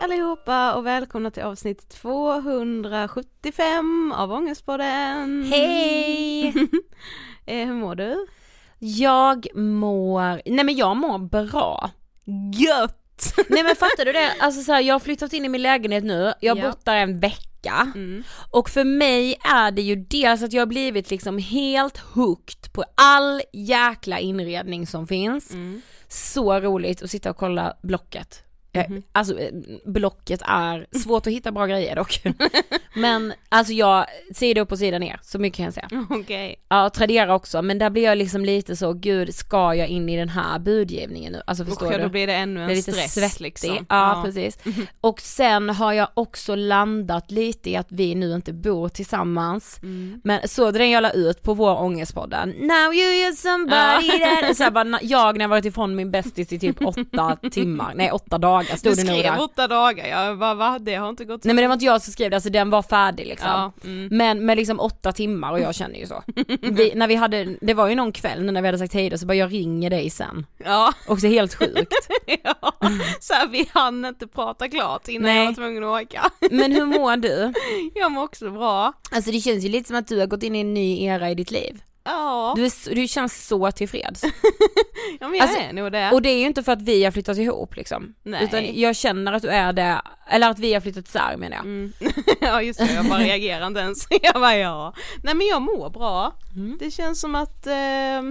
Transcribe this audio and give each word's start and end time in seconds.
allihopa 0.00 0.74
och 0.74 0.86
välkomna 0.86 1.30
till 1.30 1.42
avsnitt 1.42 1.88
275 1.88 4.12
av 4.16 4.32
Ångestpodden! 4.32 5.46
Hej! 5.52 6.46
eh, 7.46 7.66
hur 7.66 7.74
mår 7.74 7.94
du? 7.94 8.26
Jag 8.78 9.46
mår, 9.54 10.50
nej 10.50 10.64
men 10.64 10.76
jag 10.76 10.96
mår 10.96 11.18
bra. 11.18 11.90
Gött! 12.54 12.96
Nej 13.48 13.62
men 13.62 13.76
fattar 13.76 14.04
du 14.04 14.12
det? 14.12 14.30
Alltså 14.40 14.62
så 14.62 14.72
här, 14.72 14.80
jag 14.80 14.94
har 14.94 15.00
flyttat 15.00 15.32
in 15.32 15.44
i 15.44 15.48
min 15.48 15.62
lägenhet 15.62 16.04
nu, 16.04 16.32
jag 16.40 16.54
har 16.56 16.62
Ja. 16.62 16.68
bott 16.70 16.84
där 16.84 16.96
en 16.96 17.20
vecka. 17.20 17.92
Mm. 17.94 18.22
Och 18.50 18.70
för 18.70 18.84
mig 18.84 19.36
är 19.44 19.70
det 19.70 19.82
ju 19.82 19.96
dels 19.96 20.42
att 20.42 20.52
jag 20.52 20.60
har 20.60 20.66
blivit 20.66 21.10
liksom 21.10 21.38
helt 21.38 21.98
hooked 21.98 22.72
på 22.72 22.84
all 22.94 23.42
jäkla 23.52 24.18
inredning 24.18 24.86
som 24.86 25.06
finns. 25.06 25.50
Mm. 25.50 25.82
Så 26.08 26.60
roligt 26.60 27.02
att 27.02 27.10
sitta 27.10 27.30
och 27.30 27.36
kolla 27.36 27.76
Blocket. 27.82 28.42
Jag- 28.72 28.90
Mhm. 28.90 29.02
Alltså 29.12 29.38
eh, 29.38 29.50
Blocket 29.84 30.42
är 30.44 30.86
svårt 30.98 31.26
att 31.26 31.32
hitta 31.32 31.52
bra 31.52 31.66
grejer 31.66 31.96
dock. 31.96 32.20
Men 32.94 33.32
alltså 33.48 33.72
jag, 33.72 34.06
sida 34.34 34.60
upp 34.60 34.72
och 34.72 34.78
sida 34.78 34.98
ner, 34.98 35.18
så 35.22 35.38
mycket 35.38 35.56
kan 35.56 35.64
jag 35.64 35.74
säga. 35.74 35.88
Okej. 36.10 36.56
Ja, 36.68 36.90
Tradera 36.90 37.34
också, 37.34 37.62
men 37.62 37.78
där 37.78 37.90
blir 37.90 38.02
jag 38.04 38.18
liksom 38.18 38.44
lite 38.44 38.76
så, 38.76 38.92
gud 38.92 39.34
ska 39.34 39.74
jag 39.74 39.88
in 39.88 40.08
i 40.08 40.16
den 40.16 40.28
här 40.28 40.58
budgivningen 40.58 41.32
nu? 41.32 41.42
Alltså 41.46 41.64
förstår 41.64 41.86
Och 41.86 41.92
du? 41.92 41.98
då 41.98 42.08
blir 42.08 42.26
det 42.26 42.34
ännu 42.34 42.60
en 42.60 42.66
Blir 42.66 42.76
lite 42.76 42.92
stress 42.92 43.14
svettig. 43.14 43.40
liksom. 43.42 43.86
Ja, 43.88 44.22
precis. 44.24 44.58
Och 45.00 45.20
sen 45.20 45.70
har 45.70 45.92
jag 45.92 46.08
också 46.14 46.54
landat 46.54 47.30
lite 47.30 47.70
i 47.70 47.76
att 47.76 47.86
vi 47.92 48.14
nu 48.14 48.34
inte 48.34 48.52
bor 48.52 48.88
tillsammans. 48.88 49.78
Mm. 49.82 50.20
Men 50.24 50.48
så 50.48 50.70
den 50.70 50.90
jag 50.90 51.02
la 51.02 51.10
ut 51.10 51.42
på 51.42 51.54
vår 51.54 51.80
ångestpodden, 51.80 52.48
now 52.50 52.94
you 52.94 53.26
are 53.26 53.32
somebody 53.32 54.18
that... 54.24 54.56
Så 54.56 54.62
här, 54.64 54.70
bara, 54.70 54.98
jag 55.02 55.36
när 55.38 55.44
jag 55.44 55.48
varit 55.48 55.64
ifrån 55.64 55.96
min 55.96 56.10
bästis 56.10 56.52
i 56.52 56.58
typ 56.58 56.76
åtta 56.86 57.36
timmar, 57.50 57.92
nej 57.94 58.10
åtta 58.12 58.38
dagar 58.38 58.59
Du 58.70 58.76
stod 58.76 58.96
det 58.96 59.04
nog 59.04 59.18
skrev 59.18 59.32
där. 59.32 59.42
åtta 59.42 59.68
dagar, 59.68 60.06
jag 60.06 60.38
bara 60.38 60.54
va? 60.54 60.78
Det 60.78 60.94
har 60.94 61.08
inte 61.08 61.24
gått 61.24 61.44
Nej 61.44 61.54
men 61.54 61.62
det 61.62 61.68
var 61.68 61.74
inte 61.74 61.84
jag 61.84 62.02
som 62.02 62.12
skrev 62.12 62.30
det, 62.30 62.36
alltså 62.36 62.50
den 62.50 62.70
var 62.70 62.82
färdig 62.82 63.26
liksom. 63.26 63.48
Ja, 63.48 63.72
mm. 63.84 64.08
Men 64.10 64.46
med 64.46 64.56
liksom 64.56 64.80
åtta 64.80 65.12
timmar 65.12 65.52
och 65.52 65.60
jag 65.60 65.74
känner 65.74 65.98
ju 65.98 66.06
så. 66.06 66.22
Vi, 66.60 66.92
när 66.94 67.08
vi 67.08 67.14
hade, 67.14 67.56
det 67.60 67.74
var 67.74 67.88
ju 67.88 67.94
någon 67.94 68.12
kväll 68.12 68.52
när 68.52 68.62
vi 68.62 68.68
hade 68.68 68.78
sagt 68.78 68.94
hej 68.94 69.10
då 69.10 69.18
så 69.18 69.26
bara 69.26 69.34
jag 69.34 69.52
ringer 69.52 69.90
dig 69.90 70.10
sen. 70.10 70.46
Ja, 70.64 70.92
Också 71.06 71.26
helt 71.26 71.54
sjukt. 71.54 71.94
ja. 72.42 72.72
så 73.20 73.34
här, 73.34 73.48
vi 73.48 73.68
hann 73.72 74.04
inte 74.04 74.26
prata 74.26 74.68
klart 74.68 75.08
innan 75.08 75.22
Nej. 75.22 75.38
jag 75.38 75.46
var 75.46 75.52
tvungen 75.52 75.84
att 75.84 76.02
åka. 76.02 76.30
Men 76.50 76.72
hur 76.72 76.84
mår 76.86 77.16
du? 77.16 77.52
Jag 77.94 78.12
mår 78.12 78.22
också 78.22 78.50
bra. 78.50 78.92
Alltså 79.10 79.30
det 79.30 79.40
känns 79.40 79.64
ju 79.64 79.68
lite 79.68 79.88
som 79.88 79.96
att 79.96 80.08
du 80.08 80.18
har 80.18 80.26
gått 80.26 80.42
in 80.42 80.56
i 80.56 80.60
en 80.60 80.74
ny 80.74 81.04
era 81.04 81.30
i 81.30 81.34
ditt 81.34 81.50
liv. 81.50 81.82
Ja, 82.04 82.52
Du, 82.56 82.64
är, 82.64 82.94
du 82.94 83.08
känns 83.08 83.46
så 83.46 83.70
tillfreds. 83.70 84.22
ja 85.20 85.28
men 85.28 85.34
jag 85.34 85.42
alltså, 85.42 85.58
är 85.60 85.72
nog 85.72 85.92
det. 85.92 86.10
Och 86.12 86.22
det 86.22 86.28
är 86.28 86.38
ju 86.38 86.46
inte 86.46 86.62
för 86.62 86.72
att 86.72 86.82
vi 86.82 87.04
har 87.04 87.10
flyttat 87.10 87.38
ihop 87.38 87.76
liksom. 87.76 88.14
Nej. 88.22 88.44
Utan 88.44 88.80
jag 88.80 88.96
känner 88.96 89.32
att 89.32 89.42
du 89.42 89.48
är 89.48 89.72
det, 89.72 90.02
eller 90.28 90.50
att 90.50 90.58
vi 90.58 90.74
har 90.74 90.80
flyttat 90.80 91.08
isär 91.08 91.36
menar 91.36 91.56
jag. 91.56 91.64
Mm. 91.64 91.92
ja 92.40 92.62
just 92.62 92.78
det, 92.78 92.92
jag 92.94 93.08
bara 93.08 93.20
reagerar 93.20 93.66
inte 93.66 93.80
ens. 93.80 94.06
Jag 94.22 94.34
bara 94.34 94.56
ja. 94.56 94.94
Nej 95.22 95.34
men 95.34 95.46
jag 95.46 95.62
mår 95.62 95.90
bra. 95.90 96.34
Mm. 96.56 96.76
Det 96.78 96.90
känns 96.90 97.20
som 97.20 97.34
att, 97.34 97.66
eh, 97.66 98.22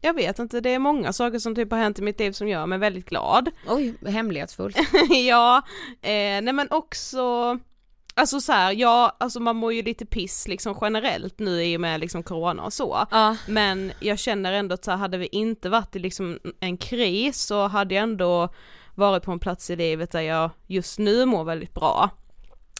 jag 0.00 0.14
vet 0.14 0.38
inte, 0.38 0.60
det 0.60 0.70
är 0.70 0.78
många 0.78 1.12
saker 1.12 1.38
som 1.38 1.54
typ 1.54 1.70
har 1.70 1.78
hänt 1.78 1.98
i 1.98 2.02
mitt 2.02 2.20
liv 2.20 2.32
som 2.32 2.48
gör 2.48 2.66
mig 2.66 2.78
väldigt 2.78 3.08
glad. 3.08 3.50
Oj, 3.68 3.94
hemlighetsfullt. 4.06 4.76
ja, 5.28 5.56
eh, 6.02 6.10
nej 6.42 6.52
men 6.52 6.68
också 6.70 7.58
Alltså 8.16 8.40
så 8.40 8.52
här, 8.52 8.72
ja, 8.72 9.16
alltså 9.20 9.40
man 9.40 9.56
mår 9.56 9.72
ju 9.72 9.82
lite 9.82 10.06
piss 10.06 10.48
liksom 10.48 10.78
generellt 10.80 11.38
nu 11.38 11.64
i 11.64 11.76
och 11.76 11.80
med 11.80 12.00
liksom 12.00 12.22
corona 12.22 12.62
och 12.62 12.72
så. 12.72 13.06
Ja. 13.10 13.36
Men 13.48 13.92
jag 14.00 14.18
känner 14.18 14.52
ändå 14.52 14.74
att 14.74 14.84
så 14.84 14.90
här, 14.90 14.98
hade 14.98 15.18
vi 15.18 15.26
inte 15.26 15.68
varit 15.68 15.96
i 15.96 15.98
liksom 15.98 16.38
en 16.60 16.76
kris 16.76 17.42
så 17.42 17.66
hade 17.68 17.94
jag 17.94 18.02
ändå 18.02 18.48
varit 18.94 19.22
på 19.22 19.32
en 19.32 19.38
plats 19.38 19.70
i 19.70 19.76
livet 19.76 20.10
där 20.10 20.20
jag 20.20 20.50
just 20.66 20.98
nu 20.98 21.24
mår 21.24 21.44
väldigt 21.44 21.74
bra. 21.74 22.10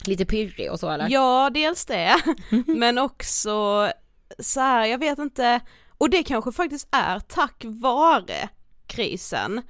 Lite 0.07 0.25
pirrig 0.25 0.73
och 0.73 0.81
så 0.81 0.91
eller? 0.91 1.09
Ja, 1.11 1.51
dels 1.55 1.85
det, 1.87 2.17
men 2.67 2.99
också 2.99 3.91
så 4.39 4.61
här, 4.61 4.87
jag 4.87 4.99
vet 4.99 5.19
inte, 5.19 5.61
och 5.99 6.11
det 6.11 6.23
kanske 6.23 6.53
faktiskt 6.53 6.89
är 6.91 7.21
tack 7.21 7.63
vare 7.65 8.49
krisen, 8.87 9.63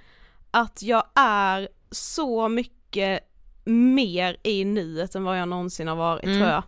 att 0.50 0.82
jag 0.82 1.05
är 1.14 1.69
så 1.90 2.49
mycket 2.49 3.20
mer 3.64 4.37
i 4.43 4.64
nuet 4.64 5.14
än 5.14 5.25
vad 5.25 5.38
jag 5.40 5.49
någonsin 5.49 5.88
har 5.88 5.96
varit 5.96 6.25
Mm. 6.25 6.37
tror 6.38 6.49
jag. 6.50 6.62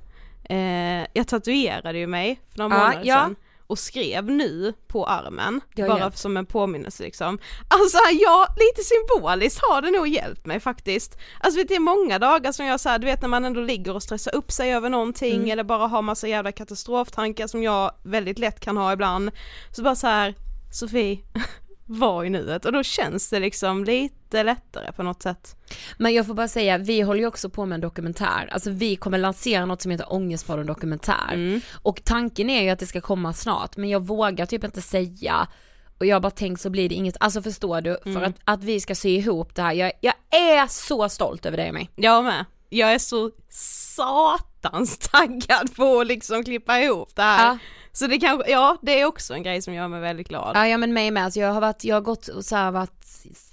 Eh, 0.50 1.06
jag 1.12 1.28
tatuerade 1.28 1.98
ju 1.98 2.06
mig 2.06 2.40
för 2.50 2.58
några 2.58 2.74
Ja, 2.74 2.80
månader 2.80 3.02
ja. 3.04 3.14
sedan 3.14 3.36
och 3.68 3.78
skrev 3.78 4.24
nu 4.24 4.72
på 4.86 5.06
armen, 5.06 5.60
bara 5.76 5.98
hjälpt. 5.98 6.18
som 6.18 6.36
en 6.36 6.46
påminnelse 6.46 7.02
liksom. 7.02 7.38
Alltså 7.68 7.98
ja, 8.20 8.46
lite 8.56 8.82
symboliskt 8.88 9.60
har 9.70 9.82
det 9.82 9.90
nog 9.90 10.08
hjälpt 10.08 10.46
mig 10.46 10.60
faktiskt. 10.60 11.18
Alltså 11.40 11.62
det 11.68 11.74
är 11.74 11.80
många 11.80 12.18
dagar 12.18 12.52
som 12.52 12.66
jag 12.66 12.80
såhär, 12.80 12.98
du 12.98 13.06
vet 13.06 13.22
när 13.22 13.28
man 13.28 13.44
ändå 13.44 13.60
ligger 13.60 13.94
och 13.94 14.02
stressar 14.02 14.34
upp 14.34 14.52
sig 14.52 14.74
över 14.74 14.90
någonting 14.90 15.34
Mm. 15.36 15.50
eller 15.50 15.64
bara 15.64 15.86
har 15.86 16.02
massa 16.02 16.28
jävla 16.28 16.52
katastroftankar 16.52 17.46
som 17.46 17.62
jag 17.62 17.90
väldigt 18.02 18.38
lätt 18.38 18.60
kan 18.60 18.76
ha 18.76 18.92
ibland. 18.92 19.30
Så 19.70 19.82
bara 19.82 19.94
så 19.94 20.06
här, 20.06 20.34
Sofie, 20.72 21.18
var 21.86 22.24
i 22.24 22.30
nuet 22.30 22.64
och 22.64 22.72
då 22.72 22.82
känns 22.82 23.30
det 23.30 23.40
liksom 23.40 23.84
lite 23.84 24.42
lättare 24.42 24.92
på 24.92 25.02
något 25.02 25.22
sätt. 25.22 25.56
Men 25.98 26.14
jag 26.14 26.26
får 26.26 26.34
bara 26.34 26.48
säga, 26.48 26.78
vi 26.78 27.00
håller 27.00 27.20
ju 27.20 27.26
också 27.26 27.50
på 27.50 27.66
med 27.66 27.74
en 27.74 27.80
dokumentär, 27.80 28.48
alltså 28.52 28.70
vi 28.70 28.96
kommer 28.96 29.18
lansera 29.18 29.66
något 29.66 29.82
som 29.82 29.90
heter 29.90 30.12
Ångestpodden 30.12 30.66
dokumentär. 30.66 31.32
Mm. 31.32 31.60
Och 31.72 32.04
tanken 32.04 32.50
är 32.50 32.62
ju 32.62 32.70
att 32.70 32.78
det 32.78 32.86
ska 32.86 33.00
komma 33.00 33.32
snart, 33.32 33.76
men 33.76 33.88
jag 33.88 34.06
vågar 34.06 34.46
typ 34.46 34.64
inte 34.64 34.82
säga 34.82 35.48
och 35.98 36.06
jag 36.06 36.16
har 36.16 36.20
bara 36.20 36.30
tänkt 36.30 36.60
så 36.60 36.70
blir 36.70 36.88
det 36.88 36.94
inget, 36.94 37.16
alltså 37.20 37.42
förstår 37.42 37.80
du, 37.80 37.98
för 38.02 38.22
att, 38.22 38.34
att 38.44 38.64
vi 38.64 38.80
ska 38.80 38.94
sy 38.94 39.08
ihop 39.08 39.54
det 39.54 39.62
här, 39.62 39.72
jag, 39.72 39.92
jag 40.00 40.14
är 40.30 40.66
så 40.66 41.08
stolt 41.08 41.46
över 41.46 41.56
dig 41.56 41.68
och 41.68 41.74
mig. 41.74 41.90
Jag 41.96 42.24
med. 42.24 42.44
Jag 42.68 42.92
är 42.92 42.98
så 42.98 43.30
satans 43.50 44.98
taggad 45.12 45.76
på 45.76 46.00
att 46.00 46.06
liksom 46.06 46.44
klippa 46.44 46.80
ihop 46.80 47.16
det 47.16 47.22
här. 47.22 47.46
Ja. 47.46 47.58
Så 47.98 48.06
det 48.06 48.18
kanske, 48.18 48.50
ja 48.50 48.76
det 48.82 49.00
är 49.00 49.04
också 49.04 49.34
en 49.34 49.42
grej 49.42 49.62
som 49.62 49.74
gör 49.74 49.88
mig 49.88 50.00
väldigt 50.00 50.28
glad. 50.28 50.56
Ja, 50.56 50.68
ja 50.68 50.78
men 50.78 50.92
mig 50.94 51.10
med, 51.10 51.24
alltså 51.24 51.40
jag 51.40 51.52
har 51.52 51.60
varit, 51.60 51.84
jag 51.84 51.96
har 51.96 52.00
gått 52.00 52.28
och 52.28 52.44
så 52.44 52.56
här 52.56 52.70
varit, 52.70 53.04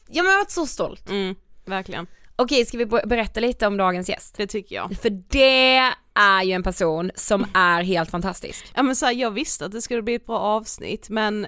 ja 0.08 0.24
men 0.24 0.32
jag 0.32 0.38
har 0.38 0.40
varit 0.44 0.52
så 0.52 0.66
stolt. 0.66 1.10
Mm, 1.10 1.36
verkligen. 1.66 2.08
Okej, 2.36 2.66
ska 2.66 2.78
vi 2.78 2.86
ber- 2.86 3.06
berätta 3.08 3.40
lite 3.40 3.68
om 3.68 3.78
dagens 3.78 4.10
gäst? 4.10 4.38
Det 4.38 4.48
tycker 4.48 4.76
jag. 4.76 4.98
För 5.02 5.10
det 5.10 5.78
är 6.14 6.44
ju 6.44 6.52
en 6.52 6.64
person 6.64 7.12
som 7.16 7.46
är 7.54 7.84
helt 7.84 8.10
fantastisk. 8.12 8.72
Ja 8.76 8.84
men 8.84 8.96
så 8.96 9.06
här, 9.06 9.14
jag 9.14 9.32
visste 9.32 9.66
att 9.66 9.72
det 9.72 9.82
skulle 9.82 10.02
bli 10.02 10.16
ett 10.16 10.26
bra 10.26 10.40
avsnitt 10.40 11.10
men 11.10 11.48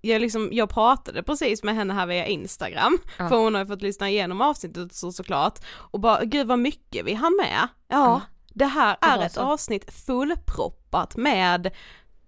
jag, 0.00 0.20
liksom, 0.20 0.48
jag 0.52 0.68
pratade 0.70 1.22
precis 1.22 1.62
med 1.62 1.74
henne 1.74 1.94
här 1.94 2.06
via 2.06 2.26
Instagram, 2.26 2.98
Ja. 3.18 3.28
för 3.28 3.36
hon 3.36 3.54
har 3.54 3.60
ju 3.62 3.66
fått 3.66 3.82
lyssna 3.82 4.10
igenom 4.10 4.40
avsnittet 4.40 4.94
så, 4.94 5.12
såklart, 5.12 5.58
och 5.74 6.00
bara 6.00 6.24
gud 6.24 6.46
vad 6.46 6.58
mycket 6.58 7.04
vi 7.06 7.14
hann 7.14 7.36
med. 7.36 7.68
Ja, 7.88 7.96
Ja, 7.96 8.20
det 8.54 8.64
här 8.66 8.96
det 9.00 9.06
är 9.06 9.26
ett 9.26 9.32
så. 9.32 9.40
avsnitt 9.40 9.92
fullproppat 10.06 11.16
med 11.16 11.70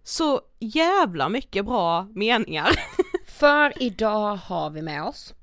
så 0.05 0.41
jävla 0.61 1.29
mycket 1.29 1.65
bra 1.65 2.09
meningar. 2.15 2.71
För 3.27 3.83
idag 3.83 4.37
har 4.37 4.71
vi 4.71 4.83
med 4.83 5.03
oss 5.03 5.35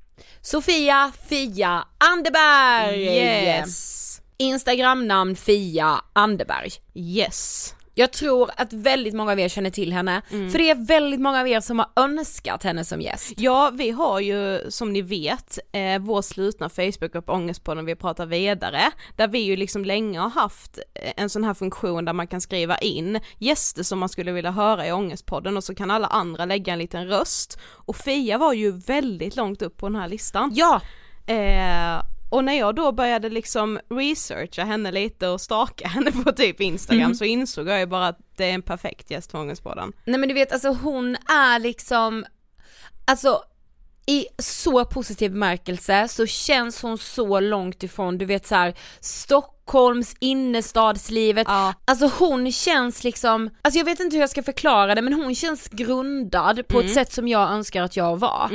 Sofia 0.41 1.11
Fia 1.29 1.87
Anderberg! 1.97 3.03
Yes. 3.03 4.21
Instagramnamn 4.37 5.35
Fia 5.35 6.01
Anderberg. 6.13 6.69
Yes. 6.93 7.75
Jag 7.93 8.11
tror 8.11 8.49
att 8.57 8.73
väldigt 8.73 9.13
många 9.13 9.31
av 9.31 9.39
er 9.39 9.49
känner 9.49 9.69
till 9.69 9.93
henne, 9.93 10.21
för 10.29 10.57
det 10.57 10.69
är 10.69 10.85
väldigt 10.87 11.19
många 11.19 11.41
av 11.41 11.47
er 11.47 11.59
som 11.59 11.79
har 11.79 11.89
önskat 11.95 12.63
henne 12.63 12.85
som 12.85 13.01
gäst. 13.01 13.33
Ja, 13.37 13.71
vi 13.73 13.91
har 13.91 14.19
ju 14.19 14.71
som 14.71 14.93
ni 14.93 15.01
vet 15.01 15.59
eh, 15.71 15.99
vår 15.99 16.21
slutna 16.21 16.69
Facebookgrupp 16.69 17.29
Ångestpodden 17.29 17.85
vi 17.85 17.95
pratar 17.95 18.25
vidare, 18.25 18.81
där 19.15 19.27
vi 19.27 19.39
ju 19.39 19.55
liksom 19.55 19.85
länge 19.85 20.19
har 20.19 20.29
haft 20.29 20.79
eh, 20.95 21.11
en 21.17 21.29
sån 21.29 21.43
här 21.43 21.53
funktion 21.53 22.05
där 22.05 22.13
man 22.13 22.27
kan 22.27 22.41
skriva 22.41 22.77
in 22.77 23.19
gäster 23.37 23.83
som 23.83 23.99
man 23.99 24.09
skulle 24.09 24.31
vilja 24.31 24.51
höra 24.51 24.87
i 24.87 24.91
Ångestpodden 24.91 25.57
och 25.57 25.63
så 25.63 25.75
kan 25.75 25.91
alla 25.91 26.07
andra 26.07 26.45
lägga 26.45 26.73
en 26.73 26.79
liten 26.79 27.07
röst. 27.07 27.59
Och 27.63 27.95
Fia 27.95 28.37
var 28.37 28.53
ju 28.53 28.71
väldigt 28.71 29.35
långt 29.35 29.61
upp 29.61 29.77
på 29.77 29.89
den 29.89 29.95
här 29.95 30.07
listan. 30.07 30.51
Ja, 30.55 30.81
Eh, 31.25 32.01
och 32.31 32.43
när 32.43 32.53
jag 32.53 32.75
då 32.75 32.91
började 32.91 33.29
liksom 33.29 33.79
researcha 33.89 34.63
henne 34.63 34.91
lite 34.91 35.27
och 35.27 35.41
staka 35.41 35.87
henne 35.87 36.11
på 36.11 36.31
typ 36.31 36.61
Instagram 36.61 37.01
Mm. 37.03 37.15
så 37.15 37.23
insåg 37.25 37.67
jag 37.67 37.79
ju 37.79 37.85
bara 37.85 38.07
att 38.07 38.19
det 38.35 38.45
är 38.45 38.53
en 38.53 38.61
perfekt 38.61 39.11
gäst 39.11 39.31
för 39.31 39.39
Ångestpodden. 39.39 39.93
Nej 40.05 40.19
men 40.19 40.29
du 40.29 40.35
vet 40.35 40.51
alltså 40.53 40.69
hon 40.69 41.15
är 41.15 41.59
liksom, 41.59 42.25
alltså 43.05 43.41
i 44.05 44.25
så 44.37 44.85
positiv 44.85 45.31
bemärkelse 45.31 46.07
så 46.07 46.25
känns 46.25 46.81
hon 46.81 46.97
så 46.97 47.39
långt 47.39 47.83
ifrån, 47.83 48.17
du 48.17 48.25
vet 48.25 48.47
så 48.47 48.55
här 48.55 48.73
Stockholms 48.99 50.15
innerstadslivet, 50.19 51.47
Ja. 51.49 51.73
alltså 51.85 52.11
hon 52.19 52.51
känns 52.51 53.03
liksom, 53.03 53.49
alltså 53.61 53.77
jag 53.77 53.85
vet 53.85 53.99
inte 53.99 54.15
hur 54.15 54.21
jag 54.21 54.29
ska 54.29 54.43
förklara 54.43 54.95
det 54.95 55.01
men 55.01 55.13
hon 55.13 55.35
känns 55.35 55.67
grundad 55.67 56.67
på 56.67 56.79
ett 56.79 56.93
sätt 56.93 57.13
som 57.13 57.27
jag 57.27 57.51
önskar 57.51 57.83
att 57.83 57.95
jag 57.97 58.19
var. 58.19 58.49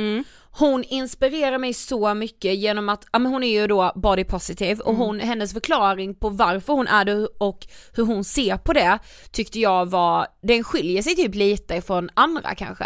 Hon 0.59 0.83
inspirerar 0.83 1.57
mig 1.57 1.73
så 1.73 2.13
mycket 2.13 2.55
genom 2.55 2.89
att, 2.89 3.05
ja 3.11 3.19
men 3.19 3.31
hon 3.31 3.43
är 3.43 3.61
ju 3.61 3.67
då 3.67 3.91
body 3.95 4.23
positive 4.23 4.81
och 4.83 4.95
hon, 4.95 5.19
hennes 5.19 5.53
förklaring 5.53 6.15
på 6.15 6.29
varför 6.29 6.73
hon 6.73 6.87
är 6.87 7.05
det 7.05 7.27
och 7.37 7.67
hur 7.93 8.03
hon 8.05 8.23
ser 8.23 8.57
på 8.57 8.73
det 8.73 8.99
tyckte 9.31 9.59
jag 9.59 9.85
var, 9.85 10.27
den 10.41 10.63
skiljer 10.63 11.01
sig 11.01 11.15
typ 11.15 11.35
lite 11.35 11.81
från 11.81 12.09
andra 12.13 12.55
kanske. 12.55 12.85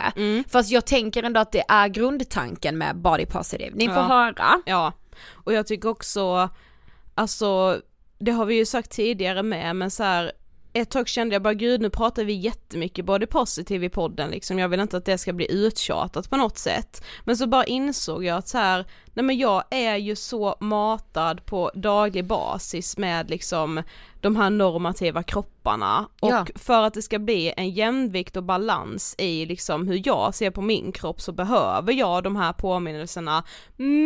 Fast 0.49 0.71
jag 0.71 0.85
tänker 0.85 1.23
ändå 1.23 1.39
att 1.39 1.51
det 1.51 1.63
är 1.67 1.87
grundtanken 1.87 2.77
med 2.77 2.97
body 2.97 3.25
positive. 3.25 3.71
Ni 3.75 3.85
får 3.87 3.95
Ja. 3.95 4.01
höra. 4.01 4.61
Ja, 4.65 4.93
och 5.31 5.53
jag 5.53 5.67
tycker 5.67 5.89
också, 5.89 6.49
alltså 7.15 7.81
det 8.19 8.31
har 8.31 8.45
vi 8.45 8.55
ju 8.55 8.65
sagt 8.65 8.91
tidigare 8.91 9.43
med 9.43 9.75
men 9.75 9.91
så 9.91 10.03
här 10.03 10.31
ett 10.73 10.89
tag 10.89 11.07
kände 11.07 11.35
jag 11.35 11.41
bara 11.41 11.53
gud 11.53 11.81
nu 11.81 11.89
pratar 11.89 12.23
vi 12.23 12.33
jättemycket 12.33 13.05
body 13.05 13.25
positive 13.25 13.85
i 13.85 13.89
podden 13.89 14.29
liksom, 14.31 14.59
jag 14.59 14.69
vill 14.69 14.79
inte 14.79 14.97
att 14.97 15.05
det 15.05 15.17
ska 15.17 15.33
bli 15.33 15.51
uttjatat 15.51 16.29
på 16.29 16.37
något 16.37 16.57
sätt. 16.57 17.03
Men 17.23 17.37
så 17.37 17.47
bara 17.47 17.63
insåg 17.65 18.25
jag 18.25 18.37
att 18.37 18.47
så 18.47 18.57
här, 18.57 18.85
nej 19.13 19.25
men 19.25 19.37
jag 19.37 19.63
är 19.71 19.95
ju 19.95 20.15
så 20.15 20.55
matad 20.59 21.45
på 21.45 21.71
daglig 21.75 22.25
basis 22.25 22.97
med 22.97 23.29
liksom 23.29 23.83
de 24.21 24.35
här 24.35 24.49
normativa 24.49 25.23
kropparna 25.23 26.07
och 26.19 26.29
Ja. 26.31 26.45
för 26.55 26.83
att 26.83 26.93
det 26.93 27.01
ska 27.01 27.19
bli 27.19 27.53
en 27.57 27.69
jämvikt 27.69 28.37
och 28.37 28.43
balans 28.43 29.15
i 29.17 29.45
liksom 29.45 29.87
hur 29.87 30.01
jag 30.05 30.35
ser 30.35 30.51
på 30.51 30.61
min 30.61 30.91
kropp 30.91 31.21
så 31.21 31.31
behöver 31.31 31.93
jag 31.93 32.23
de 32.23 32.35
här 32.35 32.53
påminnelserna 32.53 33.43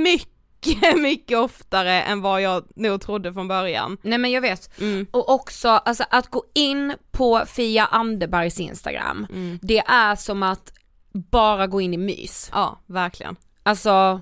mycket, 0.03 0.35
mycket 0.95 1.38
oftare 1.38 2.01
än 2.03 2.22
vad 2.22 2.41
jag 2.41 2.63
nog 2.75 3.01
trodde 3.01 3.34
från 3.34 3.48
början. 3.48 3.98
Nej 4.01 4.17
men 4.17 4.31
jag 4.31 4.41
vet. 4.41 4.79
Mm. 4.81 5.07
Och 5.12 5.29
också 5.29 5.69
alltså 5.69 6.03
att 6.10 6.27
gå 6.29 6.43
in 6.53 6.93
på 7.12 7.43
Fia 7.48 7.86
Anderbergs 7.86 8.60
instagram, 8.60 9.27
Mm. 9.29 9.60
det 9.62 9.79
är 9.88 10.15
som 10.15 10.43
att 10.43 10.72
bara 11.13 11.67
gå 11.67 11.81
in 11.81 11.93
i 11.93 11.98
mys. 11.98 12.50
Ja, 12.53 12.79
verkligen. 12.86 13.36
Alltså, 13.63 14.22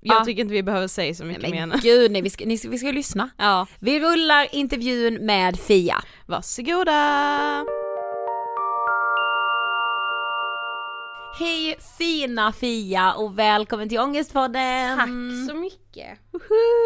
Jag 0.00 0.20
Ja. 0.20 0.24
tycker 0.24 0.42
inte 0.42 0.54
vi 0.54 0.62
behöver 0.62 0.88
säga 0.88 1.14
så 1.14 1.24
mycket 1.24 1.42
mer. 1.42 1.50
men 1.50 1.68
nu. 1.68 1.76
gud 1.82 2.10
nej 2.10 2.22
vi 2.22 2.30
ska, 2.30 2.44
ni 2.44 2.56
vi 2.68 2.78
ska 2.78 2.90
lyssna. 2.90 3.30
Ja, 3.38 3.66
Vi 3.78 4.00
rullar 4.00 4.54
intervjun 4.54 5.14
med 5.26 5.58
Fia. 5.58 6.02
varsågoda! 6.26 7.64
Hej 11.38 11.76
fina 11.98 12.52
Fia 12.52 13.14
och 13.14 13.38
välkommen 13.38 13.88
till 13.88 13.98
Ångestpodden! 13.98 14.98
Tack 14.98 15.08
så 15.50 15.54
mycket. 15.54 16.18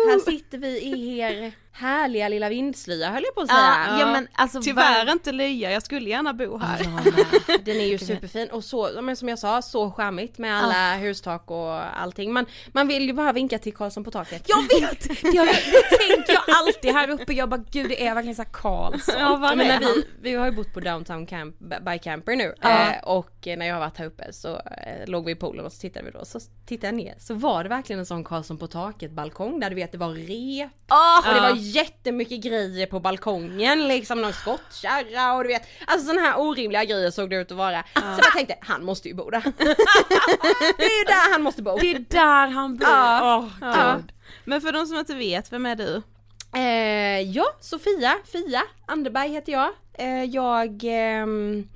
Här 0.09 0.19
sitter 0.19 0.59
vi 0.59 0.69
i 0.81 1.19
er 1.19 1.53
härliga 1.81 2.29
lilla 2.29 2.49
vindslya 2.49 3.11
höll 3.11 3.23
jag 3.25 3.35
på 3.35 3.41
att 3.41 3.49
säga. 3.49 3.87
Ja, 3.89 4.01
ja 4.01 4.13
men 4.13 4.29
alltså 4.33 4.63
Tyvärr 4.63 5.07
ver- 5.07 5.13
inte 5.13 5.33
lya, 5.33 5.71
jag 5.73 5.83
skulle 5.83 6.11
gärna 6.11 6.35
bo 6.35 6.59
här. 6.59 6.79
Den 7.65 7.77
är 7.77 7.85
ju 7.87 7.99
superfin 7.99 8.49
och 8.51 8.65
så, 8.65 8.91
ja, 8.95 9.01
men 9.01 9.17
som 9.17 9.29
jag 9.29 9.39
sa, 9.39 9.63
så 9.63 9.91
charmigt 9.91 10.39
med 10.39 10.57
alla 10.65 10.97
hustak 10.97 11.51
och 11.51 11.99
allting. 12.01 12.33
Man, 12.33 12.47
man 12.73 12.89
vill 12.89 13.07
ju 13.07 13.13
bara 13.13 13.33
vinka 13.33 13.59
till 13.59 13.75
Karlsson 13.75 14.05
på 14.05 14.11
taket. 14.11 14.47
Jag 14.49 14.81
vet! 14.81 15.01
Det, 15.23 15.29
jag, 15.37 15.47
det 15.47 15.97
tänker 15.99 16.33
jag 16.33 16.43
alltid 16.57 16.93
här 16.93 17.11
uppe, 17.11 17.33
jag 17.33 17.49
bara 17.49 17.65
gud 17.71 17.89
det 17.89 18.07
är 18.07 18.15
verkligen 18.15 18.37
såhär 18.37 18.51
Karlsson. 18.53 19.15
Ja, 19.19 19.37
var 19.37 19.49
Ja, 19.51 19.55
men 19.57 19.67
är 19.71 19.81
när 19.81 19.87
vi, 19.87 20.05
vi 20.21 20.35
har 20.35 20.47
ju 20.47 20.53
bott 20.53 20.75
på 20.75 20.81
Downtown 20.81 21.27
camp, 21.27 21.57
by 21.59 21.99
Camper 22.03 22.37
nu 22.37 22.55
Ja. 22.61 22.91
eh, 22.93 23.03
och 23.05 23.31
när 23.45 23.67
jag 23.67 23.75
har 23.75 23.81
varit 23.81 23.97
här 23.99 24.07
uppe 24.07 24.33
så 24.33 24.55
eh, 24.57 25.07
låg 25.07 25.25
vi 25.25 25.33
i 25.33 25.35
poolen 25.35 25.65
och 25.67 25.73
så 25.73 25.79
tittade 25.81 26.05
vi 26.05 26.11
då 26.11 26.25
så 26.25 26.41
tittade 26.67 26.87
jag 26.87 26.95
ner 26.95 27.15
så 27.19 27.35
var 27.35 27.63
det 27.63 27.69
verkligen 27.69 28.01
en 28.01 28.07
sån 28.07 28.25
Karlsson 28.25 28.59
på 28.59 28.67
taket 28.67 29.11
balkong 29.13 29.61
där 29.61 29.71
du 29.71 29.77
vet 29.77 29.93
det 29.93 29.99
var 29.99 30.09
rep 30.09 30.71
Åh! 30.91 31.29
och 31.29 31.35
det 31.35 31.41
var 31.41 31.70
jättemycket 31.75 32.41
grejer 32.41 32.87
på 32.87 33.01
balkongen 33.01 33.89
liksom 33.89 34.23
någon 34.23 34.33
skottkärra 34.33 35.33
och 35.35 35.43
du 35.43 35.49
vet 35.49 35.63
alltså 35.87 36.07
såna 36.07 36.21
här 36.21 36.41
orimliga 36.41 36.85
grejer 36.85 37.11
såg 37.11 37.31
det 37.31 37.37
ut 37.37 37.51
att 37.51 37.57
vara. 37.57 37.85
Så 37.95 38.21
jag 38.23 38.33
tänkte 38.33 38.55
han 38.61 38.85
måste 38.85 39.09
ju 39.09 39.15
bo 39.15 39.31
där. 39.31 39.43
det 40.77 40.85
är 40.85 40.99
ju 40.99 41.05
där 41.05 41.33
han 41.33 41.43
måste 41.43 41.63
bo. 41.63 41.79
Det 41.81 41.91
är 41.91 41.99
där 41.99 42.49
han 42.49 42.77
bor. 42.77 42.89
Ja. 42.89 43.39
Åh, 43.39 43.69
Ja. 43.69 44.01
Men 44.45 44.61
för 44.61 44.73
de 44.73 44.87
som 44.87 44.99
inte 44.99 45.15
vet, 45.15 45.53
vem 45.53 45.67
är 45.67 45.77
du? 45.77 46.03
Eh, 46.55 47.21
ja, 47.21 47.45
Sofia, 47.61 48.17
Fia 48.33 48.63
Anderberg 48.87 49.29
heter 49.29 49.53
jag. 49.53 49.71
Eh, 49.95 50.25
jag 50.25 50.81
ehm, 50.85 51.69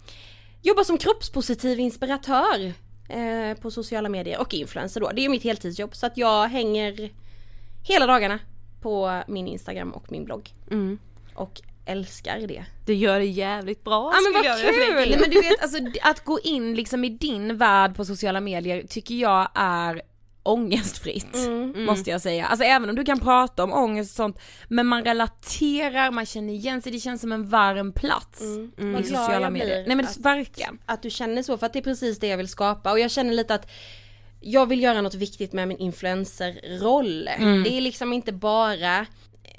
jobbar 0.63 0.85
som 0.85 0.99
kroppspositiv 0.99 1.81
inspiratör 1.81 2.73
eh, 3.09 3.59
på 3.61 3.71
sociala 3.71 4.09
medier 4.09 4.41
och 4.41 4.55
influencer 4.55 5.01
då. 5.01 5.11
Det 5.11 5.25
är 5.25 5.29
mitt 5.29 5.45
heltidsjobb 5.45 5.95
så 5.97 6.07
att 6.07 6.17
jag 6.17 6.49
hänger 6.49 7.11
hela 7.83 8.07
dagarna 8.07 8.39
på 8.85 9.23
min 9.29 9.47
Instagram 9.49 9.91
och 9.93 10.13
min 10.13 10.25
blogg. 10.25 10.51
Mm. 10.71 10.99
Och 11.35 11.61
älskar 11.87 12.39
det. 12.47 12.65
Du 12.87 12.95
gör 12.95 13.19
det 13.19 13.25
jävligt 13.27 13.85
bra 13.85 14.13
Ja, 14.15 14.21
men 14.21 14.33
vad 14.43 14.59
in. 14.61 15.11
Nej 15.11 15.19
men 15.21 15.31
du 15.31 15.41
vet 15.41 15.63
alltså 15.63 15.79
att 16.03 16.25
gå 16.25 16.41
in 16.41 16.75
liksom 16.75 17.05
i 17.05 17.09
din 17.09 17.57
värld 17.57 17.97
på 17.97 18.05
sociala 18.05 18.41
medier 18.41 18.83
tycker 18.89 19.15
jag 19.15 19.49
är 19.55 20.03
ångestfritt 20.43 21.35
Mm. 21.35 21.85
måste 21.85 22.11
jag 22.11 22.21
säga. 22.21 22.47
Alltså 22.47 22.65
även 22.65 22.89
om 22.91 22.97
du 22.97 23.05
kan 23.05 23.21
prata 23.21 23.65
om 23.65 23.73
ångest 23.73 24.11
och 24.13 24.17
sånt 24.17 24.39
men 24.69 24.87
man 24.87 25.05
relaterar, 25.05 26.11
man 26.11 26.27
känner 26.27 26.53
igen 26.53 26.83
sig, 26.83 26.93
det 26.93 27.01
känns 27.01 27.21
som 27.21 27.33
en 27.33 27.49
varm 27.49 27.93
plats 27.93 28.41
Vad 28.41 28.61
i 28.79 28.93
glad 28.93 29.07
sociala 29.07 29.51
medier. 29.51 29.85
Nej 29.87 29.97
men 29.97 30.07
att- 30.07 30.17
verkligen. 30.17 30.79
Att 30.87 31.03
du 31.03 31.11
känner 31.11 31.43
så 31.43 31.59
för 31.59 31.67
att 31.67 31.73
det 31.73 31.79
är 31.79 31.83
precis 31.83 32.19
det 32.19 32.27
jag 32.27 32.37
vill 32.37 32.49
skapa 32.49 32.93
och 32.93 32.99
jag 33.01 33.11
känner 33.11 33.33
lite 33.33 33.55
att 33.55 33.71
jag 34.45 34.67
vill 34.67 34.83
göra 34.83 35.01
något 35.01 35.15
viktigt 35.15 35.53
med 35.53 35.69
min 35.69 35.79
influencerroll. 35.79 37.25
Det 37.65 37.77
är 37.77 37.81
liksom 37.81 38.13
inte 38.13 38.33
bara 38.33 39.07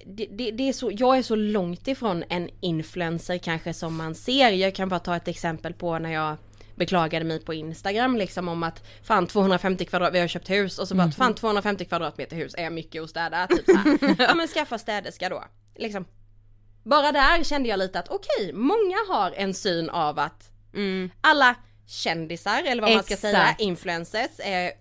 det, 0.05 0.25
det, 0.25 0.51
det 0.51 0.69
är 0.69 0.73
så, 0.73 0.91
jag 0.93 1.17
är 1.17 1.21
så 1.21 1.35
långt 1.35 1.87
ifrån 1.87 2.23
en 2.29 2.49
influencer 2.59 3.37
kanske 3.37 3.73
som 3.73 3.95
man 3.95 4.15
ser. 4.15 4.51
Jag 4.51 4.75
kan 4.75 4.89
bara 4.89 4.99
ta 4.99 5.15
ett 5.15 5.27
exempel 5.27 5.73
på 5.73 5.99
när 5.99 6.13
jag 6.13 6.37
beklagade 6.75 7.25
mig 7.25 7.39
på 7.39 7.53
Instagram 7.53 8.17
liksom 8.17 8.47
om 8.47 8.63
att 8.63 8.85
fan 9.03 9.27
250 9.27 9.85
kvadrat, 9.85 10.13
vi 10.13 10.19
har 10.19 10.27
köpt 10.27 10.49
hus 10.49 10.79
och 10.79 10.87
så 10.87 10.95
bara 10.95 11.11
fan 11.11 11.35
250 11.35 11.85
kvadratmeter 11.85 12.35
hus 12.35 12.55
är 12.57 12.69
mycket 12.69 13.03
att 13.03 13.09
städa. 13.09 13.47
Typ 13.47 13.65
så 13.65 13.97
ja 14.23 14.33
men 14.35 14.47
skaffa 14.47 14.77
städerska 14.77 15.29
då. 15.29 15.43
Liksom. 15.75 16.05
Bara 16.83 17.11
där 17.11 17.43
kände 17.43 17.69
jag 17.69 17.79
lite 17.79 17.99
att 17.99 18.09
okej, 18.09 18.53
många 18.53 18.97
har 19.09 19.31
en 19.31 19.53
syn 19.53 19.89
av 19.89 20.19
att 20.19 20.51
alla 21.21 21.55
kändisar 21.87 22.63
eller 22.63 22.81
vad 22.81 22.91
man 22.91 23.03
ska 23.03 23.17
säga, 23.17 23.41
Exakt. 23.41 23.61
influencers, 23.61 24.39
eh, 24.39 24.71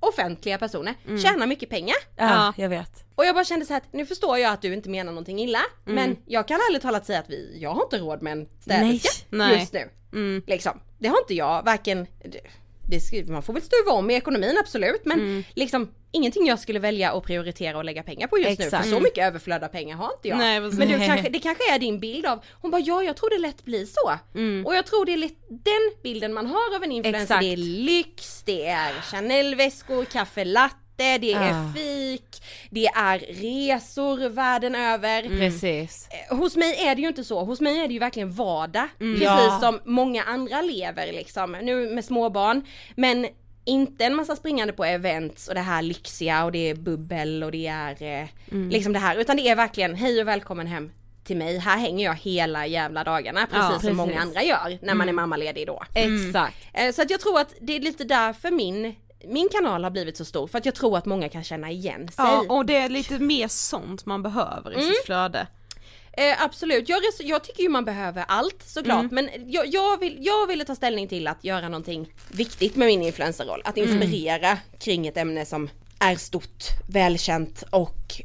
offentliga 0.00 0.58
personer, 0.58 0.94
tjänar 1.22 1.46
mycket 1.46 1.68
pengar. 1.70 1.96
Ja, 2.16 2.52
jag 2.56 2.68
vet. 2.68 3.04
Och 3.14 3.24
jag 3.24 3.34
bara 3.34 3.44
kände 3.44 3.66
så 3.66 3.72
här 3.72 3.80
att 3.80 3.92
nu 3.92 4.06
förstår 4.06 4.38
jag 4.38 4.52
att 4.52 4.62
du 4.62 4.74
inte 4.74 4.88
menar 4.90 5.12
någonting 5.12 5.38
illa, 5.40 5.60
men 5.84 6.16
jag 6.26 6.48
kan 6.48 6.56
ärligt 6.56 6.82
talat 6.82 7.06
säga 7.06 7.18
att 7.18 7.30
vi, 7.30 7.58
jag 7.60 7.70
har 7.74 7.82
inte 7.82 7.98
råd 7.98 8.22
med 8.22 8.32
en 8.32 8.48
städerska 8.60 9.08
just 9.58 9.72
nu. 9.72 9.90
Liksom. 10.46 10.80
Det 10.98 11.08
har 11.08 11.18
inte 11.18 11.34
jag, 11.34 11.62
varken, 11.62 12.06
det, 12.86 13.28
man 13.28 13.42
får 13.42 13.52
väl 13.52 13.62
stuva 13.62 13.92
om 13.92 14.10
i 14.10 14.14
ekonomin 14.14 14.58
absolut, 14.58 15.04
men 15.04 15.44
liksom 15.54 15.88
ingenting 16.12 16.46
jag 16.46 16.58
skulle 16.58 16.78
välja 16.78 17.12
att 17.12 17.24
prioritera 17.24 17.78
och 17.78 17.84
lägga 17.84 18.02
pengar 18.02 18.26
på 18.26 18.38
just 18.38 18.58
nu, 18.58 18.64
Exakt. 18.64 18.84
för 18.84 18.90
så 18.90 19.00
mycket 19.00 19.24
överflöd 19.26 19.64
av 19.64 19.68
pengar 19.68 19.96
har 19.96 20.12
inte 20.12 20.28
jag. 20.28 20.38
Nej, 20.38 20.60
men 20.60 20.88
du, 20.88 21.06
kanske, 21.06 21.28
det 21.28 21.38
kanske 21.38 21.74
är 21.74 21.78
din 21.78 22.00
bild 22.00 22.26
av, 22.26 22.44
hon 22.60 22.70
bara 22.70 22.82
ja 22.82 23.02
jag 23.02 23.16
tror 23.16 23.30
det 23.30 23.38
lätt 23.38 23.64
blir 23.64 23.86
så. 23.86 24.18
Och 24.68 24.74
jag 24.74 24.86
tror 24.86 25.06
det 25.06 25.12
är 25.12 25.16
lite 25.16 25.40
den 25.48 26.02
bilden 26.02 26.34
man 26.34 26.46
har 26.46 26.76
av 26.76 26.82
en 26.82 26.92
influencer, 26.92 27.22
Exakt. 27.22 27.40
det 27.40 27.52
är 27.52 27.56
lyx, 27.56 28.42
det 28.42 28.66
är 28.66 28.92
Chanel-väskor, 28.92 30.04
kaffe 30.04 30.44
latte, 30.44 30.76
det 30.96 31.32
är 31.32 31.52
Ah. 31.52 31.72
fik, 31.76 32.42
det 32.70 32.86
är 32.86 33.18
resor 33.18 34.28
världen 34.28 34.74
över. 34.74 35.22
Precis. 35.22 36.08
Eh, 36.30 36.36
Hos 36.36 36.56
mig 36.56 36.76
är 36.86 36.94
det 36.94 37.02
ju 37.02 37.08
inte 37.08 37.24
så, 37.24 37.44
hos 37.44 37.60
mig 37.60 37.78
är 37.80 37.88
det 37.88 37.92
ju 37.94 38.00
verkligen 38.00 38.32
vardag. 38.32 38.88
Precis 38.98 39.22
Ja. 39.22 39.58
som 39.62 39.80
många 39.84 40.22
andra 40.24 40.62
lever 40.62 41.06
liksom, 41.12 41.52
nu 41.52 41.94
med 41.94 42.04
småbarn. 42.04 42.62
Men 42.96 43.26
inte 43.66 44.04
en 44.04 44.14
massa 44.14 44.36
springande 44.36 44.72
på 44.72 44.84
events 44.84 45.48
och 45.48 45.54
det 45.54 45.60
här 45.60 45.82
lyxiga 45.82 46.44
och 46.44 46.52
det 46.52 46.70
är 46.70 46.74
bubbel 46.74 47.42
och 47.44 47.52
det 47.52 47.66
är 47.66 48.02
eh, 48.22 48.28
liksom 48.70 48.92
det 48.92 48.98
här. 48.98 49.16
Utan 49.16 49.36
det 49.36 49.48
är 49.48 49.56
verkligen 49.56 49.94
hej 49.94 50.20
och 50.20 50.28
välkommen 50.28 50.66
hem 50.66 50.90
till 51.24 51.36
mig. 51.36 51.58
Här 51.58 51.76
hänger 51.78 52.04
jag 52.04 52.14
hela 52.14 52.66
jävla 52.66 53.04
dagarna 53.04 53.46
precis, 53.46 53.70
Ja, 53.72 53.78
som 53.88 53.96
många 53.96 54.12
precis. 54.12 54.22
andra 54.26 54.42
gör 54.42 54.78
när 54.82 54.94
man 54.94 55.08
är 55.08 55.12
mammaledig 55.12 55.66
då. 55.66 55.82
Exakt. 55.94 56.56
Eh, 56.72 56.92
Så 56.92 57.02
att 57.02 57.10
jag 57.10 57.20
tror 57.20 57.40
att 57.40 57.54
det 57.60 57.76
är 57.76 57.80
lite 57.80 58.04
därför 58.04 58.50
min, 58.50 58.94
min 59.28 59.48
kanal 59.48 59.84
har 59.84 59.90
blivit 59.90 60.16
så 60.16 60.24
stor. 60.24 60.46
För 60.46 60.58
att 60.58 60.66
jag 60.66 60.74
tror 60.74 60.98
att 60.98 61.06
många 61.06 61.28
kan 61.28 61.44
känna 61.44 61.70
igen 61.70 62.08
sig. 62.08 62.24
Ja, 62.24 62.44
och 62.48 62.66
det 62.66 62.76
är 62.76 62.88
lite 62.88 63.18
mer 63.18 63.48
sånt 63.48 64.06
man 64.06 64.22
behöver 64.22 64.78
i 64.78 64.82
sitt 64.82 65.04
flöde. 65.04 65.46
Eh, 66.16 66.42
absolut, 66.42 66.88
jag, 66.88 67.02
jag 67.20 67.44
tycker 67.44 67.62
ju 67.62 67.68
man 67.68 67.84
behöver 67.84 68.24
allt 68.28 68.62
såklart 68.62 69.10
men 69.10 69.28
jag, 69.46 69.66
jag, 69.66 70.00
vill, 70.00 70.18
jag 70.20 70.46
ville 70.46 70.64
ta 70.64 70.74
ställning 70.74 71.08
till 71.08 71.26
att 71.26 71.44
göra 71.44 71.68
någonting 71.68 72.12
viktigt 72.28 72.76
med 72.76 72.86
min 72.86 73.02
influencerroll. 73.02 73.62
Att 73.64 73.76
inspirera 73.76 74.58
kring 74.80 75.06
ett 75.06 75.16
ämne 75.16 75.44
som 75.44 75.70
är 75.98 76.16
stort, 76.16 76.64
välkänt 76.88 77.64
och 77.70 78.20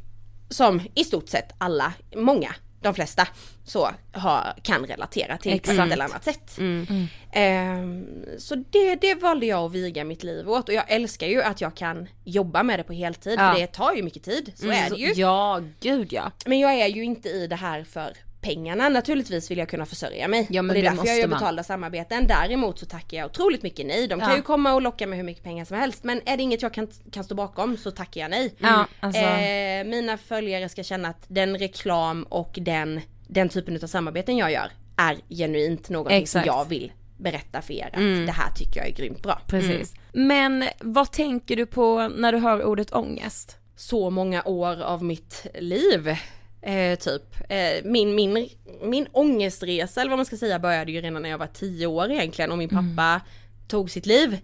som 0.48 0.82
i 0.94 1.04
stort 1.04 1.28
sett 1.28 1.52
alla, 1.58 1.92
många, 2.16 2.54
de 2.80 2.94
flesta 2.94 3.28
så 3.70 3.90
har, 4.12 4.54
kan 4.62 4.86
relatera 4.86 5.36
till 5.36 5.60
på 5.60 5.70
ett 5.70 5.78
eller 5.92 6.04
annat 6.04 6.24
sätt. 6.24 6.58
Ehm, 7.32 8.06
så 8.38 8.54
det, 8.54 8.94
det 8.94 9.14
valde 9.14 9.46
jag 9.46 9.64
att 9.64 9.72
viga 9.72 10.04
mitt 10.04 10.22
liv 10.22 10.50
åt 10.50 10.68
och 10.68 10.74
jag 10.74 10.84
älskar 10.88 11.26
ju 11.26 11.42
att 11.42 11.60
jag 11.60 11.74
kan 11.76 12.08
jobba 12.24 12.62
med 12.62 12.78
det 12.78 12.84
på 12.84 12.92
heltid 12.92 13.38
Ja. 13.38 13.52
för 13.52 13.60
det 13.60 13.66
tar 13.66 13.94
ju 13.94 14.02
mycket 14.02 14.22
tid, 14.22 14.52
så 14.54 14.66
är 14.70 14.90
det 14.90 14.96
ju. 14.96 15.12
Ja, 15.12 15.60
gud 15.80 16.12
ja. 16.12 16.30
Men 16.46 16.58
jag 16.58 16.74
är 16.74 16.86
ju 16.86 17.04
inte 17.04 17.28
i 17.28 17.46
det 17.46 17.56
här 17.56 17.84
för 17.84 18.12
pengarna, 18.40 18.88
naturligtvis 18.88 19.50
vill 19.50 19.58
jag 19.58 19.68
kunna 19.68 19.86
försörja 19.86 20.28
mig. 20.28 20.46
Ja, 20.50 20.62
men 20.62 20.70
och 20.70 20.74
det 20.74 20.80
är 20.80 20.90
det 20.90 20.96
därför 20.96 21.06
jag 21.06 21.18
gör 21.18 21.28
betalda 21.28 21.62
samarbeten. 21.62 22.26
Däremot 22.26 22.78
så 22.78 22.86
tackar 22.86 23.16
jag 23.18 23.26
otroligt 23.26 23.62
mycket 23.62 23.86
nej. 23.86 24.08
De 24.08 24.20
kan 24.20 24.30
Ja. 24.30 24.36
ju 24.36 24.42
komma 24.42 24.74
och 24.74 24.82
locka 24.82 25.06
med 25.06 25.16
hur 25.18 25.24
mycket 25.24 25.44
pengar 25.44 25.64
som 25.64 25.76
helst 25.76 26.04
men 26.04 26.20
är 26.26 26.36
det 26.36 26.42
inget 26.42 26.62
jag 26.62 26.74
kan, 26.74 26.88
kan 27.12 27.24
stå 27.24 27.34
bakom 27.34 27.76
så 27.76 27.90
tackar 27.90 28.20
jag 28.20 28.30
nej. 28.30 28.54
Ja, 28.58 28.86
alltså. 29.00 29.20
Eh, 29.22 29.84
mina 29.84 30.18
följare 30.18 30.68
ska 30.68 30.82
känna 30.82 31.08
att 31.08 31.24
den 31.28 31.58
reklam 31.58 32.22
och 32.22 32.58
den, 32.60 33.00
den 33.30 33.48
typen 33.48 33.78
av 33.82 33.86
samarbeten 33.86 34.36
jag 34.36 34.52
gör 34.52 34.70
är 34.96 35.16
genuint 35.28 35.88
någonting 35.88 36.22
Exakt. 36.22 36.46
Mm. 36.46 36.54
som 36.54 36.58
jag 36.58 36.68
vill 36.68 36.92
berätta 37.16 37.62
för 37.62 37.74
er 37.74 37.86
att 37.86 38.26
det 38.26 38.32
här 38.32 38.50
tycker 38.56 38.80
jag 38.80 38.88
är 38.88 38.92
grymt 38.92 39.22
bra. 39.22 39.40
Precis. 39.46 39.94
Men 40.12 40.64
vad 40.80 41.12
tänker 41.12 41.56
du 41.56 41.66
på 41.66 42.08
när 42.08 42.32
du 42.32 42.38
hör 42.38 42.64
ordet 42.64 42.92
ångest? 42.94 43.60
så 43.80 44.10
många 44.10 44.42
år 44.44 44.82
av 44.82 45.04
mitt 45.04 45.46
liv. 45.54 46.08
Eh, 46.62 46.98
typ. 46.98 47.22
Eh, 47.48 47.84
min, 47.84 48.14
min, 48.14 48.48
min 48.82 49.06
ångestresa 49.12 50.00
eller 50.00 50.10
vad 50.10 50.18
man 50.18 50.26
ska 50.26 50.36
säga 50.36 50.58
började 50.58 50.92
ju 50.92 51.00
redan 51.00 51.22
när 51.22 51.30
jag 51.30 51.38
var 51.38 51.46
tio 51.46 51.86
år 51.86 52.10
egentligen 52.10 52.52
och 52.52 52.58
min 52.58 52.68
pappa 52.68 53.20
tog 53.68 53.90
sitt 53.90 54.06
liv. 54.06 54.38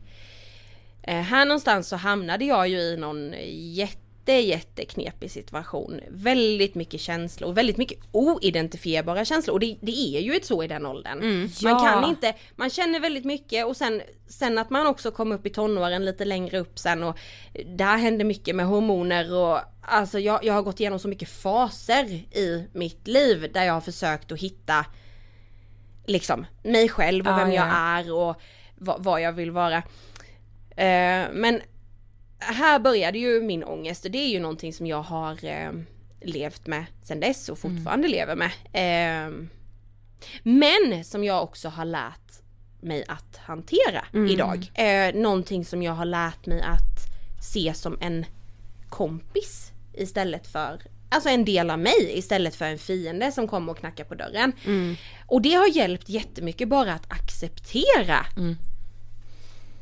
Eh, 1.03 1.21
här 1.21 1.45
någonstans 1.45 1.89
så 1.89 1.97
hamnade 1.97 2.45
jag 2.45 2.69
ju 2.69 2.79
i 2.79 2.97
någon 2.97 3.35
jätte 3.51 4.06
jätteknepig 4.33 5.31
situation. 5.31 6.01
Väldigt 6.11 6.75
mycket 6.75 7.01
känslor, 7.01 7.53
väldigt 7.53 7.77
mycket 7.77 7.99
oidentifierbara 8.13 9.25
känslor 9.25 9.55
och 9.55 9.61
det, 9.61 9.77
det 9.81 10.17
är 10.17 10.21
ju 10.21 10.35
ett 10.35 10.45
så 10.45 10.63
i 10.63 10.69
den 10.69 10.87
åldern. 10.87 11.19
Man 11.63 11.73
Ja. 11.73 11.79
kan 11.79 12.05
inte, 12.11 12.35
man 12.57 12.71
känner 12.71 13.01
väldigt 13.01 13.25
mycket 13.25 13.67
och 13.67 13.77
sen, 13.77 14.03
sen 14.29 14.59
att 14.59 14.71
man 14.71 14.87
också 14.87 15.11
kom 15.11 15.33
upp 15.33 15.47
i 15.47 15.51
tonåren 15.51 16.05
lite 16.05 16.25
längre 16.25 16.59
upp 16.59 16.79
sen 16.79 17.03
och 17.03 17.19
där 17.67 17.97
hände 17.97 18.25
mycket 18.25 18.57
med 18.57 18.67
hormoner 18.67 19.35
och 19.35 19.59
alltså 19.81 20.19
jag, 20.19 20.45
jag 20.45 20.55
har 20.55 20.63
gått 20.63 20.81
igenom 20.81 20.99
så 20.99 21.09
mycket 21.09 21.29
faser 21.29 22.05
i 22.37 22.69
mitt 22.73 23.07
liv 23.09 23.51
där 23.55 23.65
jag 23.65 23.73
har 23.75 23.81
försökt 23.81 24.33
att 24.33 24.41
hitta 24.41 24.87
liksom 26.07 26.47
mig 26.63 26.89
själv 26.89 27.27
och 27.27 27.33
Ja, 27.33 27.37
vem 27.37 27.53
jag 27.53 27.69
ja. 27.69 27.73
är 27.99 28.13
och 28.13 28.41
vad, 28.79 29.03
vad 29.05 29.21
jag 29.21 29.33
vill 29.33 29.51
vara. 29.51 29.77
Eh, 30.77 31.27
men 31.33 31.61
här 32.39 32.79
började 32.79 33.19
ju 33.19 33.43
min 33.43 33.65
ångest 33.65 34.05
och 34.05 34.11
det 34.11 34.19
är 34.19 34.29
ju 34.29 34.41
någonting 34.41 34.73
som 34.73 34.87
jag 34.87 35.03
har 35.03 35.45
eh, 35.45 35.71
levt 36.21 36.67
med 36.67 36.85
sen 37.03 37.21
dess 37.21 37.49
och 37.49 37.59
fortfarande 37.59 38.09
lever 38.09 38.37
med. 38.37 38.51
Eh, 38.73 39.33
men 40.43 41.05
som 41.05 41.25
jag 41.25 41.43
också 41.43 41.69
har 41.69 41.85
lärt 41.85 42.43
mig 42.81 43.05
att 43.09 43.37
hantera 43.37 44.05
idag. 44.31 44.71
Eh, 44.75 45.15
någonting 45.15 45.65
som 45.65 45.83
jag 45.83 45.93
har 45.93 46.05
lärt 46.05 46.47
mig 46.47 46.61
att 46.61 47.07
se 47.53 47.75
som 47.75 47.99
en 48.01 48.25
kompis 48.89 49.73
istället 49.95 50.47
för 50.47 50.83
Alltså 51.09 51.29
en 51.29 51.45
del 51.45 51.71
av 51.71 51.79
mig 51.79 52.11
istället 52.19 52.55
för 52.55 52.65
en 52.65 52.79
fiende 52.79 53.33
som 53.33 53.49
kommer 53.49 53.73
och 53.73 53.79
knackar 53.79 54.05
på 54.05 54.15
dörren. 54.15 54.53
Och 55.27 55.43
det 55.43 55.53
har 55.55 55.77
hjälpt 55.77 56.09
jättemycket 56.09 56.69
bara 56.69 56.93
att 56.93 57.13
acceptera 57.13 58.27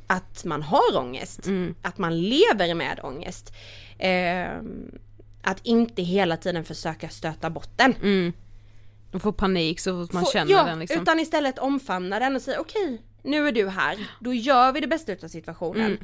att 0.07 0.45
man 0.45 0.63
har 0.63 0.97
ångest. 0.97 1.41
Att 1.83 1.99
man 1.99 2.21
lever 2.21 2.75
med 2.75 3.01
ångest. 3.03 3.53
Ehm, 3.99 4.99
att 5.43 5.61
inte 5.67 6.03
hela 6.03 6.37
tiden 6.37 6.65
försöka 6.65 7.09
stöta 7.09 7.51
bort 7.51 7.71
den. 7.77 8.33
Och 9.13 9.23
får 9.23 9.33
panik 9.33 9.81
så 9.81 10.03
fort 10.05 10.13
man 10.13 10.25
Få- 10.25 10.31
känner 10.31 10.53
ja, 10.53 10.65
den 10.65 10.79
liksom. 10.79 11.03
utan 11.03 11.21
istället 11.21 11.59
omfamna 11.59 12.19
den 12.19 12.37
och 12.37 12.43
säga 12.43 12.61
okej, 12.61 13.03
nu 13.23 13.49
är 13.49 13.53
du 13.53 13.69
här, 13.69 13.99
då 14.21 14.35
gör 14.35 14.73
vi 14.73 14.81
det 14.81 14.87
bästa 14.87 15.13
utav 15.13 15.29
situationen. 15.29 15.99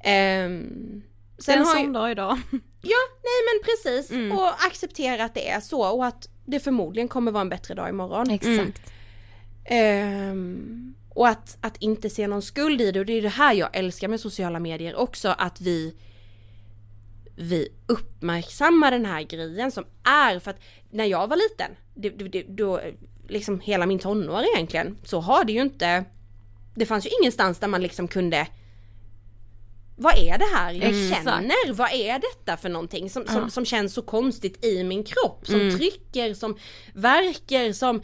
Ehm, 0.00 1.02
Sen 1.38 1.58
en 1.58 1.66
sån 1.66 1.92
dag 1.92 2.10
idag. 2.10 2.38
Ja, 2.84 2.96
nej 3.22 3.40
men 3.46 3.64
precis. 3.64 4.10
Mm. 4.10 4.32
Och 4.38 4.48
acceptera 4.48 5.24
att 5.24 5.34
det 5.34 5.48
är 5.50 5.60
så 5.60 5.82
och 5.96 6.06
att 6.06 6.28
det 6.44 6.60
förmodligen 6.60 7.08
kommer 7.08 7.32
vara 7.32 7.40
en 7.40 7.48
bättre 7.48 7.74
dag 7.74 7.88
imorgon. 7.88 8.30
Exakt. 8.30 8.80
Ehm, 9.64 10.94
och 11.14 11.28
att, 11.28 11.58
att 11.60 11.76
inte 11.76 12.10
se 12.10 12.26
någon 12.26 12.42
skuld 12.42 12.80
i 12.80 12.92
det 12.92 13.00
och 13.00 13.06
det 13.06 13.12
är 13.12 13.22
det 13.22 13.28
här 13.28 13.54
jag 13.54 13.76
älskar 13.76 14.08
med 14.08 14.20
sociala 14.20 14.58
medier 14.60 14.94
också 14.96 15.34
att 15.38 15.60
vi 15.60 15.94
vi 17.36 17.68
uppmärksammar 17.86 18.90
den 18.90 19.06
här 19.06 19.22
grejen 19.22 19.72
som 19.72 19.84
är 20.04 20.38
för 20.38 20.50
att 20.50 20.60
när 20.90 21.04
jag 21.04 21.28
var 21.28 21.36
liten, 21.36 21.76
det, 21.94 22.10
det, 22.10 22.42
då 22.42 22.80
liksom 23.28 23.60
hela 23.60 23.86
min 23.86 23.98
tonår 23.98 24.44
egentligen, 24.54 24.98
så 25.04 25.20
har 25.20 25.44
det 25.44 25.52
ju 25.52 25.60
inte 25.60 26.04
Det 26.74 26.86
fanns 26.86 27.06
ju 27.06 27.10
ingenstans 27.20 27.58
där 27.58 27.68
man 27.68 27.82
liksom 27.82 28.08
kunde 28.08 28.46
Vad 29.96 30.18
är 30.18 30.38
det 30.38 30.56
här 30.56 30.72
jag 30.72 30.84
Exakt. 30.84 31.24
känner? 31.24 31.72
Vad 31.72 31.92
är 31.92 32.18
detta 32.18 32.56
för 32.56 32.68
någonting 32.68 33.10
som, 33.10 33.26
som, 33.26 33.50
som 33.50 33.64
känns 33.64 33.94
så 33.94 34.02
konstigt 34.02 34.64
i 34.64 34.84
min 34.84 35.04
kropp? 35.04 35.46
Som 35.46 35.76
trycker, 35.76 36.34
som 36.34 36.56
verkar, 36.94 37.72
som 37.72 38.02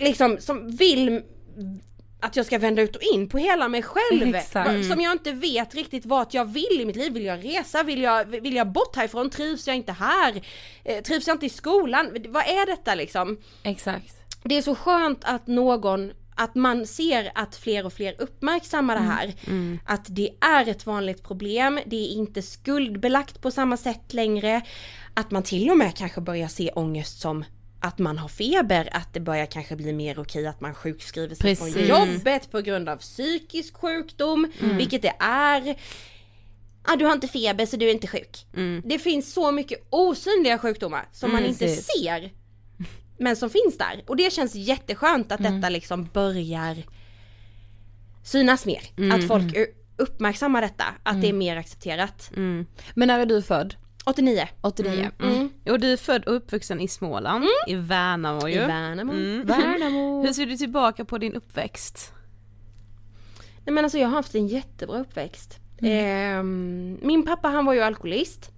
liksom 0.00 0.36
som 0.40 0.70
vill 0.70 1.22
att 2.20 2.36
jag 2.36 2.46
ska 2.46 2.58
vända 2.58 2.82
ut 2.82 2.96
och 2.96 3.02
in 3.14 3.28
på 3.28 3.38
hela 3.38 3.68
mig 3.68 3.82
själv. 3.82 4.34
Exakt. 4.34 4.86
Som 4.86 5.00
jag 5.00 5.12
inte 5.12 5.32
vet 5.32 5.74
riktigt 5.74 6.06
vart 6.06 6.34
jag 6.34 6.44
vill 6.44 6.80
i 6.80 6.84
mitt 6.84 6.96
liv. 6.96 7.12
Vill 7.12 7.24
jag 7.24 7.44
resa? 7.44 7.82
Vill 7.82 8.02
jag, 8.02 8.24
vill 8.24 8.54
jag 8.54 8.72
bort 8.72 8.96
härifrån? 8.96 9.30
Trivs 9.30 9.66
jag 9.66 9.76
inte 9.76 9.92
här? 9.92 10.42
Eh, 10.84 11.02
trivs 11.02 11.26
jag 11.26 11.34
inte 11.34 11.46
i 11.46 11.50
skolan? 11.50 12.16
Vad 12.28 12.42
är 12.42 12.66
detta 12.66 12.94
liksom? 12.94 13.38
Exakt. 13.62 14.14
Det 14.42 14.54
är 14.54 14.62
så 14.62 14.74
skönt 14.74 15.24
att 15.24 15.46
någon 15.46 16.12
att 16.34 16.54
man 16.54 16.86
ser 16.86 17.32
att 17.34 17.56
fler 17.56 17.86
och 17.86 17.92
fler 17.92 18.14
uppmärksammar 18.18 18.94
det 18.94 19.02
här. 19.02 19.34
Att 19.84 20.04
det 20.08 20.30
är 20.40 20.68
ett 20.68 20.86
vanligt 20.86 21.22
problem, 21.22 21.80
det 21.86 21.96
är 21.96 22.08
inte 22.08 22.42
skuldbelagt 22.42 23.42
på 23.42 23.50
samma 23.50 23.76
sätt 23.76 24.12
längre. 24.14 24.62
Att 25.14 25.30
man 25.30 25.42
till 25.42 25.70
och 25.70 25.78
med 25.78 25.96
kanske 25.96 26.20
börjar 26.20 26.48
se 26.48 26.70
ångest 26.74 27.20
som 27.20 27.44
att 27.80 27.98
man 27.98 28.18
har 28.18 28.28
feber, 28.28 28.88
att 28.92 29.14
det 29.14 29.20
börjar 29.20 29.46
kanske 29.46 29.76
bli 29.76 29.92
mer 29.92 30.18
okej 30.18 30.46
att 30.46 30.60
man 30.60 30.74
sjukskriver 30.74 31.34
sig 31.34 31.56
från 31.56 31.72
Precis. 31.72 31.88
jobbet 31.88 32.50
på 32.50 32.60
grund 32.60 32.88
av 32.88 32.96
psykisk 32.96 33.76
sjukdom, 33.76 34.52
vilket 34.60 35.02
det 35.02 35.14
är. 35.18 35.76
Ah, 36.84 36.96
du 36.96 37.04
har 37.04 37.12
inte 37.12 37.28
feber 37.28 37.66
så 37.66 37.76
du 37.76 37.86
är 37.88 37.92
inte 37.92 38.06
sjuk. 38.06 38.46
Det 38.84 38.98
finns 38.98 39.32
så 39.32 39.52
mycket 39.52 39.86
osynliga 39.90 40.58
sjukdomar 40.58 41.08
som 41.12 41.32
man 41.32 41.44
inte 41.44 41.58
Precis. 41.64 41.86
ser 41.86 42.30
men 43.18 43.36
som 43.36 43.50
finns 43.50 43.78
där. 43.78 44.04
Och 44.06 44.16
det 44.16 44.32
känns 44.32 44.54
jätteskönt 44.54 45.32
att 45.32 45.42
detta 45.42 45.68
liksom 45.68 46.04
börjar 46.12 46.76
synas 48.22 48.66
mer. 48.66 48.82
Att 49.12 49.28
folk 49.28 49.56
u- 49.56 49.74
uppmärksammar 49.96 50.60
detta, 50.62 50.84
att 51.02 51.20
det 51.20 51.28
är 51.28 51.32
mer 51.32 51.56
accepterat. 51.56 52.30
Men 52.34 53.08
när 53.08 53.18
är 53.18 53.26
du 53.26 53.42
född? 53.42 53.74
89. 54.04 54.48
89? 54.60 55.10
Mm. 55.22 55.50
Och 55.64 55.80
du 55.80 55.92
är 55.92 55.96
född 55.96 56.24
och 56.24 56.36
uppvuxen 56.36 56.80
i 56.80 56.88
Småland, 56.88 57.44
i 57.66 57.74
Värnamo 57.74 58.48
I 58.48 58.52
ju. 58.52 58.58
Värnamo. 58.58 59.12
Värnamo. 59.44 60.22
Hur 60.26 60.32
ser 60.32 60.46
du 60.46 60.56
tillbaka 60.56 61.04
på 61.04 61.18
din 61.18 61.34
uppväxt? 61.34 62.12
Nej 63.64 63.74
men 63.74 63.84
alltså 63.84 63.98
jag 63.98 64.08
har 64.08 64.16
haft 64.16 64.34
en 64.34 64.46
jättebra 64.46 64.98
uppväxt. 64.98 65.58
Ehm, 65.82 66.98
min 67.02 67.24
pappa 67.24 67.48
han 67.48 67.64
var 67.64 67.74
ju 67.74 67.80
alkoholist. 67.80 68.50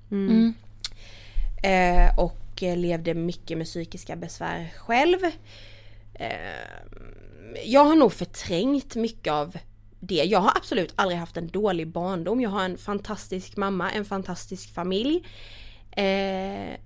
Eh, 1.63 2.19
och 2.19 2.63
eh, 2.63 2.77
levde 2.77 3.15
mycket 3.15 3.59
med 3.59 3.67
psykiska 3.67 4.17
besvär 4.17 4.73
själv. 4.79 5.19
Ehm, 6.15 7.57
jag 7.65 7.85
har 7.85 7.97
nog 7.97 8.13
förträngt 8.13 8.97
mycket 8.97 9.33
av 9.33 9.57
det. 10.03 10.15
Jag 10.25 10.41
har 10.41 10.53
absolut 10.57 10.93
aldrig 10.97 11.19
haft 11.19 11.37
en 11.37 11.49
dålig 11.49 11.89
barndom. 11.89 12.41
Jag 12.41 12.51
har 12.51 12.65
en 12.65 12.79
fantastisk 12.79 13.57
mamma, 13.57 13.91
en 13.91 14.05
fantastisk 14.05 14.75
familj. 14.75 15.27
Eh, 15.91 16.77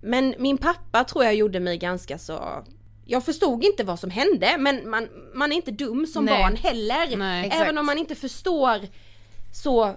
men 0.00 0.34
min 0.38 0.58
pappa 0.58 1.04
tror 1.04 1.24
jag 1.24 1.34
gjorde 1.34 1.60
mig 1.60 1.78
ganska 1.78 2.18
så 2.18 2.64
jag 3.04 3.24
förstod 3.24 3.64
inte 3.64 3.84
vad 3.84 4.00
som 4.00 4.10
hände 4.10 4.56
men 4.58 4.90
man, 4.90 5.08
man 5.34 5.52
är 5.52 5.56
inte 5.56 5.70
dum 5.70 6.06
som 6.06 6.24
Nej. 6.24 6.42
barn 6.42 6.56
heller. 6.56 7.16
Nej. 7.16 7.38
Även 7.38 7.60
Exakt. 7.60 7.78
om 7.78 7.86
man 7.86 7.98
inte 7.98 8.14
förstår 8.14 8.80
så 9.52 9.94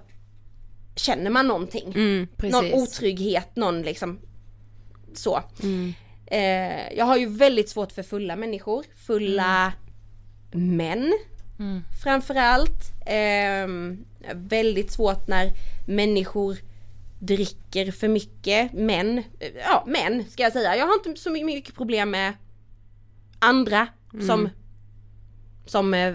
känner 0.96 1.30
man 1.30 1.48
någonting. 1.48 1.94
Mm. 1.96 2.28
Någon 2.38 2.74
otrygghet, 2.74 3.56
någon 3.56 3.82
liksom 3.82 4.20
så. 5.14 5.44
Eh, 6.26 6.94
jag 6.98 7.06
har 7.06 7.18
ju 7.18 7.26
väldigt 7.26 7.70
svårt 7.70 7.92
för 7.92 8.04
fulla 8.04 8.36
människor, 8.36 8.86
fulla 9.06 9.74
män 10.52 11.14
framförallt. 12.04 13.06
Eh, 13.06 13.68
väldigt 14.34 14.92
svårt 14.92 15.28
när 15.28 15.52
människor 15.86 16.58
dricker 17.20 17.92
för 17.92 18.08
mycket, 18.08 18.74
män, 18.74 19.18
eh, 19.18 19.52
ja 19.68 19.84
män 19.88 20.26
ska 20.30 20.44
jag 20.44 20.54
säga. 20.54 20.76
Jag 20.76 20.88
har 20.88 20.94
inte 21.08 21.22
så 21.22 21.30
mycket 21.30 21.76
problem 21.76 22.12
med 22.12 22.34
andra 23.40 23.88
som, 24.28 24.50
som 25.66 25.94
eh, 25.94 26.14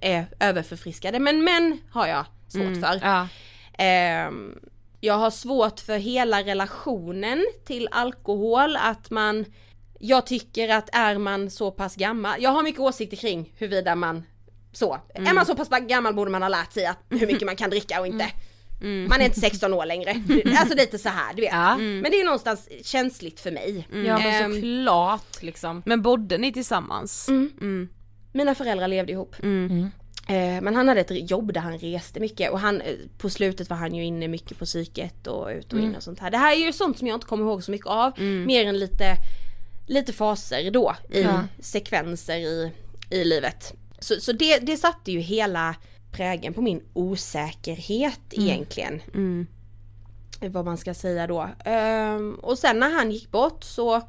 är 0.00 0.26
överförfriskade 0.40 1.18
men 1.18 1.44
män 1.44 1.78
har 1.90 2.06
jag 2.06 2.26
svårt 2.48 2.80
för. 2.80 3.00
Ja. 3.02 3.28
Ehm, 3.78 4.58
jag 5.00 5.14
har 5.14 5.30
svårt 5.30 5.80
för 5.80 5.98
hela 5.98 6.42
relationen 6.42 7.46
till 7.64 7.88
alkohol, 7.90 8.76
att 8.76 9.10
man 9.10 9.44
jag 10.00 10.26
tycker 10.26 10.68
att 10.68 10.88
är 10.92 11.18
man 11.18 11.50
så 11.50 11.70
pass 11.70 11.96
gammal, 11.96 12.42
jag 12.42 12.50
har 12.50 12.62
mycket 12.62 12.80
åsikter 12.80 13.16
kring 13.16 13.52
huruvida 13.56 13.94
man 13.94 14.24
så, 14.78 15.00
är 15.14 15.34
man 15.34 15.46
så 15.46 15.54
pass 15.54 15.68
gammal 15.68 16.14
borde 16.14 16.30
man 16.30 16.42
ha 16.42 16.48
lärt 16.48 16.72
sig 16.72 16.86
att 16.86 16.98
hur 17.10 17.26
mycket 17.26 17.46
man 17.46 17.56
kan 17.56 17.70
dricka 17.70 18.00
och 18.00 18.06
inte. 18.06 18.30
Man 19.08 19.20
är 19.20 19.24
inte 19.24 19.40
16 19.40 19.74
år 19.74 19.86
längre. 19.86 20.22
Alltså 20.58 20.76
lite 20.76 20.98
så 20.98 21.08
här, 21.08 21.34
du 21.34 21.42
vet. 21.42 21.52
Ja. 21.52 21.76
Men 21.76 22.02
det 22.02 22.20
är 22.20 22.24
någonstans 22.24 22.68
känsligt 22.84 23.40
för 23.40 23.50
mig. 23.50 23.88
Ja 23.90 24.18
men 24.18 24.44
Ehm, 24.44 24.54
såklart 24.54 25.42
liksom. 25.42 25.82
Men 25.86 26.02
bodde 26.02 26.38
ni 26.38 26.52
tillsammans? 26.52 27.28
Mm. 27.28 27.88
Mina 28.32 28.54
föräldrar 28.54 28.88
levde 28.88 29.12
ihop. 29.12 29.36
Mm. 29.42 29.90
Eh, 30.28 30.62
Men 30.62 30.76
han 30.76 30.88
hade 30.88 31.00
ett 31.00 31.30
jobb 31.30 31.52
där 31.52 31.60
han 31.60 31.78
reste 31.78 32.20
mycket 32.20 32.50
och 32.50 32.60
han, 32.60 32.80
eh, 32.80 32.94
på 33.18 33.30
slutet 33.30 33.70
var 33.70 33.76
han 33.76 33.94
ju 33.94 34.04
inne 34.04 34.28
mycket 34.28 34.58
på 34.58 34.64
psyket 34.64 35.26
och 35.26 35.48
ut 35.48 35.72
och 35.72 35.78
in 35.78 35.94
och 35.96 36.02
sånt 36.02 36.20
här. 36.20 36.30
Det 36.30 36.38
här 36.38 36.52
är 36.56 36.66
ju 36.66 36.72
sånt 36.72 36.98
som 36.98 37.06
jag 37.08 37.16
inte 37.16 37.26
kommer 37.26 37.44
ihåg 37.44 37.64
så 37.64 37.70
mycket 37.70 37.86
av, 37.86 38.20
mer 38.20 38.66
än 38.66 38.78
lite, 38.78 39.16
lite 39.86 40.12
faser 40.12 40.70
då 40.70 40.96
i 41.10 41.26
sekvenser 41.62 42.36
i, 42.36 42.72
i 43.10 43.24
livet. 43.24 43.72
Så, 43.98 44.20
så 44.20 44.32
det, 44.32 44.58
det 44.58 44.76
satte 44.76 45.12
ju 45.12 45.20
hela 45.20 45.74
prägen 46.12 46.54
på 46.54 46.60
min 46.60 46.82
osäkerhet 46.92 48.20
egentligen. 48.30 49.00
Vad 50.40 50.64
man 50.64 50.78
ska 50.78 50.94
säga 50.94 51.26
då. 51.26 51.48
Ehm, 51.64 52.34
och 52.34 52.58
sen 52.58 52.78
när 52.78 52.90
han 52.90 53.10
gick 53.10 53.30
bort 53.30 53.64
så 53.64 54.02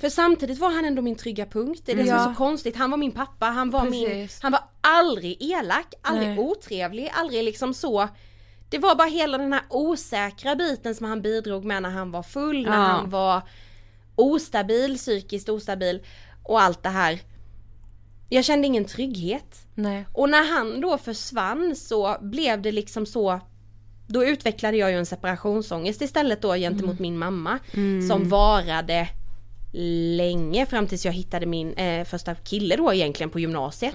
för 0.00 0.08
samtidigt 0.08 0.58
var 0.58 0.70
han 0.70 0.84
ändå 0.84 1.02
min 1.02 1.16
trygga 1.16 1.46
punkt. 1.46 1.82
Det 1.84 1.92
är 1.92 1.96
det 1.96 2.04
som 2.06 2.14
är 2.14 2.24
så 2.24 2.34
konstigt. 2.34 2.76
Han 2.76 2.90
var 2.90 2.98
min 2.98 3.12
pappa, 3.12 3.46
han 3.46 3.70
var 3.70 3.84
min, 3.84 4.06
Precis. 4.06 4.42
han 4.42 4.52
var 4.52 4.60
aldrig 4.80 5.36
elak, 5.42 5.94
aldrig 6.02 6.38
otrevlig, 6.38 7.10
aldrig 7.14 7.44
liksom 7.44 7.74
så. 7.74 8.08
Det 8.68 8.78
var 8.78 8.94
bara 8.94 9.08
hela 9.08 9.38
den 9.38 9.52
här 9.52 9.62
osäkra 9.68 10.56
biten 10.56 10.94
som 10.94 11.06
han 11.06 11.22
bidrog 11.22 11.64
med 11.64 11.82
när 11.82 11.90
han 11.90 12.10
var 12.10 12.22
full, 12.22 12.62
när 12.62 12.70
Ja. 12.76 12.82
han 12.84 13.10
var 13.10 13.42
ostabil, 14.16 14.96
psykiskt 14.96 15.48
ostabil 15.48 16.02
och 16.42 16.60
allt 16.60 16.82
det 16.82 16.88
här. 16.88 17.20
Jag 18.32 18.44
kände 18.44 18.66
ingen 18.66 18.84
trygghet. 18.84 19.66
Nej. 19.74 20.06
Och 20.12 20.30
när 20.30 20.54
han 20.56 20.80
då 20.80 20.98
försvann 20.98 21.76
så 21.76 22.16
blev 22.20 22.62
det 22.62 22.72
liksom 22.72 23.06
så 23.06 23.40
Då 24.06 24.24
utvecklade 24.24 24.76
jag 24.76 24.90
ju 24.90 24.98
en 24.98 25.06
separationsångest 25.06 26.02
istället 26.02 26.42
då 26.42 26.54
gentemot 26.54 26.98
min 26.98 27.18
mamma 27.18 27.58
Som 28.08 28.28
varade 28.28 29.08
länge 30.16 30.66
fram 30.66 30.86
tills 30.86 31.04
jag 31.04 31.12
hittade 31.12 31.46
min 31.46 31.72
eh, 31.72 32.04
första 32.04 32.34
kille 32.34 32.76
då 32.76 32.94
egentligen 32.94 33.30
på 33.30 33.40
gymnasiet. 33.40 33.94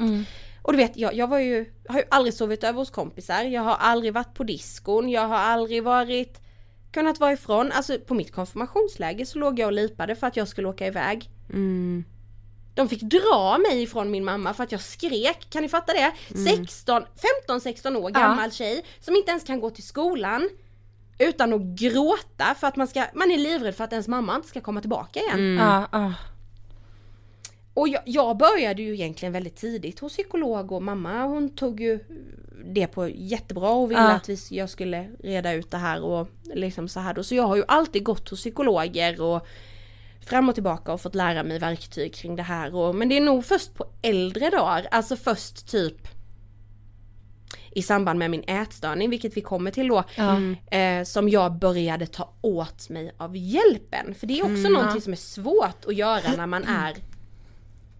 Och 0.61 0.73
du 0.73 0.77
vet 0.77 0.97
jag, 0.97 1.13
jag 1.13 1.27
var 1.27 1.39
ju, 1.39 1.65
har 1.87 1.99
ju 1.99 2.05
aldrig 2.09 2.33
sovit 2.33 2.63
över 2.63 2.79
hos 2.79 2.89
kompisar, 2.89 3.43
jag 3.43 3.61
har 3.61 3.75
aldrig 3.75 4.13
varit 4.13 4.33
på 4.33 4.43
diskon, 4.43 5.09
jag 5.09 5.27
har 5.27 5.37
aldrig 5.37 5.83
varit 5.83 6.41
Kunnat 6.91 7.19
vara 7.19 7.33
ifrån, 7.33 7.71
alltså 7.71 7.99
på 7.99 8.13
mitt 8.13 8.31
konfirmationsläge 8.31 9.25
så 9.25 9.39
låg 9.39 9.59
jag 9.59 9.67
och 9.67 9.73
lipade 9.73 10.15
för 10.15 10.27
att 10.27 10.37
jag 10.37 10.47
skulle 10.47 10.67
åka 10.67 10.87
iväg 10.87 11.29
de 12.77 12.89
fick 12.89 13.01
dra 13.01 13.57
mig 13.57 13.83
ifrån 13.83 14.11
min 14.11 14.25
mamma 14.25 14.53
för 14.53 14.63
att 14.63 14.71
jag 14.71 14.81
skrek, 14.81 15.47
kan 15.49 15.61
ni 15.61 15.69
fatta 15.69 15.93
det? 15.93 16.11
16, 16.65 17.03
15-16 17.47 17.95
år 17.95 18.09
gammal 18.09 18.51
tjej 18.51 18.85
som 18.99 19.15
inte 19.15 19.31
ens 19.31 19.43
kan 19.43 19.59
gå 19.59 19.69
till 19.69 19.83
skolan 19.83 20.49
utan 21.19 21.53
att 21.53 21.61
gråta 21.61 22.55
för 22.59 22.67
att 22.67 22.75
man 22.75 22.87
ska, 22.87 23.03
man 23.13 23.31
är 23.31 23.37
livrädd 23.37 23.75
för 23.75 23.83
att 23.83 23.91
ens 23.91 24.07
mamma 24.07 24.35
inte 24.35 24.47
ska 24.47 24.61
komma 24.61 24.81
tillbaka 24.81 25.19
igen. 25.19 25.57
Ja, 25.57 25.87
ja. 25.91 26.13
Och 27.73 27.89
jag, 27.89 28.01
jag 28.05 28.37
började 28.37 28.81
ju 28.81 28.93
egentligen 28.93 29.33
väldigt 29.33 29.55
tidigt 29.55 29.99
hos 29.99 30.13
psykolog 30.13 30.71
och 30.71 30.83
mamma 30.83 31.23
hon 31.23 31.49
tog 31.49 31.81
ju 31.81 31.99
det 32.65 32.87
på 32.87 33.09
jättebra 33.09 33.69
och 33.69 33.91
ville 33.91 34.01
Ja. 34.01 34.11
att 34.11 34.29
vi, 34.29 34.37
jag 34.49 34.69
skulle 34.69 35.09
reda 35.19 35.53
ut 35.53 35.71
det 35.71 35.77
här 35.77 36.01
och 36.01 36.27
liksom 36.43 36.87
så 36.87 36.99
här 36.99 37.13
då. 37.13 37.23
Så 37.23 37.35
jag 37.35 37.43
har 37.43 37.55
ju 37.55 37.63
alltid 37.67 38.03
gått 38.03 38.29
hos 38.29 38.39
psykologer 38.39 39.21
och 39.21 39.47
fram 40.27 40.49
och 40.49 40.55
tillbaka 40.55 40.93
och 40.93 41.01
fått 41.01 41.15
lära 41.15 41.43
mig 41.43 41.59
verktyg 41.59 42.13
kring 42.13 42.35
det 42.35 42.43
här 42.43 42.75
och, 42.75 42.95
men 42.95 43.09
det 43.09 43.17
är 43.17 43.21
nog 43.21 43.45
först 43.45 43.73
på 43.73 43.85
äldre 44.01 44.49
dagar, 44.49 44.87
alltså 44.91 45.15
först 45.15 45.67
typ 45.67 46.07
i 47.71 47.81
samband 47.81 48.19
med 48.19 48.31
min 48.31 48.43
ätstörning, 48.47 49.09
vilket 49.09 49.37
vi 49.37 49.41
kommer 49.41 49.71
till 49.71 49.87
då, 49.87 50.03
eh, 50.77 51.03
som 51.03 51.29
jag 51.29 51.59
började 51.59 52.07
ta 52.07 52.33
åt 52.41 52.89
mig 52.89 53.11
av 53.17 53.37
hjälpen. 53.37 54.15
För 54.15 54.27
det 54.27 54.39
är 54.39 54.43
också 54.43 54.69
någonting 54.69 55.01
som 55.01 55.13
är 55.13 55.17
svårt 55.17 55.85
att 55.87 55.95
göra 55.95 56.31
när 56.37 56.47
man 56.47 56.63
är 56.67 56.95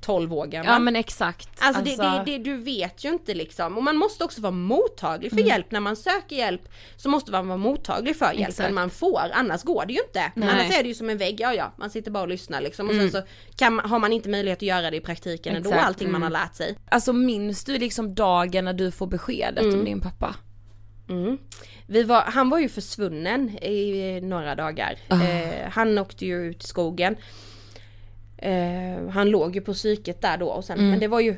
12 0.02 0.34
år 0.34 0.46
gammal. 0.46 0.72
ja 0.74 0.80
men 0.80 0.96
exakt. 0.96 1.50
Alltså, 1.60 1.82
Det, 1.84 1.96
det, 1.96 2.24
det, 2.26 2.38
du 2.38 2.58
vet 2.58 3.04
ju 3.06 3.10
inte 3.10 3.34
liksom. 3.34 3.78
Och 3.78 3.84
man 3.84 3.98
måste 3.98 4.24
också 4.24 4.42
vara 4.42 4.52
mottaglig 4.52 5.32
Mm. 5.34 5.44
för 5.44 5.50
hjälp. 5.52 5.72
När 5.72 5.80
man 5.80 5.96
söker 5.96 6.36
hjälp 6.36 6.62
så 6.96 7.10
måste 7.10 7.32
man 7.32 7.48
vara 7.48 7.58
mottaglig 7.58 8.16
för 8.18 8.26
hjälpen 8.26 8.48
Exakt. 8.50 8.74
man 8.74 8.90
får. 8.90 9.22
Annars 9.34 9.64
går 9.64 9.86
det 9.86 9.94
ju 9.94 10.00
inte. 10.00 10.32
Nej. 10.36 10.50
Mm. 10.50 10.50
Annars 10.50 10.78
är 10.80 10.84
det 10.84 10.90
ju 10.90 10.96
som 10.96 11.10
en 11.10 11.18
vägg, 11.18 11.40
ja 11.40 11.54
ja, 11.54 11.74
man 11.78 11.90
sitter 11.90 12.12
bara 12.12 12.24
och 12.24 12.30
lyssnar 12.30 12.62
liksom. 12.62 12.90
Och 12.90 12.96
sen 12.96 13.12
så 13.12 13.22
kan, 13.56 13.80
har 13.80 14.00
man 14.00 14.14
inte 14.14 14.30
möjlighet 14.30 14.58
att 14.60 14.62
göra 14.64 14.92
det 14.92 14.98
i 14.98 15.02
praktiken 15.02 15.56
ändå, 15.56 15.70
Exakt. 15.70 15.88
allting 15.88 16.12
man 16.12 16.22
har 16.24 16.30
lärt 16.30 16.56
sig. 16.56 16.78
Alltså 16.90 17.14
minns 17.14 17.64
du 17.64 17.78
liksom 17.78 18.16
dagen 18.16 18.66
när 18.66 18.74
du 18.74 18.92
får 18.92 19.08
beskedet 19.08 19.74
om 19.74 19.86
din 19.86 20.02
pappa? 20.02 20.36
Mm. 21.10 21.38
Var, 22.08 22.22
han 22.22 22.50
var 22.50 22.60
ju 22.60 22.70
försvunnen 22.70 23.50
i 23.64 24.20
några 24.24 24.56
dagar. 24.56 24.98
Ah. 25.08 25.24
Eh, 25.24 25.70
han 25.72 25.98
åkte 25.98 26.26
ju 26.26 26.46
ut 26.50 26.64
i 26.64 26.68
skogen. 26.68 27.16
Eh, 28.38 29.08
han 29.10 29.30
låg 29.30 29.56
ju 29.56 29.62
på 29.62 29.74
psyket 29.74 30.22
där 30.22 30.38
då 30.38 30.48
och 30.48 30.66
sen, 30.66 30.78
Mm. 30.80 30.90
men 30.92 31.00
det 31.00 31.08
var 31.08 31.20
ju 31.20 31.36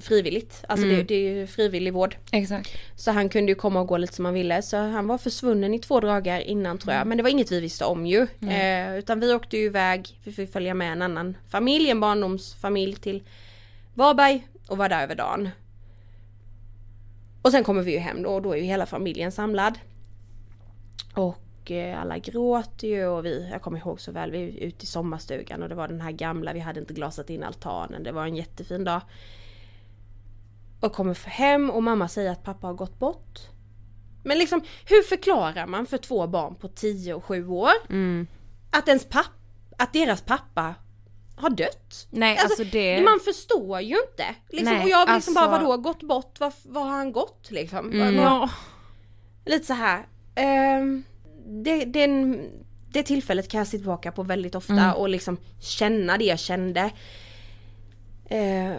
frivilligt. 0.00 0.64
Alltså 0.68 0.86
det, 0.86 1.02
det 1.02 1.14
är 1.14 1.34
ju 1.34 1.46
frivillig 1.46 1.92
vård. 1.92 2.16
Exakt. 2.32 2.70
Så 2.96 3.10
han 3.10 3.28
kunde 3.28 3.52
ju 3.52 3.56
komma 3.56 3.80
och 3.80 3.86
gå 3.86 3.96
lite 3.96 4.14
som 4.14 4.24
han 4.24 4.34
ville. 4.34 4.62
Så 4.62 4.76
han 4.76 5.06
var 5.06 5.18
försvunnen 5.18 5.74
i 5.74 5.78
två 5.78 6.00
dagar 6.00 6.40
innan 6.40 6.78
tror 6.78 6.94
jag. 6.94 7.06
Men 7.06 7.16
det 7.16 7.22
var 7.22 7.30
inget 7.30 7.52
vi 7.52 7.60
visste 7.60 7.84
om 7.84 8.06
ju. 8.06 8.26
Eh, 8.50 8.98
utan 8.98 9.20
vi 9.20 9.34
åkte 9.34 9.56
ju 9.56 9.64
iväg, 9.64 10.18
vi 10.24 10.32
fick 10.32 10.52
följa 10.52 10.74
med 10.74 10.92
en 10.92 11.02
annan 11.02 11.36
familj, 11.48 11.90
en 11.90 12.00
barndomsfamilj 12.00 12.96
till 12.96 13.22
Varberg 13.94 14.46
och 14.68 14.78
var 14.78 14.88
där 14.88 15.02
över 15.02 15.14
dagen. 15.14 15.48
Och 17.42 17.50
sen 17.50 17.64
kommer 17.64 17.82
vi 17.82 17.92
ju 17.92 17.98
hem 17.98 18.22
då 18.22 18.30
och 18.30 18.42
då 18.42 18.52
är 18.52 18.56
ju 18.56 18.62
hela 18.62 18.86
familjen 18.86 19.32
samlad. 19.32 19.78
Och 21.14 21.36
eh, 21.70 22.00
alla 22.00 22.18
gråter 22.18 22.88
ju 22.88 23.06
och 23.06 23.24
vi, 23.24 23.48
jag 23.52 23.62
kommer 23.62 23.78
ihåg 23.78 24.00
så 24.00 24.12
väl, 24.12 24.30
vi 24.30 24.38
är 24.42 24.66
ute 24.66 24.82
i 24.84 24.86
sommarstugan 24.86 25.62
och 25.62 25.68
det 25.68 25.74
var 25.74 25.88
den 25.88 26.00
här 26.00 26.10
gamla, 26.12 26.52
vi 26.52 26.60
hade 26.60 26.80
inte 26.80 26.94
glasat 26.94 27.30
in 27.30 27.42
altanen, 27.42 28.02
det 28.02 28.12
var 28.12 28.24
en 28.26 28.36
jättefin 28.36 28.84
dag. 28.84 29.00
Och 30.80 30.92
kommer 30.92 31.28
hem 31.28 31.70
och 31.70 31.82
mamma 31.82 32.08
säger 32.08 32.30
att 32.32 32.44
pappa 32.44 32.66
har 32.66 32.74
gått 32.74 32.98
bort. 32.98 33.38
Men 34.24 34.38
liksom, 34.38 34.60
hur 34.88 35.02
förklarar 35.02 35.66
man 35.66 35.86
för 35.86 35.98
två 35.98 36.26
barn 36.26 36.54
på 36.54 36.68
10 36.68 37.14
och 37.14 37.24
7 37.24 37.48
år 37.48 37.70
att 38.70 38.88
ens 38.88 39.04
pappa, 39.04 39.30
att 39.78 39.92
deras 39.92 40.22
pappa 40.22 40.74
har 41.36 41.50
dött? 41.50 42.06
Nej 42.10 42.38
alltså, 42.38 42.64
det... 42.64 43.02
Man 43.04 43.20
förstår 43.20 43.80
ju 43.80 43.96
inte. 44.10 44.24
Liksom, 44.48 44.74
Nej, 44.74 44.84
och 44.84 44.90
jag 44.90 45.14
liksom 45.14 45.34
bara 45.34 45.44
alltså- 45.44 45.66
vadå, 45.68 45.82
gått 45.82 46.02
bort? 46.02 46.40
Var, 46.40 46.52
var 46.64 46.82
har 46.82 46.90
han 46.90 47.12
gått 47.12 47.50
liksom? 47.50 47.98
Vad- 47.98 48.12
Ja. 48.12 48.50
Lite 49.44 49.66
så 49.66 49.72
här. 49.74 50.06
ehm, 50.34 51.04
det, 51.46 51.84
den, 51.84 52.44
det 52.92 53.02
tillfället 53.02 53.48
kan 53.48 53.58
jag 53.58 53.66
se 53.66 53.76
tillbaka 53.76 54.12
på 54.12 54.22
väldigt 54.22 54.54
ofta 54.54 54.94
och 54.94 55.08
liksom 55.08 55.36
känna 55.60 56.18
det 56.18 56.24
jag 56.24 56.38
kände. 56.38 56.90
Eh, 58.24 58.76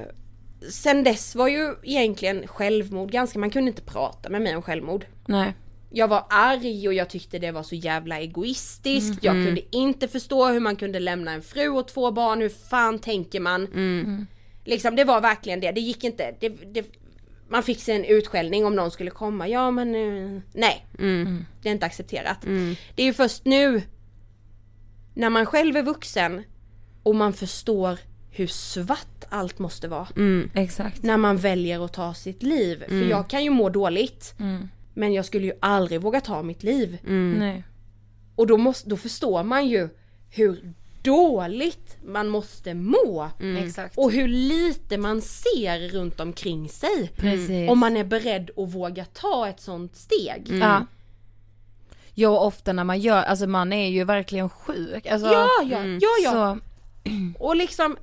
sen 0.70 1.04
dess 1.04 1.36
var 1.36 1.48
ju 1.48 1.76
egentligen 1.84 2.48
självmord 2.48 3.12
ganska, 3.12 3.40
man 3.40 3.50
kunde 3.50 3.70
inte 3.70 3.82
prata 3.82 4.30
med 4.30 4.42
mig 4.42 4.56
om 4.56 4.62
självmord. 4.62 5.06
Nej. 5.26 5.54
Jag 5.90 6.08
var 6.08 6.26
arg 6.30 6.88
och 6.88 6.94
jag 6.94 7.10
tyckte 7.10 7.40
det 7.40 7.52
var 7.52 7.64
så 7.64 7.76
jävla 7.76 8.20
egoistiskt. 8.20 9.24
Jag 9.24 9.46
kunde 9.46 9.62
inte 9.72 10.08
förstå 10.08 10.48
hur 10.48 10.60
man 10.60 10.76
kunde 10.76 11.00
lämna 11.00 11.32
en 11.32 11.42
fru 11.42 11.70
och 11.70 11.88
två 11.88 12.12
barn. 12.12 12.42
Hur 12.42 12.50
fan 12.50 13.00
tänker 13.00 13.40
man? 13.40 13.68
Liksom 14.66 14.96
det 14.96 15.04
var 15.04 15.22
verkligen 15.22 15.60
det. 15.60 15.72
Det 15.72 15.82
gick 15.82 16.04
inte. 16.04 16.36
Det, 16.40 16.50
det, 16.50 16.86
man 17.54 17.64
fick 17.64 17.82
sig 17.82 17.96
en 17.96 18.06
utskällning 18.06 18.66
om 18.66 18.76
någon 18.76 18.92
skulle 18.92 19.12
komma. 19.12 19.48
Ja 19.48 19.72
men 19.72 19.96
eh, 19.96 20.42
nej. 20.54 20.86
Det 21.62 21.70
är 21.70 21.74
inte 21.74 21.86
accepterat. 21.86 22.38
Det 22.96 23.02
är 23.02 23.06
ju 23.06 23.14
först 23.14 23.46
nu 23.46 23.82
när 25.14 25.30
man 25.30 25.46
själv 25.46 25.78
är 25.78 25.84
vuxen 25.84 26.44
och 27.04 27.16
man 27.16 27.34
förstår 27.34 28.00
hur 28.32 28.48
svart 28.48 29.24
allt 29.30 29.60
måste 29.60 29.88
vara. 29.88 30.08
Exakt. 30.54 31.04
När 31.04 31.18
man 31.18 31.38
väljer 31.38 31.86
att 31.86 31.94
ta 31.94 32.14
sitt 32.14 32.44
liv. 32.44 32.84
För 32.88 33.10
jag 33.10 33.30
kan 33.30 33.44
ju 33.44 33.50
må 33.50 33.70
dåligt. 33.70 34.34
Men 34.94 35.14
jag 35.14 35.26
skulle 35.26 35.46
ju 35.46 35.54
aldrig 35.60 36.02
våga 36.02 36.22
ta 36.22 36.44
mitt 36.44 36.64
liv. 36.64 36.98
Nej. 37.40 37.64
Och 38.36 38.48
då, 38.48 38.58
måste, 38.58 38.90
då 38.90 38.98
förstår 38.98 39.44
man 39.44 39.68
ju 39.68 39.90
hur 40.30 40.74
dåligt 41.04 41.98
man 42.04 42.30
måste 42.30 42.74
må. 42.74 43.30
Exakt. 43.60 43.98
Och 43.98 44.12
hur 44.12 44.28
lite 44.28 44.98
man 44.98 45.22
ser 45.22 45.90
runt 45.90 46.20
omkring 46.20 46.70
sig. 46.70 47.12
Precis. 47.16 47.70
Om 47.70 47.80
man 47.80 47.98
är 47.98 48.04
beredd 48.04 48.50
att 48.58 48.74
våga 48.74 49.06
ta 49.06 49.48
ett 49.48 49.60
sånt 49.60 49.96
steg. 49.96 50.48
Ja. 50.52 50.86
Ja 52.14 52.30
och 52.30 52.46
ofta 52.48 52.74
när 52.74 52.84
man 52.84 53.00
gör, 53.00 53.24
alltså 53.24 53.48
man 53.48 53.74
är 53.74 53.90
ju 53.90 54.04
verkligen 54.04 54.50
sjuk. 54.50 55.06
Alltså, 55.06 55.28
Ja, 55.28 55.48
ja, 55.64 55.86
ja, 55.86 56.10
ja. 56.24 56.32
Så, 56.32 56.60
Och 57.40 57.56
liksom 57.56 57.98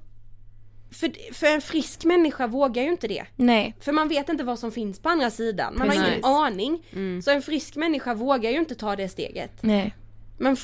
för, 0.91 1.35
för 1.35 1.47
en 1.47 1.61
frisk 1.61 2.05
människa 2.05 2.47
vågar 2.47 2.83
ju 2.83 2.89
inte 2.89 3.09
det. 3.09 3.25
Nej. 3.37 3.75
För 3.81 3.93
man 3.93 4.09
vet 4.09 4.29
inte 4.29 4.45
vad 4.45 4.59
som 4.59 4.73
finns 4.73 4.99
på 4.99 5.09
andra 5.09 5.31
sidan. 5.31 5.75
Man 5.79 5.89
har 5.89 5.97
Precis. 5.97 6.13
ingen 6.13 6.25
aning. 6.25 6.83
Så 7.25 7.31
en 7.31 7.43
frisk 7.43 7.77
människa 7.77 8.15
vågar 8.15 8.51
ju 8.51 8.59
inte 8.59 8.75
ta 8.75 8.97
det 8.97 9.09
steget. 9.09 9.53
Nej. 9.61 9.95
Men 10.39 10.57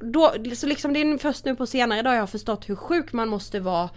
då, 0.00 0.34
så 0.54 0.66
liksom 0.66 0.92
det 0.92 1.00
är 1.00 1.18
först 1.18 1.44
nu 1.44 1.56
på 1.56 1.66
senare 1.66 2.02
dag 2.02 2.14
jag 2.14 2.20
har 2.20 2.26
förstått 2.26 2.68
hur 2.68 2.76
sjuk 2.76 3.12
man 3.12 3.28
måste 3.28 3.60
vara. 3.60 3.90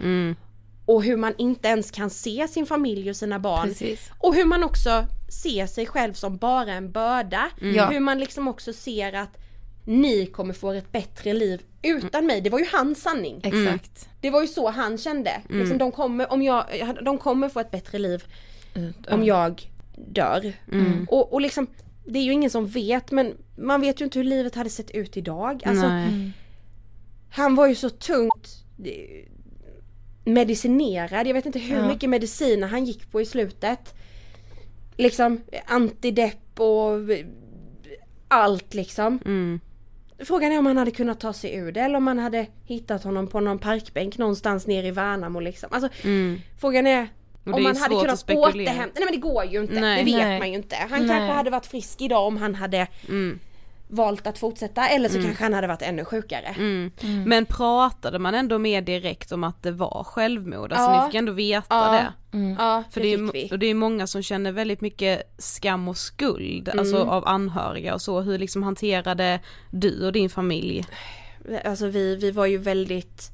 Och 0.86 1.02
hur 1.02 1.16
man 1.16 1.34
inte 1.38 1.68
ens 1.68 1.90
kan 1.90 2.10
se 2.10 2.48
sin 2.48 2.66
familj 2.66 3.10
och 3.10 3.16
sina 3.16 3.38
barn. 3.38 3.68
Precis. 3.68 4.10
Och 4.18 4.34
hur 4.34 4.44
man 4.44 4.64
också 4.64 5.06
ser 5.42 5.66
sig 5.66 5.86
själv 5.86 6.12
som 6.12 6.36
bara 6.36 6.72
en 6.72 6.92
börda. 6.92 7.50
Ja. 7.60 7.86
Hur 7.86 8.00
man 8.00 8.18
liksom 8.18 8.48
också 8.48 8.72
ser 8.72 9.12
att 9.12 9.38
ni 9.84 10.26
kommer 10.26 10.54
få 10.54 10.72
ett 10.72 10.92
bättre 10.92 11.32
liv 11.32 11.62
utan 11.82 12.26
mig. 12.26 12.40
Det 12.40 12.50
var 12.50 12.58
ju 12.58 12.66
hans 12.72 13.02
sanning. 13.02 13.40
Exakt. 13.42 14.08
Det 14.20 14.30
var 14.30 14.40
ju 14.40 14.46
så 14.46 14.70
han 14.70 14.98
kände. 14.98 15.30
Liksom, 15.48 15.78
de, 15.78 15.92
kommer, 15.92 16.32
om 16.32 16.42
jag, 16.42 16.64
de 17.02 17.18
kommer 17.18 17.48
få 17.48 17.60
ett 17.60 17.70
bättre 17.70 17.98
liv 17.98 18.24
om 19.08 19.24
jag 19.24 19.70
dör. 19.96 20.52
Och, 21.08 21.32
och 21.32 21.40
liksom, 21.40 21.66
det 22.04 22.18
är 22.18 22.22
ju 22.22 22.32
ingen 22.32 22.50
som 22.50 22.66
vet 22.66 23.10
men 23.10 23.34
man 23.56 23.80
vet 23.80 24.00
ju 24.00 24.04
inte 24.04 24.18
hur 24.18 24.24
livet 24.24 24.54
hade 24.54 24.70
sett 24.70 24.90
ut 24.90 25.16
idag. 25.16 25.62
Alltså, 25.66 25.88
Nej. 25.88 26.30
han 27.30 27.54
var 27.54 27.66
ju 27.66 27.74
så 27.74 27.90
tungt 27.90 28.64
eh, 28.84 29.28
medicinerad. 30.24 31.26
Jag 31.26 31.34
vet 31.34 31.46
inte 31.46 31.58
hur 31.58 31.76
Ja. 31.78 31.88
mycket 31.88 32.10
mediciner 32.10 32.68
han 32.68 32.84
gick 32.84 33.10
på 33.10 33.20
i 33.20 33.26
slutet. 33.26 33.94
Liksom 34.96 35.40
antidepp 35.66 36.60
och 36.60 37.12
eh, 37.12 37.26
allt 38.28 38.74
liksom. 38.74 39.18
Mm. 39.24 39.60
Frågan 40.18 40.52
är 40.52 40.58
om 40.58 40.66
han 40.66 40.76
hade 40.76 40.90
kunnat 40.90 41.20
ta 41.20 41.32
sig 41.32 41.54
ur 41.56 41.72
det 41.72 41.80
eller 41.80 41.96
om 41.96 42.04
man 42.04 42.18
hade 42.18 42.46
hittat 42.64 43.04
honom 43.04 43.26
på 43.26 43.40
någon 43.40 43.58
parkbänk 43.58 44.18
någonstans 44.18 44.66
nere 44.66 44.86
i 44.86 44.90
Värnamo 44.90 45.40
liksom. 45.40 45.68
Alltså, 45.72 45.88
Frågan 46.60 46.86
är 46.86 46.98
Mm. 46.98 47.08
Och 47.08 47.12
det 47.12 47.23
om 47.44 47.62
man 47.62 47.76
hade 47.76 47.94
kunnat 47.94 48.30
återhämta, 48.30 48.92
nej 49.00 49.04
men 49.04 49.12
det 49.12 49.16
går 49.20 49.44
ju 49.44 49.60
inte, 49.60 49.80
Nej. 49.80 50.04
det 50.04 50.10
vet 50.12 50.24
Nej. 50.26 50.38
man 50.38 50.48
ju 50.48 50.54
inte. 50.54 50.76
Han 50.76 51.00
Nej. 51.00 51.08
kanske 51.08 51.32
hade 51.32 51.50
varit 51.50 51.66
frisk 51.66 52.00
idag 52.02 52.26
om 52.26 52.36
han 52.36 52.54
hade 52.54 52.86
Mm. 53.08 53.38
valt 53.88 54.26
att 54.26 54.38
fortsätta 54.38 54.88
eller 54.88 55.08
så 55.08 55.22
kanske 55.22 55.44
han 55.44 55.52
hade 55.52 55.66
varit 55.66 55.82
ännu 55.82 56.04
sjukare. 56.04 56.54
Mm. 56.58 56.90
Men 57.26 57.46
pratade 57.46 58.18
man 58.18 58.34
ändå 58.34 58.58
mer 58.58 58.80
direkt 58.82 59.32
om 59.32 59.44
att 59.44 59.62
det 59.62 59.70
var 59.72 60.04
självmord? 60.04 60.72
Alltså 60.72 60.90
Ja. 60.90 61.04
ni 61.04 61.10
fick 61.10 61.14
ändå 61.18 61.32
veta 61.32 61.66
Ja. 61.68 61.92
det? 61.92 62.12
Ja, 62.58 62.82
För 62.90 63.00
det, 63.00 63.06
det, 63.06 63.12
är, 63.12 63.26
fick 63.26 63.34
ju- 63.34 63.42
vi. 63.42 63.48
och 63.54 63.58
det 63.58 63.66
är 63.66 63.74
många 63.74 64.06
som 64.06 64.22
känner 64.22 64.52
väldigt 64.52 64.80
mycket 64.80 65.22
skam 65.38 65.88
och 65.88 65.96
skuld, 65.96 66.68
alltså 66.68 66.96
Mm. 66.96 67.08
av 67.08 67.28
anhöriga 67.28 67.94
och 67.94 68.02
så, 68.02 68.20
hur 68.20 68.38
liksom 68.38 68.62
hanterade 68.62 69.40
du 69.70 70.06
och 70.06 70.12
din 70.12 70.30
familj? 70.30 70.84
Alltså 71.64 71.86
vi, 71.86 72.16
vi 72.16 72.30
var 72.30 72.46
ju 72.46 72.58
väldigt 72.58 73.30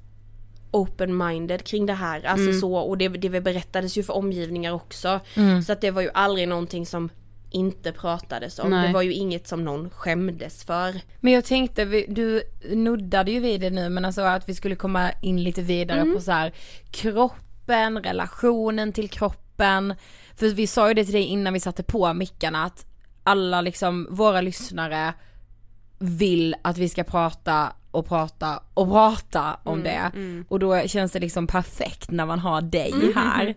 open-minded 0.70 1.64
kring 1.64 1.86
det 1.86 1.92
här. 1.94 2.26
Alltså 2.26 2.48
Mm. 2.48 2.60
så, 2.60 2.74
och 2.76 2.98
det, 2.98 3.08
det 3.08 3.40
berättades 3.40 3.98
ju 3.98 4.02
för 4.02 4.12
omgivningar 4.12 4.72
också. 4.72 5.20
Så 5.66 5.72
att 5.72 5.80
det 5.80 5.90
var 5.90 6.02
ju 6.02 6.10
aldrig 6.14 6.48
någonting 6.48 6.86
som 6.86 7.08
inte 7.50 7.92
pratades 7.92 8.58
om. 8.58 8.70
Nej. 8.70 8.86
Det 8.86 8.94
var 8.94 9.02
ju 9.02 9.12
inget 9.12 9.48
som 9.48 9.64
någon 9.64 9.90
skämdes 9.90 10.64
för. 10.64 11.00
Men 11.20 11.32
jag 11.32 11.44
tänkte, 11.44 11.84
du 12.08 12.42
nuddade 12.70 13.30
ju 13.30 13.40
vid 13.40 13.60
det 13.60 13.70
nu 13.70 13.88
men 13.88 14.04
alltså 14.04 14.22
att 14.22 14.48
vi 14.48 14.54
skulle 14.54 14.76
komma 14.76 15.10
in 15.22 15.42
lite 15.42 15.62
vidare 15.62 16.04
på 16.14 16.20
så 16.20 16.32
här 16.32 16.52
kroppen, 16.90 18.02
relationen 18.02 18.92
till 18.92 19.08
kroppen. 19.10 19.94
För 20.36 20.46
vi 20.48 20.66
sa 20.66 20.88
ju 20.88 20.94
det 20.94 21.04
till 21.04 21.14
dig 21.14 21.22
innan 21.24 21.52
vi 21.52 21.60
satte 21.60 21.82
på 21.82 22.12
mickarna 22.14 22.64
att 22.64 22.86
alla 23.24 23.60
liksom, 23.60 24.06
våra 24.10 24.40
lyssnare 24.40 25.14
vill 25.98 26.54
att 26.62 26.78
vi 26.78 26.88
ska 26.88 27.04
prata 27.04 27.72
och 27.90 28.08
prata 28.08 28.62
och 28.74 28.88
prata 28.88 29.58
om 29.62 29.82
det. 29.82 30.10
Och 30.48 30.58
då 30.58 30.86
känns 30.88 31.12
det 31.12 31.18
liksom 31.18 31.46
perfekt 31.46 32.10
när 32.10 32.26
man 32.26 32.38
har 32.38 32.62
dig 32.62 33.12
här. 33.14 33.54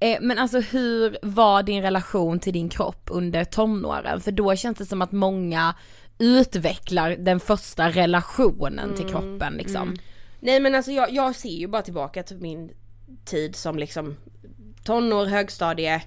Eh, 0.00 0.18
men 0.20 0.38
alltså 0.38 0.60
hur 0.60 1.18
var 1.22 1.62
din 1.62 1.82
relation 1.82 2.38
till 2.38 2.52
din 2.52 2.68
kropp 2.68 3.08
under 3.10 3.44
tonåren? 3.44 4.20
För 4.20 4.32
då 4.32 4.56
känns 4.56 4.78
det 4.78 4.86
som 4.86 5.02
att 5.02 5.12
många 5.12 5.74
utvecklar 6.18 7.16
den 7.18 7.40
första 7.40 7.90
relationen 7.90 8.94
till 8.94 9.08
kroppen 9.08 9.54
liksom. 9.54 9.96
Nej 10.40 10.60
men 10.60 10.74
alltså 10.74 10.92
jag, 10.92 11.12
jag 11.12 11.34
ser 11.34 11.48
ju 11.48 11.66
bara 11.66 11.82
tillbaka 11.82 12.22
till 12.22 12.36
min 12.36 12.70
tid 13.24 13.56
som 13.56 13.78
liksom 13.78 14.16
tonår, 14.84 15.26
högstadie, 15.26 16.02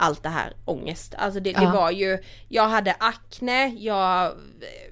allt 0.00 0.22
det 0.22 0.28
här 0.28 0.52
ångest. 0.64 1.14
Alltså 1.18 1.40
det, 1.40 1.52
det 1.52 1.62
Ja. 1.62 1.72
var 1.72 1.90
ju, 1.90 2.18
jag 2.48 2.68
hade 2.68 2.92
akne, 2.98 3.66
jag 3.68 4.32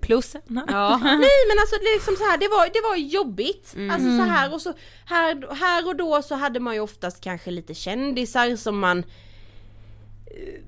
Plus 0.01 0.37
Ja. 0.69 0.97
Nej 1.03 1.19
men 1.49 1.59
alltså 1.61 1.77
liksom 1.95 2.17
så 2.17 2.25
här, 2.25 2.39
det 2.39 2.49
var, 2.49 2.67
det 2.73 2.81
var 2.81 2.97
jobbigt. 2.97 3.75
Alltså 3.93 4.17
så 4.19 4.23
här 4.23 4.55
och 4.55 4.63
så 4.63 4.73
här, 5.05 5.55
här 5.55 5.87
och 5.87 5.97
då 5.97 6.23
så 6.23 6.35
hade 6.35 6.61
man 6.61 6.75
ju 6.75 6.81
oftast 6.81 7.21
kanske 7.21 7.51
lite 7.51 7.75
kändisar 7.75 8.57
som 8.57 8.79
man 8.79 8.99
eh, 10.27 10.61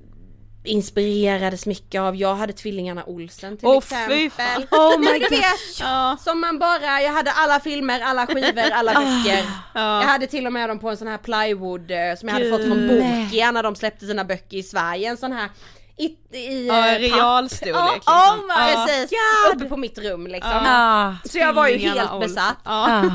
inspirerades 0.65 1.67
mycket 1.67 2.01
av. 2.01 2.17
Jag 2.17 2.35
hade 2.35 2.53
tvillingarna 2.53 3.05
Olsen 3.05 3.57
till 3.57 3.69
fy 3.69 3.77
exempel. 3.79 4.31
fan. 4.31 4.63
Oh 4.81 4.99
my 4.99 5.19
God. 5.19 5.31
Vet, 5.31 6.21
Som 6.21 6.41
man 6.41 6.59
bara, 6.59 7.01
jag 7.03 7.13
hade 7.13 7.33
alla 7.33 7.61
filmer, 7.61 8.01
alla 8.01 8.27
skivor, 8.27 8.71
alla 8.73 8.93
böcker. 8.95 9.45
Jag 9.75 10.03
hade 10.03 10.27
till 10.27 10.47
och 10.47 10.53
med 10.53 10.69
dem 10.71 10.79
på 10.79 10.91
en 10.91 10.97
sån 10.97 11.09
här 11.09 11.19
plywood 11.19 11.91
eh, 11.91 11.97
som 12.19 12.29
jag 12.29 12.35
hade 12.37 12.51
fått 12.51 12.65
från 12.65 12.89
Bokia 12.89 13.51
när 13.51 13.63
de 13.63 13.75
släppte 13.77 14.07
sina 14.07 14.25
böcker 14.25 14.57
i 14.57 14.63
Sverige. 14.63 15.09
En 15.11 15.17
sån 15.17 15.33
här 15.33 15.49
i, 15.97 16.05
i 16.39 16.67
Ja, 16.67 16.87
eh, 16.89 16.93
papp. 16.93 17.01
realstorlek 17.19 17.75
Ja, 17.77 17.93
liksom. 17.95 18.15
oh 18.15 18.37
my 18.37 18.73
Ja. 18.73 18.87
Precis, 18.89 19.19
uppe 19.55 19.65
på 19.65 19.77
mitt 19.77 19.99
rum 19.99 20.27
liksom. 20.27 20.51
Ah, 20.67 21.13
Så 21.25 21.39
jag 21.39 21.53
var 21.53 21.69
ju 21.69 21.77
helt 21.77 22.13
Olsen. 22.13 22.21
besatt. 22.21 22.57
Ja. 22.65 23.05
ah, 23.07 23.11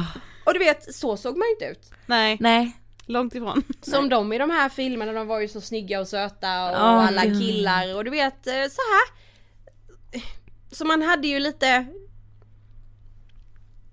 Och 0.45 0.53
du 0.53 0.59
vet, 0.59 0.95
så 0.95 1.17
såg 1.17 1.37
man 1.37 1.47
ju 1.47 1.51
inte 1.53 1.65
ut. 1.65 1.91
Nej, 2.05 2.37
nej. 2.39 2.77
Långt 3.05 3.35
ifrån. 3.35 3.63
Som 3.81 4.09
de 4.09 4.33
i 4.33 4.37
de 4.37 4.49
här 4.49 4.69
filmerna, 4.69 5.11
de 5.11 5.27
var 5.27 5.39
ju 5.39 5.47
så 5.47 5.61
snygga 5.61 5.99
och 5.99 6.07
söta 6.07 6.65
och 6.65 6.75
Ja, 6.75 7.07
alla 7.07 7.21
killar 7.21 7.95
och 7.95 8.03
du 8.03 8.11
vet 8.11 8.47
eh, 8.47 8.53
så 8.53 8.81
här. 8.81 9.15
Så 10.71 10.85
man 10.85 11.01
hade 11.01 11.27
ju 11.27 11.39
lite 11.39 11.85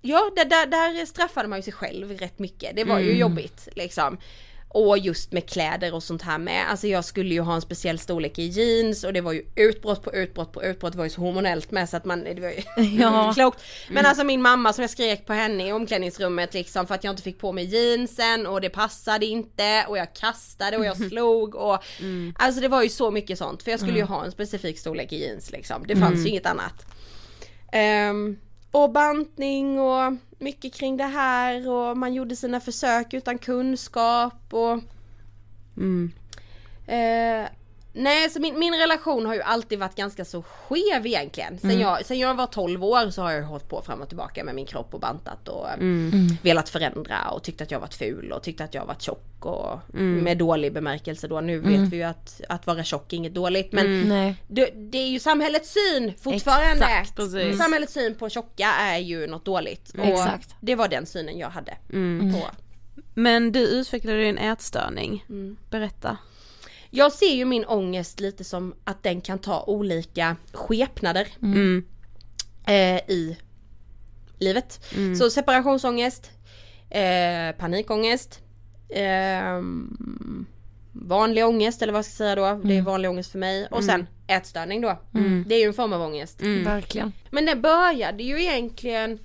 Ja, 0.01 0.31
där, 0.35 0.45
där, 0.45 0.67
där 0.67 1.05
straffade 1.05 1.47
man 1.47 1.59
ju 1.59 1.63
sig 1.63 1.73
själv 1.73 2.11
rätt 2.11 2.39
mycket. 2.39 2.75
Det 2.75 2.83
var 2.83 2.99
ju 2.99 3.13
jobbigt 3.17 3.67
liksom. 3.75 4.17
Och 4.75 4.97
just 4.97 5.31
med 5.31 5.49
kläder 5.49 5.93
och 5.93 6.03
sånt 6.03 6.21
här 6.21 6.37
med. 6.37 6.69
Alltså 6.69 6.87
jag 6.87 7.05
skulle 7.05 7.33
ju 7.33 7.41
ha 7.41 7.55
en 7.55 7.61
speciell 7.61 7.99
storlek 7.99 8.39
i 8.39 8.43
jeans 8.43 9.03
och 9.03 9.13
det 9.13 9.21
var 9.21 9.31
ju 9.31 9.45
utbrott 9.55 10.03
på 10.03 10.13
utbrott 10.13 10.51
på 10.51 10.63
utbrott. 10.63 10.91
Det 10.91 10.97
var 10.97 11.05
ju 11.05 11.09
så 11.09 11.21
hormonellt 11.21 11.71
med 11.71 11.89
så 11.89 11.97
att 11.97 12.05
man, 12.05 12.23
det 12.23 12.41
var 12.41 12.49
ju 12.49 12.61
Ja. 13.01 13.33
klokt. 13.35 13.63
Men 13.89 14.05
alltså 14.05 14.23
min 14.23 14.41
mamma 14.41 14.73
som 14.73 14.81
jag 14.81 14.91
skrek 14.91 15.25
på 15.25 15.33
henne 15.33 15.67
i 15.67 15.71
omklädningsrummet 15.71 16.53
liksom 16.53 16.87
för 16.87 16.95
att 16.95 17.03
jag 17.03 17.11
inte 17.11 17.23
fick 17.23 17.39
på 17.39 17.51
mig 17.51 17.65
jeansen 17.65 18.47
och 18.47 18.61
det 18.61 18.69
passade 18.69 19.25
inte 19.25 19.85
och 19.89 19.97
jag 19.97 20.13
kastade 20.13 20.77
och 20.77 20.85
jag 20.85 20.97
slog 21.09 21.55
och 21.55 21.83
Alltså 22.35 22.61
det 22.61 22.67
var 22.67 22.83
ju 22.83 22.89
så 22.89 23.11
mycket 23.11 23.37
sånt 23.37 23.63
för 23.63 23.71
jag 23.71 23.79
skulle 23.79 23.97
ju 23.97 24.03
ha 24.03 24.25
en 24.25 24.31
specifik 24.31 24.79
storlek 24.79 25.13
i 25.13 25.21
jeans 25.23 25.51
liksom. 25.51 25.83
Det 25.87 25.95
fanns 25.95 26.25
ju 26.25 26.29
inget 26.29 26.45
annat. 26.45 26.85
Ehm, 27.71 28.37
och 28.73 28.91
bantning 28.91 29.79
och 29.79 30.13
mycket 30.39 30.73
kring 30.73 30.97
det 30.97 31.03
här 31.03 31.69
och 31.69 31.97
man 31.97 32.13
gjorde 32.13 32.35
sina 32.35 32.59
försök 32.59 33.13
utan 33.13 33.37
kunskap 33.37 34.53
och 34.53 34.79
Eh, 36.87 37.47
nej, 37.93 38.29
så 38.29 38.41
min, 38.41 38.59
min 38.59 38.73
relation 38.73 39.25
har 39.25 39.33
ju 39.33 39.41
alltid 39.41 39.79
varit 39.79 39.95
ganska 39.95 40.25
så 40.25 40.41
skev 40.41 41.05
egentligen. 41.05 41.59
Sen, 41.59 41.79
jag, 41.79 42.05
sen 42.05 42.19
jag 42.19 42.35
var 42.35 42.47
12 42.47 42.83
år 42.83 43.09
så 43.09 43.21
har 43.21 43.31
jag 43.31 43.43
hållit 43.43 43.69
på 43.69 43.81
fram 43.81 44.01
och 44.01 44.07
tillbaka 44.07 44.43
med 44.43 44.55
min 44.55 44.65
kropp 44.65 44.93
och 44.93 44.99
bantat 44.99 45.47
och 45.47 45.69
eh, 45.69 45.77
velat 46.41 46.69
förändra 46.69 47.29
och 47.29 47.43
tyckt 47.43 47.61
att 47.61 47.71
jag 47.71 47.79
varit 47.79 47.93
ful 47.93 48.31
och 48.31 48.43
tyckt 48.43 48.61
att 48.61 48.73
jag 48.73 48.85
varit 48.85 49.01
tjock 49.01 49.45
och 49.45 49.79
med 49.95 50.37
dålig 50.37 50.73
bemärkelse 50.73 51.27
då. 51.27 51.41
Nu 51.41 51.59
vet 51.59 51.79
vi 51.79 51.97
ju 51.97 52.03
att, 52.03 52.41
att 52.49 52.67
vara 52.67 52.83
tjock 52.83 53.13
är 53.13 53.17
inget 53.17 53.33
dåligt 53.33 53.71
men 53.71 54.09
Nej. 54.09 54.35
det, 54.47 54.65
det 54.75 54.97
är 54.97 55.07
ju 55.07 55.19
samhällets 55.19 55.73
syn 55.73 56.13
fortfarande. 56.19 56.85
Exakt, 56.85 57.15
precis. 57.15 57.57
Samhällets 57.57 57.93
syn 57.93 58.15
på 58.15 58.29
tjocka 58.29 58.67
är 58.67 58.97
ju 58.97 59.27
något 59.27 59.45
dåligt. 59.45 59.93
Och 59.97 60.05
Exakt. 60.05 60.55
det 60.59 60.75
var 60.75 60.87
den 60.87 61.05
synen 61.05 61.37
jag 61.37 61.49
hade 61.49 61.77
på 62.33 62.47
Men 63.13 63.51
du 63.51 63.59
utvecklade 63.59 64.17
ju 64.17 64.29
en 64.29 64.37
ätstörning. 64.37 65.25
Berätta. 65.69 66.17
Jag 66.95 67.11
ser 67.11 67.33
ju 67.35 67.45
min 67.45 67.65
ångest 67.65 68.19
lite 68.19 68.43
som 68.43 68.73
att 68.83 69.03
den 69.03 69.21
kan 69.21 69.39
ta 69.39 69.63
olika 69.63 70.35
skepnader 70.53 71.27
Mm. 71.41 71.85
eh, 72.67 72.97
i 73.11 73.37
livet. 74.39 74.85
Så 75.17 75.29
separationsångest, 75.29 76.31
eh, 76.89 77.55
panikångest, 77.57 78.39
ehm, 78.89 80.45
vanlig 80.91 81.45
ångest 81.45 81.81
eller 81.81 81.93
vad 81.93 81.97
jag 81.97 82.05
ska 82.05 82.13
säga 82.15 82.35
då, 82.35 82.61
det 82.63 82.77
är 82.77 82.81
vanlig 82.81 83.09
ångest 83.11 83.31
för 83.31 83.39
mig 83.39 83.67
och 83.71 83.83
sen 83.83 84.07
ätstörning 84.27 84.81
då. 84.81 84.99
Det 85.47 85.55
är 85.55 85.59
ju 85.59 85.65
en 85.67 85.73
form 85.73 85.93
av 85.93 86.01
ångest. 86.01 86.41
Verkligen. 86.65 87.11
Men 87.31 87.45
det 87.45 87.55
började 87.55 88.23
ju 88.23 88.41
egentligen 88.43 89.19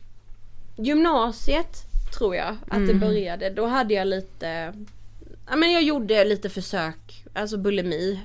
gymnasiet 0.77 1.77
tror 2.19 2.37
jag 2.37 2.57
att 2.69 2.87
det 2.87 2.95
började. 2.95 3.51
Då 3.51 3.67
hade 3.67 3.95
jag 3.95 4.07
lite, 4.07 4.75
ja 5.51 5.57
men 5.57 5.73
jag 5.73 5.83
gjorde 5.83 6.25
lite 6.25 6.51
försök, 6.51 7.25
alltså 7.33 7.57
bulimi 7.59 8.21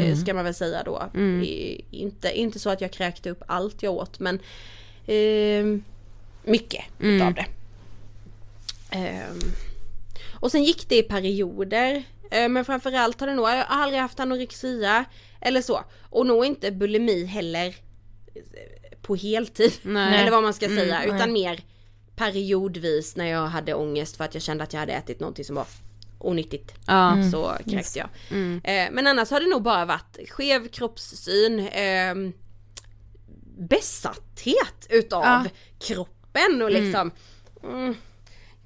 eh, 0.00 0.16
ska 0.16 0.34
man 0.34 0.44
väl 0.44 0.54
säga 0.54 0.82
då. 0.84 1.10
I, 1.44 1.84
inte, 1.90 2.38
inte 2.38 2.58
så 2.58 2.70
att 2.70 2.80
jag 2.80 2.92
kräkte 2.92 3.30
upp 3.30 3.42
allt 3.46 3.82
jag 3.82 3.92
åt 3.94 4.18
men 4.20 4.38
eh, 5.06 5.80
mycket 6.44 6.84
utav 6.98 7.34
det. 7.34 7.46
Ehm, 8.90 9.38
Och 10.40 10.50
sen 10.50 10.64
gick 10.64 10.88
det 10.88 10.96
i 10.98 11.02
perioder. 11.02 12.02
Eh, 12.30 12.48
Men 12.48 12.64
framförallt 12.64 13.20
har 13.20 13.26
det 13.26 13.34
nog, 13.34 13.44
jag 13.48 13.50
har 13.56 13.64
aldrig 13.82 14.00
haft 14.00 14.20
anorexia 14.20 15.04
eller 15.40 15.60
så. 15.62 15.80
Och 16.10 16.26
nog 16.26 16.44
inte 16.44 16.70
bulimi 16.70 17.24
heller 17.24 17.66
eh, 18.34 18.98
på 19.02 19.14
heltid. 19.16 19.72
Nej. 19.82 20.20
Eller 20.20 20.30
vad 20.30 20.42
man 20.42 20.54
ska 20.54 20.66
säga. 20.68 21.04
Utan 21.04 21.32
mer 21.32 21.60
periodvis 22.16 23.16
när 23.16 23.26
jag 23.26 23.46
hade 23.46 23.74
ångest 23.74 24.16
för 24.16 24.24
att 24.24 24.34
jag 24.34 24.42
kände 24.42 24.64
att 24.64 24.72
jag 24.72 24.80
hade 24.80 24.92
ätit 24.92 25.20
någonting 25.20 25.44
som 25.44 25.56
var 25.56 25.66
onyttigt. 26.18 26.74
Ja. 26.86 27.16
Så 27.32 27.52
kräkte 27.70 27.98
jag. 27.98 28.08
Eh, 28.64 28.88
men 28.92 29.06
annars 29.06 29.30
har 29.30 29.40
det 29.40 29.46
nog 29.50 29.62
bara 29.62 29.84
varit 29.84 30.18
skev 30.30 30.68
kroppssyn, 30.68 31.58
eh, 31.68 32.14
besatthet 33.58 34.86
utav 34.90 35.22
Ja. 35.24 35.44
kroppen 35.78 36.62
och 36.62 36.70
liksom 36.70 37.10
mm, 37.64 37.94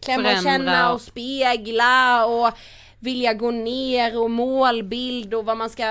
klämma 0.01 0.33
och 0.37 0.43
känna 0.43 0.93
och- 0.93 1.01
spegla 1.01 2.27
och 2.27 2.51
vilja 2.99 3.35
gå 3.35 3.51
ner 3.51 4.19
och 4.21 4.31
målbild 4.31 5.35
och 5.35 5.45
vad 5.45 5.57
man 5.57 5.71
ska, 5.71 5.85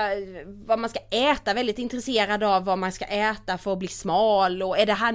vad 0.66 0.78
man 0.78 0.90
ska 0.90 0.98
äta, 1.10 1.54
väldigt 1.54 1.78
intresserad 1.78 2.42
av 2.42 2.64
vad 2.64 2.78
man 2.78 2.92
ska 2.92 3.04
äta 3.04 3.58
för 3.58 3.72
att 3.72 3.78
bli 3.78 3.88
smal 3.88 4.62
och 4.62 4.78
är 4.78 4.86
det 4.86 4.92
här 4.94 5.12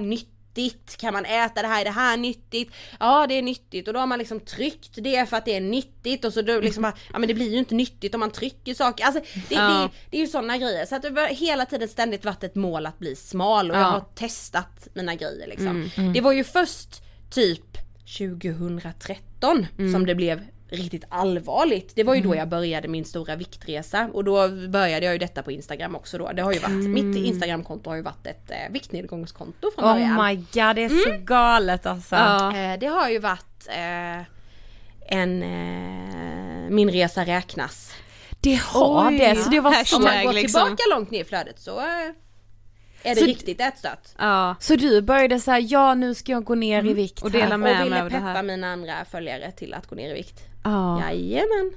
nyttigt? 0.57 0.97
Kan 0.97 1.13
man 1.13 1.25
äta 1.25 1.61
det 1.61 1.67
här? 1.67 1.81
Är 1.81 1.85
det 1.85 1.91
här 1.91 2.17
nyttigt? 2.17 2.71
Ja 2.99 3.25
det 3.27 3.33
är 3.37 3.41
nyttigt 3.41 3.87
och 3.87 3.93
då 3.93 3.99
har 3.99 4.07
man 4.07 4.19
liksom 4.19 4.39
tryckt 4.39 4.89
det 4.95 5.29
för 5.29 5.37
att 5.37 5.45
det 5.45 5.55
är 5.55 5.61
nyttigt 5.61 6.25
och 6.25 6.33
så 6.33 6.41
då 6.41 6.59
liksom 6.59 6.83
bara, 6.83 6.93
ja 7.13 7.19
men 7.19 7.27
det 7.27 7.33
blir 7.33 7.51
ju 7.51 7.57
inte 7.57 7.75
nyttigt 7.75 8.13
om 8.13 8.19
man 8.19 8.31
trycker 8.31 8.73
saker. 8.73 9.05
Alltså 9.05 9.21
det, 9.49 9.55
Ja. 9.55 9.67
det, 9.67 9.89
det 10.11 10.17
är 10.17 10.21
ju 10.21 10.27
sådana 10.27 10.57
grejer. 10.57 10.85
Så 10.85 10.95
att 10.95 11.01
det 11.01 11.09
har 11.21 11.27
hela 11.27 11.65
tiden 11.65 11.87
ständigt 11.87 12.25
varit 12.25 12.43
ett 12.43 12.55
mål 12.55 12.85
att 12.85 12.99
bli 12.99 13.15
smal 13.15 13.71
och 13.71 13.77
jag 13.77 13.83
Ja. 13.83 13.87
har 13.87 14.05
testat 14.15 14.87
mina 14.93 15.15
grejer 15.15 15.47
liksom. 15.47 15.89
Det 16.13 16.21
var 16.21 16.31
ju 16.31 16.43
först 16.43 17.01
typ 17.31 17.77
2013 18.17 19.65
som 19.93 20.05
det 20.05 20.15
blev 20.15 20.43
riktigt 20.69 21.03
allvarligt. 21.09 21.91
Det 21.95 22.03
var 22.03 22.15
ju 22.15 22.21
då 22.21 22.35
jag 22.35 22.49
började 22.49 22.87
min 22.87 23.05
stora 23.05 23.35
viktresa 23.35 24.09
och 24.13 24.23
då 24.23 24.49
började 24.49 25.05
jag 25.05 25.13
ju 25.13 25.19
detta 25.19 25.43
på 25.43 25.51
Instagram 25.51 25.95
också 25.95 26.17
då. 26.17 26.31
Det 26.31 26.41
har 26.41 26.53
ju 26.53 26.59
varit, 26.59 26.89
mitt 26.89 27.25
Instagramkonto 27.25 27.89
har 27.89 27.95
ju 27.95 28.01
varit 28.01 28.27
ett 28.27 28.51
eh, 28.51 28.57
viktnedgångskonto 28.71 29.71
från 29.75 29.83
början. 29.93 30.19
Oh 30.19 30.25
my 30.25 30.35
god 30.35 30.75
det 30.75 30.83
är 30.83 30.89
så 31.19 31.23
galet 31.25 31.85
alltså. 31.85 32.15
Ja. 32.15 32.57
Eh, 32.57 32.79
det 32.79 32.87
har 32.87 33.09
ju 33.09 33.19
varit 33.19 33.67
eh, 33.69 34.21
en 35.17 35.43
eh, 35.43 36.69
Min 36.69 36.89
resa 36.91 37.25
räknas. 37.25 37.93
Det 38.41 38.55
har 38.55 39.07
Oj. 39.07 39.17
det, 39.17 39.35
så 39.35 39.49
det 39.49 39.59
var 39.59 39.71
Hashtag. 39.71 39.87
så... 39.87 39.97
Om 39.97 40.03
man 40.03 40.25
går 40.25 40.33
liksom. 40.33 40.61
tillbaka 40.61 40.83
långt 40.95 41.11
ner 41.11 41.21
i 41.21 41.23
flödet 41.23 41.59
så 41.59 41.79
eh, 41.79 41.85
är 43.03 43.15
det 43.15 43.21
Så- 43.21 43.25
riktigt 43.25 43.61
ätstört. 43.61 44.07
Ja. 44.17 44.55
Så 44.59 44.75
du 44.75 45.01
började 45.01 45.39
säga 45.39 45.59
ja 45.59 45.93
nu 45.93 46.13
ska 46.15 46.31
jag 46.31 46.43
gå 46.43 46.55
ner 46.55 46.85
i 46.85 46.93
vikt 46.93 47.21
Och 47.23 47.31
dela 47.31 47.57
med 47.57 47.71
och 47.71 47.77
mig 47.77 47.83
ville 47.83 48.03
av 48.03 48.09
det 48.09 48.15
peppa 48.15 48.25
här. 48.25 48.43
mina 48.43 48.67
andra 48.67 48.93
följare 49.11 49.51
till 49.51 49.73
att 49.73 49.87
gå 49.87 49.95
ner 49.95 50.09
i 50.09 50.13
vikt. 50.13 50.39
Ja. 50.71 51.01
Jajamän. 51.01 51.73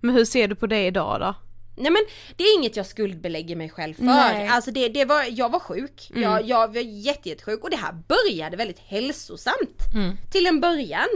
Men 0.00 0.14
hur 0.14 0.24
ser 0.24 0.48
du 0.48 0.54
på 0.54 0.66
det 0.66 0.86
idag 0.86 1.20
då? 1.20 1.34
Nej 1.78 1.90
men 1.90 2.02
det 2.36 2.44
är 2.44 2.58
inget 2.58 2.76
jag 2.76 2.86
skuldbelägger 2.86 3.56
mig 3.56 3.70
själv 3.70 3.94
för. 3.94 4.04
Nej. 4.04 4.48
Alltså 4.48 4.70
det, 4.70 4.88
det 4.88 5.04
var, 5.04 5.24
jag 5.30 5.48
var 5.52 5.58
sjuk. 5.58 6.10
Jag, 6.14 6.48
jag 6.48 6.68
var 6.74 6.80
jätte, 6.80 7.28
jättesjuk 7.28 7.64
och 7.64 7.70
det 7.70 7.76
här 7.76 7.92
började 8.08 8.56
väldigt 8.56 8.78
hälsosamt. 8.78 9.78
Till 10.32 10.46
en 10.46 10.60
början. 10.60 11.08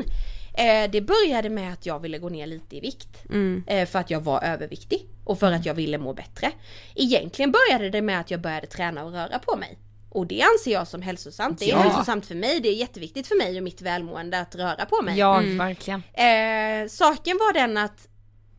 Eh, 0.54 0.90
det 0.90 1.00
började 1.00 1.50
med 1.50 1.72
att 1.72 1.86
jag 1.86 2.00
ville 2.00 2.18
gå 2.18 2.28
ner 2.28 2.46
lite 2.46 2.76
i 2.76 2.80
vikt. 2.80 3.24
Eh, 3.66 3.88
för 3.88 3.98
att 3.98 4.10
jag 4.10 4.20
var 4.20 4.42
överviktig. 4.42 5.06
Och 5.24 5.38
för 5.38 5.52
att 5.52 5.66
jag 5.66 5.74
ville 5.74 5.98
må 5.98 6.12
bättre. 6.14 6.52
Egentligen 6.94 7.52
började 7.52 7.90
det 7.90 8.02
med 8.02 8.20
att 8.20 8.30
jag 8.30 8.40
började 8.40 8.66
träna 8.66 9.04
och 9.04 9.12
röra 9.12 9.38
på 9.38 9.56
mig. 9.56 9.78
Och 10.10 10.26
det 10.26 10.42
anser 10.42 10.72
jag 10.72 10.88
som 10.88 11.02
hälsosamt. 11.02 11.58
Det 11.58 11.64
är 11.64 11.68
Ja. 11.68 11.78
hälsosamt 11.78 12.26
för 12.26 12.34
mig, 12.34 12.60
det 12.60 12.68
är 12.68 12.74
jätteviktigt 12.74 13.26
för 13.26 13.38
mig 13.38 13.56
och 13.56 13.62
mitt 13.62 13.82
välmående 13.82 14.40
att 14.40 14.54
röra 14.54 14.86
på 14.86 15.02
mig. 15.02 15.18
Ja 15.18 15.42
verkligen. 15.44 16.02
Eh, 16.12 16.88
saken 16.88 17.36
var 17.36 17.52
den 17.52 17.76
att 17.76 18.08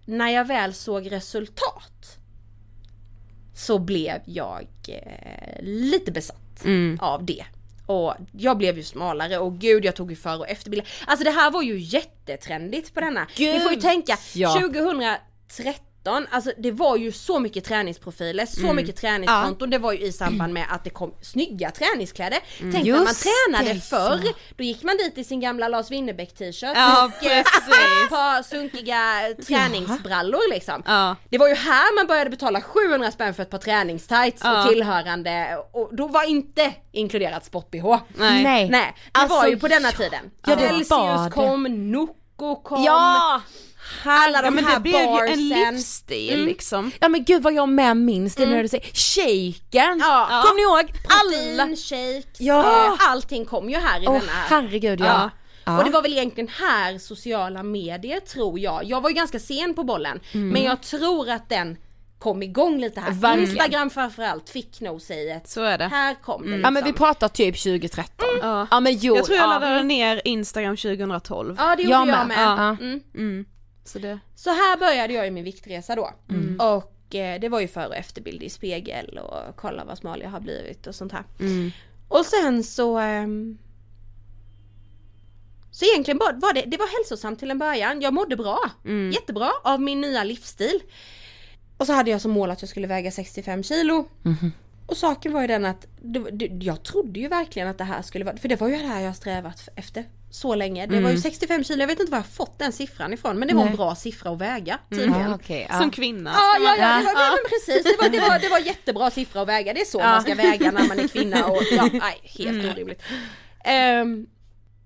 när 0.06 0.30
jag 0.30 0.46
väl 0.48 0.74
såg 0.74 1.12
resultat 1.12 2.18
så 3.56 3.80
blev 3.80 4.22
jag 4.26 4.68
eh, 4.88 5.64
lite 5.64 6.12
besatt 6.12 6.38
av 7.00 7.26
det. 7.26 7.46
Och 7.86 8.14
jag 8.32 8.58
blev 8.58 8.78
ju 8.78 8.84
smalare 8.84 9.38
och 9.38 9.58
gud 9.60 9.86
jag 9.86 9.96
tog 9.96 10.10
ju 10.10 10.16
för 10.16 10.40
och 10.40 10.50
efterbilder. 10.50 10.88
Alltså 11.08 11.24
det 11.24 11.32
här 11.32 11.52
var 11.52 11.62
ju 11.62 11.80
jättetrendigt 11.80 12.94
på 12.94 13.00
denna. 13.00 13.28
Ni 13.40 13.60
får 13.60 13.70
ju 13.70 13.76
Gud, 13.76 13.82
tänka, 13.82 14.18
ja. 14.34 14.54
2013, 14.60 15.84
alltså 16.04 16.52
det 16.58 16.72
var 16.72 16.98
ju 16.98 17.12
så 17.12 17.40
mycket 17.40 17.66
träningsprofiler, 17.66 18.46
så 18.46 18.74
mycket 18.74 18.96
träningskonton. 18.96 19.70
Det 19.70 19.78
var 19.78 19.92
ju 19.94 20.00
i 20.00 20.12
samband 20.12 20.54
med 20.54 20.66
att 20.70 20.84
det 20.84 20.90
kom 20.90 21.14
snygga 21.22 21.72
träningskläder. 21.72 22.40
Tänk 22.60 22.74
när 22.74 22.94
man 22.94 23.06
Just 23.06 23.24
tränade 23.48 23.74
det, 23.74 23.80
förr, 23.80 24.22
då 24.58 24.64
gick 24.64 24.84
man 24.84 24.98
dit 24.98 25.18
i 25.18 25.24
sin 25.24 25.40
gamla 25.40 25.68
Lars 25.68 25.92
Winnerbäck 25.92 26.36
t-shirt 26.36 26.72
Ja, 26.76 27.06
och 27.06 27.26
eh, 27.26 27.40
ett 27.40 27.46
par 28.10 28.44
sunkiga 28.44 29.22
träningsbrallor 29.48 30.50
liksom. 30.54 30.84
Ja. 30.86 31.16
Det 31.30 31.38
var 31.38 31.48
ju 31.48 31.56
här 31.56 31.96
man 31.96 32.08
började 32.08 32.30
betala 32.30 32.62
700 32.62 33.12
spänn 33.12 33.34
för 33.34 33.44
ett 33.44 33.50
par 33.50 33.58
träningstights 33.58 34.42
Ja. 34.44 34.62
och 34.64 34.70
tillhörande 34.70 35.58
och 35.72 35.96
då 35.96 36.08
var 36.08 36.24
inte 36.30 36.74
inkluderat 36.92 37.46
sport-bh. 37.46 38.00
Nej. 38.16 38.44
Nej. 38.44 38.70
Det 38.70 39.20
Alltså, 39.20 39.38
var 39.38 39.48
ju 39.48 39.58
på 39.60 39.68
denna 39.68 39.88
ja. 39.88 39.98
tiden. 39.98 40.32
Ja, 40.46 40.58
Celsius 40.58 41.34
kom, 41.34 41.92
Nocco 41.92 42.56
kom, 42.64 42.84
Ja! 42.84 43.42
Alla 44.06 44.38
de 44.42 44.46
Ja 44.46 44.52
men 44.52 44.66
här 44.66 44.74
det 44.76 44.80
blev 44.82 44.94
ju 44.96 45.00
en 45.08 45.10
barsen. 45.12 45.48
livsstil 45.50 46.46
liksom. 46.46 46.92
Ja 47.00 47.10
men 47.10 47.24
gud 47.24 47.44
vad 47.44 47.54
jag 47.54 47.70
med 47.70 47.98
minns 47.98 48.36
det 48.36 48.46
när 48.46 48.64
du 48.64 48.70
säger 48.70 48.86
shaken. 48.94 50.00
Ja. 50.00 50.44
Kommer 50.46 50.56
ni 50.56 50.62
ihåg? 50.62 50.92
Alla. 51.10 51.64
Protein, 51.66 51.78
shakes, 51.78 52.42
Ja. 52.42 52.86
eh, 52.86 53.10
allting 53.12 53.46
kom 53.46 53.70
ju 53.70 53.78
här 53.78 54.04
i 54.04 54.08
Åh 54.08 54.14
denna. 54.20 54.32
herregud 54.32 55.00
ja. 55.00 55.06
Ja. 55.06 55.30
Ja. 55.66 55.78
Och 55.78 55.84
det 55.86 55.90
var 55.92 56.02
väl 56.02 56.14
egentligen 56.14 56.48
här 56.60 56.98
sociala 56.98 57.64
medier 57.64 58.20
tror 58.20 58.60
jag. 58.60 58.84
Jag 58.84 59.02
var 59.02 59.10
ju 59.10 59.16
ganska 59.16 59.40
sen 59.40 59.74
på 59.74 59.84
bollen. 59.84 60.20
Men 60.32 60.64
jag 60.64 60.82
tror 60.82 61.30
att 61.30 61.50
den 61.50 61.78
kom 62.20 62.44
igång 62.44 62.80
lite 62.82 63.00
här. 63.00 63.12
Verkligen. 63.12 63.50
Instagram 63.50 63.90
framförallt 63.90 64.50
fick 64.50 64.82
nog 64.82 65.02
sig 65.02 65.32
ett 65.32 65.50
Så 65.50 65.62
är 65.64 65.78
det. 65.78 65.88
här 65.88 66.16
kom 66.16 66.42
det 66.42 66.48
liksom. 66.48 66.62
Ja 66.64 66.72
men 66.72 66.84
vi 66.84 66.94
pratar 66.94 67.28
typ 67.28 67.64
2013. 67.64 68.28
Ja. 68.42 68.68
Ja 68.72 68.80
men 68.80 68.98
jo. 68.98 69.16
Jag 69.16 69.26
tror 69.26 69.38
jag 69.38 69.46
ja. 69.46 69.50
laddade 69.60 69.84
ner 69.84 70.22
Instagram 70.26 70.78
2012. 70.78 71.56
Ja 71.60 71.76
det 71.76 71.82
gjorde 71.84 71.94
Jag 71.96 72.08
jag 72.08 72.08
med. 72.08 72.28
med. 72.28 72.38
Ja. 72.38 72.78
Mm. 73.16 73.46
Mm. 73.82 73.86
Så 73.86 74.00
det, 74.00 74.20
Så 74.36 74.50
här 74.50 74.78
började 74.78 75.14
jag 75.14 75.26
ju 75.26 75.32
min 75.32 75.44
viktresa 75.44 75.96
då. 75.96 76.12
Mm. 76.30 76.60
Och 76.60 77.16
eh, 77.16 77.40
det 77.40 77.50
var 77.50 77.60
ju 77.60 77.68
före 77.68 77.88
och 77.88 77.96
efterbild 77.96 78.44
i 78.44 78.50
spegel 78.50 79.18
och 79.18 79.56
kolla 79.56 79.86
vad 79.86 79.98
smal 79.98 80.22
jag 80.22 80.30
har 80.30 80.40
blivit 80.40 80.88
och 80.88 80.96
sånt 80.96 81.12
här. 81.12 81.24
Mm. 81.40 81.72
Och 82.08 82.26
sen 82.26 82.64
så 82.64 82.98
ehm, 82.98 83.58
Så 85.72 85.86
egentligen 85.86 86.18
var 86.18 86.54
det, 86.54 86.64
det 86.68 86.78
var 86.78 86.98
hälsosamt 86.98 87.40
till 87.40 87.52
en 87.52 87.60
början. 87.60 88.02
Jag 88.02 88.14
mådde 88.14 88.36
bra. 88.36 88.60
Mm. 88.86 89.12
Jättebra 89.12 89.52
av 89.64 89.82
min 89.82 90.02
nya 90.02 90.24
livsstil. 90.24 90.80
Och 91.78 91.88
så 91.88 91.94
hade 91.94 92.12
jag 92.12 92.22
som 92.22 92.32
mål 92.32 92.52
att 92.52 92.62
jag 92.62 92.70
skulle 92.70 92.88
väga 92.88 93.12
65 93.12 93.64
kilo. 93.64 94.08
Mhm. 94.24 94.52
Och 94.86 94.98
saken 94.98 95.34
var 95.34 95.42
ju 95.42 95.48
den 95.48 95.66
att 95.66 95.88
det, 96.02 96.20
det, 96.20 96.66
jag 96.66 96.84
trodde 96.84 97.20
ju 97.20 97.28
verkligen 97.28 97.68
att 97.68 97.78
det 97.78 97.84
här 97.84 98.02
skulle 98.02 98.26
vara, 98.26 98.38
för 98.38 98.50
det 98.50 98.56
var 98.62 98.68
ju 98.68 98.78
det 98.78 98.88
här 98.88 99.02
jag 99.02 99.16
strävat 99.16 99.70
efter 99.76 100.06
så 100.32 100.56
länge. 100.56 100.86
Det 100.88 101.00
var 101.02 101.10
ju 101.10 101.18
65 101.18 101.64
kilo, 101.64 101.80
jag 101.80 101.88
vet 101.88 102.00
inte 102.00 102.12
var 102.12 102.20
jag 102.20 102.26
fått 102.26 102.60
den 102.60 102.72
siffran 102.72 103.14
ifrån 103.14 103.40
men 103.40 103.48
det 103.48 103.54
var 103.54 103.62
en 103.62 103.68
Mm. 103.68 103.78
Nej. 103.78 103.86
bra 103.86 103.96
siffra 103.96 104.30
att 104.32 104.38
väga 104.42 104.80
tydligen. 104.90 105.20
Ja, 105.22 105.36
okej, 105.36 105.68
ja. 105.70 105.80
Som 105.80 105.92
kvinna 105.92 106.30
Ja, 106.30 106.54
ska 106.56 106.64
ja, 106.64 106.76
ja, 106.78 106.98
det 106.98 107.04
var, 107.06 107.22
ja. 107.24 107.30
men 107.32 107.50
precis. 107.50 107.84
Det 107.84 107.96
var, 108.04 108.10
det, 108.10 108.20
var, 108.20 108.40
det 108.40 108.50
var 108.50 108.60
jättebra 108.66 109.12
siffra 109.12 109.42
att 109.42 109.48
väga. 109.48 109.74
Det 109.74 109.82
är 109.82 109.86
så 109.86 110.00
man 110.00 110.22
ska 110.22 110.36
väga 110.36 110.72
när 110.72 110.88
man 110.88 111.00
är 111.00 111.08
kvinna 111.08 111.46
och 111.48 111.62
ja, 111.72 111.90
nej, 111.94 112.20
helt 112.24 112.74
orimligt. 112.78 113.02
Ehm, 113.66 114.28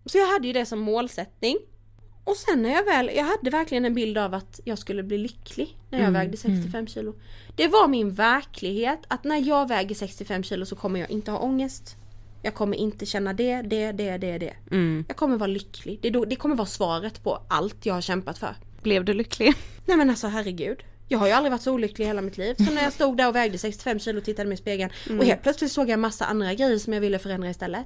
så 0.06 0.18
jag 0.18 0.28
hade 0.28 0.48
ju 0.48 0.54
det 0.54 0.66
som 0.66 0.80
målsättning. 0.80 1.58
Och 2.24 2.36
sen 2.36 2.62
när 2.62 2.70
jag 2.74 2.84
väl, 2.86 3.12
jag 3.16 3.24
hade 3.24 3.50
verkligen 3.50 3.86
en 3.86 3.94
bild 3.94 4.18
av 4.18 4.34
att 4.34 4.60
jag 4.64 4.78
skulle 4.80 5.04
bli 5.04 5.18
lycklig 5.18 5.78
när 5.90 6.02
jag 6.04 6.12
vägde 6.12 6.38
65 6.38 6.88
kilo. 6.88 7.16
Det 7.56 7.68
var 7.68 7.88
min 7.88 8.14
verklighet 8.14 9.00
att 9.08 9.24
när 9.24 9.48
jag 9.48 9.68
väger 9.68 9.96
65 9.96 10.44
kilo 10.44 10.66
så 10.66 10.76
kommer 10.76 11.00
jag 11.00 11.10
inte 11.10 11.32
ha 11.32 11.40
ångest. 11.40 11.96
Jag 12.46 12.54
kommer 12.54 12.78
inte 12.78 13.06
känna 13.06 13.34
det, 13.34 13.62
det, 13.62 13.92
det, 13.92 14.18
det, 14.18 14.38
det. 14.38 14.54
Jag 15.08 15.18
kommer 15.18 15.38
vara 15.38 15.48
lycklig. 15.48 16.00
Det, 16.02 16.10
det 16.10 16.36
kommer 16.36 16.56
vara 16.56 16.68
svaret 16.68 17.24
på 17.24 17.42
allt 17.50 17.86
jag 17.86 17.94
har 17.94 18.02
kämpat 18.02 18.38
för. 18.38 18.56
Blev 18.82 19.06
du 19.06 19.14
lycklig? 19.14 19.54
Nej 19.86 19.98
men 19.98 20.10
alltså 20.10 20.28
herregud. 20.28 20.78
Jag 21.08 21.20
har 21.20 21.28
ju 21.28 21.34
aldrig 21.34 21.52
varit 21.52 21.62
så 21.62 21.74
olycklig 21.74 22.06
i 22.06 22.08
hela 22.08 22.22
mitt 22.22 22.38
liv. 22.38 22.56
Så 22.58 22.64
när 22.72 22.84
jag 22.84 22.94
stod 22.94 23.18
där 23.18 23.28
och 23.28 23.36
vägde 23.36 23.58
65 23.58 24.00
kilo 24.00 24.18
och 24.18 24.26
tittade 24.26 24.50
mig 24.50 24.54
i 24.54 24.58
spegeln 24.58 24.92
och 25.20 25.26
helt 25.26 25.44
plötsligt 25.44 25.72
såg 25.72 25.84
jag 25.86 25.94
en 25.94 26.00
massa 26.00 26.26
andra 26.26 26.54
grejer 26.54 26.78
som 26.78 26.94
jag 26.94 27.02
ville 27.02 27.20
förändra 27.20 27.50
istället. 27.50 27.86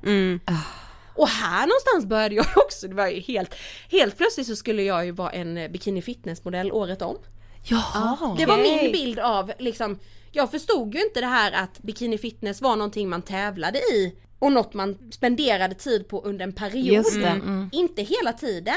Och 1.15 1.27
här 1.27 1.67
någonstans 1.67 2.05
började 2.05 2.35
jag 2.35 2.45
också, 2.55 2.87
det 2.87 2.95
var 2.95 3.07
ju 3.07 3.19
helt, 3.19 3.55
helt 3.89 4.17
plötsligt 4.17 4.47
så 4.47 4.55
skulle 4.55 4.83
jag 4.83 5.05
ju 5.05 5.11
vara 5.11 5.29
en 5.31 5.71
bikini 5.71 6.01
fitness 6.01 6.43
modell 6.45 6.71
året 6.71 7.01
om. 7.01 7.17
Jaha. 7.63 8.35
Det 8.37 8.45
var 8.45 8.57
min 8.57 8.91
bild 8.91 9.19
av 9.19 9.51
liksom, 9.59 9.99
jag 10.31 10.51
förstod 10.51 10.95
ju 10.95 11.01
inte 11.01 11.19
det 11.19 11.27
här 11.27 11.51
att 11.51 11.79
bikini 11.79 12.17
fitness 12.17 12.61
var 12.61 12.75
någonting 12.75 13.09
man 13.09 13.21
tävlade 13.21 13.79
i 13.79 14.15
och 14.39 14.51
något 14.51 14.73
man 14.73 15.11
spenderade 15.11 15.75
tid 15.75 16.07
på 16.07 16.21
under 16.21 16.43
en 16.43 16.53
period. 16.53 17.05
Det, 17.13 17.27
mm. 17.27 17.69
Inte 17.71 18.01
hela 18.01 18.33
tiden. 18.33 18.75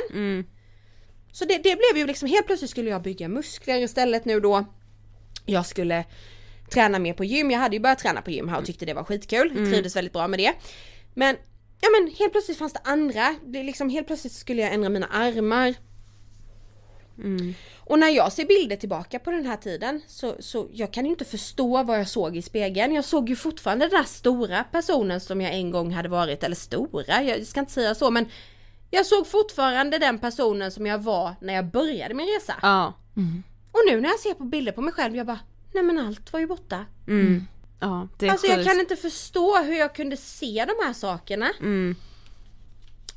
Så 1.33 1.45
det, 1.45 1.57
det 1.57 1.77
blev 1.77 1.97
ju 1.97 2.07
liksom, 2.07 2.29
helt 2.29 2.47
plötsligt 2.47 2.71
skulle 2.71 2.91
jag 2.91 3.03
bygga 3.03 3.29
muskler 3.29 3.81
istället 3.81 4.25
nu 4.25 4.41
då. 4.41 4.65
Jag 5.47 5.67
skulle 5.67 6.05
träna 6.71 6.99
mer 6.99 7.15
på 7.15 7.25
gym, 7.25 7.51
jag 7.51 7.59
hade 7.59 7.77
ju 7.77 7.81
börjat 7.81 7.99
träna 7.99 8.23
på 8.23 8.31
gym 8.31 8.49
här 8.49 8.59
och 8.59 8.65
tyckte 8.65 8.87
det 8.87 8.95
var 8.95 9.05
skitkul, 9.05 9.51
trivdes 9.51 9.97
väldigt 9.97 10.13
bra 10.13 10.29
med 10.29 10.39
det. 10.39 10.53
Men, 11.15 11.37
ja 11.81 11.89
men 11.93 12.15
helt 12.19 12.33
plötsligt 12.33 12.59
fanns 12.59 12.73
det 12.73 12.81
andra, 12.85 13.35
det 13.47 13.63
liksom, 13.63 13.91
helt 13.91 14.07
plötsligt 14.07 14.33
skulle 14.33 14.63
jag 14.63 14.75
ändra 14.75 14.89
mina 14.89 15.07
armar. 15.07 15.75
Och 17.87 17.99
när 17.99 18.09
jag 18.09 18.33
ser 18.33 18.45
bilder 18.45 18.77
tillbaka 18.77 19.19
på 19.19 19.31
den 19.31 19.47
här 19.47 19.57
tiden 19.57 20.01
så, 20.07 20.37
så 20.41 20.69
jag 20.73 20.93
kan 20.93 21.05
ju 21.05 21.11
inte 21.11 21.25
förstå 21.25 21.83
vad 21.83 22.01
jag 22.01 22.09
såg 22.09 22.37
i 22.37 22.43
spegeln. 22.43 22.95
Jag 22.95 23.05
såg 23.05 23.29
ju 23.29 23.37
fortfarande 23.37 23.85
den 23.85 23.97
där 23.97 24.09
stora 24.09 24.65
personen 24.65 25.21
som 25.21 25.41
jag 25.41 25.55
en 25.55 25.71
gång 25.71 25.93
hade 25.93 26.09
varit, 26.09 26.45
eller 26.45 26.57
stora, 26.57 27.23
jag 27.23 27.47
ska 27.47 27.61
inte 27.61 27.73
säga 27.73 27.95
så 27.95 28.11
men 28.11 28.29
jag 28.91 29.07
såg 29.07 29.27
fortfarande 29.27 29.99
den 29.99 30.19
personen 30.19 30.71
som 30.71 30.87
jag 30.87 30.99
var 30.99 31.35
när 31.41 31.55
jag 31.55 31.71
började 31.71 32.15
min 32.15 32.27
resa. 32.27 32.55
Ja. 32.63 32.95
Och 33.73 33.81
nu 33.89 34.01
när 34.01 34.09
jag 34.09 34.19
ser 34.19 34.35
på 34.35 34.45
bilder 34.45 34.73
på 34.73 34.81
mig 34.81 34.95
själv, 34.95 35.17
jag 35.17 35.27
bara, 35.27 35.41
nej 35.75 35.83
men 35.83 35.99
allt 35.99 36.33
var 36.33 36.41
ju 36.41 36.47
borta. 36.47 36.85
Ja, 37.81 38.09
det 38.19 38.27
är 38.27 38.31
Alltså 38.31 38.47
jag 38.47 38.65
kan 38.65 38.81
inte 38.81 38.97
förstå 38.97 39.59
hur 39.59 39.75
jag 39.75 39.95
kunde 39.95 40.17
se 40.17 40.65
de 40.69 40.87
här 40.87 40.93
sakerna. 40.93 41.51
Mm. 41.61 41.97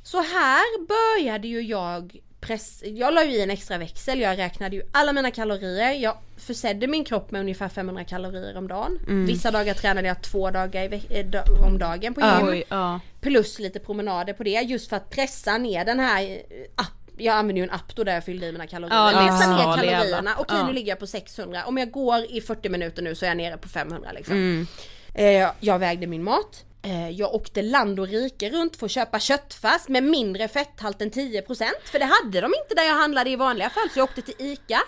Så 0.02 0.22
här 0.22 0.86
började 0.86 1.48
ju 1.48 1.60
jag 1.60 2.20
press... 2.46 2.82
Jag 2.86 3.14
la 3.14 3.24
ju 3.24 3.30
i 3.30 3.42
en 3.42 3.50
extra 3.50 3.78
växel, 3.78 4.20
jag 4.20 4.38
räknade 4.38 4.76
ju 4.76 4.82
alla 4.92 5.12
mina 5.12 5.30
kalorier. 5.30 5.92
Jag 5.92 6.16
försedde 6.36 6.86
min 6.86 7.04
kropp 7.04 7.30
med 7.30 7.40
ungefär 7.40 7.68
500 7.68 8.04
kalorier 8.04 8.56
om 8.56 8.68
dagen. 8.68 8.98
Mm. 9.06 9.26
Vissa 9.26 9.50
dagar 9.50 9.74
tränade 9.74 10.08
jag 10.08 10.22
två 10.22 10.50
dagar 10.50 10.92
eh, 10.92 11.64
om 11.66 11.78
dagen 11.78 12.14
på 12.14 12.20
gym. 12.20 12.48
Oj, 12.48 12.64
ja. 12.68 13.00
Plus 13.20 13.58
lite 13.58 13.78
promenader 13.78 14.32
på 14.32 14.42
det 14.42 14.50
just 14.50 14.88
för 14.88 14.96
att 14.96 15.10
pressa 15.10 15.58
ner 15.58 15.84
den 15.84 16.00
här 16.00 16.22
eh, 16.22 16.36
app. 16.74 16.92
Jag 17.18 17.36
använder 17.36 17.62
ju 17.62 17.68
en 17.68 17.74
app 17.74 17.96
då 17.96 18.04
där 18.04 18.14
jag 18.14 18.24
fyllde 18.24 18.46
i 18.46 18.52
mina 18.52 18.66
kalorier. 18.66 18.96
Ja, 18.96 19.28
Pressa 19.28 19.56
ner 19.56 19.76
kalorierna. 19.76 20.34
Okej 20.38 20.56
Ja. 20.58 20.66
nu 20.66 20.72
ligger 20.72 20.88
jag 20.88 20.98
på 20.98 21.06
600. 21.06 21.64
Om 21.66 21.78
jag 21.78 21.90
går 21.90 22.24
i 22.30 22.40
40 22.40 22.68
minuter 22.68 23.02
nu 23.02 23.14
så 23.14 23.24
är 23.24 23.30
jag 23.30 23.36
nere 23.36 23.56
på 23.56 23.68
500 23.68 24.12
liksom. 24.12 24.36
Mm. 24.36 24.66
Eh, 25.14 25.50
jag 25.60 25.78
vägde 25.78 26.06
min 26.06 26.22
mat. 26.22 26.64
Eh, 26.86 27.10
jag 27.10 27.34
åkte 27.34 27.62
land 27.62 28.00
och 28.00 28.08
rike 28.08 28.50
runt 28.50 28.76
för 28.76 28.86
att 28.86 28.92
köpa 28.92 29.20
köttfärs 29.20 29.88
med 29.88 30.02
mindre 30.02 30.48
fetthalt 30.48 31.02
än 31.02 31.10
10% 31.10 31.64
för 31.84 31.98
det 31.98 32.04
hade 32.04 32.40
de 32.40 32.46
inte 32.46 32.74
där 32.74 32.82
jag 32.82 32.94
handlade 32.94 33.30
i 33.30 33.36
vanliga 33.36 33.70
fall 33.70 33.90
så 33.90 33.98
jag 33.98 34.04
åkte 34.04 34.22
till 34.22 34.34
ICA 34.38 34.80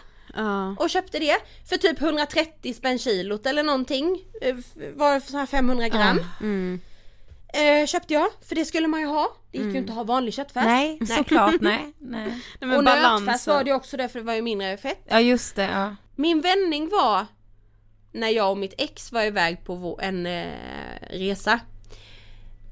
och 0.79 0.91
köpte 0.91 1.19
det 1.19 1.37
för 1.69 1.77
typ 1.77 2.01
130 2.01 2.75
spänn 2.75 2.99
kilot 2.99 3.47
eller 3.47 3.63
någonting. 3.63 4.19
Eh, 4.43 4.57
Var 4.95 5.21
så 5.21 5.39
här 5.39 5.47
500 5.47 5.89
gram. 5.89 6.21
Mm. 6.41 6.81
Eh, 7.55 7.87
köpte 7.87 8.15
jag, 8.15 8.29
för 8.49 8.55
det 8.55 8.65
skulle 8.65 8.89
man 8.89 9.01
ju 9.01 9.07
ha. 9.07 9.37
Det 9.53 9.59
gick 9.59 9.73
ju 9.73 9.79
inte 9.79 9.93
att 9.93 9.97
ha 9.97 10.05
vanlig 10.05 10.35
köttfärs. 10.35 10.65
Nej, 10.65 10.99
såklart 11.07 11.55
nej. 11.61 11.95
nej. 11.99 12.41
Nej, 12.61 12.77
och 12.77 12.85
nötfärs 12.85 13.47
var 13.47 13.65
det 13.65 13.73
också 13.73 13.97
där 13.97 14.09
för 14.09 14.19
det 14.19 14.25
var 14.25 14.35
ju 14.35 14.43
mindre 14.43 14.77
fett. 14.77 15.03
Ja 15.09 15.21
just 15.21 15.57
det, 15.57 15.63
ja. 15.73 15.97
Min 16.17 16.41
vändning 16.41 16.89
var 16.89 17.27
när 18.13 18.29
jag 18.29 18.51
och 18.51 18.59
mitt 18.59 18.75
ex 18.79 19.13
var 19.13 19.23
iväg 19.23 19.65
på 19.65 19.99
en 20.03 20.27
eh, 20.27 20.53
resa. 21.11 21.61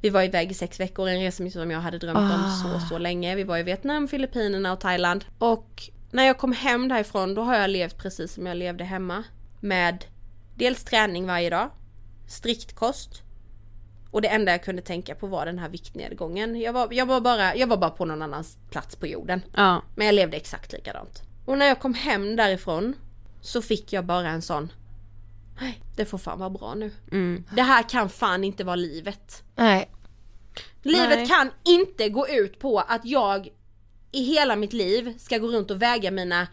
Vi 0.07 0.11
var 0.11 0.23
iväg 0.23 0.51
i 0.51 0.55
sex 0.55 0.81
veckor, 0.81 1.09
en 1.09 1.21
resa 1.21 1.51
som 1.51 1.71
jag 1.71 1.81
hade 1.81 1.99
drömt 1.99 2.19
om 2.19 2.51
så 2.63 2.87
så 2.89 2.99
länge. 2.99 3.35
Vi 3.35 3.45
var 3.45 3.59
i 3.59 3.63
Vietnam, 3.63 4.09
Filippinerna 4.09 4.73
och 4.73 4.81
Thailand. 4.81 5.25
Och 5.39 5.83
när 6.11 6.25
jag 6.25 6.39
kom 6.39 6.53
hem 6.53 6.89
därifrån 6.89 7.35
då 7.35 7.43
har 7.43 7.55
jag 7.55 7.71
levt 7.71 7.99
precis 7.99 8.35
som 8.35 8.47
jag 8.47 8.57
levde 8.57 8.85
hemma. 8.85 9.25
Med 9.61 10.05
dels 10.55 10.85
träning 10.85 11.27
varje 11.27 11.51
dag, 11.51 11.71
strikt 12.27 12.75
kost. 12.75 13.23
Och 14.11 14.23
det 14.23 14.29
enda 14.29 14.53
jag 14.53 14.65
kunde 14.65 14.83
tänka 14.83 15.15
på 15.15 15.27
var 15.27 15.47
den 15.47 15.59
här 15.59 15.69
viktnedgången. 15.69 16.61
Jag 16.61 16.73
var, 16.73 16.89
jag 16.91 17.07
var, 17.07 17.21
bara, 17.21 17.57
jag 17.57 17.67
var 17.67 17.77
bara 17.77 17.91
på 17.91 18.05
någon 18.05 18.23
annans 18.23 18.59
plats 18.71 18.97
på 18.97 19.07
jorden. 19.07 19.43
Ja. 19.57 19.83
Men 19.97 20.07
jag 20.07 20.15
levde 20.15 20.37
exakt 20.37 20.73
likadant. 20.73 21.23
Och 21.45 21.59
när 21.59 21.67
jag 21.67 21.81
kom 21.81 21.95
hem 21.95 22.37
därifrån 22.37 22.95
så 23.41 23.63
fick 23.63 23.93
jag 23.93 24.05
bara 24.05 24.29
en 24.29 24.43
sån 24.43 24.73
Nej, 25.61 25.81
det 25.97 26.05
får 26.05 26.19
fan 26.19 26.39
vara 26.39 26.51
bra 26.51 26.75
nu. 26.75 26.91
Det 27.55 27.63
här 27.63 27.89
kan 27.89 28.09
fan 28.09 28.45
inte 28.45 28.65
vara 28.65 28.77
livet. 28.77 29.45
Nej. 29.55 29.91
Livet 30.87 31.19
Nej. 31.19 31.27
kan 31.27 31.51
inte 31.65 32.09
gå 32.09 32.29
ut 32.29 32.59
på 32.59 32.79
att 32.79 33.05
jag 33.05 33.49
i 34.13 34.23
hela 34.23 34.57
mitt 34.57 34.73
liv 34.73 35.19
ska 35.19 35.39
gå 35.39 35.47
runt 35.47 35.71
och 35.71 35.83
väga 35.83 36.11
mina 36.11 36.47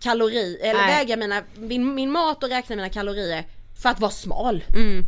kalorier, 0.00 0.58
eller 0.70 0.80
Nej. 0.80 0.96
väga 0.96 1.16
mina, 1.16 1.42
min, 1.54 1.94
min 1.94 2.10
mat 2.12 2.42
och 2.42 2.48
räkna 2.48 2.76
mina 2.76 2.88
kalorier 2.88 3.44
för 3.82 3.88
att 3.88 4.00
vara 4.00 4.10
smal. 4.10 4.64
Mm. 4.74 5.04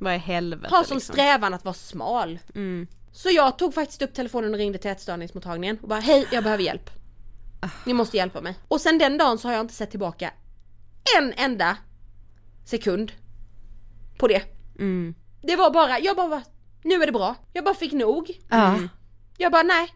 Vad 0.00 0.14
i 0.14 0.18
helvete 0.18 0.74
Ha 0.74 0.84
som 0.84 0.96
liksom. 0.96 1.14
strävan 1.14 1.54
att 1.54 1.64
vara 1.64 1.74
smal. 1.74 2.38
Mm. 2.54 2.86
Så 3.12 3.30
jag 3.30 3.58
tog 3.58 3.74
faktiskt 3.74 4.02
upp 4.02 4.14
telefonen 4.14 4.54
och 4.54 4.58
ringde 4.58 4.78
till 4.78 4.90
ätstörningsmottagningen 4.90 5.78
och 5.82 5.88
bara 5.88 6.00
hej 6.00 6.26
jag 6.32 6.44
behöver 6.44 6.64
hjälp. 6.64 6.90
Ni 7.86 7.92
måste 7.92 8.16
hjälpa 8.16 8.40
mig. 8.40 8.54
Och 8.68 8.80
sen 8.80 8.98
den 8.98 9.18
dagen 9.18 9.38
så 9.38 9.48
har 9.48 9.52
jag 9.52 9.60
inte 9.60 9.74
sett 9.74 9.90
tillbaka 9.90 10.32
en 11.18 11.32
enda 11.36 11.76
sekund 12.64 13.12
på 14.18 14.28
det. 14.28 14.42
Mm. 14.78 15.14
Det 15.42 15.56
var 15.56 15.70
bara, 15.70 15.98
jag 15.98 16.16
bara, 16.16 16.42
nu 16.86 16.94
är 17.02 17.06
det 17.06 17.12
bra. 17.12 17.34
Jag 17.52 17.64
bara 17.64 17.74
fick 17.74 17.92
nog. 17.92 18.30
Ja. 18.48 18.78
Jag 19.38 19.52
bara 19.52 19.62
nej, 19.62 19.88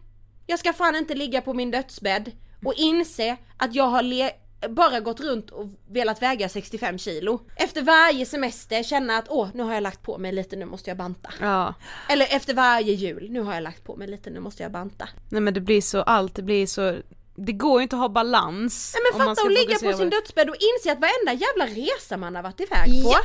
jag 0.47 0.59
ska 0.59 0.73
fan 0.73 0.95
inte 0.95 1.15
ligga 1.15 1.41
på 1.41 1.53
min 1.53 1.71
dödsbädd 1.71 2.31
och 2.65 2.73
inse 2.77 3.37
att 3.57 3.75
jag 3.75 3.83
har 3.87 4.03
le- 4.03 4.31
bara 4.69 4.99
gått 4.99 5.19
runt 5.19 5.49
och 5.49 5.67
velat 5.89 6.21
väga 6.21 6.49
65 6.49 6.97
kilo. 6.97 7.41
Efter 7.55 7.81
varje 7.81 8.25
semester 8.25 8.83
känna 8.83 9.17
att 9.17 9.25
åh, 9.29 9.49
nu 9.53 9.63
har 9.63 9.73
jag 9.73 9.83
lagt 9.83 10.01
på 10.03 10.17
mig 10.17 10.31
lite, 10.31 10.55
nu 10.55 10.65
måste 10.65 10.89
jag 10.89 10.97
banta. 10.97 11.29
Ja. 11.41 11.73
Eller 12.09 12.25
efter 12.35 12.53
varje 12.53 12.93
jul, 12.93 13.27
nu 13.31 13.41
har 13.41 13.53
jag 13.53 13.63
lagt 13.63 13.83
på 13.83 13.95
mig 13.95 14.07
lite, 14.07 14.29
nu 14.29 14.39
måste 14.39 14.63
jag 14.63 14.71
banta. 14.71 15.09
Nej 15.29 15.41
men 15.41 15.53
det 15.53 15.61
blir 15.61 15.81
så, 15.81 16.01
allt 16.01 16.35
det 16.35 16.41
blir 16.41 16.67
så, 16.67 16.97
det 17.35 17.51
går 17.53 17.79
ju 17.79 17.83
inte 17.83 17.95
att 17.95 17.99
ha 18.01 18.09
balans. 18.09 18.91
Nej 18.95 19.01
men 19.11 19.17
man 19.27 19.35
fatta 19.35 19.41
ska 19.41 19.47
att 19.47 19.59
ligga 19.59 19.91
på 19.91 19.97
sin 19.97 20.09
dödsbädd 20.09 20.49
och 20.49 20.55
inse 20.55 20.91
att 20.91 20.99
varenda 20.99 21.45
jävla 21.45 21.81
resa 21.81 22.17
man 22.17 22.35
har 22.35 22.43
varit 22.43 22.59
iväg 22.59 23.03
på 23.03 23.15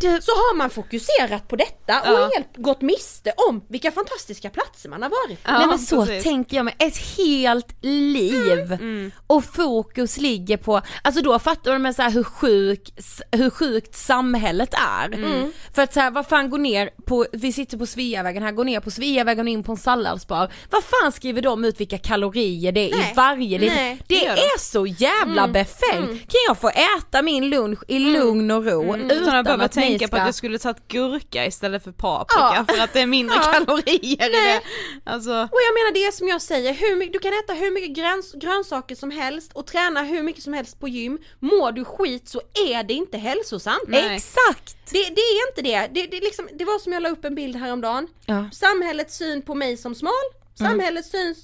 Så 0.00 0.30
har 0.32 0.56
man 0.56 0.70
fokuserat 0.70 1.48
på 1.48 1.56
detta 1.56 2.00
och 2.00 2.06
Ja. 2.18 2.30
helt 2.34 2.56
gått 2.56 2.80
miste 2.80 3.32
om 3.48 3.64
vilka 3.68 3.90
fantastiska 3.92 4.50
platser 4.50 4.88
man 4.88 5.02
har 5.02 5.10
varit 5.10 5.42
på. 5.44 5.50
Ja, 5.50 5.58
Nej 5.58 5.66
men 5.66 5.78
så 5.78 6.06
precis. 6.06 6.22
tänker 6.24 6.56
jag 6.56 6.64
mig, 6.64 6.74
ett 6.78 6.96
helt 7.16 7.84
liv 7.84 8.72
Mm, 8.72 9.10
och 9.26 9.44
fokus 9.44 10.16
ligger 10.18 10.56
på, 10.56 10.80
alltså 11.02 11.22
då 11.22 11.38
fattar 11.38 11.72
de 11.72 11.82
med 11.82 11.94
så 11.94 12.02
här 12.02 12.10
hur, 12.10 12.24
sjuk, 12.24 12.90
hur 13.32 13.50
sjukt 13.50 13.94
samhället 13.94 14.74
är. 14.74 15.14
Mm. 15.14 15.52
För 15.74 15.82
att 15.82 15.94
så 15.94 16.00
här, 16.00 16.10
vad 16.10 16.26
fan 16.26 16.50
går 16.50 16.58
ner 16.58 16.90
på, 17.06 17.26
vi 17.32 17.52
sitter 17.52 17.78
på 17.78 17.86
Sveavägen 17.86 18.42
här, 18.42 18.52
går 18.52 18.64
ner 18.64 18.80
på 18.80 18.90
Sveavägen 18.90 19.46
och 19.46 19.50
in 19.52 19.62
på 19.62 19.72
en 19.72 19.78
salladsbar. 19.78 20.52
Vad 20.70 20.84
fan 20.84 21.12
skriver 21.12 21.42
de 21.42 21.64
ut 21.64 21.80
vilka 21.80 21.98
kalorier 21.98 22.72
det 22.72 22.90
är 22.90 22.96
Nej. 22.96 23.10
i 23.10 23.14
varje, 23.14 23.37
det, 23.46 23.66
Nej, 23.66 24.02
det 24.08 24.14
det 24.18 24.26
är 24.26 24.58
så 24.58 24.86
jävla 24.86 25.48
befängt. 25.48 26.10
Kan 26.20 26.40
jag 26.48 26.58
få 26.60 26.68
äta 26.68 27.22
min 27.22 27.50
lunch 27.50 27.78
i 27.88 27.98
lugn 27.98 28.50
och 28.50 28.64
ro 28.66 28.96
utan, 28.96 29.10
Utan 29.10 29.36
att 29.36 29.44
behöva 29.44 29.68
tänka 29.68 30.06
ska... 30.06 30.16
på 30.16 30.20
att 30.22 30.26
jag 30.28 30.34
skulle 30.34 30.58
tagit 30.58 30.88
gurka 30.88 31.46
istället 31.46 31.84
för 31.84 31.92
paprika 31.92 32.54
Ja. 32.68 32.74
för 32.74 32.82
att 32.82 32.92
det 32.92 33.00
är 33.00 33.06
mindre 33.06 33.36
Ja. 33.36 33.52
kalorier 33.52 34.28
i 34.28 34.32
Nej. 34.32 34.60
det. 35.04 35.10
Alltså, 35.10 35.30
Och 35.30 35.58
jag 35.66 35.74
menar 35.74 35.92
det 35.94 36.04
är 36.06 36.12
som 36.12 36.28
jag 36.28 36.42
säger, 36.42 36.74
hur 36.74 36.96
mycket, 36.96 37.12
du 37.12 37.18
kan 37.18 37.32
äta 37.32 37.52
hur 37.52 37.70
mycket 37.70 37.90
gröns, 37.96 38.32
grönsaker 38.32 38.94
som 38.94 39.10
helst 39.10 39.52
och 39.52 39.66
träna 39.66 40.02
hur 40.02 40.22
mycket 40.22 40.42
som 40.42 40.52
helst 40.52 40.80
på 40.80 40.88
gym. 40.88 41.18
Mår 41.40 41.72
du 41.72 41.84
skit 41.84 42.28
så 42.28 42.40
är 42.68 42.82
det 42.82 42.94
inte 42.94 43.18
hälsosamt. 43.18 43.82
Nej. 43.88 44.16
Exakt! 44.16 44.76
Det, 44.90 44.98
det 44.98 45.20
är 45.20 45.48
inte 45.48 45.62
det. 45.62 45.88
Det, 46.00 46.06
det, 46.10 46.20
liksom, 46.24 46.48
det 46.58 46.64
var 46.64 46.78
som 46.78 46.92
jag 46.92 47.02
la 47.02 47.08
upp 47.08 47.24
en 47.24 47.34
bild 47.34 47.56
häromdagen. 47.56 48.06
Ja. 48.26 48.48
Samhällets 48.52 49.16
syn 49.16 49.42
på 49.42 49.54
mig 49.54 49.76
som 49.76 49.94
smal, 49.94 50.12
samhällets 50.58 51.10
syn 51.10 51.34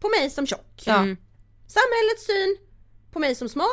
på 0.00 0.08
mig 0.08 0.30
som 0.30 0.46
tjock. 0.46 0.82
Ja, 0.84 1.04
Samhällets 1.66 2.26
syn 2.26 2.56
på 3.12 3.18
mig 3.18 3.34
som 3.34 3.48
smal, 3.48 3.66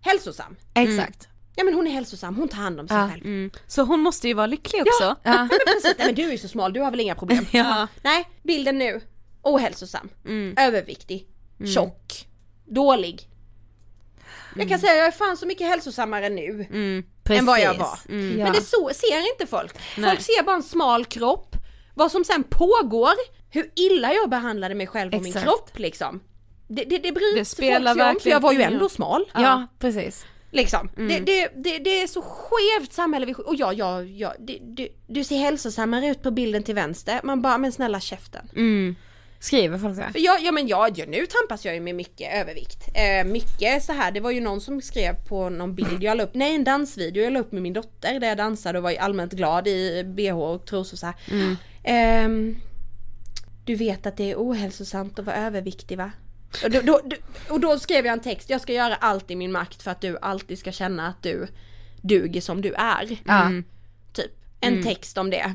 hälsosam. 0.00 0.56
exakt. 0.74 1.28
Ja 1.56 1.64
men 1.64 1.74
hon 1.74 1.86
är 1.86 1.90
hälsosam, 1.90 2.36
hon 2.36 2.48
tar 2.48 2.56
hand 2.58 2.80
om 2.80 2.88
sig 2.88 2.96
Ja. 2.96 3.08
själv. 3.10 3.24
mm. 3.24 3.50
Så 3.66 3.82
hon 3.82 4.00
måste 4.00 4.28
ju 4.28 4.34
vara 4.34 4.46
lycklig 4.46 4.82
också. 4.82 5.16
Ja. 5.22 5.34
Nej, 5.34 5.48
men 5.50 5.58
precis, 5.66 5.94
nej 5.98 6.06
men 6.06 6.14
du 6.14 6.22
är 6.22 6.32
ju 6.32 6.38
så 6.38 6.48
smal, 6.48 6.72
du 6.72 6.80
har 6.80 6.90
väl 6.90 7.00
inga 7.00 7.14
problem. 7.14 7.46
Ja. 7.52 7.86
Nej, 8.02 8.28
bilden 8.42 8.78
nu. 8.78 9.00
Ohälsosam, 9.42 10.08
Mm. 10.24 10.54
överviktig, 10.58 11.26
tjock, 11.74 12.26
dålig. 12.66 13.28
Jag 14.56 14.68
kan 14.68 14.78
säga 14.78 14.94
jag 14.96 15.06
är 15.06 15.10
fan 15.10 15.36
så 15.36 15.46
mycket 15.46 15.66
hälsosammare 15.66 16.28
nu 16.28 16.66
Mm. 16.70 17.04
än 17.30 17.46
vad 17.46 17.60
jag 17.60 17.74
var. 17.74 17.98
Ja. 18.08 18.14
Men 18.44 18.52
det 18.52 18.60
så 18.62 18.90
ser 18.94 19.32
inte 19.32 19.46
folk. 19.46 19.74
Nej. 19.96 20.10
Folk 20.10 20.20
ser 20.22 20.42
bara 20.42 20.56
en 20.56 20.62
smal 20.62 21.04
kropp, 21.04 21.56
vad 21.94 22.12
som 22.12 22.24
sen 22.24 22.44
pågår, 22.44 23.12
hur 23.50 23.70
illa 23.76 24.12
jag 24.12 24.30
behandlade 24.30 24.74
mig 24.74 24.86
själv 24.86 25.14
och 25.14 25.22
min 25.22 25.26
Exakt. 25.36 25.44
kropp 25.44 25.78
liksom. 25.78 26.20
Det, 26.68 26.84
det, 26.84 26.98
det 26.98 27.12
bryr 27.12 27.38
Det 27.38 27.44
spelar 27.44 27.94
folk 27.94 28.16
om, 28.16 28.20
för 28.20 28.30
jag 28.30 28.40
var 28.40 28.52
ju 28.52 28.62
ändå 28.62 28.88
smal. 28.88 29.24
Ja, 29.34 29.66
precis. 29.78 30.26
Liksom. 30.50 30.90
Det, 30.96 31.18
det, 31.18 31.48
det, 31.54 31.78
det 31.78 32.02
är 32.02 32.06
så 32.06 32.22
skevt 32.22 32.92
samhälle 32.92 33.26
vi, 33.26 33.34
och 33.34 33.54
ja, 33.54 33.72
ja, 33.72 34.02
ja, 34.02 34.34
det, 34.38 34.88
du, 35.06 35.24
ser 35.24 35.38
hälsosammare 35.38 36.08
ut 36.08 36.22
på 36.22 36.30
bilden 36.30 36.62
till 36.62 36.74
vänster, 36.74 37.20
man 37.24 37.42
bara 37.42 37.58
men 37.58 37.72
snälla 37.72 38.00
käften. 38.00 38.50
Mm. 38.56 38.96
Skriver 39.40 39.78
folk. 39.78 40.12
För 40.12 40.18
jag, 40.18 40.40
ja 40.42 40.52
men 40.52 40.68
jag, 40.68 40.98
ja, 40.98 41.04
nu 41.08 41.26
tampas 41.26 41.64
jag 41.64 41.74
ju 41.74 41.80
med 41.80 41.94
mycket 41.94 42.34
övervikt. 42.34 42.88
Eh, 42.94 43.26
mycket 43.26 43.84
så 43.84 43.92
här, 43.92 44.10
det 44.10 44.20
var 44.20 44.30
ju 44.30 44.40
någon 44.40 44.60
som 44.60 44.82
skrev 44.82 45.14
på 45.28 45.48
någon 45.48 45.74
bild 45.74 46.02
jag 46.02 46.16
la 46.16 46.22
upp, 46.22 46.34
nej 46.34 46.54
en 46.54 46.64
dansvideo 46.64 47.22
jag 47.22 47.32
la 47.32 47.40
upp 47.40 47.52
med 47.52 47.62
min 47.62 47.72
dotter 47.72 48.20
där 48.20 48.28
jag 48.28 48.36
dansade 48.36 48.78
och 48.78 48.82
var 48.82 48.94
allmänt 48.96 49.32
glad 49.32 49.68
i 49.68 50.04
bh 50.04 50.38
och 50.38 50.66
trosor 50.66 50.96
så 50.96 51.06
här. 51.06 51.14
Ehm, 51.84 52.56
du 53.64 53.74
vet 53.74 54.06
att 54.06 54.16
det 54.16 54.30
är 54.30 54.36
ohälsosamt 54.36 55.18
att 55.18 55.26
vara 55.26 55.36
överviktig 55.36 55.98
va? 55.98 56.10
Och 56.64 56.70
då, 56.70 56.80
då, 56.80 57.00
och 57.48 57.60
då 57.60 57.78
skrev 57.78 58.06
jag 58.06 58.12
en 58.12 58.20
text, 58.20 58.50
jag 58.50 58.60
ska 58.60 58.72
göra 58.72 58.94
allt 58.94 59.30
i 59.30 59.36
min 59.36 59.52
makt 59.52 59.82
för 59.82 59.90
att 59.90 60.00
du 60.00 60.18
alltid 60.22 60.58
ska 60.58 60.72
känna 60.72 61.06
att 61.08 61.22
du 61.22 61.48
duger 62.02 62.40
som 62.40 62.62
du 62.62 62.72
är. 62.74 63.16
Ja. 63.24 63.50
Typ, 64.12 64.30
en 64.60 64.82
text 64.82 65.18
om 65.18 65.30
det. 65.30 65.54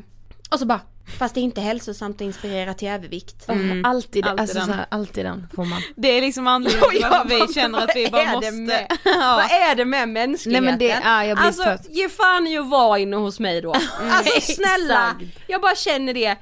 Och 0.52 0.60
så 0.60 0.66
bara, 0.66 0.82
Fast 1.20 1.36
det 1.36 1.40
är 1.42 1.44
inte 1.44 1.62
hälsosamt 1.62 2.16
att 2.16 2.22
inspirera 2.22 2.74
till 2.74 2.88
övervikt. 2.88 3.50
Mm. 3.50 3.86
Alltid, 3.86 4.26
alltid 4.26 4.40
alltså 4.42 4.58
den. 4.58 4.66
så 4.68 4.74
här, 4.74 4.86
alltid 4.90 5.26
den 5.26 5.48
får 5.56 5.66
man. 5.66 5.82
Det 5.96 6.08
är 6.18 6.22
liksom 6.22 6.48
anledningen 6.48 6.90
till 6.92 7.02
varför 7.12 7.30
vi 7.30 7.40
bara, 7.40 7.54
känner 7.54 7.80
att 7.84 7.96
vi 7.96 8.08
bara 8.12 8.32
måste. 8.32 8.52
med- 8.52 8.88
ja. 9.04 9.36
Vad 9.42 9.52
är 9.72 9.76
det 9.76 9.86
med 9.86 10.10
Nej 10.10 10.28
mänskligheten? 10.28 10.66
men 10.66 10.80
det, 10.80 11.02
ja 11.04 11.26
jag 11.26 11.38
blir 11.38 11.48
Alltså 11.48 11.64
trött. 11.64 11.88
ge 11.90 12.10
fan 12.10 12.48
i 12.48 12.58
att 12.58 12.70
vara 12.70 13.00
inne 13.00 13.16
hos 13.16 13.40
mig 13.40 13.62
då. 13.62 13.74
Alltså 14.12 14.42
snälla, 14.54 15.16
jag 15.48 15.62
bara 15.62 15.76
känner 15.76 16.14
det. 16.14 16.36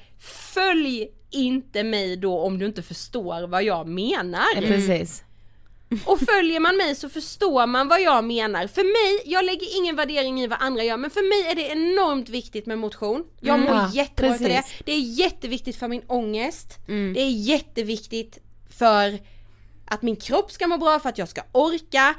Följ 0.53 1.07
inte 1.31 1.83
mig 1.83 2.17
då 2.17 2.39
om 2.39 2.57
du 2.59 2.65
inte 2.65 2.81
förstår 2.83 3.47
vad 3.47 3.63
jag 3.63 3.87
menar. 3.87 4.61
Precis. 4.61 5.23
Och 6.05 6.19
följer 6.19 6.59
man 6.59 6.77
mig 6.77 6.95
så 6.95 7.09
förstår 7.09 7.67
man 7.67 7.87
vad 7.87 8.01
jag 8.01 8.23
menar. 8.23 8.67
För 8.67 8.83
mig, 8.83 9.31
jag 9.33 9.45
lägger 9.45 9.77
ingen 9.77 9.95
värdering 9.95 10.41
i 10.41 10.47
vad 10.47 10.61
andra 10.61 10.83
gör 10.83 10.97
men 10.97 11.09
för 11.09 11.21
mig 11.43 11.51
är 11.51 11.55
det 11.55 11.67
enormt 11.71 12.29
viktigt 12.29 12.65
med 12.65 12.77
motion. 12.79 13.23
Jag 13.39 13.59
mår 13.59 13.69
Ja, 13.69 13.91
jättebra 13.93 14.35
utav 14.35 14.47
det. 14.47 14.55
precis. 14.55 14.81
Det 14.85 14.91
är 14.91 14.99
jätteviktigt 14.99 15.75
för 15.75 15.87
min 15.87 16.01
ångest. 16.07 16.79
Det 16.87 17.21
är 17.21 17.29
jätteviktigt 17.29 18.37
för 18.69 19.19
att 19.85 20.01
min 20.01 20.15
kropp 20.15 20.51
ska 20.51 20.67
må 20.67 20.77
bra, 20.77 20.99
för 20.99 21.09
att 21.09 21.17
jag 21.17 21.29
ska 21.29 21.41
orka. 21.51 22.15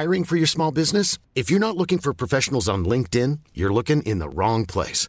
Hiring 0.00 0.24
for 0.24 0.36
your 0.36 0.46
small 0.46 0.72
business? 0.74 1.20
If 1.34 1.50
you're 1.50 1.58
not 1.60 1.76
looking 1.76 1.98
for 1.98 2.12
professionals 2.14 2.68
on 2.68 2.84
LinkedIn, 2.88 3.38
you're 3.54 3.74
looking 3.74 4.02
in 4.02 4.20
the 4.20 4.28
wrong 4.28 4.66
place. 4.66 5.08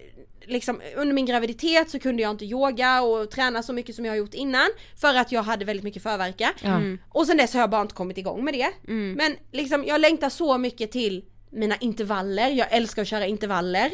liksom 0.51 0.81
under 0.95 1.13
min 1.13 1.25
graviditet 1.25 1.89
så 1.89 1.99
kunde 1.99 2.21
jag 2.21 2.31
inte 2.31 2.45
yoga 2.45 3.01
och 3.01 3.31
träna 3.31 3.63
så 3.63 3.73
mycket 3.73 3.95
som 3.95 4.05
jag 4.05 4.11
har 4.11 4.17
gjort 4.17 4.33
innan 4.33 4.67
för 5.01 5.15
att 5.15 5.31
jag 5.31 5.43
hade 5.43 5.65
väldigt 5.65 5.83
mycket 5.83 6.03
förverka. 6.03 6.53
Mm. 6.63 6.97
Och 7.09 7.27
sen 7.27 7.37
dess 7.37 7.53
har 7.53 7.61
jag 7.61 7.69
bara 7.69 7.81
inte 7.81 7.93
kommit 7.93 8.17
igång 8.17 8.45
med 8.45 8.53
det. 8.53 8.69
Men 8.91 9.35
liksom 9.51 9.85
jag 9.85 10.01
längtar 10.01 10.29
så 10.29 10.57
mycket 10.57 10.91
till 10.91 11.25
mina 11.49 11.75
intervaller, 11.75 12.49
jag 12.49 12.67
älskar 12.71 13.01
att 13.01 13.07
köra 13.07 13.25
intervaller. 13.25 13.91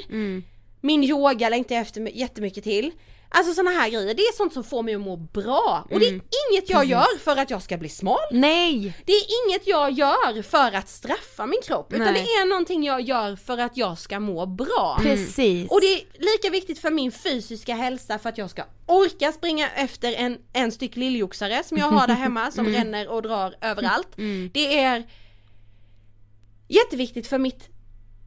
Min 0.81 1.03
yoga 1.03 1.49
längtar 1.49 1.75
jag 1.75 1.81
efter 1.81 2.01
jättemycket 2.01 2.63
till. 2.63 2.91
Alltså 3.29 3.53
såna 3.53 3.71
här 3.71 3.89
grejer, 3.89 4.13
det 4.13 4.21
är 4.21 4.33
sånt 4.35 4.53
som 4.53 4.63
får 4.63 4.83
mig 4.83 4.95
att 4.95 5.01
må 5.01 5.15
bra. 5.17 5.87
Och 5.91 5.99
det 5.99 6.07
är 6.07 6.21
inget 6.51 6.69
jag 6.69 6.85
gör 6.85 7.17
för 7.19 7.37
att 7.37 7.49
jag 7.49 7.61
ska 7.61 7.77
bli 7.77 7.89
smal. 7.89 8.17
Nej! 8.31 8.97
Det 9.05 9.11
är 9.11 9.23
inget 9.45 9.67
jag 9.67 9.91
gör 9.91 10.41
för 10.41 10.71
att 10.71 10.89
straffa 10.89 11.45
min 11.45 11.61
kropp 11.63 11.93
utan 11.93 12.13
Nej. 12.13 12.13
det 12.13 12.29
är 12.29 12.49
någonting 12.49 12.83
jag 12.83 13.01
gör 13.01 13.35
för 13.35 13.57
att 13.57 13.77
jag 13.77 13.97
ska 13.97 14.19
må 14.19 14.45
bra. 14.45 14.97
Precis. 15.01 15.71
Och 15.71 15.81
det 15.81 15.87
är 15.87 16.01
lika 16.13 16.49
viktigt 16.51 16.79
för 16.79 16.91
min 16.91 17.11
fysiska 17.11 17.75
hälsa 17.75 18.19
för 18.19 18.29
att 18.29 18.37
jag 18.37 18.49
ska 18.49 18.63
orka 18.85 19.31
springa 19.31 19.69
efter 19.69 20.13
en, 20.13 20.37
en 20.53 20.71
styck 20.71 20.95
lilljoxare 20.95 21.63
som 21.63 21.77
jag 21.77 21.89
har 21.89 22.07
där 22.07 22.15
hemma 22.15 22.51
som 22.51 22.67
ränner 22.67 23.07
och 23.07 23.21
drar 23.21 23.55
överallt. 23.61 24.07
Det 24.53 24.79
är 24.79 25.03
jätteviktigt 26.67 27.27
för 27.27 27.37
mitt 27.37 27.69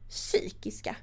psykiska. 0.09 0.95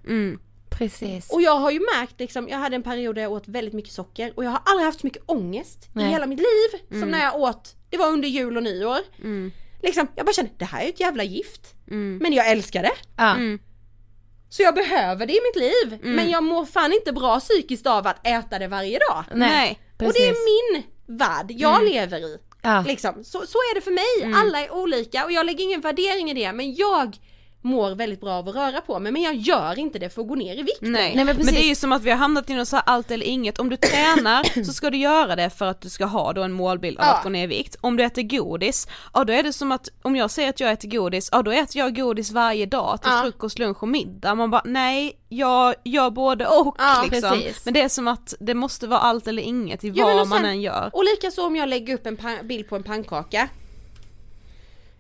Precis. 0.79 1.31
Och 1.31 1.43
jag 1.43 1.55
har 1.57 1.71
ju 1.71 1.81
märkt 1.81 2.21
liksom, 2.21 2.49
jag 2.49 2.59
hade 2.59 2.77
en 2.77 2.83
period 2.83 3.15
där 3.15 3.23
jag 3.23 3.33
åt 3.33 3.49
väldigt 3.49 3.75
mycket 3.75 3.93
socker 3.93 4.33
och 4.37 4.45
jag 4.45 4.51
har 4.51 4.61
aldrig 4.65 4.87
haft 4.87 5.01
så 5.01 5.07
mycket 5.07 5.23
ångest 5.27 5.89
Nej. 5.93 6.07
i 6.07 6.09
hela 6.09 6.27
mitt 6.27 6.39
liv 6.39 6.99
som 7.01 7.11
när 7.11 7.23
jag 7.23 7.37
åt, 7.37 7.75
det 7.91 7.97
var 7.97 8.07
under 8.09 8.29
jul 8.29 8.57
och 8.57 8.63
nyår. 8.63 8.99
Liksom, 9.83 10.09
jag 10.17 10.27
bara 10.27 10.33
kände, 10.33 10.51
det 10.59 10.65
här 10.65 10.81
är 10.81 10.85
ju 10.85 10.91
ett 10.91 11.01
jävla 11.01 11.25
gift. 11.25 11.75
Men 12.21 12.33
jag 12.33 12.51
älskar 12.51 12.83
det. 12.83 12.93
Ja. 13.17 13.37
Så 14.49 14.63
jag 14.63 14.75
behöver 14.75 15.27
det 15.27 15.33
i 15.33 15.41
mitt 15.43 15.57
liv. 15.57 15.99
Men 16.03 16.31
jag 16.31 16.43
mår 16.43 16.65
fan 16.65 16.93
inte 16.93 17.13
bra 17.13 17.41
psykiskt 17.41 17.87
av 17.87 18.07
att 18.07 18.27
äta 18.27 18.59
det 18.59 18.69
varje 18.69 18.99
dag. 18.99 19.25
Nej. 19.35 19.81
Och 19.93 19.99
det 19.99 20.07
Precis. 20.07 20.23
är 20.23 20.75
min 20.75 20.83
värld 21.19 21.47
jag 21.49 21.85
lever 21.85 22.19
i. 22.19 22.39
Ja. 22.63 22.85
Liksom. 22.87 23.25
Så, 23.25 23.39
så 23.47 23.59
är 23.59 23.75
det 23.75 23.81
för 23.81 23.91
mig, 23.91 24.35
alla 24.37 24.61
är 24.61 24.73
olika 24.73 25.25
och 25.25 25.33
jag 25.33 25.47
lägger 25.47 25.65
ingen 25.65 25.81
värdering 25.81 26.31
i 26.31 26.35
det 26.35 26.53
men 26.53 26.75
jag 26.75 27.17
mår 27.69 27.91
väldigt 27.95 28.21
bra 28.21 28.31
av 28.33 28.49
att 28.49 28.55
röra 28.55 28.81
på 28.81 28.99
mig 28.99 29.13
men 29.13 29.23
jag 29.23 29.35
gör 29.37 29.79
inte 29.79 29.99
det 29.99 30.11
för 30.11 30.23
att 30.23 30.29
gå 30.29 30.35
ner 30.35 30.55
i 30.59 30.63
vikt. 30.63 30.79
Nej, 30.81 31.13
Nej, 31.17 31.25
men 31.25 31.37
men, 31.37 31.47
det 31.47 31.61
är 31.65 31.69
ju 31.69 31.75
som 31.75 31.93
att 31.93 32.03
vi 32.03 32.11
har 32.11 32.17
hamnat 32.19 32.51
i 32.51 32.55
något 32.55 32.69
så 32.69 32.77
här 32.77 32.83
allt 32.87 33.11
eller 33.11 33.27
inget. 33.27 33.59
Om 33.59 33.69
du 33.71 33.77
tränar 33.77 34.65
så 34.65 34.73
ska 34.73 34.91
du 34.91 34.99
göra 34.99 35.37
det 35.37 35.51
för 35.51 35.65
att 35.67 35.81
du 35.81 35.89
ska 35.89 36.05
ha 36.05 36.33
då 36.33 36.43
en 36.43 36.53
målbild 36.53 36.99
av 36.99 37.05
Ja. 37.05 37.15
att 37.17 37.23
gå 37.23 37.29
ner 37.29 37.45
i 37.45 37.47
vikt. 37.47 37.77
Om 37.81 37.97
du 37.97 38.05
äter 38.05 38.23
godis, 38.23 38.89
ja 39.15 39.25
då 39.25 39.33
är 39.33 39.43
det 39.43 39.53
som 39.53 39.73
att 39.73 39.89
om 40.03 40.17
jag 40.17 40.31
säger 40.31 40.49
att 40.49 40.61
jag 40.61 40.73
äter 40.73 40.89
godis, 40.89 41.29
ja 41.33 41.43
då 41.43 41.51
äter 41.51 41.77
jag 41.79 41.97
godis 41.97 42.31
varje 42.31 42.67
dag 42.67 43.03
till 43.03 43.11
Ja. 43.13 43.21
frukost, 43.23 43.59
lunch 43.59 43.83
och 43.83 43.89
middag. 43.89 44.35
Man 44.35 44.51
bara 44.51 44.63
nej, 44.65 45.13
jag 45.29 45.75
gör 45.85 46.11
både 46.11 46.47
och 46.47 46.75
Ja, 46.79 47.05
liksom. 47.11 47.31
precis. 47.31 47.65
Men 47.65 47.75
det 47.75 47.81
är 47.81 47.89
som 47.89 48.09
att 48.09 48.35
det 48.41 48.55
måste 48.55 48.87
vara 48.87 49.01
allt 49.01 49.27
eller 49.27 49.43
inget 49.43 49.85
i 49.85 49.89
Ja, 49.89 50.05
vad 50.07 50.29
man 50.29 50.39
sen- 50.39 50.45
än 50.47 50.61
gör. 50.63 50.91
Och 50.93 51.05
likaså 51.05 51.47
om 51.47 51.57
jag 51.57 51.69
lägger 51.69 51.95
upp 51.95 52.07
en 52.07 52.19
bild 52.43 52.69
på 52.69 52.77
en 52.77 52.83
pannkaka 52.83 53.49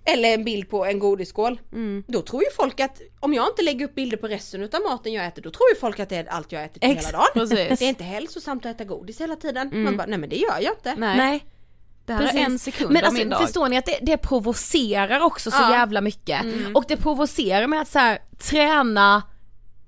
eller 0.08 0.34
en 0.34 0.44
bild 0.44 0.70
på 0.70 0.84
en 0.84 0.98
godisskål. 0.98 1.60
Mm. 1.72 2.04
Då 2.08 2.22
tror 2.22 2.42
ju 2.42 2.48
folk 2.56 2.80
att 2.80 3.00
om 3.20 3.34
jag 3.34 3.48
inte 3.48 3.62
lägger 3.62 3.84
upp 3.86 3.94
bilder 3.94 4.16
på 4.16 4.28
resten 4.28 4.62
utav 4.62 4.80
maten 4.82 5.12
jag 5.12 5.26
äter 5.26 5.42
då 5.42 5.50
tror 5.50 5.68
ju 5.74 5.80
folk 5.80 6.00
att 6.00 6.08
det 6.08 6.16
är 6.16 6.26
allt 6.28 6.52
jag 6.52 6.64
äter 6.64 6.80
till 6.80 6.88
hela 6.96 7.10
dagen. 7.12 7.26
precis. 7.34 7.78
Det 7.78 7.84
är 7.84 7.88
inte 7.88 8.04
hälsosamt 8.04 8.66
att 8.66 8.74
äta 8.74 8.84
godis 8.84 9.20
hela 9.20 9.36
tiden. 9.36 9.82
Man 9.84 9.96
bara, 9.96 10.06
nej 10.06 10.18
men 10.18 10.28
det 10.28 10.36
gör 10.36 10.58
jag 10.60 10.72
inte. 10.72 10.94
Nej, 10.98 11.16
Nej. 11.16 11.44
det 12.06 12.12
här 12.12 12.20
Precis. 12.20 12.40
är 12.40 12.44
en 12.44 12.58
sekund 12.58 12.92
Men 12.92 13.04
av 13.04 13.12
min 13.12 13.22
alltså, 13.22 13.38
dag. 13.38 13.48
förstår 13.48 13.68
ni 13.68 13.78
att 13.78 13.86
det, 13.86 13.98
det 14.02 14.16
provocerar 14.16 15.20
också 15.20 15.50
så 15.50 15.62
Ja. 15.62 15.70
jävla 15.72 16.00
mycket. 16.00 16.40
Och 16.74 16.84
det 16.88 16.96
provocerar 16.96 17.66
med 17.66 17.80
att 17.80 17.88
så 17.88 17.98
här, 17.98 18.18
träna 18.38 19.22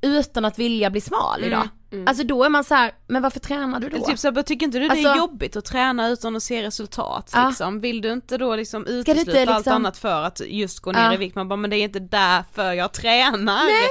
utan 0.03 0.45
att 0.45 0.59
vilja 0.59 0.91
bli 0.91 1.01
smal 1.01 1.45
idag. 1.45 1.69
Alltså 2.07 2.25
då 2.25 2.45
är 2.45 2.49
man 2.49 2.65
så 2.65 2.75
här, 2.75 2.93
men 3.07 3.23
varför 3.23 3.41
tränar 3.41 3.81
du 3.81 3.89
då? 3.89 4.05
Typ 4.07 4.19
så 4.19 4.33
här, 4.33 4.43
tycker 4.43 4.67
inte 4.67 4.79
du 4.79 4.89
det 4.89 4.95
är 4.95 5.07
Alltså- 5.07 5.17
jobbigt 5.17 5.57
att 5.57 5.65
träna 5.65 6.09
utan 6.09 6.37
att 6.37 6.43
se 6.43 6.63
resultat 6.63 7.31
Ja. 7.35 7.49
liksom? 7.49 7.81
Vill 7.81 8.01
du 8.01 8.13
inte 8.13 8.39
då 8.39 8.57
liksom 8.57 8.85
du 8.85 8.99
inte 8.99 9.11
utesluta 9.13 9.41
allt 9.41 9.59
liksom- 9.59 9.73
annat 9.73 9.97
för 9.99 10.23
att 10.23 10.41
just 10.47 10.81
gå 10.81 10.93
ner 10.93 11.01
Ja. 11.05 11.15
i 11.15 11.17
vikt? 11.17 11.35
Man 11.37 11.49
bara, 11.49 11.57
men 11.57 11.71
det 11.71 11.77
är 11.77 11.85
inte 11.85 12.01
därför 12.01 12.73
jag 12.73 12.93
tränar. 12.93 13.65
Nej. 13.65 13.89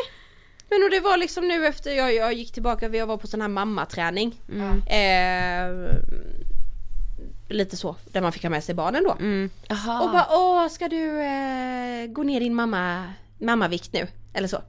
Men 0.69 0.83
och 0.83 0.89
det 0.89 0.99
var 0.99 1.17
liksom 1.17 1.47
nu 1.47 1.67
efter 1.67 1.91
jag, 1.91 2.15
jag 2.15 2.33
gick 2.33 2.51
tillbaka, 2.53 2.87
jag 2.87 3.07
var 3.07 3.17
på 3.17 3.27
sån 3.27 3.41
här 3.41 3.47
mammaträning. 3.47 4.41
Eh, 4.87 5.91
lite 7.49 7.77
så, 7.77 7.95
där 8.11 8.21
man 8.21 8.31
fick 8.31 8.43
ha 8.43 8.49
med 8.49 8.63
sig 8.63 8.75
barnen 8.75 9.03
då. 9.03 9.17
Jaha. 9.67 10.01
Och 10.01 10.11
bara 10.11 10.27
åh 10.31 10.67
ska 10.67 10.87
du 10.87 11.19
eh, 11.21 12.05
gå 12.07 12.23
ner 12.23 12.39
din 12.39 12.55
mamma, 12.55 13.03
mammavikt 13.39 13.93
nu? 13.93 14.07
Eller 14.33 14.47
så. 14.47 14.61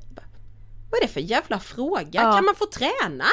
Vad 0.91 1.03
är 1.03 1.07
det 1.07 1.13
för 1.13 1.21
jävla 1.21 1.61
fråga? 1.61 2.23
Ja. 2.23 2.33
Kan 2.33 2.45
man 2.45 2.55
få 2.55 2.67
träna? 2.67 3.25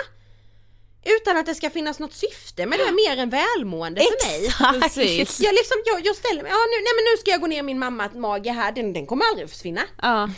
Utan 1.06 1.38
att 1.38 1.46
det 1.46 1.56
ska 1.56 1.70
finnas 1.70 2.00
något 2.00 2.14
syfte 2.14 2.66
med 2.66 2.80
det 2.80 2.92
mer 2.92 3.18
än 3.24 3.30
välmående 3.30 4.02
för 4.02 4.28
mig. 4.28 4.46
Exakt. 4.46 4.82
Precis. 4.82 5.40
Jag, 5.40 5.54
liksom, 5.54 5.78
jag, 5.86 6.06
jag 6.06 6.16
ställer 6.16 6.42
mig, 6.44 6.52
ja 6.52 6.58
nu, 6.58 6.78
nej 6.84 6.94
men 6.98 7.04
nu 7.12 7.18
ska 7.18 7.32
jag 7.32 7.42
gå 7.42 7.48
ner 7.48 7.64
min 7.64 7.80
mamma 7.80 8.10
mage 8.16 8.52
här, 8.52 8.72
den, 8.72 8.94
den 8.94 9.06
kommer 9.08 9.26
aldrig 9.26 9.46
att 9.46 9.52
försvinna. 9.52 9.82
Ja. 10.02 10.30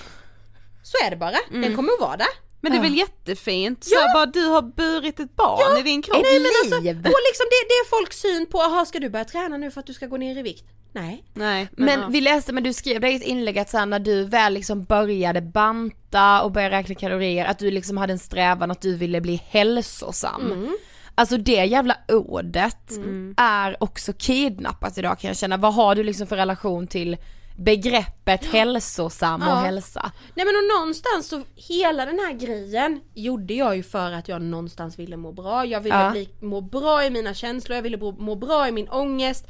Så 0.84 1.05
är 1.05 1.09
det 1.09 1.15
bara, 1.17 1.39
den 1.51 1.76
kommer 1.76 1.93
att 1.93 1.99
vara 1.99 2.17
där. 2.17 2.28
Men 2.61 2.72
det 2.72 2.78
är 2.78 2.82
väl 2.82 2.97
jättefint? 2.97 3.84
Så 3.84 3.95
här, 3.99 4.13
bara 4.13 4.26
du 4.26 4.45
har 4.45 4.61
burit 4.61 5.20
ett 5.20 5.36
barn 5.36 5.78
i 5.78 5.82
din 5.82 6.01
kropp. 6.01 6.22
Nej 6.24 6.39
men 6.39 6.51
alltså, 6.63 6.76
och 6.78 7.22
liksom 7.30 7.45
det, 7.49 7.61
det 7.70 7.74
är 7.74 7.86
folks 7.89 8.20
syn 8.20 8.45
på, 8.45 8.57
jaha 8.57 8.86
ska 8.86 8.99
du 8.99 9.09
börja 9.09 9.26
träna 9.26 9.57
nu 9.57 9.72
för 9.72 9.80
att 9.80 9.88
du 9.88 9.93
ska 9.93 10.05
gå 10.07 10.17
ner 10.17 10.38
i 10.38 10.41
vikt? 10.41 10.65
Nej. 10.91 11.23
Nej, 11.33 11.67
Men 11.71 11.99
ja. 11.99 12.07
vi 12.07 12.21
läste, 12.21 12.53
men 12.53 12.63
du 12.63 12.73
skrev 12.73 13.01
det 13.01 13.11
i 13.11 13.15
ett 13.15 13.23
inlägg 13.23 13.59
att 13.59 13.69
sen 13.69 13.89
när 13.89 13.99
du 13.99 14.23
väl 14.23 14.53
liksom 14.53 14.83
började 14.83 15.41
banta 15.41 16.41
och 16.41 16.51
började 16.51 16.75
räkna 16.77 16.95
kalorier, 16.95 17.45
att 17.45 17.59
du 17.59 17.71
liksom 17.71 17.97
hade 17.97 18.13
en 18.13 18.19
strävan 18.19 18.71
att 18.71 18.81
du 18.81 18.95
ville 18.95 19.21
bli 19.21 19.41
hälsosam. 19.47 20.75
Alltså 21.15 21.37
det 21.37 21.65
jävla 21.65 21.97
ordet 22.07 22.91
är 23.37 23.83
också 23.83 24.13
kidnappat 24.13 24.97
idag 24.97 25.19
kan 25.19 25.27
jag 25.27 25.37
känna. 25.37 25.57
Vad 25.57 25.73
har 25.73 25.95
du 25.95 26.03
liksom 26.03 26.27
för 26.27 26.35
relation 26.35 26.87
till 26.87 27.17
begreppet 27.60 28.45
hälsosam 28.45 29.41
och 29.41 29.47
Ja. 29.47 29.55
hälsa? 29.55 30.12
Nej 30.36 30.45
men 30.45 30.55
och 30.55 30.80
någonstans 30.80 31.28
så, 31.28 31.41
hela 31.55 32.05
den 32.05 32.20
här 32.20 32.34
grejen 32.34 33.01
gjorde 33.14 33.53
jag 33.53 33.76
ju 33.76 33.84
för 33.84 34.12
att 34.12 34.28
jag 34.28 34.41
någonstans 34.41 34.99
ville 34.99 35.18
må 35.18 35.32
bra. 35.32 35.66
Jag 35.66 35.82
ville 35.82 35.95
Ja. 36.03 36.12
bli, 36.12 36.30
må 36.39 36.62
bra 36.62 37.05
i 37.05 37.10
mina 37.10 37.34
känslor, 37.34 37.76
jag 37.76 37.84
ville 37.84 37.97
må, 37.97 38.12
må 38.12 38.36
bra 38.36 38.68
i 38.68 38.72
min 38.72 38.89
ångest. 38.89 39.47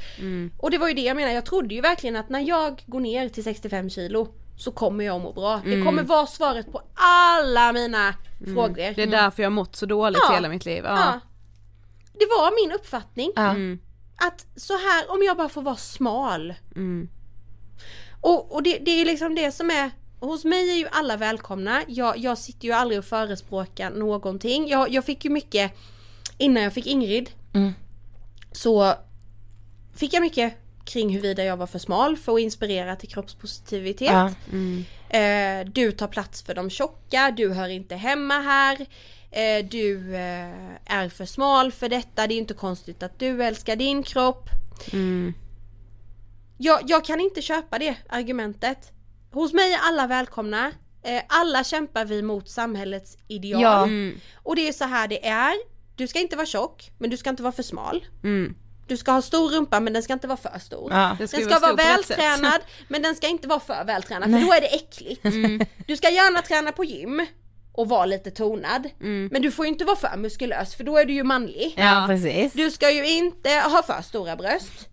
Och 0.60 0.72
det 0.72 0.78
var 0.78 0.88
ju 0.88 0.94
det 0.94 1.02
jag 1.02 1.16
menade, 1.16 1.34
jag 1.34 1.46
trodde 1.46 1.76
ju 1.76 1.82
verkligen 1.82 2.16
att 2.16 2.30
när 2.30 2.40
jag 2.40 2.84
går 2.88 3.00
ner 3.00 3.30
till 3.30 3.44
65 3.44 3.90
kilo 3.90 4.28
så 4.58 4.72
kommer 4.72 5.04
jag 5.06 5.22
må 5.22 5.34
bra. 5.34 5.62
Det 5.66 5.82
kommer 5.86 6.04
vara 6.04 6.26
svaret 6.28 6.72
på 6.72 6.82
alla 6.94 7.74
mina 7.74 8.14
frågor. 8.54 8.94
Det 8.96 9.04
är 9.04 9.08
därför 9.08 9.44
jag 9.44 9.50
har 9.50 9.56
mått 9.56 9.76
så 9.76 9.86
dåligt 9.86 10.20
Ja. 10.28 10.34
hela 10.34 10.50
mitt 10.50 10.66
liv. 10.66 10.84
Ja. 10.84 10.96
Ja. 11.00 11.20
Det 12.14 12.26
var 12.26 12.66
min 12.68 12.76
uppfattning. 12.76 13.32
Ja. 13.36 13.56
Att 14.28 14.46
så 14.56 14.74
här, 14.74 15.12
om 15.12 15.24
jag 15.24 15.38
bara 15.38 15.50
får 15.50 15.62
vara 15.62 15.76
smal. 15.76 16.54
Och, 18.22 18.56
och 18.56 18.64
det, 18.64 18.78
det 18.78 18.92
är 18.92 19.06
liksom 19.06 19.36
det 19.36 19.52
som 19.52 19.70
är 19.70 19.92
Hos 20.20 20.46
mig 20.46 20.72
är 20.72 20.76
ju 20.76 20.88
alla 20.92 21.18
välkomna. 21.18 21.84
Jag, 21.88 22.18
jag 22.18 22.38
sitter 22.38 22.68
ju 22.68 22.74
aldrig 22.74 23.00
och 23.00 23.06
förespråkar 23.06 23.90
någonting. 23.90 24.68
Jag, 24.68 24.90
jag 24.90 25.06
fick 25.06 25.26
ju 25.26 25.32
mycket 25.32 25.72
Innan 26.38 26.64
jag 26.64 26.74
fick 26.74 26.88
Ingrid 26.88 27.30
Så 28.52 28.94
Fick 29.96 30.14
jag 30.14 30.22
mycket 30.22 30.54
kring 30.86 31.10
huruvida 31.10 31.44
jag 31.44 31.58
var 31.58 31.68
för 31.68 31.80
smal 31.80 32.18
för 32.18 32.34
att 32.34 32.40
inspirera 32.40 32.96
till 32.96 33.10
kroppspositivitet. 33.10 34.12
Ja. 34.12 34.32
Eh, 35.18 35.66
du 35.66 35.92
tar 35.92 36.08
plats 36.08 36.42
för 36.42 36.56
de 36.56 36.70
tjocka, 36.70 37.34
du 37.38 37.54
hör 37.54 37.70
inte 37.70 37.96
hemma 37.96 38.40
här. 38.40 38.86
Eh, 39.32 39.66
du 39.66 40.16
eh, 40.16 40.96
är 40.96 41.10
för 41.10 41.26
smal 41.26 41.72
för 41.72 41.90
detta, 41.90 42.28
det 42.28 42.34
är 42.34 42.38
inte 42.38 42.54
konstigt 42.54 43.04
att 43.04 43.20
du 43.20 43.44
älskar 43.44 43.76
din 43.76 44.04
kropp. 44.04 44.50
Jag, 46.62 46.80
jag 46.88 47.06
kan 47.06 47.20
inte 47.20 47.42
köpa 47.42 47.80
det 47.80 47.96
argumentet. 48.10 48.92
Hos 49.32 49.54
mig 49.54 49.74
är 49.74 49.80
alla 49.82 50.08
välkomna. 50.08 50.72
Eh, 51.04 51.22
alla 51.30 51.64
kämpar 51.64 52.06
vi 52.06 52.22
mot 52.22 52.50
samhällets 52.50 53.18
ideal. 53.28 53.62
Ja. 53.62 53.88
Och 54.36 54.56
det 54.56 54.68
är 54.68 54.74
så 54.74 54.86
här 54.86 55.08
det 55.08 55.28
är. 55.28 55.54
Du 55.96 56.08
ska 56.08 56.20
inte 56.20 56.36
vara 56.36 56.46
tjock, 56.46 56.92
men 56.98 57.10
du 57.10 57.18
ska 57.18 57.30
inte 57.30 57.44
vara 57.44 57.52
för 57.52 57.64
smal. 57.64 58.06
Mm. 58.24 58.56
Du 58.88 58.98
ska 58.98 59.12
ha 59.12 59.22
stor 59.22 59.50
rumpa 59.50 59.80
men 59.80 59.94
den 59.94 60.04
ska 60.04 60.14
inte 60.14 60.28
vara 60.28 60.38
för 60.38 60.60
stor. 60.60 60.92
Ja. 60.92 61.16
Det 61.20 61.28
ska 61.28 61.38
Den 61.38 61.50
ska 61.50 61.60
vara 61.60 61.74
vara 61.74 61.88
vältränad 61.88 62.62
men 62.88 63.02
den 63.02 63.16
ska 63.16 63.28
inte 63.28 63.48
vara 63.48 63.60
för 63.60 63.84
vältränad 63.86 64.32
för 64.32 64.40
då 64.40 64.54
är 64.54 64.62
det 64.62 64.76
äckligt. 64.76 65.26
Mm. 65.26 65.66
Du 65.88 65.98
ska 65.98 66.10
gärna 66.10 66.42
träna 66.42 66.72
på 66.72 66.84
gym 66.84 67.26
och 67.74 67.90
vara 67.90 68.06
lite 68.06 68.32
tonad. 68.32 68.90
Mm. 69.02 69.30
Men 69.32 69.42
du 69.42 69.52
får 69.52 69.66
ju 69.66 69.72
inte 69.72 69.86
vara 69.86 69.96
för 69.96 70.18
muskulös 70.18 70.76
för 70.76 70.84
då 70.84 70.98
är 70.98 71.06
du 71.06 71.14
ju 71.14 71.24
manlig. 71.24 71.74
Ja 71.78 72.06
precis. 72.08 72.54
Du 72.54 72.72
ska 72.72 72.92
ju 72.92 73.10
inte 73.10 73.50
ha 73.50 73.84
för 73.84 74.02
stora 74.02 74.36
bröst. 74.36 74.90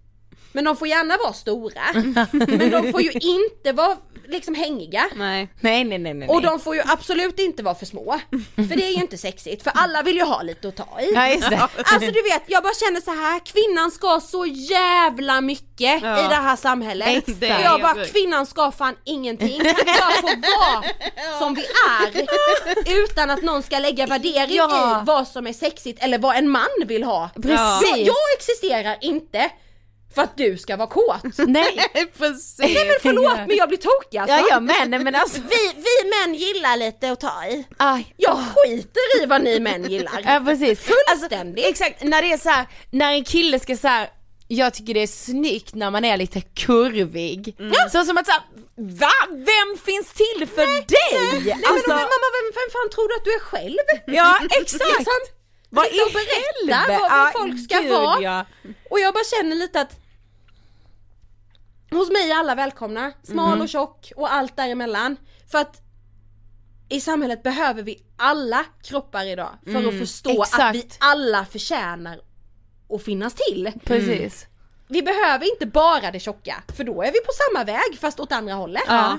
Men 0.56 0.64
de 0.64 0.76
får 0.76 0.88
gärna 0.88 1.16
vara 1.16 1.32
stora. 1.32 1.82
Men 2.30 2.70
de 2.70 2.92
får 2.92 3.02
ju 3.02 3.10
inte 3.12 3.72
vara 3.72 3.96
liksom 4.28 4.54
hängiga. 4.54 5.04
Nej. 5.16 5.48
Nej 5.60 5.84
nej 5.84 5.98
nej 5.98 6.14
nej. 6.14 6.28
Och 6.28 6.42
de 6.42 6.60
får 6.60 6.74
ju 6.76 6.82
absolut 6.86 7.38
inte 7.38 7.62
vara 7.62 7.74
för 7.74 7.86
små. 7.86 8.20
För 8.56 8.76
det 8.76 8.84
är 8.84 8.90
ju 8.90 9.00
inte 9.00 9.18
sexigt, 9.18 9.62
för 9.62 9.72
alla 9.74 10.02
vill 10.02 10.16
ju 10.16 10.22
ha 10.22 10.42
lite 10.42 10.68
att 10.68 10.76
ta 10.76 11.00
i. 11.00 11.12
Ja 11.14 11.28
just 11.28 11.50
det. 11.50 11.56
Alltså 11.76 12.10
du 12.10 12.22
vet, 12.22 12.42
jag 12.46 12.62
bara 12.62 12.74
känner 12.74 13.00
så 13.00 13.10
här, 13.10 13.40
kvinnan 13.46 13.90
ska 13.90 14.20
så 14.20 14.46
jävla 14.46 15.40
mycket 15.40 16.02
Ja. 16.02 16.24
i 16.24 16.28
det 16.28 16.34
här 16.34 16.56
samhället. 16.56 17.08
Exakt. 17.08 17.42
Och 17.42 17.64
jag 17.64 17.80
bara, 17.80 18.04
kvinnan 18.04 18.46
ska 18.46 18.70
fan 18.72 18.94
ingenting. 19.04 19.60
Kan 19.60 19.74
bara 19.86 20.12
få 20.20 20.26
vara 20.26 20.84
som 21.38 21.54
vi 21.54 21.64
är? 21.90 22.26
Utan 23.04 23.30
att 23.30 23.42
någon 23.42 23.62
ska 23.62 23.78
lägga 23.78 24.06
värdering 24.06 24.56
Ja. 24.56 25.00
i 25.02 25.04
vad 25.04 25.28
som 25.28 25.46
är 25.46 25.52
sexigt 25.52 26.02
eller 26.04 26.18
vad 26.18 26.36
en 26.36 26.48
man 26.50 26.66
vill 26.86 27.04
ha. 27.04 27.30
Precis. 27.34 27.88
Jag, 27.90 27.98
jag 27.98 28.16
existerar 28.38 28.96
inte 29.00 29.50
för 30.16 30.22
att 30.22 30.36
du 30.36 30.58
ska 30.58 30.76
vara 30.76 30.88
kåt. 30.88 31.22
Nej. 31.48 31.90
Precis. 32.18 32.58
Nej 32.58 32.74
men 32.86 32.96
förlåt 33.02 33.38
men 33.48 33.56
jag 33.56 33.68
blir 33.68 33.78
tokig 33.78 34.18
alltså. 34.18 34.36
Ja 34.36 34.46
jag 34.50 34.62
med, 34.62 34.90
nej 34.90 34.98
men 35.00 35.14
alltså. 35.14 35.40
Vi, 35.50 35.72
vi 35.76 36.10
män 36.10 36.34
gillar 36.34 36.76
lite 36.76 37.12
att 37.12 37.20
ta 37.20 37.44
i. 37.46 37.64
Aj. 37.76 38.14
Jag 38.16 38.36
skiter 38.36 39.22
i 39.22 39.26
vad 39.26 39.42
ni 39.42 39.60
män 39.60 39.90
gillar. 39.90 40.22
Ja 40.24 40.42
precis. 40.46 40.80
Fullständigt. 40.80 41.66
Alltså, 41.66 41.84
exakt, 41.84 42.02
när 42.04 42.22
det 42.22 42.32
är 42.32 42.38
så 42.38 42.48
här, 42.48 42.66
när 42.90 43.12
en 43.12 43.24
kille 43.24 43.58
ska 43.60 43.76
så 43.76 43.88
här. 43.88 44.08
Jag 44.48 44.74
tycker 44.74 44.94
det 44.94 45.02
är 45.02 45.06
snyggt 45.06 45.74
när 45.74 45.90
man 45.90 46.04
är 46.04 46.16
lite 46.16 46.40
kurvig. 46.40 47.56
Så 47.92 48.04
som 48.04 48.18
att 48.18 48.26
såhär, 48.26 48.42
va? 48.76 49.12
Vem 49.30 49.68
finns 49.86 50.12
till 50.12 50.48
för 50.48 50.66
dig? 50.66 51.40
Nej 51.44 51.52
alltså, 51.66 51.88
men 51.88 51.96
mamma, 51.96 52.28
vem, 52.36 52.46
vem 52.58 52.68
fan 52.72 52.90
tror 52.94 53.08
du 53.08 53.14
att 53.16 53.24
du 53.24 53.32
är 53.34 53.38
själv? 53.38 53.78
ja 54.06 54.38
exakt. 54.60 54.84
Liksom, 54.98 55.12
Vad 55.70 55.86
i 55.86 55.90
berätta 56.12 56.36
helvete? 56.46 56.98
vad, 57.10 57.32
folk 57.32 57.64
ska 57.64 57.78
gud, 57.80 57.90
vara. 57.92 58.20
ja. 58.20 58.46
Och 58.90 59.00
jag 59.00 59.14
bara 59.14 59.24
känner 59.24 59.56
lite 59.56 59.80
att 59.80 60.05
Hos 61.90 62.10
mig 62.10 62.30
är 62.30 62.34
alla 62.36 62.54
välkomna, 62.54 63.12
smal 63.22 63.52
Mhm. 63.52 63.60
och 63.60 63.68
tjock 63.68 64.12
och 64.16 64.32
allt 64.32 64.56
däremellan. 64.56 65.16
För 65.50 65.58
att 65.58 65.82
i 66.88 67.00
samhället 67.00 67.42
behöver 67.42 67.82
vi 67.82 68.02
alla 68.16 68.64
kroppar 68.82 69.24
idag 69.24 69.50
för 69.66 69.88
att 69.88 69.98
förstå 69.98 70.30
att 70.42 70.54
Mm, 70.58 70.70
exakt. 70.70 70.76
vi 70.76 70.88
alla 71.00 71.44
förtjänar 71.44 72.20
att 72.90 73.02
finnas 73.02 73.34
till. 73.34 73.72
Precis. 73.84 74.46
Vi 74.88 75.02
behöver 75.02 75.52
inte 75.52 75.66
bara 75.66 76.10
det 76.10 76.20
tjocka, 76.20 76.62
för 76.76 76.84
då 76.84 77.02
är 77.02 77.12
vi 77.12 77.20
på 77.20 77.32
samma 77.32 77.64
väg 77.64 77.98
fast 78.00 78.20
åt 78.20 78.32
andra 78.32 78.54
hållet. 78.54 78.82
Ja. 78.86 79.18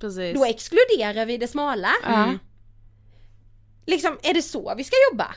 Precis. 0.00 0.34
Då 0.38 0.44
exkluderar 0.44 1.26
vi 1.26 1.36
det 1.36 1.48
smala. 1.48 1.90
Ja. 2.04 2.32
Liksom, 3.86 4.18
är 4.22 4.34
det 4.34 4.42
så 4.42 4.74
vi 4.76 4.84
ska 4.84 4.96
jobba? 5.12 5.34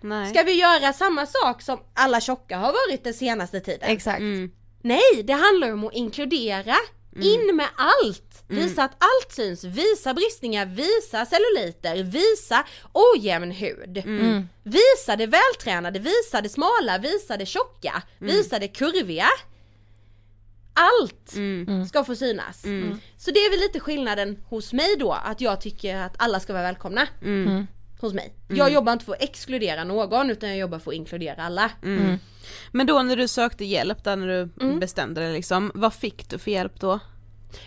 Nej. 0.00 0.30
Ska 0.30 0.42
vi 0.42 0.52
göra 0.52 0.92
samma 0.92 1.26
sak 1.26 1.62
som 1.62 1.78
alla 1.94 2.20
tjocka 2.20 2.58
har 2.58 2.72
varit 2.72 3.04
den 3.04 3.14
senaste 3.14 3.60
tiden? 3.60 3.90
Exakt. 3.90 4.18
Mm. 4.20 4.52
Nej, 4.82 5.22
det 5.24 5.32
handlar 5.32 5.72
om 5.72 5.84
att 5.86 5.92
inkludera. 5.94 6.76
In 7.22 7.56
med 7.56 7.68
allt! 7.76 8.44
Visa 8.48 8.82
att 8.84 8.96
allt 8.98 9.32
syns, 9.32 9.64
visa 9.64 10.14
bristningar, 10.14 10.66
visa 10.66 11.26
celluliter, 11.26 12.02
visa 12.02 12.64
ojämn 12.92 13.50
hud. 13.50 14.02
Visa 14.62 15.16
det 15.16 15.26
vältränade, 15.26 15.98
visa 15.98 16.40
det 16.40 16.48
smala, 16.48 16.98
visa 16.98 17.36
det 17.36 17.46
tjocka, 17.46 18.02
visa 18.18 18.58
det 18.58 18.68
kurviga. 18.68 19.26
Allt 20.74 21.34
ska 21.88 22.04
få 22.04 22.14
synas. 22.14 22.64
Så 23.16 23.30
det 23.30 23.40
är 23.40 23.50
väl 23.50 23.60
lite 23.60 23.80
skillnaden 23.80 24.42
hos 24.48 24.72
mig 24.72 24.96
då, 24.98 25.12
att 25.12 25.40
jag 25.40 25.60
tycker 25.60 25.96
att 25.96 26.14
alla 26.18 26.40
ska 26.40 26.52
vara 26.52 26.62
välkomna. 26.62 27.06
Hos 28.00 28.14
mig. 28.14 28.32
Jag 28.48 28.72
jobbar 28.72 28.92
inte 28.92 29.04
för 29.04 29.12
att 29.12 29.22
exkludera 29.22 29.84
någon 29.84 30.30
utan 30.30 30.48
jag 30.48 30.58
jobbar 30.58 30.78
för 30.78 30.90
att 30.90 30.94
inkludera 30.96 31.42
alla. 31.42 31.70
Men 32.72 32.86
då 32.86 33.02
när 33.02 33.16
du 33.16 33.28
sökte 33.28 33.64
hjälp, 33.64 34.04
där 34.04 34.16
när 34.16 34.26
du 34.26 34.48
Mm. 34.64 34.80
bestämde 34.80 35.20
dig 35.20 35.32
liksom, 35.32 35.72
vad 35.74 35.94
fick 35.94 36.28
du 36.28 36.38
för 36.38 36.50
hjälp 36.50 36.80
då? 36.80 36.98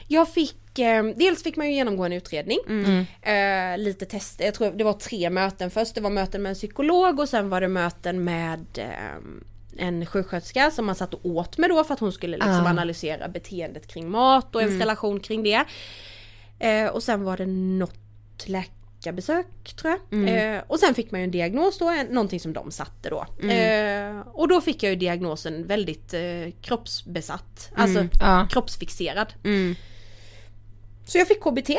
Jag 0.07 0.29
fick, 0.29 0.79
eh, 0.79 1.03
dels 1.03 1.43
fick 1.43 1.55
man 1.55 1.67
ju 1.67 1.73
genomgå 1.73 2.03
en 2.05 2.13
utredning, 2.13 2.59
eh, 3.21 3.77
lite 3.77 4.05
tester, 4.05 4.45
jag 4.45 4.53
tror 4.53 4.71
det 4.71 4.83
var 4.83 4.93
tre 4.93 5.29
möten 5.29 5.71
först, 5.71 5.95
det 5.95 6.01
var 6.01 6.09
möten 6.09 6.41
med 6.41 6.49
en 6.49 6.55
psykolog 6.55 7.19
och 7.19 7.29
sen 7.29 7.49
var 7.49 7.61
det 7.61 7.67
möten 7.67 8.23
med 8.23 8.65
eh, 8.75 9.85
en 9.85 10.05
sjuksköterska 10.05 10.71
som 10.71 10.85
man 10.85 10.95
satt 10.95 11.13
och 11.13 11.25
åt 11.25 11.57
med 11.57 11.69
då 11.69 11.83
för 11.83 11.93
att 11.93 11.99
hon 11.99 12.11
skulle 12.11 12.37
liksom 12.37 12.65
Ah. 12.65 12.69
analysera 12.69 13.27
beteendet 13.27 13.87
kring 13.87 14.09
mat 14.09 14.55
och 14.55 14.61
ens 14.61 14.79
relation 14.79 15.19
kring 15.19 15.43
det. 15.43 15.65
Eh, 16.59 16.87
och 16.87 17.03
sen 17.03 17.23
var 17.23 17.37
det 17.37 17.45
något 17.45 18.47
läkarbesök 19.05 19.73
tror 19.75 19.95
jag. 20.09 20.29
Eh, 20.55 20.61
och 20.67 20.79
sen 20.79 20.95
fick 20.95 21.11
man 21.11 21.19
ju 21.21 21.23
en 21.23 21.31
diagnos 21.31 21.77
då, 21.77 21.91
någonting 22.09 22.39
som 22.39 22.53
de 22.53 22.71
satte 22.71 23.09
då. 23.09 23.47
Eh, 23.49 24.19
och 24.33 24.47
då 24.47 24.61
fick 24.61 24.83
jag 24.83 24.89
ju 24.89 24.95
diagnosen 24.95 25.67
väldigt 25.67 26.13
eh, 26.13 26.21
kroppsbesatt, 26.61 27.71
alltså 27.75 28.07
Ja. 28.19 28.47
kroppsfixerad. 28.51 29.33
Mm. 29.43 29.75
Så 31.05 31.17
jag 31.17 31.27
fick 31.27 31.41
KBT. 31.41 31.69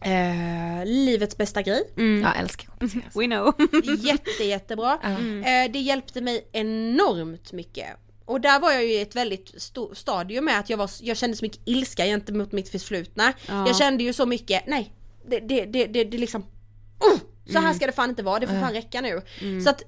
Eh, 0.00 0.84
livets 0.86 1.36
bästa 1.36 1.62
grej. 1.62 1.82
Jag 2.22 2.38
älskar 2.38 2.66
KBT. 2.66 2.94
We 3.18 3.24
know. 3.26 3.54
Jätte 3.98 4.44
jättebra. 4.44 4.98
Eh, 5.02 5.72
det 5.72 5.78
hjälpte 5.78 6.20
mig 6.20 6.48
enormt 6.52 7.52
mycket. 7.52 7.86
Och 8.24 8.40
där 8.40 8.60
var 8.60 8.72
jag 8.72 8.84
ju 8.84 8.92
i 8.92 9.00
ett 9.00 9.16
väldigt 9.16 9.62
stort 9.62 9.96
stadium 9.96 10.44
med 10.44 10.58
att 10.58 10.70
jag, 10.70 10.76
var, 10.76 10.90
jag 11.00 11.16
kände 11.16 11.36
så 11.36 11.44
mycket 11.44 11.60
ilska 11.64 12.04
gentemot 12.04 12.52
mitt 12.52 12.68
förflutna. 12.68 13.32
Ja. 13.48 13.66
Jag 13.66 13.76
kände 13.76 14.04
ju 14.04 14.12
så 14.12 14.26
mycket, 14.26 14.66
nej, 14.66 14.92
det, 15.26 15.40
det, 15.40 15.64
det, 15.64 15.86
det, 15.86 16.04
det 16.04 16.18
liksom, 16.18 16.42
uh, 16.42 17.20
så 17.52 17.58
här 17.58 17.72
ska 17.74 17.86
det 17.86 17.92
fan 17.92 18.10
inte 18.10 18.22
vara, 18.22 18.38
det 18.38 18.46
får 18.46 18.60
fan 18.60 18.72
räcka 18.72 19.00
nu. 19.00 19.22
Så 19.64 19.70
att 19.70 19.82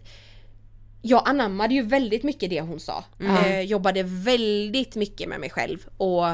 jag 1.02 1.28
anammade 1.28 1.74
ju 1.74 1.82
väldigt 1.82 2.22
mycket 2.22 2.50
det 2.50 2.60
hon 2.60 2.80
sa. 2.80 3.04
Eh, 3.20 3.60
jobbade 3.60 4.02
väldigt 4.02 4.94
mycket 4.94 5.28
med 5.28 5.40
mig 5.40 5.50
själv 5.50 5.86
och, 5.96 6.24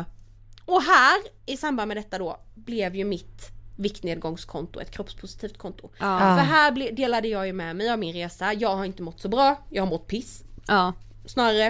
och 0.64 0.82
här 0.82 1.20
i 1.46 1.57
samband 1.57 1.88
med 1.88 1.96
detta 1.96 2.18
då 2.18 2.36
blev 2.55 2.96
ju 2.96 3.05
mitt 3.05 3.50
viktnedgångskonto, 3.76 4.80
ett 4.80 4.90
kroppspositivt 4.90 5.59
konto. 5.59 5.90
Ja. 5.98 6.18
För 6.18 6.44
här 6.44 6.92
delade 6.92 7.28
jag 7.28 7.46
ju 7.46 7.53
med 7.53 7.76
mig 7.76 7.90
av 7.90 7.98
min 7.98 8.14
resa, 8.14 8.53
jag 8.53 8.76
har 8.76 8.84
inte 8.84 9.03
mått 9.03 9.20
så 9.20 9.28
bra, 9.28 9.66
jag 9.70 9.82
har 9.82 9.90
mått 9.90 10.07
piss 10.07 10.44
Ja. 10.66 10.92
Snarare. 11.25 11.66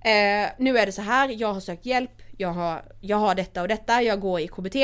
Eh, 0.00 0.50
nu 0.58 0.78
är 0.78 0.86
det 0.86 0.92
så 0.92 1.02
här, 1.02 1.28
jag 1.28 1.52
har 1.52 1.60
sökt 1.60 1.86
hjälp, 1.86 2.10
jag 2.36 2.48
har, 2.48 2.82
jag 3.00 3.16
har 3.16 3.34
detta 3.34 3.62
och 3.62 3.68
detta, 3.68 4.02
jag 4.02 4.20
går 4.20 4.40
i 4.40 4.48
KBT 4.48 4.76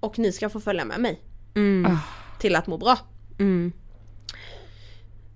och 0.00 0.18
ni 0.18 0.32
ska 0.32 0.48
få 0.48 0.60
följa 0.60 0.84
med 0.84 1.00
mig 1.00 1.20
Mm. 1.56 1.96
till 2.38 2.56
att 2.56 2.66
må 2.66 2.78
bra. 2.78 2.98
Mm. 3.38 3.72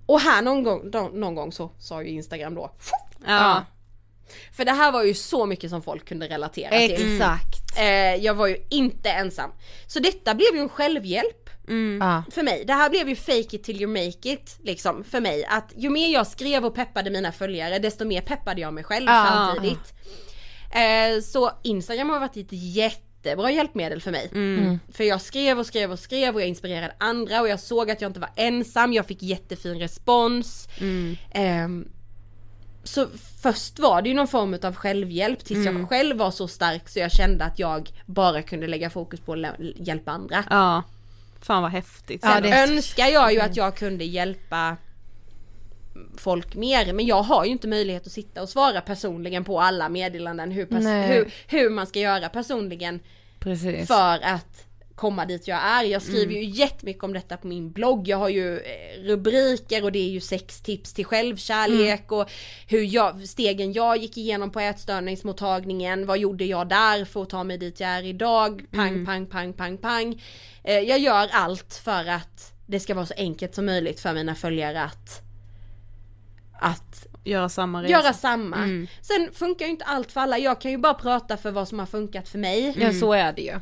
Och 0.05 0.19
här 0.19 0.41
någon 0.41 0.63
gång, 0.63 0.91
då, 0.91 1.09
någon 1.13 1.35
gång 1.35 1.51
så 1.51 1.71
sa 1.79 2.03
ju 2.03 2.09
Instagram 2.09 2.55
då 2.55 2.71
Ja. 3.27 3.65
För 4.51 4.65
det 4.65 4.71
här 4.71 4.91
var 4.91 5.03
ju 5.03 5.13
så 5.13 5.45
mycket 5.45 5.69
som 5.69 5.81
folk 5.81 6.07
kunde 6.07 6.27
relatera 6.27 6.69
till. 6.69 7.13
Exakt. 7.15 7.77
Eh, 7.79 8.15
jag 8.15 8.33
var 8.33 8.47
ju 8.47 8.57
inte 8.69 9.09
ensam. 9.09 9.51
Så 9.87 9.99
detta 9.99 10.35
blev 10.35 10.47
ju 10.55 10.59
en 10.59 10.69
självhjälp 10.69 11.44
Ja. 11.99 12.23
för 12.31 12.43
mig. 12.43 12.63
Det 12.67 12.73
här 12.73 12.89
blev 12.89 13.09
ju 13.09 13.15
fake 13.15 13.55
it 13.55 13.63
till 13.63 13.81
you 13.81 13.87
make 13.91 14.29
it 14.29 14.59
liksom 14.63 15.03
för 15.03 15.21
mig. 15.21 15.45
Att 15.45 15.73
ju 15.75 15.89
mer 15.89 16.13
jag 16.13 16.27
skrev 16.27 16.65
och 16.65 16.75
peppade 16.75 17.09
mina 17.09 17.31
följare 17.31 17.79
desto 17.79 18.05
mer 18.05 18.21
peppade 18.21 18.61
jag 18.61 18.73
mig 18.73 18.83
själv 18.83 19.05
Ja. 19.07 19.25
samtidigt. 19.53 19.93
Eh, 20.71 21.21
så 21.23 21.51
Instagram 21.63 22.09
har 22.09 22.19
varit 22.19 22.37
ett 22.37 22.47
jättebra 22.51 23.51
hjälpmedel 23.51 24.01
för 24.01 24.11
mig. 24.11 24.29
För 24.91 25.03
jag 25.03 25.21
skrev 25.21 25.59
och 25.59 25.65
skrev 25.65 25.91
och 25.91 25.99
skrev 25.99 26.35
och 26.35 26.41
jag 26.41 26.47
inspirerade 26.47 26.93
andra 26.97 27.41
och 27.41 27.47
jag 27.49 27.59
såg 27.59 27.91
att 27.91 28.01
jag 28.01 28.09
inte 28.09 28.19
var 28.19 28.29
ensam, 28.35 28.93
jag 28.93 29.05
fick 29.05 29.23
jättefin 29.23 29.79
respons. 29.79 30.67
Ehm, 31.31 31.87
så 32.83 33.07
först 33.41 33.79
var 33.79 34.01
det 34.01 34.09
ju 34.09 34.15
någon 34.15 34.27
form 34.27 34.57
av 34.63 34.75
självhjälp 34.75 35.45
tills 35.45 35.65
jag 35.65 35.89
själv 35.89 36.17
var 36.17 36.31
så 36.31 36.47
stark 36.47 36.89
så 36.89 36.99
jag 36.99 37.11
kände 37.11 37.45
att 37.45 37.59
jag 37.59 37.89
bara 38.05 38.41
kunde 38.41 38.67
lägga 38.67 38.89
fokus 38.89 39.19
på 39.19 39.33
att 39.33 39.39
hjälpa 39.75 40.11
andra. 40.11 40.43
ja. 40.49 40.83
Fan 41.45 41.61
vad 41.61 41.71
häftigt. 41.71 42.19
Ja, 42.23 42.33
Sen 42.33 42.43
det 42.43 42.49
är- 42.49 42.67
önskar 42.71 43.07
jag 43.07 43.33
ju 43.33 43.39
att 43.39 43.55
jag 43.55 43.75
kunde 43.75 44.03
hjälpa 44.05 44.77
folk 46.17 46.55
mer 46.55 46.93
men 46.93 47.05
jag 47.05 47.21
har 47.23 47.45
ju 47.45 47.51
inte 47.51 47.67
möjlighet 47.67 48.05
att 48.05 48.11
sitta 48.11 48.41
och 48.41 48.49
svara 48.49 48.81
personligen 48.81 49.43
på 49.43 49.61
alla 49.61 49.89
meddelanden 49.89 50.51
hur, 50.51 50.67
hur, 51.07 51.33
hur 51.47 51.69
man 51.69 51.87
ska 51.87 51.99
göra 51.99 52.29
personligen 52.29 52.99
Precis. 53.39 53.87
för 53.87 54.19
att 54.23 54.65
komma 54.95 55.25
dit 55.25 55.47
jag 55.47 55.57
är. 55.63 55.83
Jag 55.83 56.01
skriver 56.01 56.33
ju 56.33 56.43
jättemycket 56.43 57.03
om 57.03 57.13
detta 57.13 57.37
på 57.37 57.47
min 57.47 57.71
blogg. 57.71 58.07
Jag 58.07 58.17
har 58.17 58.29
ju 58.29 58.57
eh, 58.59 59.01
rubriker 59.03 59.83
och 59.83 59.91
det 59.91 59.99
är 59.99 60.09
ju 60.09 60.19
sex 60.19 60.61
tips 60.61 60.93
till 60.93 61.05
självkärlek 61.05 62.11
och 62.11 62.31
hur 62.67 62.81
jag, 62.83 63.27
stegen 63.27 63.73
jag 63.73 63.97
gick 63.97 64.17
igenom 64.17 64.51
på 64.51 64.59
ätstörningsmottagningen. 64.59 66.05
Vad 66.05 66.17
gjorde 66.17 66.45
jag 66.45 66.69
där 66.69 67.05
för 67.05 67.21
att 67.21 67.29
ta 67.29 67.43
mig 67.43 67.57
dit 67.57 67.79
jag 67.79 67.89
är 67.89 68.03
idag? 68.03 68.65
Pang, 68.71 69.05
pang, 69.05 69.25
pang, 69.25 69.53
pang, 69.53 69.77
pang. 69.77 70.21
Eh, 70.65 70.79
Jag 70.79 70.99
gör 70.99 71.29
allt 71.31 71.73
för 71.83 72.05
att 72.09 72.53
det 72.67 72.79
ska 72.79 72.93
vara 72.93 73.05
så 73.05 73.13
enkelt 73.17 73.55
som 73.55 73.65
möjligt 73.65 73.99
för 73.99 74.13
mina 74.13 74.35
följare 74.35 74.83
att 74.83 75.21
att 76.59 77.07
Göra 77.23 77.49
samma 77.49 77.83
resa. 77.83 77.91
göra 77.91 78.13
samma. 78.13 78.87
Sen 79.01 79.29
funkar 79.33 79.65
ju 79.65 79.71
inte 79.71 79.85
allt 79.85 80.11
för 80.11 80.21
alla. 80.21 80.37
Jag 80.37 80.61
kan 80.61 80.71
ju 80.71 80.77
bara 80.77 80.93
prata 80.93 81.37
för 81.37 81.51
vad 81.51 81.67
som 81.67 81.79
har 81.79 81.85
funkat 81.85 82.29
för 82.29 82.37
mig. 82.37 82.73
Ja 82.77 82.93
så 82.93 83.13
är 83.13 83.33
det 83.33 83.41
ju. 83.41 83.59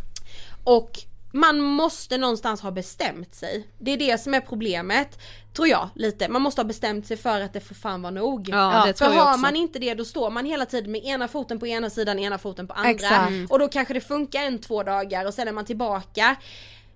Och 0.63 0.99
man 1.31 1.59
måste 1.61 2.17
någonstans 2.17 2.61
ha 2.61 2.71
bestämt 2.71 3.35
sig. 3.35 3.67
Det 3.79 3.91
är 3.91 3.97
det 3.97 4.17
som 4.17 4.33
är 4.33 4.41
problemet, 4.41 5.19
tror 5.53 5.67
jag 5.67 5.89
lite. 5.95 6.29
Man 6.29 6.41
måste 6.41 6.61
ha 6.61 6.65
bestämt 6.65 7.07
sig 7.07 7.17
för 7.17 7.41
att 7.41 7.53
det 7.53 7.59
får 7.59 7.75
fan 7.75 8.01
vara 8.01 8.11
nog. 8.11 8.49
Ja, 8.49 8.83
det 8.87 8.97
för 8.97 9.05
har 9.05 9.37
man 9.37 9.55
inte 9.55 9.79
det 9.79 9.93
då 9.93 10.05
står 10.05 10.29
man 10.29 10.45
hela 10.45 10.65
tiden 10.65 10.91
med 10.91 11.05
ena 11.05 11.27
foten 11.27 11.59
på 11.59 11.67
ena 11.67 11.89
sidan, 11.89 12.19
ena 12.19 12.37
foten 12.37 12.67
på 12.67 12.73
andra. 12.73 12.89
Exakt. 12.91 13.31
Och 13.49 13.59
då 13.59 13.67
kanske 13.67 13.93
det 13.93 14.01
funkar 14.01 14.43
en, 14.43 14.59
två 14.59 14.83
dagar 14.83 15.25
och 15.25 15.33
sen 15.33 15.47
är 15.47 15.51
man 15.51 15.65
tillbaka. 15.65 16.35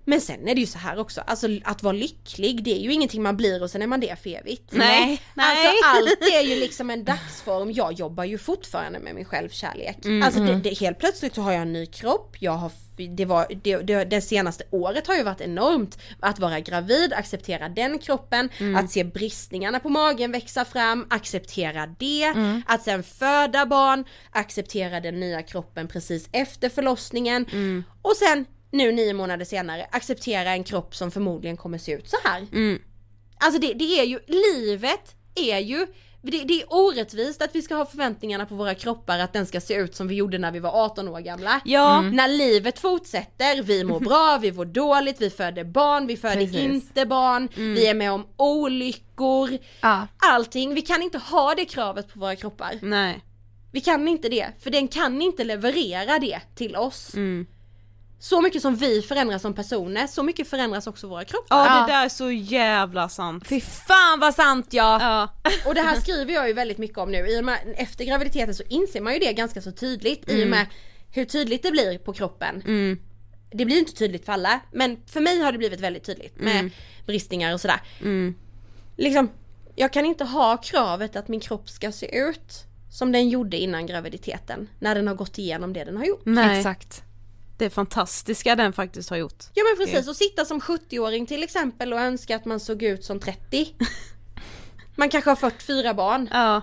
Men 0.08 0.20
sen 0.20 0.48
är 0.48 0.54
det 0.54 0.60
ju 0.60 0.66
så 0.66 0.78
här 0.78 0.98
också, 0.98 1.20
alltså 1.20 1.48
att 1.64 1.82
vara 1.82 1.92
lycklig 1.92 2.64
det 2.64 2.70
är 2.70 2.78
ju 2.78 2.92
ingenting 2.92 3.22
man 3.22 3.36
blir 3.36 3.62
och 3.62 3.70
sen 3.70 3.82
är 3.82 3.86
man 3.86 4.00
det 4.00 4.22
för 4.22 4.30
evigt. 4.30 4.72
Nej. 4.72 5.22
Alltså 5.36 5.68
allt 5.84 6.32
är 6.32 6.40
ju 6.40 6.60
liksom 6.60 6.90
en 6.90 7.04
dagsform, 7.04 7.72
jag 7.72 7.92
jobbar 7.92 8.24
ju 8.24 8.38
fortfarande 8.38 8.98
med 8.98 9.14
min 9.14 9.24
självkärlek. 9.24 9.96
Alltså 10.24 10.40
det, 10.40 10.54
det, 10.54 10.78
helt 10.78 10.98
plötsligt 10.98 11.34
så 11.34 11.42
har 11.42 11.52
jag 11.52 11.62
en 11.62 11.72
ny 11.72 11.86
kropp, 11.86 12.36
jag 12.38 12.52
har, 12.52 12.70
det 13.16 13.24
var, 13.24 13.46
det, 13.62 13.76
det, 13.76 14.04
det 14.04 14.20
senaste 14.20 14.64
året 14.70 15.06
har 15.06 15.16
ju 15.16 15.22
varit 15.22 15.40
enormt. 15.40 15.98
Att 16.20 16.38
vara 16.38 16.60
gravid, 16.60 17.12
acceptera 17.12 17.68
den 17.68 17.98
kroppen, 17.98 18.48
att 18.76 18.90
se 18.90 19.04
bristningarna 19.04 19.80
på 19.80 19.88
magen 19.88 20.32
växa 20.32 20.64
fram, 20.64 21.06
acceptera 21.10 21.86
det, 21.86 22.34
att 22.66 22.82
sen 22.82 23.02
föda 23.02 23.66
barn, 23.66 24.04
acceptera 24.30 25.00
den 25.00 25.20
nya 25.20 25.42
kroppen 25.42 25.88
precis 25.88 26.28
efter 26.32 26.68
förlossningen. 26.68 27.46
Och 28.02 28.16
sen 28.16 28.44
nu 28.70 28.92
nio 28.92 29.12
månader 29.14 29.44
senare 29.44 29.86
acceptera 29.90 30.50
en 30.50 30.64
kropp 30.64 30.94
som 30.94 31.10
förmodligen 31.10 31.56
kommer 31.56 31.78
se 31.78 31.92
ut 31.92 32.08
så 32.08 32.16
här. 32.24 32.46
Alltså 33.40 33.60
det, 33.60 33.74
det 33.74 34.00
är 34.00 34.04
ju, 34.04 34.18
livet 34.26 35.14
är 35.34 35.58
ju 35.58 35.86
det, 36.22 36.44
det 36.44 36.62
är 36.62 36.66
orättvist 36.68 37.42
att 37.42 37.54
vi 37.54 37.62
ska 37.62 37.74
ha 37.74 37.86
förväntningarna 37.86 38.46
på 38.46 38.54
våra 38.54 38.74
kroppar 38.74 39.18
att 39.18 39.32
den 39.32 39.46
ska 39.46 39.60
se 39.60 39.74
ut 39.74 39.96
som 39.96 40.08
vi 40.08 40.14
gjorde 40.14 40.38
när 40.38 40.52
vi 40.52 40.58
var 40.58 40.84
18 40.84 41.08
år 41.08 41.20
gamla. 41.20 41.60
Ja. 41.64 42.00
När 42.00 42.28
livet 42.28 42.78
fortsätter, 42.78 43.62
vi 43.62 43.84
mår 43.84 44.00
bra, 44.00 44.38
vi 44.42 44.52
mår 44.52 44.64
dåligt, 44.64 45.20
vi 45.20 45.30
föder 45.30 45.64
barn, 45.64 46.06
vi 46.06 46.16
föder 46.16 46.36
Precis. 46.36 46.60
inte 46.60 47.06
barn, 47.06 47.48
vi 47.54 47.86
är 47.86 47.94
med 47.94 48.12
om 48.12 48.26
olyckor, 48.36 49.58
Ja. 49.80 50.06
allting. 50.16 50.74
Vi 50.74 50.82
kan 50.82 51.02
inte 51.02 51.18
ha 51.18 51.54
det 51.54 51.64
kravet 51.64 52.12
på 52.12 52.20
våra 52.20 52.36
kroppar. 52.36 52.78
Nej. 52.82 53.24
Vi 53.72 53.80
kan 53.80 54.08
inte 54.08 54.28
det, 54.28 54.46
för 54.60 54.70
den 54.70 54.88
kan 54.88 55.22
inte 55.22 55.44
leverera 55.44 56.18
det 56.18 56.40
till 56.54 56.76
oss. 56.76 57.14
Mm. 57.14 57.46
Så 58.20 58.40
mycket 58.40 58.62
som 58.62 58.76
vi 58.76 59.02
förändras 59.02 59.42
som 59.42 59.54
personer, 59.54 60.06
så 60.06 60.22
mycket 60.22 60.48
förändras 60.48 60.86
också 60.86 61.08
våra 61.08 61.24
kroppar. 61.24 61.56
Ja, 61.56 61.86
det 61.86 61.92
där 61.92 62.04
är 62.04 62.08
så 62.08 62.30
jävla 62.30 63.08
sant. 63.08 63.46
Fy 63.46 63.60
fan 63.60 64.20
vad 64.20 64.34
sant 64.34 64.66
ja! 64.70 64.98
Ja. 65.00 65.50
Och 65.66 65.74
det 65.74 65.80
här 65.80 66.00
skriver 66.00 66.34
jag 66.34 66.48
ju 66.48 66.52
väldigt 66.54 66.78
mycket 66.78 66.98
om 66.98 67.12
nu. 67.12 67.26
I 67.26 67.40
och 67.40 67.44
med, 67.44 67.58
efter 67.76 68.04
graviditeten 68.04 68.54
så 68.54 68.62
inser 68.68 69.00
man 69.00 69.12
ju 69.12 69.18
det 69.18 69.32
ganska 69.32 69.62
så 69.62 69.72
tydligt 69.72 70.30
i 70.30 70.44
och 70.44 70.48
med 70.48 70.66
hur 71.10 71.24
tydligt 71.24 71.62
det 71.62 71.70
blir 71.70 71.98
på 71.98 72.12
kroppen. 72.12 72.62
Mm. 72.66 72.98
Det 73.50 73.64
blir 73.64 73.78
inte 73.78 73.92
tydligt 73.92 74.24
för 74.24 74.32
alla 74.32 74.60
men 74.72 74.96
för 75.06 75.20
mig 75.20 75.40
har 75.40 75.52
det 75.52 75.58
blivit 75.58 75.80
väldigt 75.80 76.04
tydligt 76.04 76.40
med 76.40 76.70
bristningar 77.06 77.54
och 77.54 77.60
sådär. 77.60 77.80
Mm. 78.00 78.34
Liksom, 78.96 79.30
jag 79.76 79.92
kan 79.92 80.04
inte 80.04 80.24
ha 80.24 80.56
kravet 80.56 81.16
att 81.16 81.28
min 81.28 81.40
kropp 81.40 81.70
ska 81.70 81.92
se 81.92 82.18
ut 82.18 82.64
som 82.90 83.12
den 83.12 83.28
gjorde 83.28 83.56
innan 83.56 83.86
graviditeten. 83.86 84.68
När 84.78 84.94
den 84.94 85.08
har 85.08 85.14
gått 85.14 85.38
igenom 85.38 85.72
det 85.72 85.84
den 85.84 85.96
har 85.96 86.04
gjort. 86.04 86.22
Nej. 86.24 86.58
Exakt. 86.58 87.02
Det 87.58 87.70
fantastiska 87.70 88.56
den 88.56 88.72
faktiskt 88.72 89.10
har 89.10 89.16
gjort. 89.16 89.44
Ja 89.54 89.64
men 89.64 89.86
precis, 89.86 90.08
och 90.08 90.16
sitta 90.16 90.44
som 90.44 90.60
70-åring 90.60 91.26
till 91.26 91.42
exempel 91.42 91.92
och 91.92 92.00
önska 92.00 92.36
att 92.36 92.44
man 92.44 92.60
såg 92.60 92.82
ut 92.82 93.04
som 93.04 93.20
30. 93.20 93.74
Man 94.96 95.08
kanske 95.08 95.30
har 95.30 95.36
44 95.36 95.94
barn. 95.94 96.28
Ja. 96.32 96.62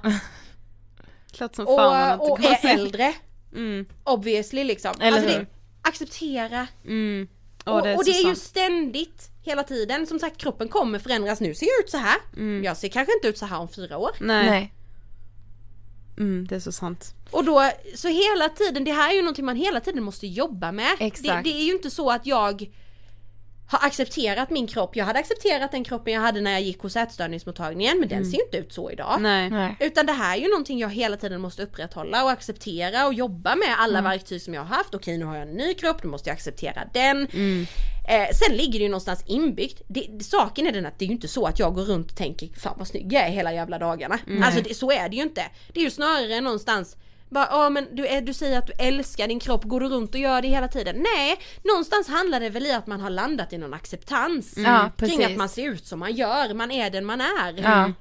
Klart 1.32 1.56
som 1.56 1.66
fan 1.66 2.20
Och, 2.20 2.32
och 2.32 2.44
är 2.44 2.74
äldre. 2.74 3.14
Mm. 3.54 3.86
Obviously 4.04 4.64
liksom. 4.64 4.94
Eller 5.02 5.18
alltså 5.18 5.32
hur? 5.34 5.40
det, 5.40 5.46
acceptera. 5.82 6.68
Mm. 6.86 7.28
Åh, 7.66 7.76
och 7.76 7.84
det 7.84 7.90
är 7.90 7.98
och 7.98 8.06
det 8.06 8.12
är 8.12 8.30
ju 8.30 8.36
ständigt, 8.36 9.30
hela 9.44 9.64
tiden. 9.64 10.08
Som 10.08 10.20
sagt 10.20 10.38
kroppen 10.38 10.68
kommer 10.68 11.00
förändras. 11.00 11.40
Nu 11.40 11.56
ser 11.56 11.66
jag 11.66 11.80
ut 11.84 11.90
så 11.90 11.98
här. 11.98 12.18
Jag 12.64 12.78
ser 12.78 12.88
kanske 12.88 13.14
inte 13.14 13.28
ut 13.28 13.38
så 13.38 13.46
här 13.46 13.60
om 13.60 13.68
fyra 13.68 13.98
år. 13.98 14.12
Nej. 14.20 14.50
Nej. 14.50 14.74
Mm, 16.18 16.48
det 16.48 16.56
är 16.56 16.60
så 16.60 16.72
sant. 16.72 17.14
Och 17.32 17.44
då, 17.44 17.72
så 17.96 18.08
hela 18.08 18.50
tiden, 18.50 18.84
det 18.84 18.92
här 18.92 19.10
är 19.10 19.16
ju 19.16 19.22
någonting 19.22 19.46
man 19.46 19.56
hela 19.56 19.80
tiden 19.80 20.04
måste 20.04 20.28
jobba 20.28 20.72
med. 20.72 20.96
Exakt. 21.00 21.44
Det, 21.44 21.52
det 21.52 21.62
är 21.62 21.66
ju 21.66 21.72
inte 21.72 21.90
så 21.92 22.12
att 22.12 22.26
jag 22.26 22.70
har 23.68 23.88
accepterat 23.88 24.50
min 24.50 24.68
kropp. 24.68 24.96
Jag 24.96 25.06
hade 25.06 25.20
accepterat 25.20 25.72
den 25.72 25.84
kroppen 25.84 26.14
jag 26.14 26.22
hade 26.22 26.42
när 26.42 26.52
jag 26.52 26.62
gick 26.62 26.80
hos 26.80 26.96
ätstörningsmottagningen 26.96 28.00
men 28.00 28.10
den 28.10 28.26
ser 28.26 28.38
ju 28.38 28.44
inte 28.44 28.58
ut 28.58 28.74
så 28.74 28.92
idag. 28.92 29.18
Nej. 29.22 29.50
Nej. 29.50 29.78
Utan 29.80 30.06
det 30.06 30.12
här 30.12 30.38
är 30.38 30.42
ju 30.42 30.48
någonting 30.48 30.80
jag 30.80 30.90
hela 30.90 31.18
tiden 31.18 31.42
måste 31.42 31.64
upprätthålla 31.64 32.24
och 32.24 32.32
acceptera 32.32 33.08
och 33.08 33.14
jobba 33.14 33.56
med 33.56 33.76
alla 33.78 34.02
verktyg 34.02 34.42
som 34.42 34.54
jag 34.54 34.62
har 34.62 34.76
haft. 34.76 34.96
Okej 34.96 35.18
nu 35.18 35.26
har 35.26 35.36
jag 35.36 35.50
en 35.50 35.54
ny 35.54 35.74
kropp, 35.74 36.02
då 36.02 36.08
måste 36.08 36.30
jag 36.30 36.34
acceptera 36.36 36.82
den. 36.94 37.28
Eh, 38.08 38.28
sen 38.34 38.58
ligger 38.58 38.80
det 38.80 38.84
ju 38.84 38.90
någonstans 38.90 39.24
inbyggt. 39.28 39.82
Det, 39.88 40.24
saken 40.24 40.68
är 40.68 40.72
den 40.72 40.86
att 40.86 41.00
det 41.00 41.06
är 41.06 41.08
ju 41.08 41.14
inte 41.14 41.28
så 41.28 41.46
att 41.46 41.60
jag 41.60 41.74
går 41.74 41.84
runt 41.84 42.12
och 42.12 42.18
tänker 42.18 42.48
fan 42.60 42.76
vad 42.78 42.88
snygg 42.88 43.14
jag 43.14 43.24
är 43.24 43.30
hela 43.30 43.54
jävla 43.54 43.80
dagarna. 43.80 44.20
Alltså 44.44 44.62
det, 44.62 44.74
så 44.74 44.92
är 44.92 45.10
det 45.10 45.16
ju 45.16 45.22
inte. 45.22 45.44
Det 45.74 45.80
är 45.80 45.84
ju 45.84 45.92
snarare 45.92 46.42
någonstans 46.42 46.98
bara, 47.30 47.48
ja 47.52 47.70
men 47.70 47.96
du, 47.96 48.22
du 48.22 48.34
säger 48.34 48.58
att 48.58 48.68
du 48.68 48.74
älskar 48.78 49.28
din 49.28 49.40
kropp, 49.40 49.64
går 49.64 49.80
du 49.80 49.90
runt 49.90 50.14
och 50.14 50.20
gör 50.20 50.42
det 50.42 50.48
hela 50.48 50.68
tiden? 50.68 50.96
Nej, 50.96 51.38
någonstans 51.64 52.08
handlar 52.08 52.40
det 52.40 52.50
väl 52.50 52.66
i 52.66 52.72
att 52.72 52.88
man 52.88 53.02
har 53.02 53.10
landat 53.10 53.54
i 53.54 53.58
någon 53.58 53.74
acceptans. 53.74 54.54
Ja, 54.58 54.92
Kring 54.98 55.24
att 55.24 55.38
man 55.38 55.50
ser 55.50 55.70
ut 55.70 55.86
som 55.86 56.00
man 56.00 56.14
gör, 56.14 56.54
man 56.54 56.72
är 56.72 56.90
den 56.90 57.06
man 57.06 57.22
är. 57.22 57.62
Ja. 57.64 57.92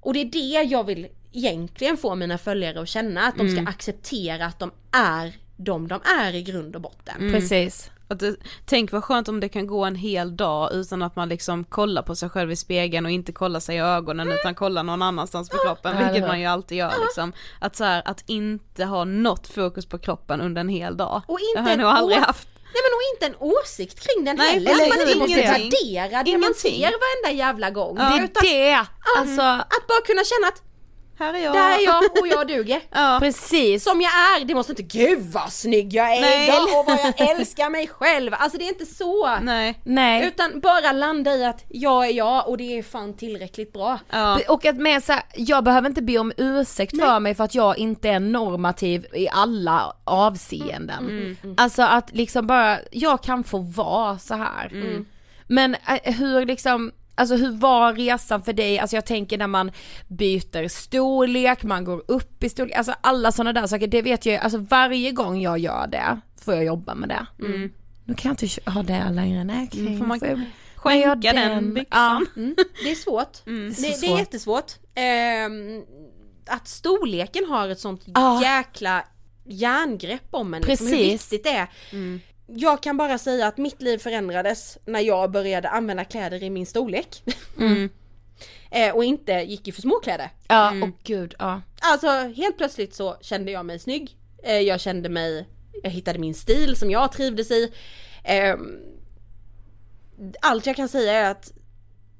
Och 0.00 0.14
det 0.14 0.20
är 0.20 0.24
det 0.24 0.68
jag 0.70 0.84
vill 0.84 1.08
egentligen 1.32 1.96
få 1.96 2.14
mina 2.14 2.38
följare 2.38 2.80
att 2.80 2.88
känna, 2.88 3.26
att 3.26 3.36
de 3.36 3.48
ska 3.48 3.60
acceptera 3.60 4.46
att 4.46 4.58
de 4.58 4.70
är 4.92 5.36
de 5.56 5.88
de 5.88 6.00
är 6.20 6.34
i 6.34 6.42
grund 6.42 6.76
och 6.76 6.82
botten. 6.82 7.32
Precis. 7.32 7.90
Att 8.08 8.20
det, 8.20 8.36
tänk 8.66 8.92
vad 8.92 9.04
skönt 9.04 9.28
om 9.28 9.40
det 9.40 9.48
kan 9.48 9.66
gå 9.66 9.84
en 9.84 9.94
hel 9.94 10.36
dag 10.36 10.72
utan 10.72 11.02
att 11.02 11.16
man 11.16 11.28
liksom 11.28 11.64
kollar 11.64 12.02
på 12.02 12.16
sig 12.16 12.28
själv 12.28 12.50
i 12.50 12.56
spegeln 12.56 13.06
och 13.06 13.12
inte 13.12 13.32
kollar 13.32 13.60
sig 13.60 13.76
i 13.76 13.80
ögonen 13.80 14.32
utan 14.32 14.54
kollar 14.54 14.82
någon 14.82 15.02
annanstans 15.02 15.48
på 15.48 15.56
kroppen, 15.56 15.96
Ja, 15.98 16.04
vilket 16.04 16.28
man 16.28 16.40
ju 16.40 16.46
alltid 16.46 16.78
gör 16.78 16.92
liksom. 17.00 17.32
Att 17.60 17.76
så 17.76 17.84
här, 17.84 18.02
att 18.04 18.24
inte 18.26 18.84
ha 18.84 19.04
något 19.04 19.46
fokus 19.46 19.86
på 19.86 19.98
kroppen 19.98 20.40
under 20.40 20.60
en 20.60 20.68
hel 20.68 20.96
dag. 20.96 21.22
Och 21.26 21.38
det 21.38 21.44
inte 21.44 21.60
har 21.60 21.68
jag 21.68 21.74
en 21.74 21.80
nog 21.80 21.90
aldrig 21.90 22.18
haft. 22.18 22.48
Nej 22.72 22.82
men 22.84 22.92
och 22.96 23.04
inte 23.14 23.26
en 23.26 23.48
åsikt 23.48 24.00
kring 24.00 24.24
den 24.24 24.36
Nej, 24.36 24.52
heller. 24.54 24.70
eller 24.70 24.82
Att 24.82 24.88
man 24.88 25.00
inte 25.00 25.18
måste 25.18 25.36
värdera 25.36 26.22
det 26.22 26.38
man 26.38 26.54
ser 26.54 26.90
varenda 27.04 27.38
jävla 27.38 27.70
gång. 27.70 27.94
Det 27.96 28.02
är 28.02 28.30
det! 28.42 28.86
Alltså, 29.18 29.42
att 29.42 29.86
bara 29.88 30.00
kunna 30.06 30.24
känna 30.24 30.48
att 30.48 30.62
Här 31.18 31.34
är 31.34 31.38
jag. 31.38 31.54
där 31.54 31.78
är 31.78 31.84
jag 31.84 32.02
och 32.20 32.28
jag 32.28 32.48
duger. 32.48 32.80
Ja. 32.90 33.18
precis. 33.20 33.84
Som 33.84 34.00
jag 34.00 34.10
är, 34.12 34.44
det 34.44 34.54
måste 34.54 34.72
inte 34.72 34.82
gud 34.82 35.18
vad 35.32 35.52
snygg 35.52 35.92
jag 35.94 36.16
är 36.16 36.20
Nej. 36.20 36.48
idag 36.48 36.62
och 36.62 36.86
vad 36.86 36.98
jag 36.98 37.30
älskar 37.30 37.70
mig 37.70 37.88
själv. 37.88 38.34
Alltså 38.34 38.58
det 38.58 38.64
är 38.64 38.68
inte 38.68 38.86
så. 38.86 39.38
Nej. 39.42 39.80
Nej. 39.84 40.26
Utan 40.26 40.60
bara 40.60 40.92
landa 40.92 41.34
i 41.34 41.44
att 41.44 41.64
jag 41.68 42.06
är 42.06 42.12
jag 42.12 42.48
och 42.48 42.56
det 42.56 42.78
är 42.78 42.82
fan 42.82 43.16
tillräckligt 43.16 43.72
bra. 43.72 43.98
Ja. 44.10 44.40
Och 44.48 44.64
att 44.66 44.76
med 44.76 45.04
så 45.04 45.12
här, 45.12 45.22
jag 45.36 45.64
behöver 45.64 45.88
inte 45.88 46.02
be 46.02 46.18
om 46.18 46.32
ursäkt 46.36 46.98
för 47.00 47.20
mig 47.20 47.34
för 47.34 47.44
att 47.44 47.54
jag 47.54 47.78
inte 47.78 48.08
är 48.08 48.20
normativ 48.20 49.06
i 49.14 49.28
alla 49.28 49.92
avseenden. 50.04 51.36
Alltså 51.56 51.82
att 51.82 52.10
liksom 52.16 52.46
bara, 52.46 52.78
jag 52.90 53.22
kan 53.22 53.44
få 53.44 53.58
vara 53.58 54.18
så 54.18 54.34
här. 54.34 54.72
Men 55.46 55.74
eh, 55.74 56.14
hur 56.14 56.46
liksom, 56.46 56.92
alltså 57.18 57.36
hur 57.36 57.50
var 57.50 57.92
resan 57.94 58.42
för 58.42 58.52
dig? 58.52 58.78
Alltså 58.78 58.96
jag 58.96 59.06
tänker 59.06 59.38
när 59.38 59.46
man 59.46 59.70
byter 60.08 60.68
storlek, 60.68 61.62
man 61.62 61.84
går 61.84 62.02
upp 62.08 62.44
i 62.44 62.48
storlek, 62.48 62.76
alltså 62.76 62.94
alla 63.00 63.32
sådana 63.32 63.60
där 63.60 63.66
saker, 63.66 63.86
det 63.86 64.02
vet 64.02 64.26
jag 64.26 64.32
ju, 64.32 64.38
alltså 64.38 64.58
varje 64.58 65.12
gång 65.12 65.40
jag 65.40 65.58
gör 65.58 65.86
det 65.86 66.20
får 66.40 66.54
jag 66.54 66.64
jobba 66.64 66.94
med 66.94 67.08
det. 67.08 67.26
Nu 68.04 68.14
kan 68.14 68.36
jag 68.38 68.42
inte 68.42 68.70
ha 68.70 68.82
det 68.82 69.10
längre, 69.10 69.44
nej. 69.44 69.70
Mm, 69.74 69.98
får 69.98 70.06
man 70.06 70.18
får 70.18 70.28
jag- 70.28 70.40
skänka 70.76 71.08
jag 71.22 71.36
den 71.36 71.74
byxan? 71.74 72.26
Ja. 72.34 72.40
Mm. 72.42 72.54
Det 72.84 72.90
är 72.90 72.94
svårt. 72.94 73.46
Mm. 73.46 73.74
så 73.74 73.82
det, 73.82 73.88
det 73.88 73.94
är 73.94 73.96
svårt. 74.08 74.18
jättesvårt. 74.18 74.72
Ehm, 74.94 75.82
att 76.46 76.68
storleken 76.68 77.44
har 77.48 77.68
ett 77.68 77.80
sånt 77.80 78.02
Ja. 78.06 78.42
jäkla 78.42 79.04
järngrepp 79.44 80.26
om 80.30 80.54
en. 80.54 80.62
Liksom, 80.62 80.86
hur 80.86 80.92
Precis. 80.96 81.32
viktigt 81.32 81.44
det 81.44 81.50
är. 81.50 81.68
Jag 82.56 82.82
kan 82.82 82.96
bara 82.96 83.18
säga 83.18 83.46
att 83.46 83.58
mitt 83.58 83.82
liv 83.82 83.98
förändrades 83.98 84.78
när 84.84 85.00
jag 85.00 85.30
började 85.30 85.68
använda 85.68 86.04
kläder 86.04 86.42
i 86.42 86.50
min 86.50 86.66
storlek. 86.66 87.22
Eh, 88.70 88.94
och 88.94 89.04
inte 89.04 89.32
gick 89.32 89.68
i 89.68 89.72
för 89.72 89.82
små 89.82 90.00
kläder. 90.00 90.30
Ja, 90.48 90.70
och 90.70 90.90
gud, 91.04 91.34
ja. 91.38 91.62
Alltså 91.80 92.08
helt 92.08 92.56
plötsligt 92.56 92.94
så 92.94 93.16
kände 93.20 93.52
jag 93.52 93.66
mig 93.66 93.78
snygg. 93.78 94.16
Eh, 94.42 94.58
jag 94.58 94.80
kände 94.80 95.08
mig, 95.08 95.48
jag 95.82 95.90
hittade 95.90 96.18
min 96.18 96.34
stil 96.34 96.76
som 96.76 96.90
jag 96.90 97.12
trivdes 97.12 97.50
i. 97.50 97.72
Ehm, 98.24 98.78
allt 100.40 100.66
jag 100.66 100.76
kan 100.76 100.88
säga 100.88 101.12
är 101.12 101.30
att 101.30 101.52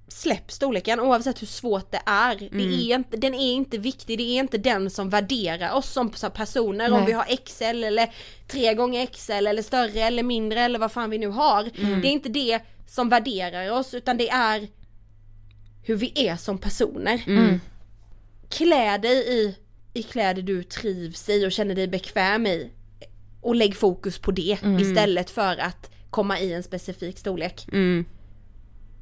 släpp 0.09 0.53
storleken 0.53 1.01
oavsett 1.01 1.43
hur 1.43 1.47
svårt 1.47 1.93
det 1.93 2.03
är. 2.07 2.49
Det 2.53 2.93
är 2.93 2.95
inte, 2.95 3.17
den 3.17 3.35
är 3.35 3.53
inte 3.53 3.79
viktig, 3.79 4.19
det 4.19 4.23
är 4.23 4.39
inte 4.39 4.59
den 4.59 4.91
som 4.91 5.11
värderar 5.11 5.73
oss 5.73 5.91
som 5.91 6.11
personer 6.35 6.93
om 6.93 6.99
Nej. 6.99 7.07
vi 7.07 7.13
har 7.13 7.37
XL 7.47 7.85
eller 7.85 8.15
3 8.49 8.75
gånger 8.75 9.07
XL 9.07 9.47
eller 9.47 9.63
större 9.63 10.01
eller 10.01 10.23
mindre 10.23 10.61
eller 10.61 10.79
vad 10.79 10.93
fan 10.93 11.11
vi 11.11 11.19
nu 11.19 11.27
har. 11.29 11.65
Det 12.03 12.09
är 12.09 12.13
inte 12.13 12.29
det 12.29 12.61
som 12.87 13.09
värderar 13.09 13.71
oss 13.71 13.95
utan 13.95 14.17
det 14.17 14.29
är 14.29 14.69
hur 15.83 15.97
vi 15.97 16.13
är 16.15 16.37
som 16.37 16.59
personer. 16.59 17.23
Klä 18.49 18.99
dig 18.99 19.29
i, 19.29 19.57
i 19.95 20.03
kläder 20.03 20.43
du 20.43 20.63
trivs 20.63 21.29
i 21.29 21.47
och 21.47 21.53
känner 21.53 21.75
dig 21.75 21.89
bekväm 21.89 22.47
i. 22.47 22.71
Och 23.41 23.55
lägg 23.55 23.77
fokus 23.77 24.19
på 24.19 24.31
det 24.31 24.59
istället 24.81 25.31
för 25.31 25.57
att 25.57 25.91
komma 26.11 26.41
i 26.41 26.53
en 26.53 26.63
specifik 26.63 27.19
storlek. 27.19 27.67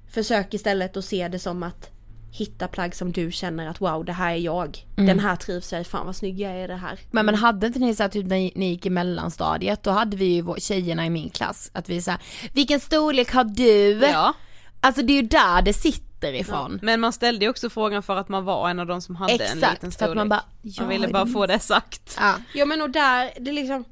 Mm. 0.07 0.13
Försök 0.13 0.55
istället 0.55 0.97
att 0.97 1.05
se 1.05 1.29
det 1.29 1.39
som 1.39 1.63
att 1.63 1.91
hitta 2.31 2.69
plagg 2.69 2.95
som 2.95 3.13
du 3.13 3.33
känner 3.33 3.67
att 3.67 3.81
wow 3.81 4.05
det 4.05 4.13
här 4.13 4.33
är 4.33 4.37
jag. 4.37 4.87
Den 4.95 5.21
här 5.21 5.37
trivs 5.37 5.73
jag 5.73 5.81
i, 5.81 5.85
fan 5.85 6.07
vad 6.07 6.17
snygg 6.17 6.41
jag 6.41 6.53
är 6.53 6.65
i 6.65 6.67
det 6.67 6.77
här. 6.77 6.99
Men, 7.11 7.27
men 7.27 7.35
hade 7.35 7.67
inte 7.67 7.79
ni 7.79 7.95
så 7.95 8.05
att 8.05 8.13
typ 8.13 8.27
när 8.27 8.51
ni 8.59 8.71
gick 8.71 8.87
i 8.87 8.91
mellanstadiet, 8.91 9.83
då 9.83 9.91
hade 9.91 10.17
vi 10.17 10.25
ju 10.25 10.55
tjejerna 10.59 11.07
i 11.07 11.11
min 11.11 11.31
klass, 11.31 11.71
att 11.75 11.89
vi 11.89 12.03
sa 12.03 12.19
vilken 12.53 12.81
storlek 12.81 13.33
har 13.33 13.45
du? 13.45 13.93
Ja. 14.07 14.35
Alltså 14.81 15.03
det 15.03 15.13
är 15.13 15.23
ju 15.23 15.29
där 15.29 15.63
det 15.63 15.73
sitter 15.73 16.33
ifrån. 16.33 16.79
Men 16.83 17.01
man 17.01 17.13
ställde 17.13 17.45
ju 17.45 17.51
också 17.51 17.71
frågan 17.71 18.03
för 18.03 18.17
att 18.17 18.29
man 18.29 18.45
var 18.45 18.71
en 18.71 18.81
av 18.81 18.87
de 18.87 19.01
som 19.01 19.17
hade 19.17 19.33
en 19.33 19.41
Exakt, 19.41 19.73
liten 19.73 19.81
för 19.81 19.87
att 19.87 19.95
storlek. 19.95 20.17
man 20.17 20.29
bara, 20.29 20.45
man 20.63 20.73
ja, 20.73 20.87
ville 20.87 21.09
bara 21.09 21.27
få 21.27 21.47
det 21.47 21.59
sagt. 21.59 22.17
Ja. 22.21 22.35
Ja 22.55 22.65
men 22.65 22.83
och 22.83 22.91
där, 22.91 23.31
det 23.41 23.51
är 23.51 23.55
liksom 23.55 23.85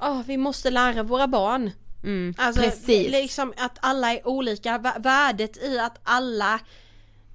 Åh, 0.00 0.22
vi 0.26 0.36
måste 0.36 0.70
lära 0.70 1.02
våra 1.02 1.26
barn. 1.28 1.70
Mm. 2.06 2.34
Alltså 2.38 2.62
Precis. 2.62 3.10
liksom 3.10 3.52
att 3.56 3.78
alla 3.80 4.12
är 4.12 4.28
olika, 4.28 4.78
Vä- 4.78 5.02
värdet 5.02 5.56
i 5.62 5.78
att 5.78 6.00
alla 6.02 6.60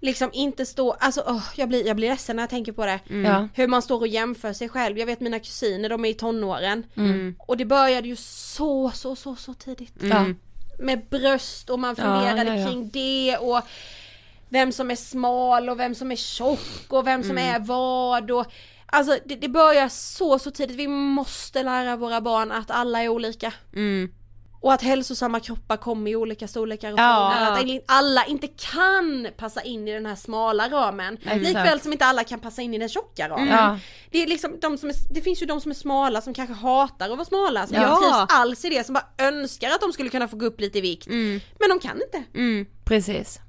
liksom 0.02 0.30
inte 0.34 0.66
står, 0.66 0.96
alltså 1.00 1.24
åh, 1.28 1.44
jag, 1.56 1.70
blir, 1.70 1.88
jag 1.88 1.96
blir 1.96 2.10
ledsen 2.10 2.36
när 2.36 2.44
jag 2.44 2.50
tänker 2.50 2.72
på 2.72 2.86
det. 2.86 3.00
Ja. 3.10 3.48
Hur 3.54 3.68
man 3.68 3.82
står 3.82 4.00
och 4.00 4.08
jämför 4.08 4.54
sig 4.54 4.70
själv. 4.70 4.98
Jag 4.98 5.06
vet 5.06 5.20
mina 5.20 5.40
kusiner, 5.40 5.90
de 5.90 6.06
är 6.06 6.10
i 6.10 6.14
tonåren. 6.14 6.84
Mm. 6.98 7.36
Och 7.40 7.58
det 7.58 7.66
började 7.66 8.08
ju 8.08 8.16
så, 8.16 8.92
så, 8.94 9.16
så, 9.16 9.36
så 9.36 9.54
tidigt. 9.54 9.94
Ja. 10.02 10.26
Med 10.80 11.06
bröst 11.10 11.70
och 11.70 11.80
man 11.80 11.96
funderade 11.96 12.44
ja, 12.44 12.56
ja. 12.56 12.68
kring 12.68 12.90
det 12.90 13.38
och 13.38 13.62
vem 14.50 14.72
som 14.72 14.92
är 14.92 14.96
smal 14.96 15.70
och 15.70 15.80
vem 15.80 15.96
som 15.96 16.12
är 16.12 16.16
tjock 16.16 16.86
och 16.90 17.08
vem 17.08 17.24
som 17.24 17.38
Mm. 17.38 17.56
är 17.56 17.60
vad 17.60 18.32
och 18.32 18.46
Alltså 18.94 19.18
det, 19.26 19.36
det 19.36 19.48
börjar 19.50 19.90
så, 19.90 20.40
så 20.40 20.52
tidigt. 20.52 20.78
Vi 20.78 20.88
måste 20.88 21.64
lära 21.64 21.96
våra 21.96 22.22
barn 22.22 22.52
att 22.52 22.72
alla 22.72 23.04
är 23.04 23.08
olika. 23.10 23.54
Mm. 24.62 24.68
Och 24.68 24.74
att 24.74 24.82
hälsosamma 24.82 25.40
kroppar 25.40 25.78
kommer 25.78 26.12
i 26.12 26.16
olika 26.16 26.48
storlekar 26.48 26.94
och 26.94 27.00
Ja. 27.00 27.34
former. 27.36 27.76
Att 27.78 27.84
alla 27.88 28.26
inte 28.26 28.48
kan 28.48 29.28
passa 29.38 29.62
in 29.62 29.88
i 29.88 29.94
den 29.94 30.06
här 30.06 30.16
smala 30.16 30.70
ramen. 30.70 31.18
Exakt. 31.18 31.42
Likväl 31.42 31.80
som 31.80 31.92
inte 31.92 32.06
alla 32.06 32.24
kan 32.24 32.40
passa 32.40 32.62
in 32.62 32.74
i 32.74 32.78
den 32.78 32.90
tjocka 32.90 33.30
ramen. 33.30 33.48
Ja. 33.48 33.80
Det, 34.12 34.24
är 34.24 34.28
liksom 34.28 34.60
de 34.62 34.78
som 34.78 34.90
är, 34.90 34.96
det 35.14 35.22
finns 35.22 35.42
ju 35.42 35.46
de 35.46 35.62
som 35.62 35.72
är 35.72 35.76
smala 35.76 36.22
som 36.22 36.34
kanske 36.34 36.54
hatar 36.56 37.10
att 37.10 37.18
vara 37.18 37.26
smala, 37.26 37.68
som 37.68 37.76
Ja. 37.76 37.82
inte 37.94 38.06
trivs 38.08 38.26
alls 38.30 38.66
i 38.66 38.70
det, 38.70 38.84
som 38.84 38.94
bara 38.94 39.08
önskar 39.18 39.70
att 39.70 39.82
de 39.82 39.94
skulle 39.94 40.10
kunna 40.10 40.28
få 40.28 40.38
gå 40.38 40.46
upp 40.46 40.62
lite 40.62 40.78
i 40.78 40.82
vikt. 40.82 41.08
Men 41.60 41.70
de 41.70 41.80
kan 41.82 42.02
inte. 42.02 42.24
Mm. 42.36 42.66
Precis. 42.86 43.40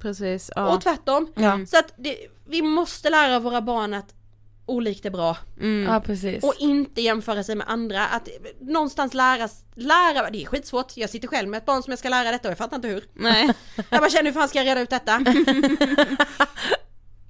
Precis, 0.00 0.50
ja. 0.56 0.74
Och 0.74 0.80
tvärtom. 0.80 1.32
Ja. 1.34 1.58
Så 1.66 1.78
att 1.78 1.94
det, 1.96 2.16
vi 2.46 2.62
måste 2.62 3.10
lära 3.10 3.38
våra 3.38 3.60
barn 3.62 3.94
att 3.94 4.14
olikt 4.72 5.06
är 5.06 5.10
bra. 5.10 5.36
Mm. 5.60 5.92
Ja 5.92 6.00
precis. 6.00 6.44
Och 6.44 6.54
inte 6.58 7.00
jämföra 7.00 7.44
sig 7.44 7.54
med 7.54 7.68
andra. 7.68 8.06
Att 8.06 8.28
någonstans 8.60 9.14
lära, 9.14 9.48
lära, 9.74 10.30
det 10.30 10.42
är 10.42 10.46
skitsvårt. 10.46 10.96
Jag 10.96 11.10
sitter 11.10 11.28
själv 11.28 11.48
med 11.48 11.58
ett 11.58 11.66
barn 11.66 11.82
som 11.82 11.90
jag 11.90 11.98
ska 11.98 12.08
lära 12.08 12.30
detta 12.30 12.48
och 12.48 12.50
jag 12.50 12.58
fattar 12.58 12.76
inte 12.76 12.88
hur. 12.88 13.04
Nej. 13.14 13.54
Jag 13.90 14.00
bara 14.00 14.10
känner 14.10 14.24
hur 14.24 14.32
fan 14.32 14.48
ska 14.48 14.58
jag 14.58 14.66
reda 14.66 14.80
ut 14.80 14.90
detta? 14.90 15.24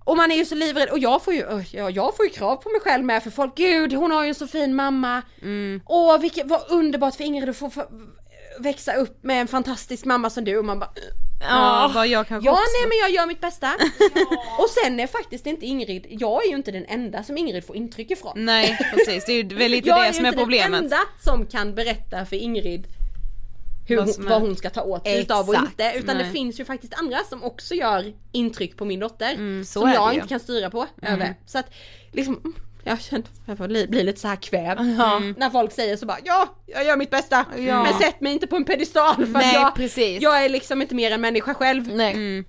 och 0.04 0.16
man 0.16 0.30
är 0.30 0.36
ju 0.36 0.44
så 0.44 0.54
livrädd 0.54 0.88
och 0.88 0.98
jag 0.98 1.24
får 1.24 1.34
ju, 1.34 1.64
ja, 1.72 1.90
jag 1.90 2.16
får 2.16 2.24
ju 2.24 2.30
krav 2.30 2.56
på 2.56 2.68
mig 2.68 2.80
själv 2.80 3.04
med 3.04 3.22
för 3.22 3.30
folk, 3.30 3.56
gud 3.56 3.92
hon 3.92 4.10
har 4.10 4.22
ju 4.22 4.28
en 4.28 4.34
så 4.34 4.46
fin 4.46 4.74
mamma. 4.74 5.22
Åh 5.86 6.18
vilket, 6.18 6.46
vad 6.46 6.70
underbart 6.70 7.14
för 7.14 7.24
Ingrid 7.24 7.48
att 7.48 7.56
få, 7.56 7.70
få 7.70 7.86
växa 8.58 8.94
upp 8.94 9.24
med 9.24 9.40
en 9.40 9.48
fantastisk 9.48 10.04
mamma 10.04 10.30
som 10.30 10.44
du 10.44 10.58
och 10.58 10.64
man 10.64 10.78
bara 10.78 10.90
Ja, 11.40 11.90
vad 11.94 12.06
jag 12.08 12.28
kanske 12.28 12.48
Ja 12.48 12.52
också. 12.52 12.62
nej 12.80 12.88
men 12.88 12.98
jag 12.98 13.10
gör 13.10 13.26
mitt 13.26 13.40
bästa. 13.40 13.72
och 14.58 14.68
sen 14.68 15.00
är 15.00 15.06
faktiskt 15.06 15.46
inte 15.46 15.66
Ingrid, 15.66 16.06
jag 16.10 16.44
är 16.44 16.48
ju 16.50 16.56
inte 16.56 16.70
den 16.70 16.84
enda 16.88 17.22
som 17.22 17.38
Ingrid 17.38 17.66
får 17.66 17.76
intryck 17.76 18.10
ifrån. 18.10 18.32
Nej 18.36 18.78
precis, 18.94 19.24
det 19.24 19.32
är 19.32 19.36
ju 19.36 19.56
väl 19.56 19.70
lite 19.70 19.88
jag 19.88 20.02
det 20.02 20.06
är 20.06 20.12
som 20.12 20.24
ju 20.24 20.28
är 20.28 20.32
inte 20.32 20.42
problemet. 20.42 20.72
den 20.72 20.84
enda 20.84 20.98
som 21.24 21.46
kan 21.46 21.74
berätta 21.74 22.26
för 22.26 22.36
Ingrid 22.36 22.86
hur 23.88 23.96
Vad 23.96 24.04
hon, 24.04 24.14
som 24.14 24.24
vad 24.24 24.40
hon 24.40 24.56
ska 24.56 24.70
ta 24.70 24.82
åt 24.82 25.04
sig 25.06 25.20
utav 25.20 25.48
och 25.48 25.54
inte. 25.54 25.92
Utan 25.96 26.16
det 26.16 26.22
nej. 26.22 26.32
finns 26.32 26.60
ju 26.60 26.64
faktiskt 26.64 26.94
andra 26.94 27.18
som 27.28 27.44
också 27.44 27.74
gör 27.74 28.12
intryck 28.32 28.76
på 28.76 28.84
min 28.84 29.00
dotter. 29.00 29.34
Mm, 29.34 29.64
som 29.64 29.90
jag 29.90 30.08
det 30.08 30.12
ju. 30.12 30.16
inte 30.16 30.28
kan 30.28 30.40
styra 30.40 30.70
på 30.70 30.86
över. 31.02 31.34
Så 31.46 31.58
att 31.58 31.66
liksom, 32.12 32.36
mm, 32.36 32.54
jag 32.84 32.98
jag 33.46 33.58
får 33.58 33.68
bli, 33.68 33.86
bli 33.88 34.02
lite 34.04 34.20
så 34.20 34.28
här 34.28 34.36
kväv. 34.36 34.78
Mm. 34.78 35.34
När 35.38 35.50
folk 35.50 35.72
säger 35.72 35.96
så 35.96 36.06
bara 36.06 36.18
ja, 36.24 36.54
jag 36.66 36.84
gör 36.84 36.96
mitt 36.96 37.10
bästa. 37.10 37.44
Ja. 37.58 37.82
Men 37.82 37.94
sätt 37.94 38.20
mig 38.20 38.32
inte 38.32 38.46
på 38.46 38.56
en 38.56 38.64
pedestal 38.64 39.16
för 39.16 39.32
Nej, 39.32 39.54
jag, 39.54 39.74
precis. 39.74 40.22
jag 40.22 40.44
är 40.44 40.48
liksom 40.48 40.82
inte 40.82 40.94
mer 40.94 41.10
än 41.10 41.20
människa 41.20 41.54
själv. 41.54 41.88
Nej. 41.88 42.12
Mm. 42.12 42.44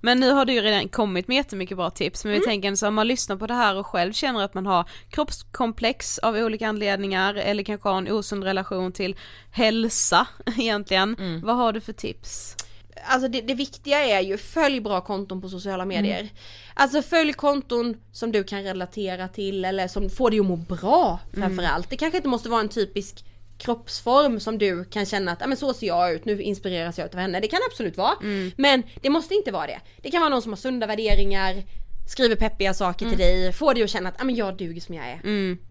Men 0.00 0.20
nu 0.20 0.30
har 0.30 0.44
du 0.44 0.52
ju 0.52 0.60
redan 0.60 0.88
kommit 0.88 1.28
med 1.28 1.36
jättemycket 1.36 1.76
bra 1.76 1.90
tips, 1.90 2.24
Mm. 2.24 2.32
men 2.32 2.40
vi 2.40 2.46
tänker 2.46 2.74
så 2.74 2.88
om 2.88 2.94
man 2.94 3.08
lyssnar 3.08 3.36
på 3.36 3.46
det 3.46 3.54
här 3.54 3.76
och 3.76 3.86
själv 3.86 4.12
känner 4.12 4.42
att 4.44 4.54
man 4.54 4.66
har 4.66 4.84
kroppskomplex 5.10 6.18
av 6.18 6.34
olika 6.36 6.68
anledningar 6.68 7.34
eller 7.34 7.62
kanske 7.62 7.88
har 7.88 7.98
en 7.98 8.10
osund 8.12 8.44
relation 8.44 8.92
till 8.92 9.16
hälsa 9.50 10.26
egentligen, 10.58 11.16
Mm. 11.18 11.40
vad 11.40 11.56
har 11.56 11.72
du 11.72 11.80
för 11.80 11.92
tips? 11.92 12.56
Alltså 13.04 13.28
det, 13.28 13.40
det 13.40 13.54
viktiga 13.54 13.98
är 14.04 14.20
ju 14.20 14.36
följ 14.38 14.80
bra 14.80 15.00
konton 15.00 15.40
på 15.40 15.48
sociala 15.48 15.84
medier. 15.84 16.28
Alltså 16.74 17.02
följ 17.02 17.32
konton 17.32 17.96
som 18.12 18.32
du 18.32 18.44
kan 18.44 18.62
relatera 18.62 19.28
till 19.28 19.64
eller 19.64 19.88
som 19.88 20.10
får 20.10 20.30
dig 20.30 20.40
att 20.40 20.46
må 20.46 20.56
bra 20.56 21.20
framförallt. 21.34 21.90
Det 21.90 21.96
kanske 21.96 22.16
inte 22.16 22.28
måste 22.28 22.48
vara 22.48 22.60
en 22.60 22.68
typisk 22.68 23.24
kroppsform 23.58 24.40
som 24.40 24.58
du 24.58 24.84
kan 24.84 25.06
känna 25.06 25.32
att 25.32 25.42
ah, 25.42 25.46
men 25.46 25.56
så 25.56 25.74
ser 25.74 25.86
jag 25.86 26.12
ut, 26.14 26.24
nu 26.24 26.42
inspireras 26.42 26.98
jag 26.98 27.14
av 27.14 27.20
henne. 27.20 27.40
Det 27.40 27.48
kan 27.48 27.60
absolut 27.70 27.96
vara. 27.96 28.14
Men 28.56 28.82
det 29.02 29.10
måste 29.10 29.34
inte 29.34 29.50
vara 29.52 29.66
det. 29.66 29.80
Det 30.02 30.10
kan 30.10 30.20
vara 30.20 30.30
någon 30.30 30.42
som 30.42 30.52
har 30.52 30.56
sunda 30.56 30.86
värderingar, 30.86 31.62
skriver 32.08 32.36
peppiga 32.36 32.74
saker 32.74 33.08
till 33.08 33.18
dig, 33.18 33.52
får 33.52 33.74
dig 33.74 33.82
att 33.82 33.90
känna 33.90 34.08
att 34.08 34.20
ah, 34.20 34.24
men 34.24 34.34
jag 34.34 34.56
duger 34.56 34.80
som 34.80 34.94
jag 34.94 35.06
är. 35.06 35.20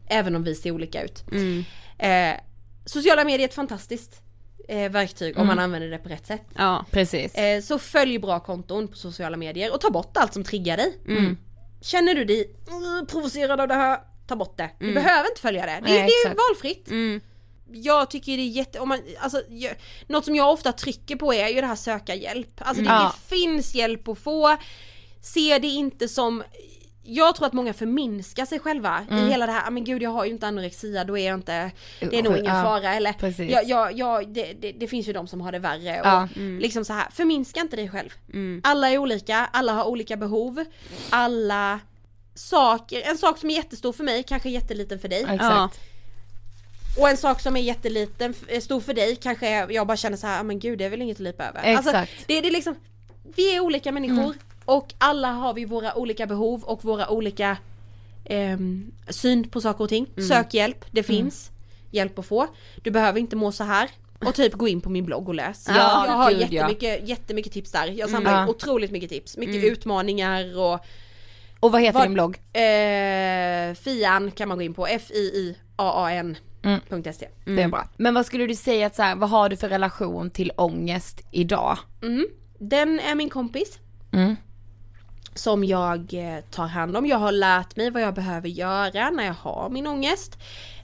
Även 0.08 0.36
om 0.36 0.44
vi 0.44 0.56
ser 0.56 0.72
olika 0.72 1.04
ut. 1.04 1.24
Eh, 1.98 2.34
sociala 2.86 3.24
medier 3.24 3.48
är 3.48 3.54
fantastiskt 3.54 4.22
eh, 4.68 4.92
verktyg 4.92 5.38
om 5.38 5.48
man 5.48 5.60
använder 5.60 5.90
det 5.90 5.98
på 5.98 6.10
rätt 6.10 6.28
sätt. 6.28 6.42
Ja, 6.56 6.86
Precis. 6.92 7.36
Eh, 7.36 7.62
så 7.62 7.80
följ 7.80 8.20
bra 8.20 8.40
konton 8.40 8.88
på 8.88 8.96
sociala 8.96 9.38
medier 9.38 9.74
och 9.74 9.82
ta 9.82 9.90
bort 9.90 10.18
allt 10.18 10.34
som 10.34 10.44
triggar 10.44 10.78
dig. 10.78 10.98
Mm. 11.08 11.38
Känner 11.82 12.16
du 12.16 12.26
dig 12.26 12.52
"Mm, 12.68 13.06
provocerad 13.06 13.62
av 13.62 13.68
det 13.68 13.74
här, 13.74 14.00
ta 14.28 14.36
bort 14.36 14.58
det. 14.58 14.70
Du 14.80 14.94
behöver 14.94 15.30
inte 15.30 15.42
följa 15.42 15.66
det. 15.66 15.72
Det, 15.72 15.82
Nej, 15.82 16.08
det 16.24 16.30
är 16.30 16.36
valfritt. 16.50 16.88
jag 17.72 18.10
tycker 18.12 18.32
det 18.38 18.42
är 18.44 18.48
jätte, 18.50 18.80
om 18.80 18.90
man, 18.90 19.00
alltså, 19.20 19.42
jag, 19.50 19.74
något 20.08 20.26
som 20.26 20.36
jag 20.36 20.52
ofta 20.54 20.72
trycker 20.72 21.16
på 21.16 21.34
är 21.34 21.48
ju 21.48 21.62
det 21.62 21.68
här 21.68 21.76
söka 21.76 22.16
hjälp. 22.16 22.50
Alltså 22.58 22.84
det, 22.84 22.90
Ja. 22.90 23.14
det 23.30 23.36
finns 23.36 23.76
hjälp 23.76 24.08
att 24.08 24.20
få, 24.20 24.58
se 25.22 25.60
det 25.60 25.68
inte 25.68 26.08
som 26.08 26.44
jag 27.10 27.36
tror 27.36 27.48
att 27.48 27.54
många 27.54 27.74
förminskar 27.74 28.46
sig 28.46 28.60
själva 28.60 29.06
Mm. 29.10 29.28
i 29.28 29.32
hela 29.32 29.46
det 29.46 29.52
här, 29.52 29.68
"Ah, 29.68 29.70
men 29.70 29.84
gud 29.84 30.02
jag 30.02 30.10
har 30.10 30.26
ju 30.26 30.32
inte 30.32 30.48
anorexia, 30.48 31.04
då 31.04 31.18
är 31.18 31.28
jag 31.28 31.34
inte, 31.38 31.72
det 32.00 32.20
är 32.20 32.24
nog 32.24 32.34
Ja, 32.34 32.38
ingen 32.38 32.64
fara 32.64 32.94
eller 32.96 33.14
precis. 33.14 33.52
jag, 33.52 33.64
jag, 33.66 33.98
jag, 33.98 34.28
det, 34.34 34.54
det, 34.54 34.72
det 34.72 34.88
finns 34.88 35.08
ju 35.08 35.14
de 35.14 35.28
som 35.28 35.42
har 35.42 35.52
det 35.52 35.60
värre 35.60 36.02
och 36.02 36.08
Ja. 36.08 36.28
liksom 36.60 36.86
så 36.86 36.94
här, 36.94 37.08
förminska 37.12 37.60
inte 37.60 37.76
dig 37.76 37.90
själv. 37.90 38.10
Alla 38.64 38.90
är 38.90 38.98
olika, 38.98 39.50
alla 39.54 39.74
har 39.74 39.84
olika 39.86 40.18
behov, 40.18 40.66
alla 41.10 41.80
saker, 42.36 43.02
en 43.06 43.18
sak 43.18 43.38
som 43.38 43.50
är 43.50 43.54
jättestor 43.56 43.94
för 43.94 44.04
mig 44.04 44.24
kanske 44.24 44.50
är 44.50 44.52
jätteliten 44.52 45.00
för 45.00 45.08
dig. 45.08 45.26
Exakt. 45.30 45.80
Och 47.00 47.10
en 47.10 47.18
sak 47.18 47.42
som 47.42 47.56
är 47.58 47.62
jätteliten, 47.62 48.34
är 48.48 48.60
stor 48.60 48.80
för 48.80 48.94
dig 48.94 49.16
kanske 49.16 49.48
är, 49.48 49.70
jag 49.72 49.88
bara 49.88 49.98
känner 49.98 50.18
så 50.18 50.28
här, 50.28 50.40
"Ah, 50.40 50.44
men 50.44 50.60
gud 50.60 50.80
det 50.80 50.86
är 50.86 50.90
väl 50.90 51.02
inget 51.02 51.18
att 51.18 51.22
lipa 51.24 51.44
över. 51.46 51.76
Alltså, 51.76 51.90
Exakt. 51.90 52.12
det, 52.28 52.42
det 52.42 52.48
är 52.48 52.52
liksom, 52.52 52.76
vi 53.36 53.56
är 53.56 53.60
olika 53.60 53.92
människor 53.92 54.36
och 54.68 54.94
alla 54.98 55.28
har 55.32 55.54
vi 55.54 55.66
våra 55.66 55.96
olika 55.98 56.28
behov 56.28 56.64
och 56.64 56.86
våra 56.86 57.10
olika 57.10 57.58
ehm, 58.26 58.92
syn 59.10 59.50
på 59.50 59.62
saker 59.62 59.84
och 59.84 59.90
ting. 59.90 60.08
Sök 60.28 60.54
hjälp, 60.54 60.86
det 60.92 61.04
finns 61.04 61.52
hjälp 61.92 62.20
att 62.20 62.26
få. 62.26 62.48
Du 62.84 62.92
behöver 62.92 63.20
inte 63.20 63.36
må 63.36 63.52
så 63.52 63.64
här. 63.64 63.90
Och 64.26 64.36
typ 64.36 64.54
gå 64.54 64.68
in 64.68 64.82
på 64.82 64.90
min 64.90 65.06
blogg 65.06 65.28
och 65.30 65.36
läs. 65.36 65.66
Ja, 65.70 66.06
jag 66.08 66.14
har 66.14 66.32
gud, 66.32 66.40
ja. 66.42 66.46
jättemycket, 66.48 67.10
jättemycket 67.10 67.54
tips 67.54 67.72
där. 67.72 67.88
Jag 67.88 68.10
samlar 68.10 68.32
Mm. 68.32 68.44
Ja. 68.44 68.50
otroligt 68.50 68.92
mycket 68.92 69.10
tips. 69.10 69.38
Mycket 69.38 69.64
utmaningar 69.64 70.58
och 70.60 70.80
Och 71.60 71.72
vad 71.72 71.82
heter 71.82 72.00
Vad- 72.00 72.08
din 72.08 72.14
blogg? 72.14 72.38
eh, 72.54 73.74
Fian 73.76 74.32
kan 74.32 74.48
man 74.48 74.58
gå 74.58 74.62
in 74.64 74.74
på. 74.74 74.88
F-I-I-A-A-N.se 75.88 77.28
Det 77.46 77.62
är 77.62 77.68
bra. 77.68 77.88
Men 77.98 78.14
vad 78.14 78.26
skulle 78.26 78.46
du 78.48 78.56
säga 78.56 78.88
att 78.88 78.96
så 78.96 79.02
här, 79.02 79.16
vad 79.16 79.30
har 79.30 79.50
du 79.50 79.58
för 79.58 79.70
relation 79.70 80.30
till 80.30 80.52
ångest 80.58 81.22
idag? 81.32 81.78
Mm. 82.02 82.28
Den 82.60 83.00
är 83.00 83.16
min 83.16 83.30
kompis. 83.30 83.80
Mm. 84.12 84.36
Som 85.38 85.64
jag 85.64 86.14
eh, 86.14 86.44
tar 86.52 86.68
hand 86.68 86.98
om. 86.98 87.06
Jag 87.06 87.18
har 87.18 87.32
lärt 87.32 87.76
mig 87.76 87.90
vad 87.90 88.02
jag 88.02 88.14
behöver 88.14 88.50
göra 88.50 89.10
när 89.10 89.26
jag 89.26 89.34
har 89.34 89.70
min 89.70 89.88
ångest. 89.88 90.38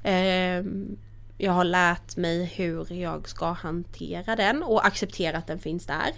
Ehm, 0.04 0.98
jag 1.38 1.52
har 1.52 1.64
lärt 1.64 2.18
mig 2.18 2.46
hur 2.46 2.94
jag 2.94 3.30
ska 3.30 3.52
hantera 3.52 4.36
den 4.36 4.64
och 4.64 4.86
acceptera 4.86 5.38
att 5.38 5.48
den 5.48 5.60
finns 5.60 5.86
där. 5.86 6.12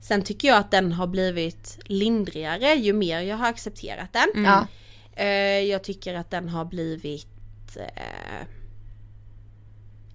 Sen 0.00 0.22
tycker 0.22 0.48
jag 0.48 0.56
att 0.56 0.70
den 0.70 0.92
har 0.92 1.06
blivit 1.06 1.78
lindrigare 1.84 2.74
ju 2.74 2.92
mer 2.92 3.20
jag 3.20 3.36
har 3.36 3.48
accepterat 3.48 4.12
den. 4.12 4.44
Ja. 4.44 4.66
Eh, 5.22 5.60
jag 5.60 5.84
tycker 5.84 6.14
att 6.14 6.30
den 6.30 6.48
har 6.48 6.64
blivit 6.64 7.76
eh, 7.76 8.46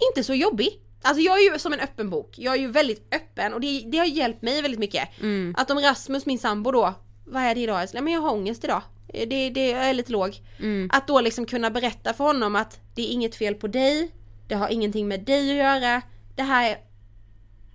inte 0.09 0.23
så 0.23 0.33
jobbig. 0.33 0.79
Alltså 1.01 1.21
jag 1.21 1.39
är 1.39 1.53
ju 1.53 1.59
som 1.59 1.73
en 1.73 1.79
öppen 1.79 2.09
bok. 2.09 2.33
Jag 2.37 2.53
är 2.53 2.59
ju 2.59 2.67
väldigt 2.71 3.15
öppen 3.15 3.53
och 3.53 3.61
det, 3.61 3.83
det 3.85 3.97
har 3.97 4.05
hjälpt 4.05 4.41
mig 4.41 4.61
väldigt 4.61 4.79
mycket. 4.79 5.09
Att 5.57 5.71
om 5.71 5.79
Rasmus, 5.79 6.25
min 6.25 6.39
sambo 6.39 6.71
då, 6.71 6.93
vad 7.25 7.43
är 7.43 7.55
det 7.55 7.61
idag? 7.61 7.87
Nej 7.93 8.03
men 8.03 8.13
jag 8.13 8.21
har 8.21 8.31
ångest 8.31 8.63
idag. 8.63 8.81
Eh, 9.07 9.27
Det, 9.27 9.49
det 9.49 9.69
jag 9.69 9.89
är 9.89 9.93
lite 9.93 10.11
låg. 10.11 10.41
Att 10.91 11.07
då 11.07 11.21
liksom 11.21 11.45
kunna 11.45 11.69
berätta 11.71 12.13
för 12.13 12.23
honom 12.23 12.55
att 12.55 12.79
det 12.95 13.01
är 13.01 13.11
inget 13.11 13.35
fel 13.35 13.55
på 13.55 13.67
dig. 13.67 14.11
Det 14.47 14.55
har 14.55 14.69
ingenting 14.69 15.07
med 15.07 15.19
dig 15.21 15.49
att 15.51 15.55
göra. 15.57 16.01
Det 16.35 16.43
här 16.43 16.69
är 16.71 16.77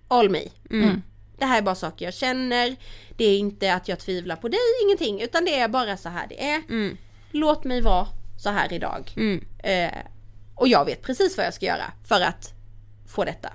all 0.09 0.30
me. 0.30 0.42
Det 1.38 1.44
här 1.44 1.59
är 1.59 1.62
bara 1.62 1.74
saker 1.74 2.05
jag 2.05 2.14
känner. 2.14 2.76
Det 3.16 3.24
är 3.24 3.38
inte 3.38 3.74
att 3.74 3.88
jag 3.88 3.99
tvivlar 3.99 4.36
på 4.36 4.49
dig, 4.49 4.59
ingenting. 4.84 5.20
Utan 5.20 5.44
det 5.44 5.59
är 5.59 5.68
bara 5.68 5.96
så 5.96 6.09
här 6.09 6.26
det 6.28 6.44
är. 6.51 6.62
Låt 7.32 7.64
mig 7.64 7.80
vara 7.80 8.07
så 8.38 8.51
här 8.51 8.72
idag. 8.72 9.12
Eh, 9.59 9.99
och 10.55 10.68
jag 10.68 10.84
vet 10.84 11.03
precis 11.03 11.36
vad 11.36 11.46
jag 11.46 11.55
ska 11.55 11.66
göra 11.66 11.92
för 12.05 12.20
att 12.20 12.53
få 13.07 13.24
detta. 13.24 13.53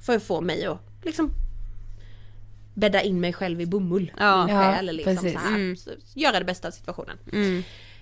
För 0.00 0.16
att 0.16 0.22
få 0.22 0.40
mig 0.40 0.66
att 0.66 0.78
liksom 1.02 1.30
bädda 2.74 3.02
in 3.02 3.20
mig 3.20 3.32
själv 3.32 3.60
i 3.60 3.66
bomull. 3.66 4.12
Ja. 4.18 4.46
min 4.46 4.54
Ja, 4.56 4.62
själ, 4.72 4.86
liksom, 4.96 5.16
precis. 5.16 5.32
så 5.32 5.38
här. 5.38 5.74
Så, 5.74 5.90
göra 6.14 6.38
det 6.38 6.44
bästa 6.44 6.68
av 6.68 6.72
situationen. 6.72 7.18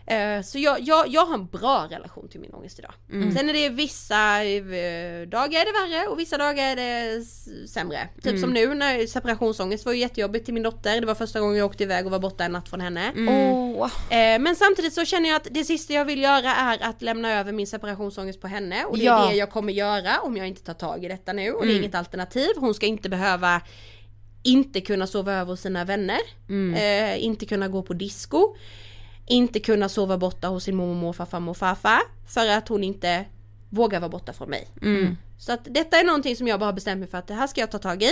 Eh, 0.06 0.42
Så 0.42 0.58
jag, 0.58 0.80
jag, 0.80 1.08
jag 1.08 1.26
har 1.26 1.34
en 1.34 1.46
bra 1.46 1.86
relation 1.90 2.28
till 2.28 2.40
min 2.40 2.54
ångest 2.54 2.78
idag. 2.78 2.92
Sen 3.36 3.48
är 3.48 3.52
det 3.52 3.68
vissa 3.68 4.44
eh, 4.44 5.28
dagar 5.28 5.60
är 5.60 5.64
det 5.64 5.96
värre 5.96 6.06
och 6.08 6.18
vissa 6.18 6.38
dagar 6.38 6.64
är 6.64 6.76
det 6.76 7.24
sämre. 7.68 8.08
Typ 8.22 8.40
som 8.40 8.50
nu 8.50 8.74
när 8.74 9.06
separationsångest 9.06 9.86
var 9.86 9.92
ju 9.92 9.98
jättejobbigt 9.98 10.44
till 10.44 10.54
min 10.54 10.62
dotter. 10.62 11.00
Det 11.00 11.06
var 11.06 11.14
första 11.14 11.40
gången 11.40 11.56
jag 11.56 11.66
åkte 11.66 11.82
iväg 11.82 12.04
och 12.06 12.12
var 12.12 12.18
borta 12.18 12.44
en 12.44 12.52
natt 12.52 12.68
från 12.68 12.80
henne. 12.80 13.12
Åh. 13.28 13.90
Eh, 14.18 14.38
Men 14.40 14.56
samtidigt 14.56 14.92
så 14.92 15.04
känner 15.04 15.28
jag 15.28 15.36
att 15.36 15.48
det 15.50 15.64
sista 15.64 15.92
jag 15.92 16.04
vill 16.04 16.22
göra 16.22 16.54
är 16.54 16.78
att 16.82 17.02
lämna 17.02 17.38
över 17.40 17.52
min 17.52 17.66
separationsångest 17.66 18.40
på 18.40 18.46
henne 18.48 18.84
och 18.84 18.98
det 18.98 19.02
är 19.02 19.06
Ja. 19.06 19.26
det 19.30 19.34
jag 19.36 19.50
kommer 19.50 19.72
göra 19.72 20.20
om 20.20 20.36
jag 20.36 20.48
inte 20.48 20.62
tar 20.62 20.74
tag 20.74 21.04
i 21.04 21.08
detta 21.08 21.32
nu 21.32 21.52
och 21.52 21.66
det 21.66 21.72
är 21.72 21.76
inget 21.78 21.94
alternativ. 21.94 22.50
Hon 22.56 22.74
ska 22.74 22.86
inte 22.86 23.08
behöva 23.08 23.60
inte 24.42 24.80
kunna 24.80 25.06
sova 25.06 25.32
över 25.32 25.50
hos 25.50 25.60
sina 25.60 25.84
vänner, 25.84 26.18
eh, 26.76 27.24
inte 27.24 27.46
kunna 27.46 27.68
gå 27.68 27.82
på 27.82 27.94
disco, 27.94 28.56
inte 29.26 29.60
kunna 29.60 29.88
sova 29.88 30.18
borta 30.18 30.48
hos 30.48 30.64
sin 30.64 30.76
mormor, 30.76 30.94
morfar, 30.94 31.26
farmor 31.26 31.50
och 31.50 31.56
farfar 31.56 32.00
för 32.26 32.48
att 32.48 32.68
hon 32.68 32.84
inte 32.84 33.24
vågar 33.70 34.00
vara 34.00 34.08
borta 34.08 34.32
från 34.32 34.50
mig. 34.50 34.68
Så 35.38 35.52
att 35.52 35.60
detta 35.64 35.96
är 36.00 36.04
någonting 36.04 36.36
som 36.36 36.48
jag 36.48 36.60
bara 36.60 36.72
bestämt 36.72 36.98
mig 37.00 37.08
för 37.08 37.18
att 37.18 37.26
det 37.26 37.34
här 37.34 37.46
ska 37.46 37.60
jag 37.60 37.70
ta 37.70 37.78
tag 37.78 38.02
i. 38.02 38.10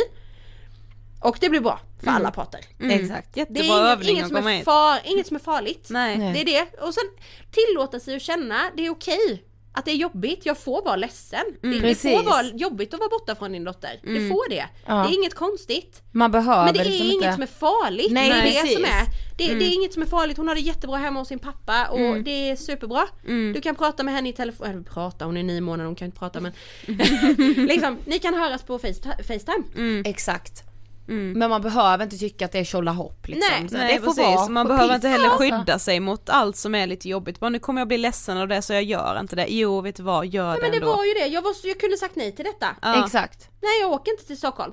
Och 1.20 1.36
det 1.40 1.48
blir 1.48 1.60
bra 1.60 1.80
för 2.00 2.10
alla 2.10 2.30
parter. 2.30 2.60
Exakt. 2.90 3.34
Det 3.34 3.40
Jättebra 3.40 3.62
är 3.62 3.94
inget, 3.96 4.08
inget, 4.08 4.28
som 4.28 4.46
är 4.46 4.62
far, 4.62 5.00
inget 5.04 5.26
som 5.26 5.36
är 5.36 5.40
farligt. 5.40 5.86
Nej. 5.90 6.18
Nej. 6.18 6.32
Det 6.32 6.40
är 6.40 6.44
det. 6.44 6.82
Och 6.82 6.94
sen 6.94 7.04
tillåta 7.50 8.00
sig 8.00 8.16
att 8.16 8.22
känna, 8.22 8.70
det 8.76 8.86
är 8.86 8.90
okej. 8.90 9.44
Att 9.78 9.84
det 9.84 9.90
är 9.90 9.96
jobbigt, 9.96 10.46
jag 10.46 10.58
får 10.58 10.84
vara 10.84 10.96
ledsen. 10.96 11.44
det, 11.62 11.78
det 11.78 11.94
får 11.94 12.22
vara 12.22 12.42
jobbigt 12.42 12.94
att 12.94 13.00
vara 13.00 13.08
borta 13.08 13.34
från 13.34 13.52
din 13.52 13.64
dotter. 13.64 14.00
Det 14.02 14.28
får 14.28 14.50
det. 14.50 14.64
Ja. 14.86 14.94
Det 14.94 15.14
är 15.14 15.14
inget 15.14 15.34
konstigt. 15.34 16.02
Man 16.12 16.30
behöver 16.30 16.64
Men 16.64 16.74
det 16.74 16.80
är 16.80 16.84
liksom 16.84 17.06
inget 17.06 17.14
inte... 17.14 17.32
som 17.32 17.42
är 17.42 17.46
farligt. 17.46 18.12
Nej, 18.12 18.30
det 18.30 18.58
är 18.58 18.62
det 18.62 18.68
som 18.68 18.84
är. 18.84 19.04
Det, 19.38 19.54
det 19.54 19.64
är 19.64 19.74
inget 19.74 19.92
som 19.92 20.02
är 20.02 20.06
farligt, 20.06 20.36
hon 20.36 20.48
har 20.48 20.54
det 20.54 20.60
jättebra 20.60 20.96
hemma 20.96 21.18
hos 21.18 21.28
sin 21.28 21.38
pappa 21.38 21.88
och 21.88 22.22
det 22.22 22.50
är 22.50 22.56
superbra. 22.56 23.06
Du 23.54 23.60
kan 23.60 23.74
prata 23.74 24.02
med 24.02 24.14
henne 24.14 24.28
i 24.28 24.32
telefon, 24.32 24.66
eller 24.66 24.82
prata, 24.82 25.24
hon 25.24 25.36
är 25.36 25.42
nio 25.42 25.60
månader, 25.60 25.86
hon 25.86 25.94
kan 25.94 26.06
inte 26.06 26.18
prata 26.18 26.40
men 26.40 26.52
liksom, 27.68 27.98
ni 28.04 28.18
kan 28.18 28.34
höras 28.34 28.62
på 28.62 28.78
face, 28.78 29.22
Facetime. 29.26 30.02
Exakt. 30.04 30.67
Men 31.14 31.50
man 31.50 31.62
behöver 31.62 32.04
inte 32.04 32.16
tycka 32.18 32.44
att 32.44 32.52
det 32.52 32.58
är 32.58 32.64
tjolahopp 32.64 33.28
liksom. 33.28 33.52
Nej, 33.60 33.68
Så 33.68 33.76
Nej 33.76 33.92
det 33.94 33.98
får 34.00 34.06
precis, 34.06 34.24
vara 34.24 34.48
man 34.48 34.66
behöver 34.68 34.88
piss. 34.88 34.94
inte 34.94 35.08
heller 35.08 35.24
Alltså. 35.28 35.38
skydda 35.42 35.78
sig 35.78 36.00
mot 36.00 36.28
allt 36.28 36.56
som 36.56 36.74
är 36.74 36.86
lite 36.86 37.08
jobbigt. 37.08 37.40
Bara 37.40 37.50
nu 37.50 37.58
kommer 37.58 37.80
jag 37.80 37.88
bli 37.88 37.98
ledsen 37.98 38.38
av 38.38 38.48
det 38.48 38.62
så 38.62 38.72
jag 38.72 38.82
gör 38.82 39.20
inte 39.20 39.36
det. 39.36 39.46
Jo 39.48 39.80
vet 39.80 39.96
du 39.96 40.02
vad, 40.02 40.26
gör 40.26 40.48
Ja, 40.48 40.54
det 40.54 40.60
men 40.62 40.70
det 40.70 40.76
ändå. 40.76 40.86
var 40.96 41.04
ju 41.04 41.12
det, 41.14 41.26
jag, 41.26 41.42
var, 41.42 41.54
jag 41.64 41.80
kunde 41.80 41.96
sagt 41.96 42.16
nej 42.16 42.32
till 42.36 42.44
detta. 42.44 42.76
Ja. 42.82 43.04
Exakt. 43.04 43.48
Nej 43.62 43.80
jag 43.80 43.90
åker 43.92 44.12
inte 44.12 44.24
till 44.26 44.38
Stockholm. 44.38 44.72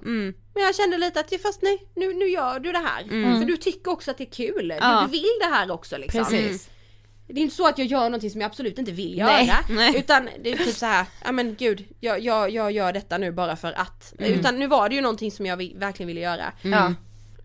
Men 0.53 0.63
jag 0.63 0.75
kände 0.75 0.97
lite 0.97 1.19
att 1.19 1.41
fast 1.41 1.61
nej, 1.61 1.87
nu, 1.95 2.13
nu 2.13 2.25
gör 2.29 2.59
du 2.59 2.71
det 2.71 2.77
här. 2.85 3.03
För 3.39 3.45
du 3.45 3.57
tycker 3.57 3.91
också 3.91 4.11
att 4.11 4.17
det 4.17 4.23
är 4.23 4.31
kul. 4.31 4.73
Ja. 4.81 4.99
Du, 5.01 5.05
du 5.05 5.11
vill 5.11 5.37
det 5.39 5.45
här 5.55 5.71
också 5.71 5.97
liksom. 5.97 6.25
Precis. 6.25 6.69
Det 7.27 7.39
är 7.39 7.43
inte 7.43 7.55
så 7.55 7.67
att 7.67 7.77
jag 7.77 7.87
gör 7.87 8.03
någonting 8.03 8.29
som 8.29 8.41
jag 8.41 8.49
absolut 8.49 8.79
inte 8.79 8.91
vill 8.91 9.17
göra. 9.17 9.57
Nej. 9.69 9.97
Utan 9.97 10.29
det 10.43 10.51
är 10.51 10.57
typ 10.57 10.75
så 10.75 10.85
här, 10.85 11.05
ja 11.23 11.31
men 11.31 11.55
gud, 11.55 11.85
jag, 11.99 12.19
jag, 12.19 12.49
jag 12.49 12.71
gör 12.71 12.93
detta 12.93 13.17
nu 13.17 13.31
bara 13.31 13.55
för 13.55 13.73
att. 13.73 14.13
Utan 14.19 14.59
nu 14.59 14.67
var 14.67 14.89
det 14.89 14.95
ju 14.95 15.01
någonting 15.01 15.31
som 15.31 15.45
jag 15.45 15.57
verkligen 15.57 16.07
ville 16.07 16.21
göra. 16.21 16.53
Ja. 16.61 16.93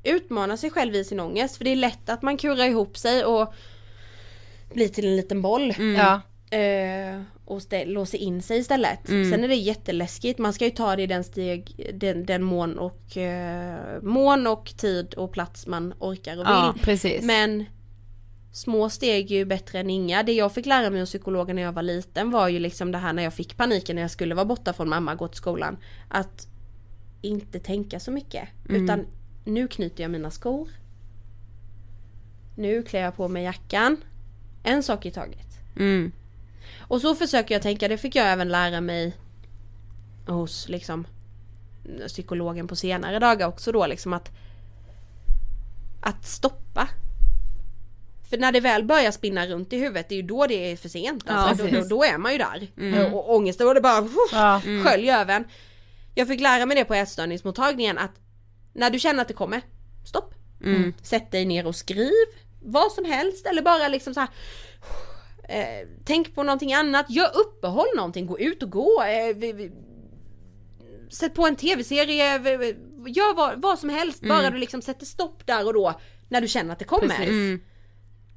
Utmana 0.02 0.56
sig 0.56 0.70
själv 0.70 0.94
i 0.94 1.04
sin 1.04 1.20
ångest, 1.20 1.56
för 1.56 1.64
det 1.64 1.70
är 1.70 1.76
lätt 1.76 2.08
att 2.08 2.22
man 2.22 2.36
kurar 2.36 2.64
ihop 2.64 2.98
sig 2.98 3.24
och 3.24 3.54
blir 4.74 4.88
till 4.88 5.06
en 5.06 5.16
liten 5.16 5.42
boll. 5.42 5.74
Ja. 5.96 6.20
Eh, 6.58 7.22
och 7.44 7.62
låser 7.86 8.18
in 8.18 8.42
sig 8.42 8.58
istället. 8.58 9.06
Sen 9.06 9.44
är 9.44 9.48
det 9.48 9.54
jätteläskigt, 9.54 10.38
man 10.38 10.52
ska 10.52 10.64
ju 10.64 10.70
ta 10.70 10.96
det 10.96 11.02
i 11.02 11.06
den 11.06 11.24
steg, 11.24 11.90
den, 11.94 12.26
den 12.26 12.42
mån 12.42 12.78
och 12.78 13.16
eh, 13.16 14.02
mån 14.02 14.46
och 14.46 14.72
tid 14.76 15.14
och 15.14 15.32
plats 15.32 15.66
man 15.66 15.94
orkar 15.98 16.32
och 16.32 16.38
vill. 16.38 16.44
Ja, 16.46 16.74
precis. 16.82 17.22
Men 17.22 17.64
små 18.52 18.90
steg 18.90 19.32
är 19.32 19.36
ju 19.36 19.44
bättre 19.44 19.78
än 19.78 19.90
inga. 19.90 20.22
Det 20.22 20.32
jag 20.32 20.54
fick 20.54 20.66
lära 20.66 20.90
mig 20.90 21.02
av 21.02 21.06
psykologen 21.06 21.56
när 21.56 21.62
jag 21.62 21.72
var 21.72 21.82
liten 21.82 22.30
var 22.30 22.48
ju 22.48 22.58
liksom 22.58 22.92
det 22.92 22.98
här 22.98 23.12
när 23.12 23.22
jag 23.22 23.34
fick 23.34 23.56
paniken 23.56 23.96
när 23.96 24.02
jag 24.02 24.10
skulle 24.10 24.34
vara 24.34 24.44
borta 24.44 24.72
från 24.72 24.88
mamma 24.88 25.12
och 25.12 25.18
gå 25.18 25.28
till 25.28 25.36
skolan. 25.36 25.76
Att 26.08 26.48
inte 27.22 27.60
tänka 27.60 28.00
så 28.00 28.10
mycket. 28.10 28.48
Utan 28.68 29.06
nu 29.44 29.68
knyter 29.68 30.02
jag 30.04 30.10
mina 30.10 30.30
skor. 30.30 30.68
Nu 32.56 32.82
klär 32.82 33.00
jag 33.00 33.16
på 33.16 33.28
mig 33.28 33.44
jackan. 33.44 33.96
En 34.62 34.82
sak 34.82 35.06
i 35.06 35.10
taget. 35.10 35.48
Mm. 35.76 36.12
Och 36.78 37.00
så 37.00 37.14
försöker 37.14 37.54
jag 37.54 37.62
tänka, 37.62 37.88
det 37.88 37.98
fick 37.98 38.16
jag 38.16 38.32
även 38.32 38.48
lära 38.48 38.80
mig 38.80 39.16
hos 40.26 40.68
liksom 40.68 41.06
psykologen 42.06 42.68
på 42.68 42.76
senare 42.76 43.18
dagar 43.18 43.48
också 43.48 43.72
då 43.72 43.86
liksom 43.86 44.12
att 44.12 44.30
att 46.00 46.26
stoppa. 46.26 46.88
För 48.30 48.38
när 48.38 48.52
det 48.52 48.60
väl 48.60 48.84
börjar 48.84 49.10
spinna 49.10 49.46
runt 49.46 49.72
i 49.72 49.76
huvudet, 49.76 50.08
det 50.08 50.14
är 50.14 50.16
ju 50.16 50.22
då 50.22 50.46
det 50.46 50.72
är 50.72 50.76
för 50.76 50.88
sent. 50.88 51.24
Alltså, 51.26 51.64
Ja, 51.66 51.70
då, 51.72 51.80
då, 51.80 51.88
då 51.88 52.04
är 52.04 52.18
man 52.18 52.32
ju 52.32 52.38
där. 52.38 52.68
Och 53.14 53.34
ångesten 53.34 53.68
och 53.68 53.74
det 53.74 53.80
bara 53.80 54.08
Ja. 54.32 54.60
sköljer 54.84 55.20
över 55.20 55.36
en. 55.36 55.44
Jag 56.14 56.28
fick 56.28 56.40
lära 56.40 56.66
mig 56.66 56.76
det 56.76 56.84
på 56.84 56.94
ätstörningsmottagningen 56.94 57.98
att 57.98 58.10
när 58.72 58.90
du 58.90 58.98
känner 58.98 59.22
att 59.22 59.28
det 59.28 59.34
kommer, 59.34 59.60
stopp. 60.06 60.34
Sätt 61.02 61.30
dig 61.30 61.44
ner 61.44 61.66
och 61.66 61.76
skriv 61.76 62.26
vad 62.62 62.92
som 62.92 63.04
helst 63.04 63.46
eller 63.46 63.62
bara 63.62 63.88
liksom 63.88 64.14
så 64.14 64.20
här 64.20 64.28
Eh, 65.50 65.88
tänk 66.04 66.34
på 66.34 66.42
någonting 66.42 66.74
annat, 66.74 67.10
gör 67.10 67.30
uppehåll 67.36 67.86
någonting, 67.96 68.26
gå 68.26 68.38
ut 68.38 68.62
och 68.62 68.70
gå. 68.70 69.02
Eh, 69.02 69.36
vi, 69.36 69.52
vi, 69.52 69.72
sätt 71.10 71.34
på 71.34 71.46
en 71.46 71.56
tv-serie, 71.56 72.24
gör 73.06 73.34
vad, 73.34 73.62
vad 73.62 73.78
som 73.78 73.88
helst, 73.88 74.22
bara 74.22 74.50
du 74.50 74.58
liksom 74.58 74.82
sätter 74.82 75.06
stopp 75.06 75.46
där 75.46 75.66
och 75.66 75.74
då 75.74 76.00
när 76.28 76.40
du 76.40 76.48
känner 76.48 76.72
att 76.72 76.78
det 76.78 76.84
kommer. 76.84 77.22
Mm. 77.22 77.60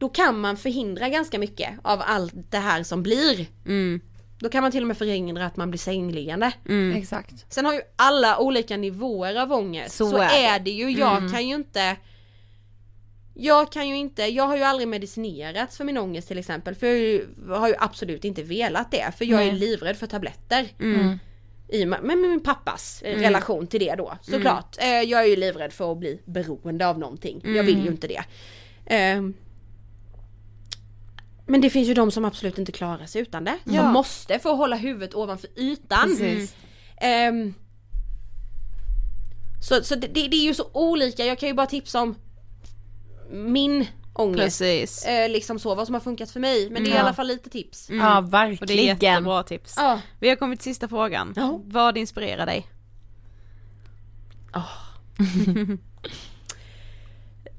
Då 0.04 0.10
kan 0.10 0.40
man 0.40 0.58
förhindra 0.58 1.10
ganska 1.10 1.40
mycket 1.40 1.70
av 1.82 2.02
allt 2.06 2.34
det 2.52 2.58
här 2.58 2.84
som 2.84 3.04
blir. 3.04 3.46
Mm. 3.66 4.02
Då 4.40 4.50
kan 4.50 4.62
man 4.64 4.72
till 4.72 4.82
och 4.82 4.88
med 4.88 4.98
förhindra 4.98 5.46
att 5.46 5.58
man 5.58 5.70
blir 5.72 5.80
sängliggande. 5.80 6.52
Exakt. 6.96 7.46
Sen 7.54 7.66
har 7.66 7.74
ju 7.74 7.82
alla 7.96 8.40
olika 8.40 8.78
nivåer 8.78 9.36
av 9.36 9.54
ångest. 9.54 9.96
Så, 9.96 10.10
Så 10.10 10.18
är 10.18 10.56
är 10.56 10.60
det 10.60 10.72
ju. 10.72 10.92
Jag 10.92 11.18
Mm. 11.18 11.32
kan 11.32 11.48
ju 11.48 11.56
inte 11.56 11.96
jag 13.36 13.72
kan 13.72 13.88
ju 13.90 13.96
inte, 13.98 14.24
jag 14.24 14.44
har 14.48 14.58
ju 14.58 14.64
aldrig 14.64 14.88
medicinerats 14.88 15.78
för 15.78 15.84
min 15.84 15.98
ångest 15.98 16.28
till 16.28 16.38
exempel. 16.38 16.76
För 16.76 16.88
jag 16.88 16.94
har 16.94 17.00
ju, 17.00 17.28
har 17.48 17.68
ju 17.68 17.76
absolut 17.80 18.26
inte 18.26 18.44
velat 18.44 18.92
det. 18.92 19.12
För 19.18 19.26
jag 19.26 19.44
är 19.44 19.52
livrädd 19.52 19.98
för 19.98 20.08
tabletter. 20.08 20.68
Mm. 20.80 21.20
I 21.70 21.84
och 21.84 21.88
med, 21.88 22.04
med 22.04 22.18
min 22.18 22.40
pappas 22.44 23.02
eh, 23.02 23.12
Mm. 23.12 23.24
relation 23.24 23.68
till 23.68 23.80
det 23.80 23.96
då. 23.96 24.18
Såklart. 24.22 24.78
Eh, 24.80 24.88
jag 25.02 25.22
är 25.22 25.26
ju 25.28 25.36
livrädd 25.36 25.74
för 25.74 25.92
att 25.92 25.98
bli 25.98 26.22
beroende 26.26 26.88
av 26.88 27.00
någonting. 27.00 27.42
Jag 27.56 27.64
vill 27.64 27.84
ju 27.84 27.88
inte 27.92 28.08
det. 28.08 28.24
Men 31.46 31.62
det 31.62 31.70
finns 31.70 31.88
ju 31.90 31.94
de 31.94 32.12
som 32.12 32.26
absolut 32.26 32.58
inte 32.58 32.72
klarar 32.72 33.06
sig 33.06 33.22
utan 33.22 33.44
det. 33.44 33.58
Som 33.66 33.74
Ja. 33.76 33.92
måste 33.92 34.40
få 34.40 34.56
hålla 34.56 34.76
huvudet 34.76 35.16
ovanför 35.16 35.50
ytan. 35.60 36.10
Precis. 36.10 36.56
Ehm, 36.98 37.54
så 39.62 39.84
så 39.84 39.96
det, 39.96 40.08
det 40.08 40.20
är 40.36 40.44
ju 40.44 40.54
så 40.54 40.70
olika, 40.74 41.26
jag 41.26 41.40
kan 41.40 41.50
ju 41.50 41.56
bara 41.56 41.68
tipsa 41.68 42.02
om 42.02 42.16
min 43.32 43.86
ångest. 44.14 44.40
Precis. 44.60 45.06
Eh, 45.06 45.30
liksom 45.30 45.60
så, 45.60 45.76
vad 45.76 45.86
som 45.86 45.94
har 45.94 46.02
funkat 46.02 46.32
för 46.32 46.40
mig. 46.40 46.70
Men 46.70 46.84
det 46.84 46.90
är 46.90 46.94
i 46.94 46.96
Ja. 46.96 47.02
alla 47.02 47.14
fall 47.14 47.28
lite 47.28 47.50
tips. 47.50 47.90
Ja 47.90 48.18
Och 48.18 48.24
det 48.24 48.38
är 48.38 48.48
verkligen. 48.48 48.86
jättebra 49.00 49.44
tips. 49.44 49.74
Ja. 49.78 50.00
Vi 50.20 50.30
har 50.30 50.36
kommit 50.36 50.60
till 50.60 50.72
sista 50.72 50.88
frågan. 50.88 51.34
Ja. 51.36 51.62
Vad 51.66 51.98
inspirerar 51.98 52.46
dig? 52.46 52.68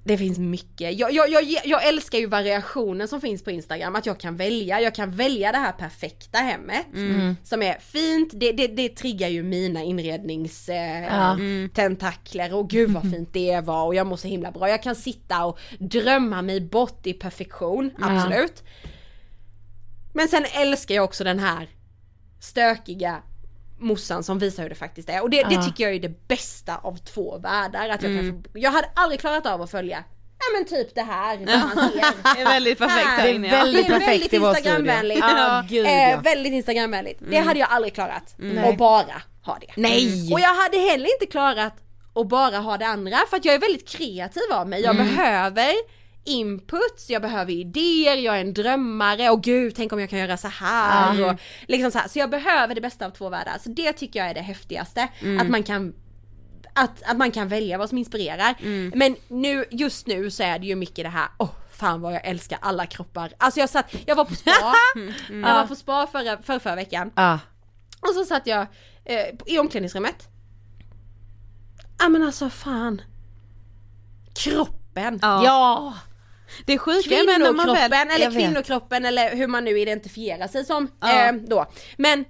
Det 0.05 0.18
finns 0.18 0.38
mycket. 0.38 0.98
Jag, 0.98 1.12
jag, 1.12 1.30
jag, 1.30 1.44
jag 1.64 1.88
älskar 1.88 2.18
ju 2.18 2.26
variationen 2.26 3.09
som 3.09 3.20
finns 3.20 3.44
på 3.44 3.50
Instagram, 3.50 3.96
att 3.96 4.07
jag 4.07 4.20
kan 4.20 4.36
välja. 4.36 4.80
Jag 4.80 4.94
kan 4.94 5.11
välja 5.11 5.52
det 5.52 5.59
här 5.59 5.72
perfekta 5.72 6.38
hemmet 6.38 6.86
som 7.44 7.62
är 7.62 7.78
fint, 7.78 8.32
det, 8.34 8.52
det, 8.52 8.66
det 8.66 8.88
triggar 8.88 9.28
ju 9.28 9.42
mina 9.42 9.82
inredningstentakler 9.82 11.64
eh, 11.64 11.68
tentakler. 11.68 12.55
och 12.55 12.70
gud 12.70 12.90
vad 12.90 13.11
fint 13.12 13.32
det 13.32 13.61
var 13.61 13.86
och 13.86 13.94
jag 13.94 14.07
mår 14.07 14.16
så 14.16 14.28
himla 14.28 14.50
bra. 14.50 14.68
Jag 14.68 14.82
kan 14.82 14.94
sitta 14.94 15.44
och 15.44 15.59
drömma 15.78 16.42
mig 16.42 16.61
bort 16.61 17.07
i 17.07 17.12
perfektion, 17.12 17.90
absolut. 18.00 18.62
Men 20.14 20.28
sen 20.28 20.44
älskar 20.52 20.94
jag 20.94 21.05
också 21.05 21.24
den 21.24 21.38
här 21.38 21.68
stökiga 22.40 23.22
morsan 23.79 24.25
som 24.25 24.39
visar 24.39 24.62
hur 24.62 24.70
det 24.70 24.75
faktiskt 24.77 25.09
är. 25.09 25.22
Och 25.22 25.31
det, 25.31 25.43
det 25.43 25.62
tycker 25.62 25.85
jag 25.85 25.95
är 25.95 26.01
det 26.01 26.29
bästa 26.29 26.77
av 26.77 26.97
två 26.97 27.39
världar. 27.39 27.89
Att 27.89 28.03
jag, 28.03 28.16
kan 28.16 28.43
få, 28.53 28.59
jag 28.59 28.70
hade 28.70 28.89
aldrig 28.95 29.20
klarat 29.20 29.47
av 29.47 29.62
att 29.62 29.70
följa, 29.70 30.05
ja 30.39 30.59
men 30.59 30.64
typ 30.66 30.95
det 30.95 31.03
här, 31.03 31.37
vad 31.37 31.47
man 31.77 31.91
ser. 31.93 32.35
Det 32.35 32.41
är 32.41 32.45
väldigt 32.45 32.79
perfekt 32.79 33.07
här 33.07 33.22
Det 33.25 33.31
är 33.31 33.35
inne. 33.35 33.51
väldigt-. 33.51 33.87
Det 33.87 33.95
är 33.95 33.99
perfekt 33.99 34.33
väldigt 34.33 34.33
instagramvänligt. 34.33 35.20
Ja, 35.20 35.64
gud, 35.68 35.87
eh, 35.87 36.11
ja. 36.11 36.20
väldigt 36.20 36.53
instagramvänligt. 36.53 37.20
Det 37.31 37.39
hade 37.39 37.61
jag 37.61 37.68
aldrig 37.70 37.95
klarat. 37.95 38.35
Nej. 38.37 38.68
Och 38.68 38.77
bara 38.77 39.22
ha 39.45 39.59
det. 39.61 39.72
Nej! 39.77 40.33
Och 40.33 40.41
jag 40.41 40.55
hade 40.55 40.79
heller 40.79 41.09
inte 41.20 41.27
klarat 41.33 41.75
att 42.14 42.29
bara 42.29 42.59
ha 42.59 42.77
det 42.79 42.87
andra 42.87 43.16
för 43.31 43.37
att 43.37 43.45
jag 43.45 43.55
är 43.55 43.59
väldigt 43.59 43.89
kreativ 43.89 44.43
av 44.53 44.68
mig. 44.68 44.83
Jag 44.83 44.97
behöver 44.97 45.72
inputs, 46.25 47.11
jag 47.11 47.22
behöver 47.22 47.53
idéer, 47.53 48.16
jag 48.16 48.37
är 48.37 48.41
en 48.41 48.55
drömmare 48.55 49.31
och 49.31 49.43
gud 49.43 49.75
tänk 49.77 49.93
om 49.93 50.01
jag 50.01 50.11
kan 50.11 50.18
göra 50.18 50.37
så 50.37 50.49
här 50.49 51.25
och 51.31 51.41
liksom 51.68 51.91
så 51.91 51.99
här. 51.99 52.09
Så 52.09 52.18
jag 52.18 52.31
behöver 52.31 52.75
det 52.75 52.81
bästa 52.81 53.07
av 53.07 53.11
två 53.11 53.29
världar. 53.29 53.59
Så 53.61 53.68
det 53.68 53.93
tycker 53.93 54.18
jag 54.18 54.29
är 54.31 54.35
det 54.35 54.41
häftigaste. 54.41 55.09
Att 55.41 55.49
man 55.49 55.62
kan 55.62 55.95
att, 56.77 57.03
att 57.03 57.16
man 57.16 57.31
kan 57.31 57.49
välja 57.49 57.79
vad 57.79 57.89
som 57.89 57.99
inspirerar. 57.99 58.55
Men 58.97 59.16
nu, 59.29 59.64
just 59.70 60.07
nu 60.07 60.31
så 60.31 60.43
är 60.43 60.59
det 60.59 60.66
ju 60.66 60.77
mycket 60.77 61.05
det 61.05 61.09
här, 61.09 61.29
åh 61.39 61.51
fan 61.70 62.01
vad 62.01 62.14
jag 62.14 62.27
älskar 62.27 62.59
alla 62.62 62.87
kroppar. 62.87 63.33
Alltså 63.39 63.61
jag 63.61 63.68
satt, 63.68 63.95
jag 64.07 64.16
var 64.16 64.25
på 64.25 64.35
spa, 64.35 64.51
jag 65.31 65.55
var 65.55 65.66
på 65.66 65.75
spa 65.77 66.07
förra, 66.07 66.43
förra, 66.43 66.61
förra 66.61 66.75
veckan 66.75 67.11
Ja. 67.14 67.39
och 68.01 68.14
så 68.14 68.25
satt 68.25 68.47
jag 68.47 68.66
eh, 69.05 69.27
i 69.47 69.59
omklädningsrummet. 69.59 70.29
Ja 71.99 72.09
men 72.09 72.22
alltså 72.22 72.51
fan. 72.51 73.03
Kroppen. 74.35 75.18
Ja. 75.22 75.45
Ja! 75.45 75.95
Det 76.64 76.78
sjuka 76.78 77.14
är 77.14 77.38
när 77.38 77.52
man 77.52 77.66
väl... 77.74 78.11
eller 78.11 78.30
kvinnokroppen 78.30 79.05
eller 79.05 79.36
hur 79.36 79.46
man 79.46 79.64
nu 79.64 79.80
identifierar 79.80 80.48
sig 80.48 80.64
som 80.64 80.88
Ja. 81.00 81.28
eh, 81.28 81.32
då. 81.32 81.66
Men 81.96 82.24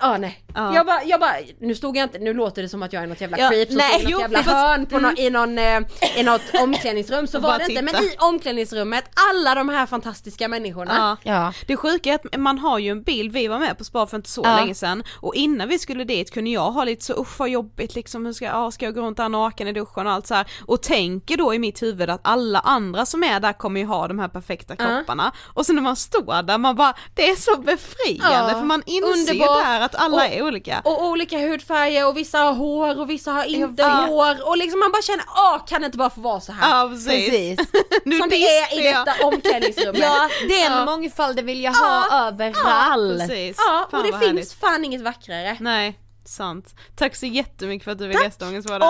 Ja 0.00 0.18
nej. 0.18 0.44
Ja. 0.54 0.74
Jag 0.74 0.86
bara, 0.86 1.04
jag 1.04 1.20
bara, 1.20 1.34
nu 1.60 1.74
stod 1.74 1.96
jag 1.96 2.04
inte, 2.04 2.18
nu 2.18 2.34
låter 2.34 2.62
det 2.62 2.68
som 2.68 2.82
att 2.82 2.92
jag 2.92 3.02
är 3.02 3.06
något 3.06 3.20
jävla 3.20 3.38
Ja, 3.38 3.48
creep 3.48 3.68
som 3.68 3.76
nej, 3.76 3.88
står 3.90 4.00
i 4.00 4.04
något 4.04 4.10
jo, 4.12 4.20
jävla 4.20 4.42
hörn 4.42 4.86
på 4.86 4.98
nå- 4.98 5.12
i, 5.16 5.30
någon, 5.30 5.58
eh, 5.58 5.80
i 6.16 6.22
något 6.22 6.40
omklädningsrum 6.62 7.26
så 7.26 7.38
var 7.40 7.58
det 7.58 7.64
inte. 7.70 7.82
Men 7.82 7.94
titta. 7.94 8.04
i 8.14 8.16
omklädningsrummet, 8.18 9.04
alla 9.32 9.54
de 9.54 9.68
här 9.68 9.86
fantastiska 9.86 10.48
människorna. 10.48 11.16
Ja. 11.24 11.32
Ja. 11.32 11.52
Det 11.66 11.76
sjuka 11.76 12.10
är 12.10 12.14
att 12.14 12.36
man 12.40 12.58
har 12.58 12.78
ju 12.78 12.90
en 12.90 13.02
bild, 13.02 13.32
vi 13.32 13.48
var 13.48 13.58
med 13.58 13.78
på 13.78 13.84
spa 13.84 14.06
för 14.06 14.16
inte 14.16 14.30
så 14.30 14.42
Ja. 14.44 14.56
länge 14.56 14.74
sedan 14.74 15.02
och 15.20 15.34
innan 15.34 15.68
vi 15.68 15.78
skulle 15.78 16.04
dit 16.04 16.30
kunde 16.30 16.50
jag 16.50 16.70
ha 16.70 16.84
lite 16.84 17.04
så 17.04 17.20
usch 17.22 17.38
vad 17.40 17.48
jobbigt 17.48 17.94
liksom, 17.94 18.26
hur 18.26 18.32
ska, 18.32 18.44
ja, 18.44 18.70
ska 18.70 18.84
jag 18.84 18.94
gå 18.94 19.00
runt 19.00 19.16
där 19.16 19.28
naken 19.28 19.68
i 19.68 19.72
duschen 19.72 20.06
och 20.06 20.12
allt 20.12 20.26
så 20.26 20.34
här 20.34 20.46
och 20.66 20.82
tänker 20.82 21.36
då 21.36 21.54
i 21.54 21.58
mitt 21.58 21.82
huvud 21.82 22.10
att 22.10 22.20
alla 22.24 22.58
andra 22.60 23.06
som 23.06 23.22
är 23.22 23.40
där 23.40 23.52
kommer 23.52 23.80
ju 23.80 23.86
ha 23.86 24.08
de 24.08 24.18
här 24.18 24.28
perfekta 24.28 24.76
kropparna 24.76 25.32
och 25.54 25.66
sen 25.66 25.74
när 25.74 25.82
man 25.82 25.96
står 25.96 26.42
där 26.42 26.58
man 26.58 26.76
bara, 26.76 26.94
det 27.14 27.30
är 27.30 27.36
så 27.36 27.56
befriande 27.60 28.52
Ja, 28.52 28.58
för 28.58 28.64
man 28.66 28.82
inser 28.86 29.32
underbart. 29.32 29.64
där 29.64 29.80
att 29.80 29.89
alla 29.94 30.16
Och- 30.16 30.24
är 30.24 30.42
olika. 30.42 30.80
Och 30.84 31.04
olika 31.06 31.38
hudfärger 31.38 32.06
och 32.08 32.16
vissa 32.16 32.38
har 32.38 32.52
hår 32.52 33.00
och 33.00 33.10
vissa 33.10 33.32
har 33.32 33.44
inte 33.44 33.82
hår 33.84 34.48
och 34.48 34.56
liksom 34.56 34.80
man 34.80 34.92
bara 34.92 35.02
känner 35.02 35.24
åh 35.28 35.66
kan 35.66 35.80
det 35.80 35.86
inte 35.86 35.98
bara 35.98 36.10
få 36.10 36.20
vara 36.20 36.40
så 36.40 36.52
här? 36.52 36.70
Ja 36.82 36.88
precis. 36.88 37.60
nu 38.04 38.18
Som 38.18 38.28
det 38.28 38.36
är 38.36 38.80
i 38.80 38.84
jag. 38.90 39.06
detta 39.06 39.26
omklädningsrummet. 39.26 40.00
Ja, 40.00 40.28
den 40.48 40.72
Ja. 40.72 40.84
mångfalden 40.84 41.46
vill 41.46 41.60
jag 41.60 41.72
ha 41.72 42.04
Ja, 42.10 42.26
överallt. 42.28 43.18
Precis. 43.20 43.56
Ja, 43.58 43.88
Fan 43.90 44.00
och 44.00 44.06
det 44.06 44.12
finns 44.18 44.22
härligt. 44.26 44.52
fan 44.52 44.84
inget 44.84 45.00
vackrare. 45.02 45.56
Nej, 45.60 45.98
sant. 46.24 46.74
Tack 46.96 47.16
så 47.16 47.26
jättemycket 47.26 47.84
för 47.84 47.92
att 47.92 47.98
du 47.98 48.06
ville 48.06 48.24
gästa 48.24 48.46
Ångestpodden. 48.48 48.80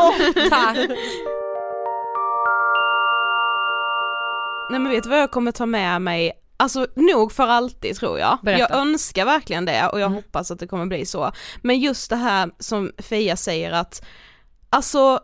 Tack! 0.50 0.76
Nej 4.70 4.80
men 4.80 4.90
vet 4.92 5.02
du 5.02 5.08
vad 5.10 5.18
jag 5.20 5.30
kommer 5.30 5.52
ta 5.52 5.66
med 5.66 6.02
mig 6.02 6.32
Alltså 6.60 6.86
nog 6.94 7.32
för 7.32 7.46
alltid 7.46 7.96
tror 7.96 8.18
jag. 8.18 8.38
Berätta. 8.42 8.60
Jag 8.60 8.80
önskar 8.80 9.24
verkligen 9.24 9.64
det 9.64 9.88
och 9.88 10.00
jag 10.00 10.08
hoppas 10.08 10.50
att 10.50 10.58
det 10.58 10.66
kommer 10.66 10.86
bli 10.86 11.06
så. 11.06 11.32
Men 11.62 11.80
just 11.80 12.10
det 12.10 12.16
här 12.16 12.50
som 12.58 12.92
Fia 12.98 13.36
säger 13.36 13.72
att, 13.72 14.04
alltså 14.70 15.20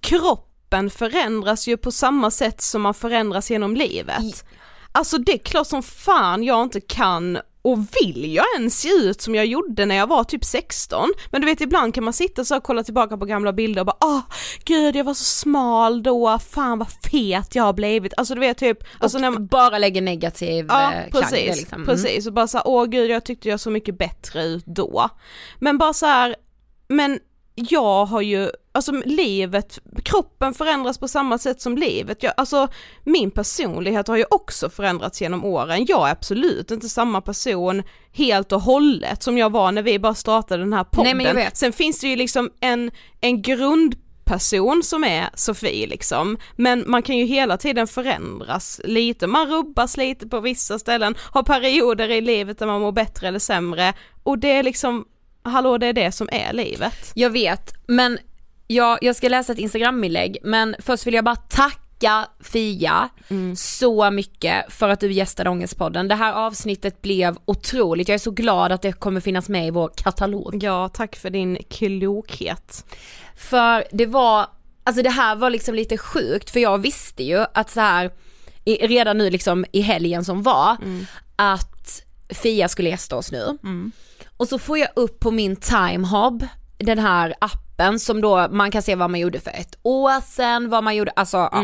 kroppen 0.00 0.90
förändras 0.90 1.68
ju 1.68 1.76
på 1.76 1.92
samma 1.92 2.30
sätt 2.30 2.60
som 2.60 2.82
man 2.82 2.94
förändras 2.94 3.50
genom 3.50 3.76
livet. 3.76 4.44
Alltså 4.92 5.18
det 5.18 5.32
är 5.32 5.38
klart 5.38 5.66
som 5.66 5.82
fan 5.82 6.42
jag 6.42 6.62
inte 6.62 6.80
kan 6.80 7.38
och 7.62 7.78
vill 7.78 8.34
jag 8.34 8.46
ens 8.56 8.80
se 8.80 8.88
ut 8.88 9.20
som 9.20 9.34
jag 9.34 9.46
gjorde 9.46 9.86
när 9.86 9.94
jag 9.94 10.06
var 10.06 10.24
typ 10.24 10.44
16? 10.44 11.08
Men 11.30 11.40
du 11.40 11.46
vet 11.46 11.60
ibland 11.60 11.94
kan 11.94 12.04
man 12.04 12.12
sitta 12.12 12.44
så 12.44 12.56
och 12.56 12.62
kolla 12.62 12.84
tillbaka 12.84 13.16
på 13.16 13.24
gamla 13.24 13.52
bilder 13.52 13.82
och 13.82 13.86
bara 13.86 13.96
åh 14.00 14.20
gud 14.64 14.96
jag 14.96 15.04
var 15.04 15.14
så 15.14 15.24
smal 15.24 16.02
då, 16.02 16.38
fan 16.38 16.78
vad 16.78 16.88
fet 17.10 17.54
jag 17.54 17.64
har 17.64 17.72
blivit. 17.72 18.12
Alltså 18.16 18.34
du 18.34 18.40
vet 18.40 18.58
typ, 18.58 18.78
alltså 18.98 19.18
när 19.18 19.30
man, 19.30 19.46
Bara 19.46 19.78
lägger 19.78 20.02
negativ 20.02 20.66
Ja 20.68 20.92
eh, 20.92 21.10
klang, 21.10 21.22
precis, 21.22 21.56
liksom. 21.56 21.76
Mm. 21.82 21.86
precis 21.86 22.26
och 22.26 22.32
bara 22.32 22.46
såhär, 22.46 22.68
åh 22.68 22.84
gud 22.84 23.10
jag 23.10 23.24
tyckte 23.24 23.48
jag 23.48 23.60
såg 23.60 23.72
mycket 23.72 23.98
bättre 23.98 24.44
ut 24.44 24.66
då. 24.66 25.08
Men 25.58 25.78
bara 25.78 25.92
så 25.92 26.06
här, 26.06 26.36
men 26.88 27.18
jag 27.54 28.04
har 28.04 28.20
ju, 28.20 28.50
alltså 28.72 28.92
livet, 28.92 29.78
kroppen 30.04 30.54
förändras 30.54 30.98
på 30.98 31.08
samma 31.08 31.38
sätt 31.38 31.60
som 31.60 31.78
livet. 31.78 32.22
Jag, 32.22 32.32
alltså 32.36 32.68
min 33.04 33.30
personlighet 33.30 34.08
har 34.08 34.16
ju 34.16 34.24
också 34.30 34.70
förändrats 34.70 35.20
genom 35.20 35.44
åren. 35.44 35.86
Jag 35.88 36.08
är 36.08 36.12
absolut 36.12 36.70
inte 36.70 36.88
samma 36.88 37.20
person 37.20 37.82
helt 38.12 38.52
och 38.52 38.60
hållet 38.60 39.22
som 39.22 39.38
jag 39.38 39.50
var 39.52 39.72
när 39.72 39.82
vi 39.82 39.98
bara 39.98 40.14
startade 40.14 40.62
den 40.62 40.72
här 40.72 40.84
podden. 40.84 41.16
Nej. 41.16 41.50
Sen 41.54 41.72
finns 41.72 42.00
det 42.00 42.08
ju 42.08 42.16
liksom 42.16 42.50
en, 42.60 42.90
en 43.20 43.42
grundperson 43.42 44.82
som 44.82 45.04
är 45.04 45.30
Sofie 45.34 45.86
liksom, 45.86 46.38
men 46.56 46.84
man 46.86 47.02
kan 47.02 47.16
ju 47.16 47.24
hela 47.24 47.56
tiden 47.56 47.86
förändras 47.86 48.80
lite, 48.84 49.26
man 49.26 49.46
rubbas 49.46 49.96
lite 49.96 50.26
på 50.26 50.40
vissa 50.40 50.78
ställen, 50.78 51.14
har 51.32 51.42
perioder 51.42 52.10
i 52.10 52.20
livet 52.20 52.58
där 52.58 52.66
man 52.66 52.80
mår 52.80 52.92
bättre 52.92 53.28
eller 53.28 53.38
sämre 53.38 53.92
och 54.22 54.38
det 54.38 54.52
är 54.52 54.62
liksom, 54.62 55.04
hallå 55.42 55.78
det 55.78 55.86
är 55.86 55.92
det 55.92 56.12
som 56.12 56.28
är 56.32 56.52
livet. 56.52 57.12
Jag 57.14 57.30
vet, 57.30 57.72
men 57.86 58.18
jag, 58.74 58.98
jag 59.02 59.16
ska 59.16 59.28
läsa 59.28 59.52
ett 59.52 59.58
instagraminlägg 59.58 60.38
men 60.42 60.76
först 60.78 61.06
vill 61.06 61.14
jag 61.14 61.24
bara 61.24 61.36
tacka 61.36 62.26
Fia 62.40 63.08
så 63.56 64.10
mycket 64.10 64.72
för 64.72 64.88
att 64.88 65.00
du 65.00 65.12
gästade 65.12 65.50
Ångestpodden. 65.50 66.08
Det 66.08 66.14
här 66.14 66.32
avsnittet 66.32 67.02
blev 67.02 67.36
otroligt, 67.44 68.08
jag 68.08 68.14
är 68.14 68.18
så 68.18 68.30
glad 68.30 68.72
att 68.72 68.82
det 68.82 68.92
kommer 68.92 69.20
finnas 69.20 69.48
med 69.48 69.66
i 69.66 69.70
vår 69.70 69.90
katalog. 69.96 70.58
Ja, 70.62 70.88
tack 70.88 71.16
för 71.16 71.30
din 71.30 71.58
klokhet. 71.70 72.84
För 73.36 73.84
det 73.92 74.06
var, 74.06 74.46
alltså 74.84 75.02
det 75.02 75.10
här 75.10 75.36
var 75.36 75.50
liksom 75.50 75.74
lite 75.74 75.98
sjukt 75.98 76.50
för 76.50 76.60
jag 76.60 76.78
visste 76.78 77.22
ju 77.24 77.44
att 77.54 77.70
så 77.70 77.80
här 77.80 78.10
i, 78.64 78.86
redan 78.86 79.18
nu 79.18 79.30
liksom 79.30 79.64
i 79.72 79.80
helgen 79.80 80.24
som 80.24 80.42
var, 80.42 80.76
att 81.36 82.02
Fia 82.28 82.68
skulle 82.68 82.88
gästa 82.88 83.16
oss 83.16 83.32
nu. 83.32 83.58
Och 84.36 84.48
så 84.48 84.58
får 84.58 84.78
jag 84.78 84.88
upp 84.96 85.20
på 85.20 85.30
min 85.30 85.56
Timehob, 85.56 86.46
den 86.78 86.98
här 86.98 87.34
appen 87.40 87.69
som 87.98 88.20
då 88.20 88.48
man 88.50 88.70
kan 88.70 88.82
se 88.82 88.94
vad 88.94 89.10
man 89.10 89.20
gjorde 89.20 89.40
för 89.40 89.50
ett 89.50 89.78
år 89.82 90.20
sedan, 90.20 90.68
vad 90.70 90.84
man 90.84 90.96
gjorde, 90.96 91.12
alltså 91.16 91.36
ja. 91.36 91.62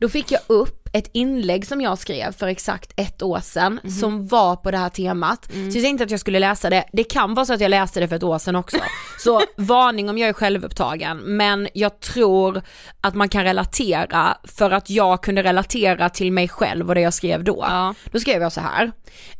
Då 0.00 0.08
fick 0.08 0.32
jag 0.32 0.40
upp 0.46 0.87
ett 0.98 1.10
inlägg 1.12 1.66
som 1.66 1.80
jag 1.80 1.98
skrev 1.98 2.32
för 2.32 2.46
exakt 2.46 2.92
ett 2.96 3.22
år 3.22 3.40
sedan 3.40 3.80
som 4.00 4.26
var 4.26 4.56
på 4.56 4.70
det 4.70 4.78
här 4.78 4.88
temat. 4.88 5.48
Så 5.52 5.78
jag 5.78 5.84
tänkte 5.84 6.04
att 6.04 6.10
jag 6.10 6.20
skulle 6.20 6.38
läsa 6.38 6.70
det, 6.70 6.84
det 6.92 7.04
kan 7.04 7.34
vara 7.34 7.46
så 7.46 7.52
att 7.54 7.60
jag 7.60 7.70
läste 7.70 8.00
det 8.00 8.08
för 8.08 8.16
ett 8.16 8.22
år 8.22 8.38
sedan 8.38 8.56
också. 8.56 8.76
Så 9.18 9.42
varning 9.56 10.10
om 10.10 10.18
jag 10.18 10.28
är 10.28 10.32
självupptagen 10.32 11.18
men 11.18 11.68
jag 11.74 12.00
tror 12.00 12.62
att 13.00 13.14
man 13.14 13.28
kan 13.28 13.44
relatera 13.44 14.36
för 14.44 14.70
att 14.70 14.90
jag 14.90 15.22
kunde 15.22 15.42
relatera 15.42 16.08
till 16.08 16.32
mig 16.32 16.48
själv 16.48 16.88
och 16.88 16.94
det 16.94 17.00
jag 17.00 17.14
skrev 17.14 17.44
då. 17.44 17.66
Då 18.12 18.20
skrev 18.20 18.42
jag 18.42 18.52
så 18.52 18.60
här. 18.60 18.92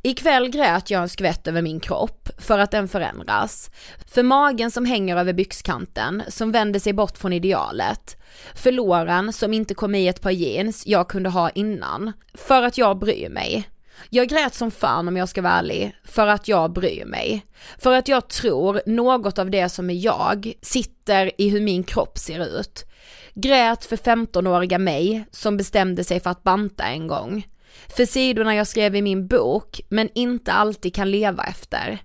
Ikväll 0.02 0.48
grät 0.48 0.90
jag 0.90 1.02
en 1.02 1.08
skvätt 1.08 1.46
över 1.46 1.62
min 1.62 1.80
kropp 1.80 2.28
för 2.38 2.58
att 2.58 2.70
den 2.70 2.88
förändras. 2.88 3.70
För 4.06 4.22
magen 4.22 4.70
som 4.70 4.84
hänger 4.84 5.16
över 5.16 5.32
byxkanten, 5.32 6.22
som 6.28 6.52
vänder 6.52 6.80
sig 6.80 6.92
bort 6.92 7.18
från 7.18 7.32
idealet. 7.32 8.16
För 8.54 8.72
låren 8.72 9.32
som 9.32 9.52
inte 9.52 9.74
kom 9.74 9.94
i 9.94 10.08
ett 10.08 10.20
par 10.20 10.30
jeans 10.30 10.86
jag 10.86 11.08
kunde 11.08 11.28
ha 11.28 11.47
innan. 11.54 12.12
För 12.34 12.62
att 12.62 12.78
jag 12.78 12.98
bryr 12.98 13.28
mig. 13.28 13.68
Jag 14.10 14.28
grät 14.28 14.54
som 14.54 14.70
fan 14.70 15.08
om 15.08 15.16
jag 15.16 15.28
ska 15.28 15.42
vara 15.42 15.52
ärlig, 15.52 15.96
för 16.04 16.26
att 16.26 16.48
jag 16.48 16.72
bryr 16.72 17.04
mig. 17.04 17.46
För 17.78 17.92
att 17.92 18.08
jag 18.08 18.28
tror 18.28 18.80
något 18.86 19.38
av 19.38 19.50
det 19.50 19.68
som 19.68 19.90
är 19.90 19.94
jag 19.94 20.52
sitter 20.62 21.40
i 21.40 21.48
hur 21.48 21.60
min 21.60 21.84
kropp 21.84 22.18
ser 22.18 22.60
ut. 22.60 22.84
Grät 23.34 23.84
för 23.84 23.96
15-åriga 23.96 24.78
mig 24.78 25.24
som 25.30 25.56
bestämde 25.56 26.04
sig 26.04 26.20
för 26.20 26.30
att 26.30 26.42
banta 26.42 26.84
en 26.84 27.06
gång. 27.06 27.46
För 27.88 28.04
sidorna 28.04 28.54
jag 28.54 28.66
skrev 28.66 28.96
i 28.96 29.02
min 29.02 29.26
bok 29.28 29.80
men 29.88 30.08
inte 30.14 30.52
alltid 30.52 30.94
kan 30.94 31.10
leva 31.10 31.44
efter. 31.44 31.98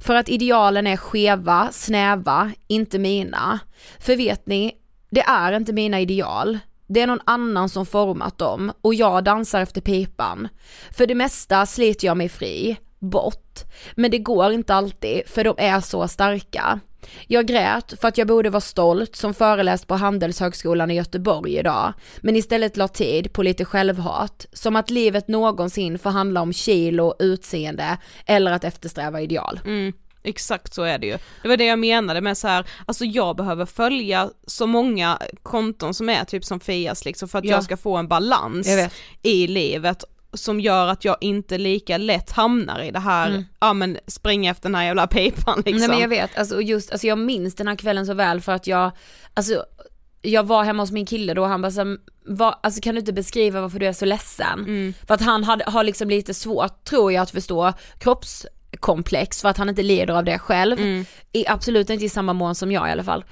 För 0.00 0.14
att 0.14 0.28
idealen 0.28 0.86
är 0.86 0.96
skeva, 0.96 1.68
snäva, 1.72 2.52
inte 2.66 2.98
mina. 2.98 3.58
För 3.98 4.16
vet 4.16 4.46
ni, 4.46 4.72
det 5.10 5.22
är 5.22 5.52
inte 5.52 5.72
mina 5.72 6.00
ideal. 6.00 6.58
Det 6.88 7.00
är 7.00 7.06
någon 7.06 7.20
annan 7.24 7.68
som 7.68 7.86
format 7.86 8.38
dem 8.38 8.72
och 8.80 8.94
jag 8.94 9.24
dansar 9.24 9.60
efter 9.60 9.80
pipan. 9.80 10.48
För 10.90 11.06
det 11.06 11.14
mesta 11.14 11.66
sliter 11.66 12.06
jag 12.06 12.16
mig 12.16 12.28
fri, 12.28 12.76
bort. 12.98 13.64
Men 13.94 14.10
det 14.10 14.18
går 14.18 14.52
inte 14.52 14.74
alltid 14.74 15.22
för 15.26 15.44
de 15.44 15.54
är 15.58 15.80
så 15.80 16.08
starka. 16.08 16.80
Jag 17.26 17.46
grät 17.46 17.94
för 18.00 18.08
att 18.08 18.18
jag 18.18 18.26
borde 18.26 18.50
vara 18.50 18.60
stolt 18.60 19.16
som 19.16 19.34
föreläst 19.34 19.86
på 19.86 19.94
Handelshögskolan 19.94 20.90
i 20.90 20.94
Göteborg 20.94 21.56
idag, 21.58 21.92
men 22.20 22.36
istället 22.36 22.76
la 22.76 22.88
tid 22.88 23.32
på 23.32 23.42
lite 23.42 23.64
självhat, 23.64 24.46
som 24.52 24.76
att 24.76 24.90
livet 24.90 25.28
någonsin 25.28 25.98
får 25.98 26.10
handla 26.10 26.40
om 26.40 26.52
kilo, 26.52 27.14
utseende 27.18 27.98
eller 28.26 28.52
att 28.52 28.64
eftersträva 28.64 29.20
ideal. 29.20 29.60
Mm. 29.64 29.92
Exakt 30.28 30.74
så 30.74 30.82
är 30.82 30.98
det 30.98 31.06
ju. 31.06 31.18
Det 31.42 31.48
var 31.48 31.56
det 31.56 31.64
jag 31.64 31.78
menade 31.78 32.20
med 32.20 32.38
så 32.38 32.48
här, 32.48 32.66
alltså 32.86 33.04
jag 33.04 33.36
behöver 33.36 33.66
följa 33.66 34.30
så 34.46 34.66
många 34.66 35.18
konton 35.42 35.94
som 35.94 36.08
är 36.08 36.24
typ 36.24 36.44
som 36.44 36.60
Fias 36.60 37.04
liksom 37.04 37.28
för 37.28 37.38
att 37.38 37.44
Ja. 37.44 37.50
jag 37.50 37.64
ska 37.64 37.76
få 37.76 37.96
en 37.96 38.08
balans 38.08 38.68
i 39.22 39.46
livet 39.46 40.04
som 40.34 40.60
gör 40.60 40.86
att 40.86 41.04
jag 41.04 41.16
inte 41.20 41.58
lika 41.58 41.98
lätt 41.98 42.30
hamnar 42.32 42.82
i 42.82 42.90
det 42.90 42.98
här, 42.98 43.28
Mm. 43.30 43.44
ja 43.60 43.72
men 43.72 43.98
springa 44.06 44.50
efter 44.50 44.62
den 44.68 44.74
här 44.74 44.84
jävla 44.84 45.06
pipan 45.06 45.62
liksom. 45.66 45.78
Nej 45.78 45.88
men 45.88 45.98
jag 46.00 46.08
vet, 46.08 46.38
alltså 46.38 46.60
just, 46.60 46.90
alltså 46.90 47.06
jag 47.06 47.18
minns 47.18 47.54
den 47.54 47.68
här 47.68 47.76
kvällen 47.76 48.06
så 48.06 48.14
väl 48.14 48.40
för 48.40 48.52
att 48.52 48.66
jag, 48.66 48.90
alltså 49.34 49.64
jag 50.22 50.46
var 50.46 50.64
hemma 50.64 50.82
hos 50.82 50.90
min 50.92 51.06
kille 51.06 51.34
då 51.34 51.42
och 51.42 51.48
han 51.48 51.62
bara 51.62 51.72
så, 51.72 51.96
vad, 52.26 52.54
alltså 52.62 52.80
kan 52.80 52.94
du 52.94 52.98
inte 53.00 53.12
beskriva 53.12 53.60
varför 53.60 53.78
du 53.78 53.86
är 53.86 53.92
så 53.92 54.04
ledsen? 54.04 54.58
Mm. 54.58 54.94
För 55.06 55.14
att 55.14 55.20
han 55.20 55.44
hade, 55.44 55.64
har 55.64 55.84
liksom 55.84 56.08
lite 56.10 56.34
svårt 56.34 56.84
tror 56.84 57.12
jag 57.12 57.22
att 57.22 57.30
förstå 57.30 57.72
kroppskomplex 58.70 59.42
för 59.42 59.48
att 59.48 59.58
han 59.58 59.68
inte 59.68 59.82
lider 59.82 60.14
av 60.14 60.24
det 60.24 60.38
själv. 60.38 60.78
Mm. 60.78 61.04
I, 61.32 61.46
absolut 61.48 61.90
inte 61.90 62.04
i 62.04 62.08
samma 62.08 62.32
mån 62.32 62.54
som 62.54 62.72
jag 62.72 62.88
i 62.88 62.92
alla 62.92 63.04
fall. 63.04 63.24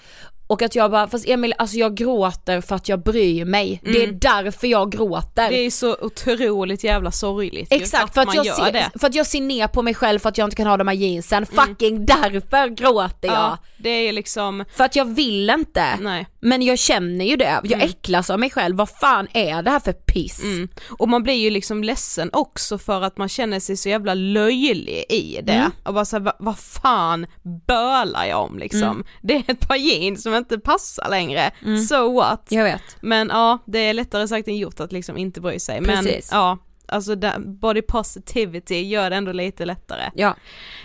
Och 0.49 0.63
att 0.63 0.75
jag 0.75 0.91
bara, 0.91 1.09
fast 1.09 1.29
Emil 1.29 1.55
alltså 1.59 1.77
jag 1.77 1.95
gråter 1.97 2.61
för 2.61 2.75
att 2.77 2.89
jag 2.89 3.03
bryr 3.03 3.45
mig. 3.45 3.81
Det 3.85 3.91
är 4.03 4.05
Mm. 4.05 4.19
därför 4.19 4.67
jag 4.67 4.93
gråter. 4.93 5.51
Det 5.51 5.67
är 5.67 5.71
så 5.71 5.97
otroligt 6.01 6.85
jävla 6.85 7.11
sorgligt 7.11 7.73
ju, 7.73 7.77
Exakt, 7.77 8.15
för 8.15 8.21
att, 8.21 8.35
jag 8.35 8.47
ser, 8.47 8.73
det. 8.73 8.91
för 8.99 9.07
att 9.07 9.15
jag 9.15 9.27
ser 9.27 9.41
ner 9.41 9.67
på 9.67 9.83
mig 9.83 9.95
själv 9.95 10.19
för 10.19 10.29
att 10.29 10.39
jag 10.39 10.47
inte 10.47 10.57
kan 10.57 10.67
ha 10.67 10.77
de 10.77 10.89
här 10.89 10.95
jeansen, 10.95 11.47
fucking 11.47 12.07
därför 12.07 12.69
gråter 12.69 13.29
jag. 13.29 13.35
Ja, 13.37 13.59
det 13.79 13.91
är 13.91 14.13
liksom, 14.13 14.65
För 14.77 14.85
att 14.85 14.97
jag 14.97 15.05
vill 15.05 15.51
inte, 15.51 15.97
nej. 16.01 16.27
men 16.41 16.63
jag 16.63 16.79
känner 16.79 17.25
ju 17.25 17.37
det, 17.37 17.61
jag 17.63 17.73
Mm. 17.73 17.87
äcklas 17.89 18.31
av 18.31 18.41
mig 18.41 18.51
själv, 18.51 18.77
vad 18.77 18.89
fan 18.91 19.29
är 19.33 19.63
det 19.63 19.71
här 19.71 19.81
för 19.81 19.93
piss? 19.93 20.43
Mm. 20.43 20.69
Och 20.99 21.09
man 21.09 21.23
blir 21.23 21.35
ju 21.35 21.51
liksom 21.51 21.85
ledsen 21.85 22.31
också 22.33 22.79
för 22.79 23.03
att 23.03 23.19
man 23.19 23.29
känner 23.29 23.61
sig 23.61 23.77
så 23.77 23.89
jävla 23.89 24.15
löjlig 24.15 25.05
i 25.09 25.41
det. 25.43 25.53
Mm. 25.53 25.71
Och 25.85 25.95
bara 25.95 26.05
såhär, 26.05 26.23
vad, 26.25 26.35
vad 26.39 26.59
fan 26.59 27.27
bölar 27.67 28.25
jag 28.25 28.43
om 28.45 28.59
liksom? 28.59 28.83
Mm. 28.83 29.05
Det 29.23 29.35
är 29.35 29.43
ett 29.49 29.69
par 29.69 29.77
jeans 29.77 30.23
som 30.23 30.35
inte 30.39 30.59
passar 30.59 31.09
längre, 31.11 31.51
Mm. 31.65 31.83
so 31.83 32.15
what? 32.15 32.47
Jag 32.49 32.65
vet. 32.65 32.83
Men 33.01 33.29
ja, 33.29 33.59
det 33.67 33.79
är 33.79 33.95
lättare 33.95 34.29
sagt 34.29 34.49
än 34.49 34.57
gjort 34.57 34.81
att 34.81 34.93
liksom 34.93 35.17
inte 35.17 35.41
bry 35.41 35.59
sig. 35.61 35.85
Precis. 35.85 36.31
Men 36.33 36.41
ja, 36.41 36.59
alltså 36.89 37.17
body 37.39 37.83
positivity 37.83 38.83
gör 38.83 39.11
det 39.11 39.17
ändå 39.17 39.33
lite 39.33 39.65
lättare. 39.65 40.11
Ja. 40.15 40.35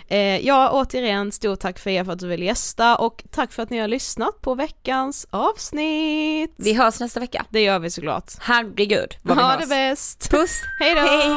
Eh, 0.08 0.46
ja, 0.46 0.70
återigen, 0.72 1.32
stort 1.32 1.60
tack 1.60 1.78
för 1.78 1.90
er 1.90 2.04
för 2.04 2.12
att 2.12 2.18
du 2.18 2.28
vill 2.28 2.42
gästa 2.42 2.96
och 2.96 3.24
tack 3.30 3.52
för 3.52 3.62
att 3.62 3.70
ni 3.70 3.78
har 3.78 3.88
lyssnat 3.88 4.40
på 4.40 4.54
veckans 4.54 5.26
avsnitt. 5.30 6.54
Vi 6.56 6.74
hörs 6.74 7.00
nästa 7.00 7.20
vecka. 7.20 7.44
Det 7.50 7.60
gör 7.62 7.78
vi 7.78 7.90
såklart. 7.90 8.32
Herregud 8.40 9.14
vad 9.22 9.36
vi 9.36 9.42
Ha 9.42 9.50
hörs. 9.52 9.60
det 9.60 9.66
bäst! 9.68 10.30
Puss! 10.30 10.60
Hej 10.80 10.94
då! 10.94 11.00
Hej. 11.00 11.36